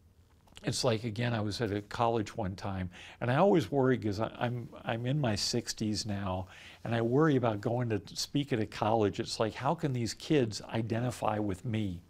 it's 0.63 0.85
like 0.85 1.05
again, 1.05 1.33
I 1.33 1.41
was 1.41 1.61
at 1.61 1.73
a 1.73 1.81
college 1.81 2.37
one 2.37 2.55
time, 2.55 2.91
and 3.21 3.31
I 3.31 3.37
always 3.37 3.71
worry 3.71 3.97
because 3.97 4.21
I'm 4.21 4.69
I'm 4.85 5.07
in 5.07 5.19
my 5.21 5.35
60s 5.35 6.05
now, 6.05 6.49
and 6.85 6.95
I 6.95 7.01
worry 7.01 7.37
about 7.37 7.61
going 7.61 7.89
to 7.91 8.03
speak 8.15 8.53
at 8.53 8.61
a 8.61 8.67
college. 8.67 9.21
It's 9.21 9.41
like, 9.41 9.55
how 9.55 9.75
can 9.75 9.93
these 9.93 10.13
kids 10.13 10.61
identify 10.63 11.39
with 11.39 11.65
me? 11.65 12.03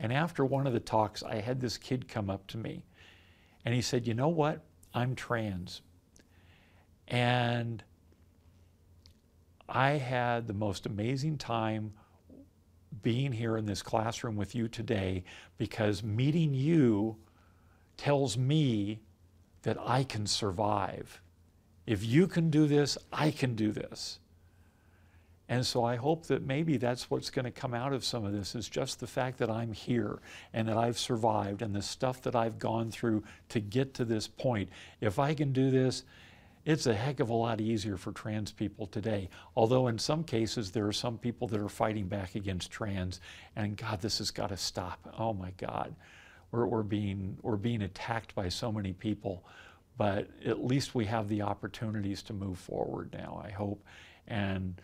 And 0.00 0.12
after 0.12 0.44
one 0.44 0.66
of 0.66 0.72
the 0.72 0.80
talks, 0.80 1.22
I 1.22 1.40
had 1.40 1.60
this 1.60 1.76
kid 1.76 2.08
come 2.08 2.30
up 2.30 2.46
to 2.48 2.56
me, 2.58 2.84
and 3.64 3.74
he 3.74 3.82
said, 3.82 4.06
"You 4.06 4.14
know 4.14 4.28
what? 4.28 4.62
I'm 4.94 5.14
trans. 5.14 5.82
And 7.06 7.82
I 9.68 9.92
had 9.92 10.46
the 10.46 10.54
most 10.54 10.86
amazing 10.86 11.38
time 11.38 11.92
being 13.02 13.32
here 13.32 13.56
in 13.56 13.66
this 13.66 13.82
classroom 13.82 14.36
with 14.36 14.54
you 14.54 14.68
today 14.68 15.24
because 15.56 16.02
meeting 16.02 16.54
you 16.54 17.16
tells 17.96 18.36
me 18.36 19.00
that 19.62 19.76
I 19.80 20.04
can 20.04 20.26
survive. 20.26 21.20
If 21.86 22.04
you 22.04 22.26
can 22.26 22.50
do 22.50 22.66
this, 22.66 22.96
I 23.12 23.30
can 23.30 23.54
do 23.54 23.72
this. 23.72 24.20
And 25.48 25.64
so 25.64 25.82
I 25.82 25.96
hope 25.96 26.26
that 26.26 26.44
maybe 26.44 26.76
that's 26.76 27.10
what's 27.10 27.30
going 27.30 27.46
to 27.46 27.50
come 27.50 27.72
out 27.72 27.94
of 27.94 28.04
some 28.04 28.24
of 28.24 28.32
this 28.32 28.54
is 28.54 28.68
just 28.68 29.00
the 29.00 29.06
fact 29.06 29.38
that 29.38 29.50
I'm 29.50 29.72
here 29.72 30.18
and 30.52 30.68
that 30.68 30.76
I've 30.76 30.98
survived 30.98 31.62
and 31.62 31.74
the 31.74 31.80
stuff 31.80 32.20
that 32.22 32.36
I've 32.36 32.58
gone 32.58 32.90
through 32.90 33.24
to 33.48 33.60
get 33.60 33.94
to 33.94 34.04
this 34.04 34.28
point. 34.28 34.68
If 35.00 35.18
I 35.18 35.32
can 35.32 35.52
do 35.52 35.70
this, 35.70 36.04
it's 36.66 36.86
a 36.86 36.94
heck 36.94 37.20
of 37.20 37.30
a 37.30 37.34
lot 37.34 37.62
easier 37.62 37.96
for 37.96 38.12
trans 38.12 38.52
people 38.52 38.86
today. 38.86 39.30
Although 39.56 39.88
in 39.88 39.98
some 39.98 40.22
cases 40.22 40.70
there 40.70 40.86
are 40.86 40.92
some 40.92 41.16
people 41.16 41.48
that 41.48 41.58
are 41.58 41.68
fighting 41.70 42.08
back 42.08 42.34
against 42.34 42.70
trans, 42.70 43.22
and 43.56 43.74
God, 43.74 44.02
this 44.02 44.18
has 44.18 44.30
got 44.30 44.50
to 44.50 44.56
stop. 44.58 45.14
Oh 45.18 45.32
my 45.32 45.52
God, 45.52 45.94
we're, 46.50 46.66
we're 46.66 46.82
being 46.82 47.38
we're 47.40 47.56
being 47.56 47.80
attacked 47.80 48.34
by 48.34 48.50
so 48.50 48.70
many 48.70 48.92
people, 48.92 49.46
but 49.96 50.28
at 50.44 50.62
least 50.62 50.94
we 50.94 51.06
have 51.06 51.26
the 51.30 51.40
opportunities 51.40 52.22
to 52.24 52.34
move 52.34 52.58
forward 52.58 53.14
now. 53.14 53.40
I 53.42 53.50
hope, 53.50 53.82
and 54.26 54.78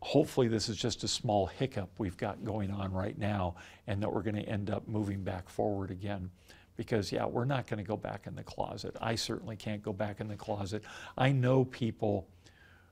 hopefully 0.00 0.48
this 0.48 0.68
is 0.68 0.76
just 0.76 1.04
a 1.04 1.08
small 1.08 1.46
hiccup 1.46 1.90
we've 1.98 2.16
got 2.16 2.44
going 2.44 2.70
on 2.70 2.92
right 2.92 3.18
now, 3.18 3.56
and 3.86 4.02
that 4.02 4.12
we're 4.12 4.22
going 4.22 4.36
to 4.36 4.48
end 4.48 4.70
up 4.70 4.86
moving 4.88 5.22
back 5.22 5.48
forward 5.48 5.90
again 5.90 6.30
because 6.76 7.10
yeah, 7.10 7.26
we're 7.26 7.44
not 7.44 7.66
going 7.66 7.82
to 7.82 7.88
go 7.88 7.96
back 7.96 8.26
in 8.26 8.36
the 8.36 8.42
closet. 8.42 8.96
I 9.00 9.16
certainly 9.16 9.56
can't 9.56 9.82
go 9.82 9.92
back 9.92 10.20
in 10.20 10.28
the 10.28 10.36
closet. 10.36 10.84
I 11.16 11.32
know 11.32 11.64
people 11.64 12.28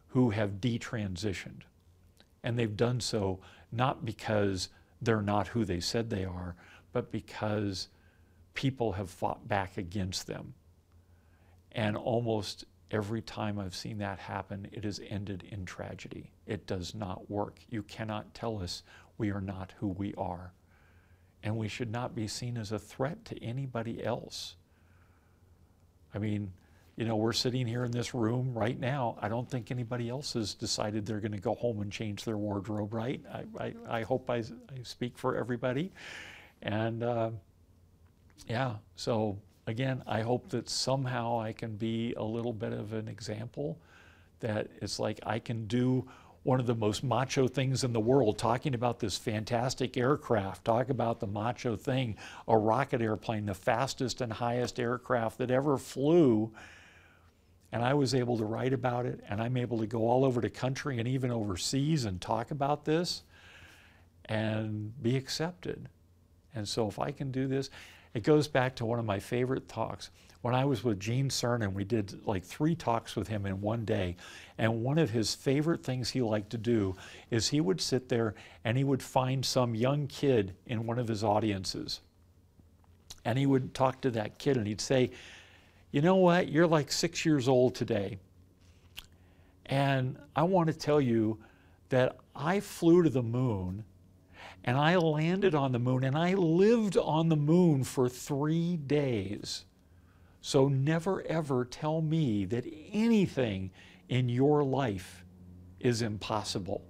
who 0.08 0.30
have 0.30 0.60
detransitioned, 0.60 1.62
and 2.42 2.58
they've 2.58 2.76
done 2.76 3.00
so 3.00 3.40
not 3.70 4.04
because 4.04 4.68
they're 5.00 5.22
not 5.22 5.48
who 5.48 5.64
they 5.64 5.80
said 5.80 6.10
they 6.10 6.24
are, 6.24 6.56
but 6.92 7.12
because 7.12 7.88
people 8.54 8.92
have 8.92 9.10
fought 9.10 9.46
back 9.46 9.76
against 9.76 10.26
them. 10.26 10.54
And 11.72 11.96
almost 11.96 12.64
every 12.90 13.22
time 13.22 13.58
I've 13.58 13.74
seen 13.74 13.98
that 13.98 14.18
happen, 14.18 14.68
it 14.72 14.84
has 14.84 15.00
ended 15.08 15.44
in 15.50 15.64
tragedy. 15.64 16.30
It 16.46 16.66
does 16.66 16.94
not 16.94 17.30
work. 17.30 17.60
You 17.68 17.82
cannot 17.82 18.34
tell 18.34 18.62
us 18.62 18.82
we 19.18 19.30
are 19.30 19.40
not 19.40 19.72
who 19.78 19.88
we 19.88 20.14
are 20.14 20.52
and 21.46 21.56
we 21.56 21.68
should 21.68 21.92
not 21.92 22.14
be 22.14 22.26
seen 22.26 22.56
as 22.56 22.72
a 22.72 22.78
threat 22.78 23.24
to 23.24 23.42
anybody 23.42 24.04
else. 24.04 24.56
I 26.12 26.18
mean, 26.18 26.52
you 26.96 27.04
know, 27.04 27.14
we're 27.14 27.32
sitting 27.32 27.68
here 27.68 27.84
in 27.84 27.92
this 27.92 28.14
room 28.14 28.52
right 28.52 28.78
now. 28.78 29.16
I 29.20 29.28
don't 29.28 29.48
think 29.48 29.70
anybody 29.70 30.08
else 30.08 30.32
has 30.32 30.54
decided 30.54 31.06
they're 31.06 31.20
going 31.20 31.32
to 31.32 31.38
go 31.38 31.54
home 31.54 31.82
and 31.82 31.92
change 31.92 32.24
their 32.24 32.36
wardrobe, 32.36 32.92
right? 32.92 33.22
I, 33.32 33.44
I, 33.62 33.74
I 33.88 34.02
hope 34.02 34.28
I, 34.28 34.38
I, 34.38 34.82
speak 34.82 35.16
for 35.16 35.36
everybody. 35.36 35.92
And 36.62 37.04
uh, 37.04 37.30
yeah, 38.48 38.76
so 38.96 39.38
again, 39.66 40.02
I 40.06 40.22
hope 40.22 40.48
that 40.50 40.68
somehow 40.68 41.40
I 41.40 41.52
can 41.52 41.76
be 41.76 42.14
a 42.14 42.22
little 42.22 42.52
bit 42.52 42.72
of 42.72 42.92
an 42.92 43.08
example 43.08 43.78
that 44.40 44.68
it's 44.80 44.98
like 44.98 45.20
I 45.24 45.38
can 45.38 45.66
do 45.66 46.06
one 46.46 46.60
of 46.60 46.66
the 46.66 46.74
most 46.74 47.02
macho 47.02 47.48
things 47.48 47.82
in 47.82 47.92
the 47.92 47.98
world, 47.98 48.38
talking 48.38 48.74
about 48.74 49.00
this 49.00 49.16
fantastic 49.16 49.96
aircraft, 49.96 50.64
talk 50.64 50.90
about 50.90 51.18
the 51.18 51.26
macho 51.26 51.74
thing, 51.74 52.16
a 52.46 52.56
rocket 52.56 53.02
airplane, 53.02 53.46
the 53.46 53.54
fastest 53.54 54.20
and 54.20 54.32
highest 54.32 54.78
aircraft 54.78 55.38
that 55.38 55.50
ever 55.50 55.76
flew. 55.76 56.52
And 57.72 57.82
I 57.82 57.94
was 57.94 58.14
able 58.14 58.38
to 58.38 58.44
write 58.44 58.72
about 58.72 59.06
it, 59.06 59.24
and 59.28 59.42
I'm 59.42 59.56
able 59.56 59.78
to 59.78 59.88
go 59.88 60.06
all 60.08 60.24
over 60.24 60.40
the 60.40 60.48
country 60.48 61.00
and 61.00 61.08
even 61.08 61.32
overseas 61.32 62.04
and 62.04 62.20
talk 62.20 62.52
about 62.52 62.84
this 62.84 63.24
and 64.26 65.02
be 65.02 65.16
accepted. 65.16 65.88
And 66.54 66.68
so, 66.68 66.86
if 66.86 67.00
I 67.00 67.10
can 67.10 67.32
do 67.32 67.48
this, 67.48 67.70
it 68.16 68.24
goes 68.24 68.48
back 68.48 68.76
to 68.76 68.86
one 68.86 68.98
of 68.98 69.04
my 69.04 69.20
favorite 69.20 69.68
talks 69.68 70.10
when 70.46 70.54
I 70.54 70.64
was 70.64 70.84
with 70.84 71.00
Gene 71.00 71.28
Cernan, 71.28 71.72
we 71.72 71.82
did 71.82 72.24
like 72.24 72.44
three 72.44 72.76
talks 72.76 73.16
with 73.16 73.26
him 73.26 73.46
in 73.46 73.60
one 73.60 73.84
day. 73.84 74.14
And 74.58 74.84
one 74.84 74.96
of 74.96 75.10
his 75.10 75.34
favorite 75.34 75.82
things 75.82 76.10
he 76.10 76.22
liked 76.22 76.50
to 76.50 76.56
do 76.56 76.94
is 77.32 77.48
he 77.48 77.60
would 77.60 77.80
sit 77.80 78.08
there 78.08 78.36
and 78.64 78.78
he 78.78 78.84
would 78.84 79.02
find 79.02 79.44
some 79.44 79.74
young 79.74 80.06
kid 80.06 80.54
in 80.66 80.86
one 80.86 81.00
of 81.00 81.08
his 81.08 81.24
audiences. 81.24 81.98
And 83.24 83.36
he 83.36 83.44
would 83.44 83.74
talk 83.74 84.00
to 84.02 84.10
that 84.12 84.38
kid 84.38 84.56
and 84.56 84.68
he'd 84.68 84.80
say, 84.80 85.10
You 85.90 86.00
know 86.00 86.14
what? 86.14 86.48
You're 86.48 86.68
like 86.68 86.92
six 86.92 87.24
years 87.24 87.48
old 87.48 87.74
today. 87.74 88.20
And 89.66 90.16
I 90.36 90.44
want 90.44 90.68
to 90.68 90.74
tell 90.74 91.00
you 91.00 91.38
that 91.88 92.18
I 92.36 92.60
flew 92.60 93.02
to 93.02 93.10
the 93.10 93.20
moon 93.20 93.82
and 94.66 94.76
I 94.76 94.96
landed 94.96 95.54
on 95.54 95.70
the 95.70 95.78
moon 95.78 96.02
and 96.02 96.18
I 96.18 96.34
lived 96.34 96.96
on 96.96 97.28
the 97.28 97.36
moon 97.36 97.84
for 97.84 98.08
three 98.08 98.76
days. 98.76 99.64
So 100.40 100.68
never 100.68 101.22
ever 101.22 101.64
tell 101.64 102.02
me 102.02 102.44
that 102.46 102.66
anything 102.92 103.70
in 104.08 104.28
your 104.28 104.64
life 104.64 105.24
is 105.80 106.02
impossible. 106.02 106.84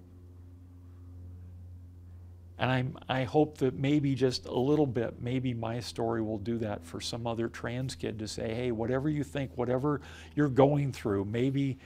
And 2.59 2.71
I'm, 2.71 2.99
I 3.09 3.25
hope 3.25 3.59
that 3.59 3.75
maybe 3.75 4.15
just 4.15 4.47
a 4.47 4.59
little 4.59 4.87
bit, 4.87 5.21
maybe 5.21 5.53
my 5.53 5.79
story 5.81 6.23
will 6.23 6.39
do 6.39 6.57
that 6.59 6.85
for 6.87 7.03
some 7.03 7.27
other 7.27 7.49
trans 7.49 7.95
kid 7.95 8.19
to 8.19 8.29
say, 8.29 8.55
hey, 8.55 8.73
whatever 8.73 9.11
you 9.11 9.23
think, 9.23 9.51
whatever 9.57 10.01
you're 10.35 10.49
going 10.49 10.93
through, 10.93 11.27
maybe 11.27 11.79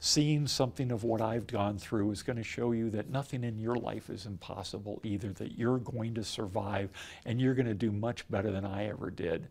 seeing 0.00 0.46
something 0.46 0.92
of 0.92 1.02
what 1.02 1.20
I've 1.20 1.46
gone 1.46 1.78
through 1.78 2.12
is 2.12 2.22
going 2.22 2.36
to 2.36 2.44
show 2.44 2.72
you 2.72 2.90
that 2.90 3.10
nothing 3.10 3.42
in 3.42 3.58
your 3.58 3.76
life 3.76 4.10
is 4.10 4.26
impossible 4.26 5.00
either, 5.02 5.32
that 5.34 5.58
you're 5.58 5.78
going 5.78 6.14
to 6.14 6.24
survive 6.24 6.90
and 7.26 7.40
you're 7.40 7.54
going 7.54 7.66
to 7.66 7.74
do 7.74 7.90
much 7.90 8.28
better 8.30 8.50
than 8.50 8.64
I 8.64 8.86
ever 8.86 9.10
did. 9.10 9.48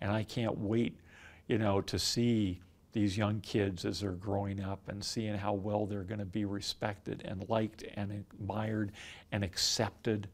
And 0.00 0.10
I 0.10 0.24
can't 0.24 0.58
wait, 0.58 0.98
you 1.46 1.58
know, 1.58 1.80
to 1.82 1.98
see 1.98 2.60
these 2.92 3.16
young 3.16 3.40
kids 3.40 3.84
as 3.84 4.00
they're 4.00 4.12
growing 4.12 4.60
up 4.60 4.88
and 4.88 5.04
seeing 5.04 5.36
how 5.36 5.52
well 5.52 5.86
they're 5.86 6.02
going 6.02 6.18
to 6.18 6.24
be 6.24 6.44
respected 6.44 7.22
and 7.24 7.48
liked 7.48 7.84
and 7.94 8.10
admired 8.12 8.92
and 9.30 9.44
accepted. 9.44 10.28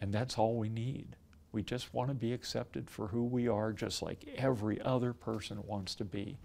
And 0.00 0.12
that's 0.12 0.38
all 0.38 0.56
we 0.56 0.70
need. 0.70 1.16
We 1.52 1.62
just 1.62 1.92
want 1.92 2.08
to 2.08 2.14
be 2.14 2.32
accepted 2.32 2.88
for 2.88 3.08
who 3.08 3.24
we 3.24 3.48
are, 3.48 3.72
just 3.72 4.02
like 4.02 4.26
every 4.36 4.80
other 4.80 5.12
person 5.12 5.58
wants 5.66 5.94
to 5.96 6.04
be. 6.04 6.38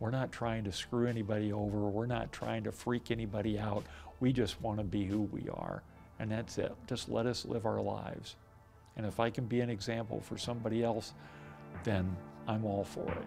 We're 0.00 0.10
not 0.10 0.30
trying 0.30 0.64
to 0.64 0.72
screw 0.72 1.06
anybody 1.06 1.52
over. 1.52 1.78
We're 1.78 2.06
not 2.06 2.32
trying 2.32 2.64
to 2.64 2.72
freak 2.72 3.10
anybody 3.10 3.58
out. 3.58 3.84
We 4.20 4.32
just 4.32 4.60
want 4.60 4.78
to 4.78 4.84
be 4.84 5.04
who 5.04 5.22
we 5.22 5.48
are. 5.48 5.82
And 6.18 6.30
that's 6.30 6.58
it. 6.58 6.74
Just 6.86 7.08
let 7.08 7.26
us 7.26 7.44
live 7.44 7.66
our 7.66 7.80
lives. 7.80 8.36
And 8.96 9.06
if 9.06 9.20
I 9.20 9.30
can 9.30 9.46
be 9.46 9.60
an 9.60 9.70
example 9.70 10.20
for 10.20 10.36
somebody 10.36 10.82
else, 10.82 11.14
then 11.84 12.16
I'm 12.46 12.64
all 12.64 12.84
for 12.84 13.08
it. 13.10 13.26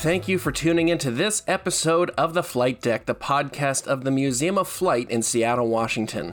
Thank 0.00 0.28
you 0.28 0.38
for 0.38 0.50
tuning 0.50 0.88
into 0.88 1.10
this 1.10 1.42
episode 1.46 2.08
of 2.16 2.32
The 2.32 2.42
Flight 2.42 2.80
Deck, 2.80 3.04
the 3.04 3.14
podcast 3.14 3.86
of 3.86 4.02
the 4.02 4.10
Museum 4.10 4.56
of 4.56 4.66
Flight 4.66 5.10
in 5.10 5.20
Seattle, 5.20 5.68
Washington. 5.68 6.32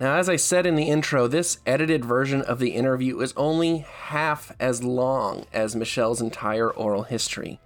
Now, 0.00 0.16
as 0.16 0.28
I 0.28 0.34
said 0.34 0.66
in 0.66 0.74
the 0.74 0.88
intro, 0.88 1.28
this 1.28 1.60
edited 1.64 2.04
version 2.04 2.42
of 2.42 2.58
the 2.58 2.70
interview 2.70 3.20
is 3.20 3.32
only 3.36 3.86
half 4.08 4.50
as 4.58 4.82
long 4.82 5.46
as 5.52 5.76
Michelle's 5.76 6.20
entire 6.20 6.68
oral 6.68 7.04
history. 7.04 7.60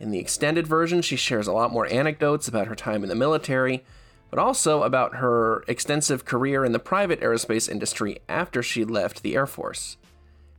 In 0.00 0.10
the 0.10 0.20
extended 0.20 0.66
version, 0.66 1.02
she 1.02 1.16
shares 1.16 1.46
a 1.46 1.52
lot 1.52 1.70
more 1.70 1.86
anecdotes 1.92 2.48
about 2.48 2.68
her 2.68 2.74
time 2.74 3.02
in 3.02 3.10
the 3.10 3.14
military, 3.14 3.84
but 4.30 4.38
also 4.38 4.84
about 4.84 5.16
her 5.16 5.64
extensive 5.68 6.24
career 6.24 6.64
in 6.64 6.72
the 6.72 6.78
private 6.78 7.20
aerospace 7.20 7.68
industry 7.68 8.20
after 8.26 8.62
she 8.62 8.86
left 8.86 9.22
the 9.22 9.34
Air 9.34 9.46
Force. 9.46 9.98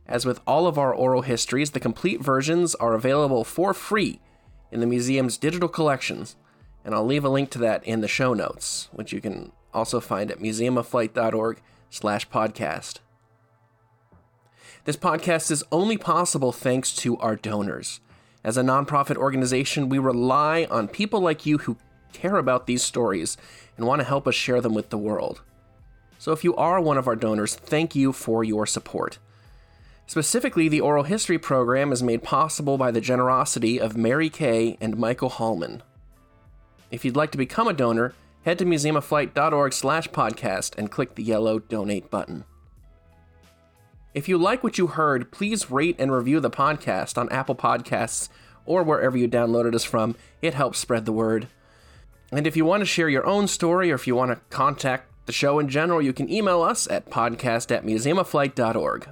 As 0.08 0.24
with 0.24 0.40
all 0.46 0.66
of 0.66 0.78
our 0.78 0.94
oral 0.94 1.22
histories, 1.22 1.72
the 1.72 1.80
complete 1.80 2.22
versions 2.22 2.74
are 2.76 2.94
available 2.94 3.44
for 3.44 3.74
free 3.74 4.20
in 4.72 4.80
the 4.80 4.86
museum's 4.86 5.36
digital 5.36 5.68
collections, 5.68 6.36
and 6.84 6.94
I'll 6.94 7.04
leave 7.04 7.24
a 7.24 7.28
link 7.28 7.50
to 7.50 7.58
that 7.58 7.84
in 7.84 8.00
the 8.00 8.08
show 8.08 8.32
notes, 8.32 8.88
which 8.92 9.12
you 9.12 9.20
can 9.20 9.52
also 9.74 10.00
find 10.00 10.30
at 10.30 10.38
museumofflight.org 10.38 11.60
slash 11.90 12.28
podcast. 12.30 13.00
This 14.84 14.96
podcast 14.96 15.50
is 15.50 15.64
only 15.70 15.98
possible 15.98 16.52
thanks 16.52 16.94
to 16.96 17.18
our 17.18 17.36
donors. 17.36 18.00
As 18.42 18.56
a 18.56 18.62
nonprofit 18.62 19.16
organization, 19.16 19.90
we 19.90 19.98
rely 19.98 20.66
on 20.70 20.88
people 20.88 21.20
like 21.20 21.44
you 21.44 21.58
who 21.58 21.76
care 22.14 22.36
about 22.36 22.66
these 22.66 22.82
stories 22.82 23.36
and 23.76 23.86
want 23.86 24.00
to 24.00 24.06
help 24.06 24.26
us 24.26 24.34
share 24.34 24.62
them 24.62 24.72
with 24.72 24.88
the 24.88 24.96
world. 24.96 25.42
So 26.18 26.32
if 26.32 26.44
you 26.44 26.56
are 26.56 26.80
one 26.80 26.96
of 26.96 27.06
our 27.06 27.16
donors, 27.16 27.54
thank 27.54 27.94
you 27.94 28.12
for 28.12 28.42
your 28.42 28.64
support. 28.64 29.18
Specifically, 30.08 30.70
the 30.70 30.80
Oral 30.80 31.04
History 31.04 31.38
program 31.38 31.92
is 31.92 32.02
made 32.02 32.22
possible 32.22 32.78
by 32.78 32.90
the 32.90 33.00
generosity 33.00 33.78
of 33.78 33.94
Mary 33.94 34.30
Kay 34.30 34.78
and 34.80 34.96
Michael 34.96 35.28
Hallman. 35.28 35.82
If 36.90 37.04
you'd 37.04 37.14
like 37.14 37.30
to 37.32 37.38
become 37.38 37.68
a 37.68 37.74
donor, 37.74 38.14
head 38.42 38.58
to 38.60 38.64
museumofflight.org 38.64 39.74
slash 39.74 40.08
podcast 40.08 40.78
and 40.78 40.90
click 40.90 41.14
the 41.14 41.22
yellow 41.22 41.58
donate 41.58 42.10
button. 42.10 42.46
If 44.14 44.30
you 44.30 44.38
like 44.38 44.64
what 44.64 44.78
you 44.78 44.86
heard, 44.86 45.30
please 45.30 45.70
rate 45.70 45.96
and 45.98 46.10
review 46.10 46.40
the 46.40 46.50
podcast 46.50 47.18
on 47.18 47.28
Apple 47.28 47.54
Podcasts 47.54 48.30
or 48.64 48.82
wherever 48.82 49.18
you 49.18 49.28
downloaded 49.28 49.74
us 49.74 49.84
from. 49.84 50.16
It 50.40 50.54
helps 50.54 50.78
spread 50.78 51.04
the 51.04 51.12
word. 51.12 51.48
And 52.32 52.46
if 52.46 52.56
you 52.56 52.64
want 52.64 52.80
to 52.80 52.86
share 52.86 53.10
your 53.10 53.26
own 53.26 53.46
story 53.46 53.92
or 53.92 53.96
if 53.96 54.06
you 54.06 54.16
want 54.16 54.30
to 54.30 54.40
contact 54.48 55.26
the 55.26 55.32
show 55.32 55.58
in 55.58 55.68
general, 55.68 56.00
you 56.00 56.14
can 56.14 56.32
email 56.32 56.62
us 56.62 56.88
at 56.88 57.10
podcast 57.10 57.70
at 57.70 57.84
museumofflight.org. 57.84 59.10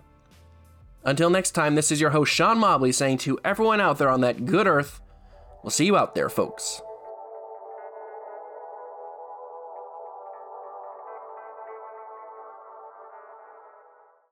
Until 1.06 1.30
next 1.30 1.52
time, 1.52 1.76
this 1.76 1.92
is 1.92 2.00
your 2.00 2.10
host, 2.10 2.32
Sean 2.32 2.58
Mobley, 2.58 2.90
saying 2.90 3.18
to 3.18 3.38
everyone 3.44 3.80
out 3.80 3.98
there 3.98 4.08
on 4.08 4.22
that 4.22 4.44
good 4.44 4.66
earth, 4.66 5.00
we'll 5.62 5.70
see 5.70 5.86
you 5.86 5.96
out 5.96 6.16
there, 6.16 6.28
folks. 6.28 6.82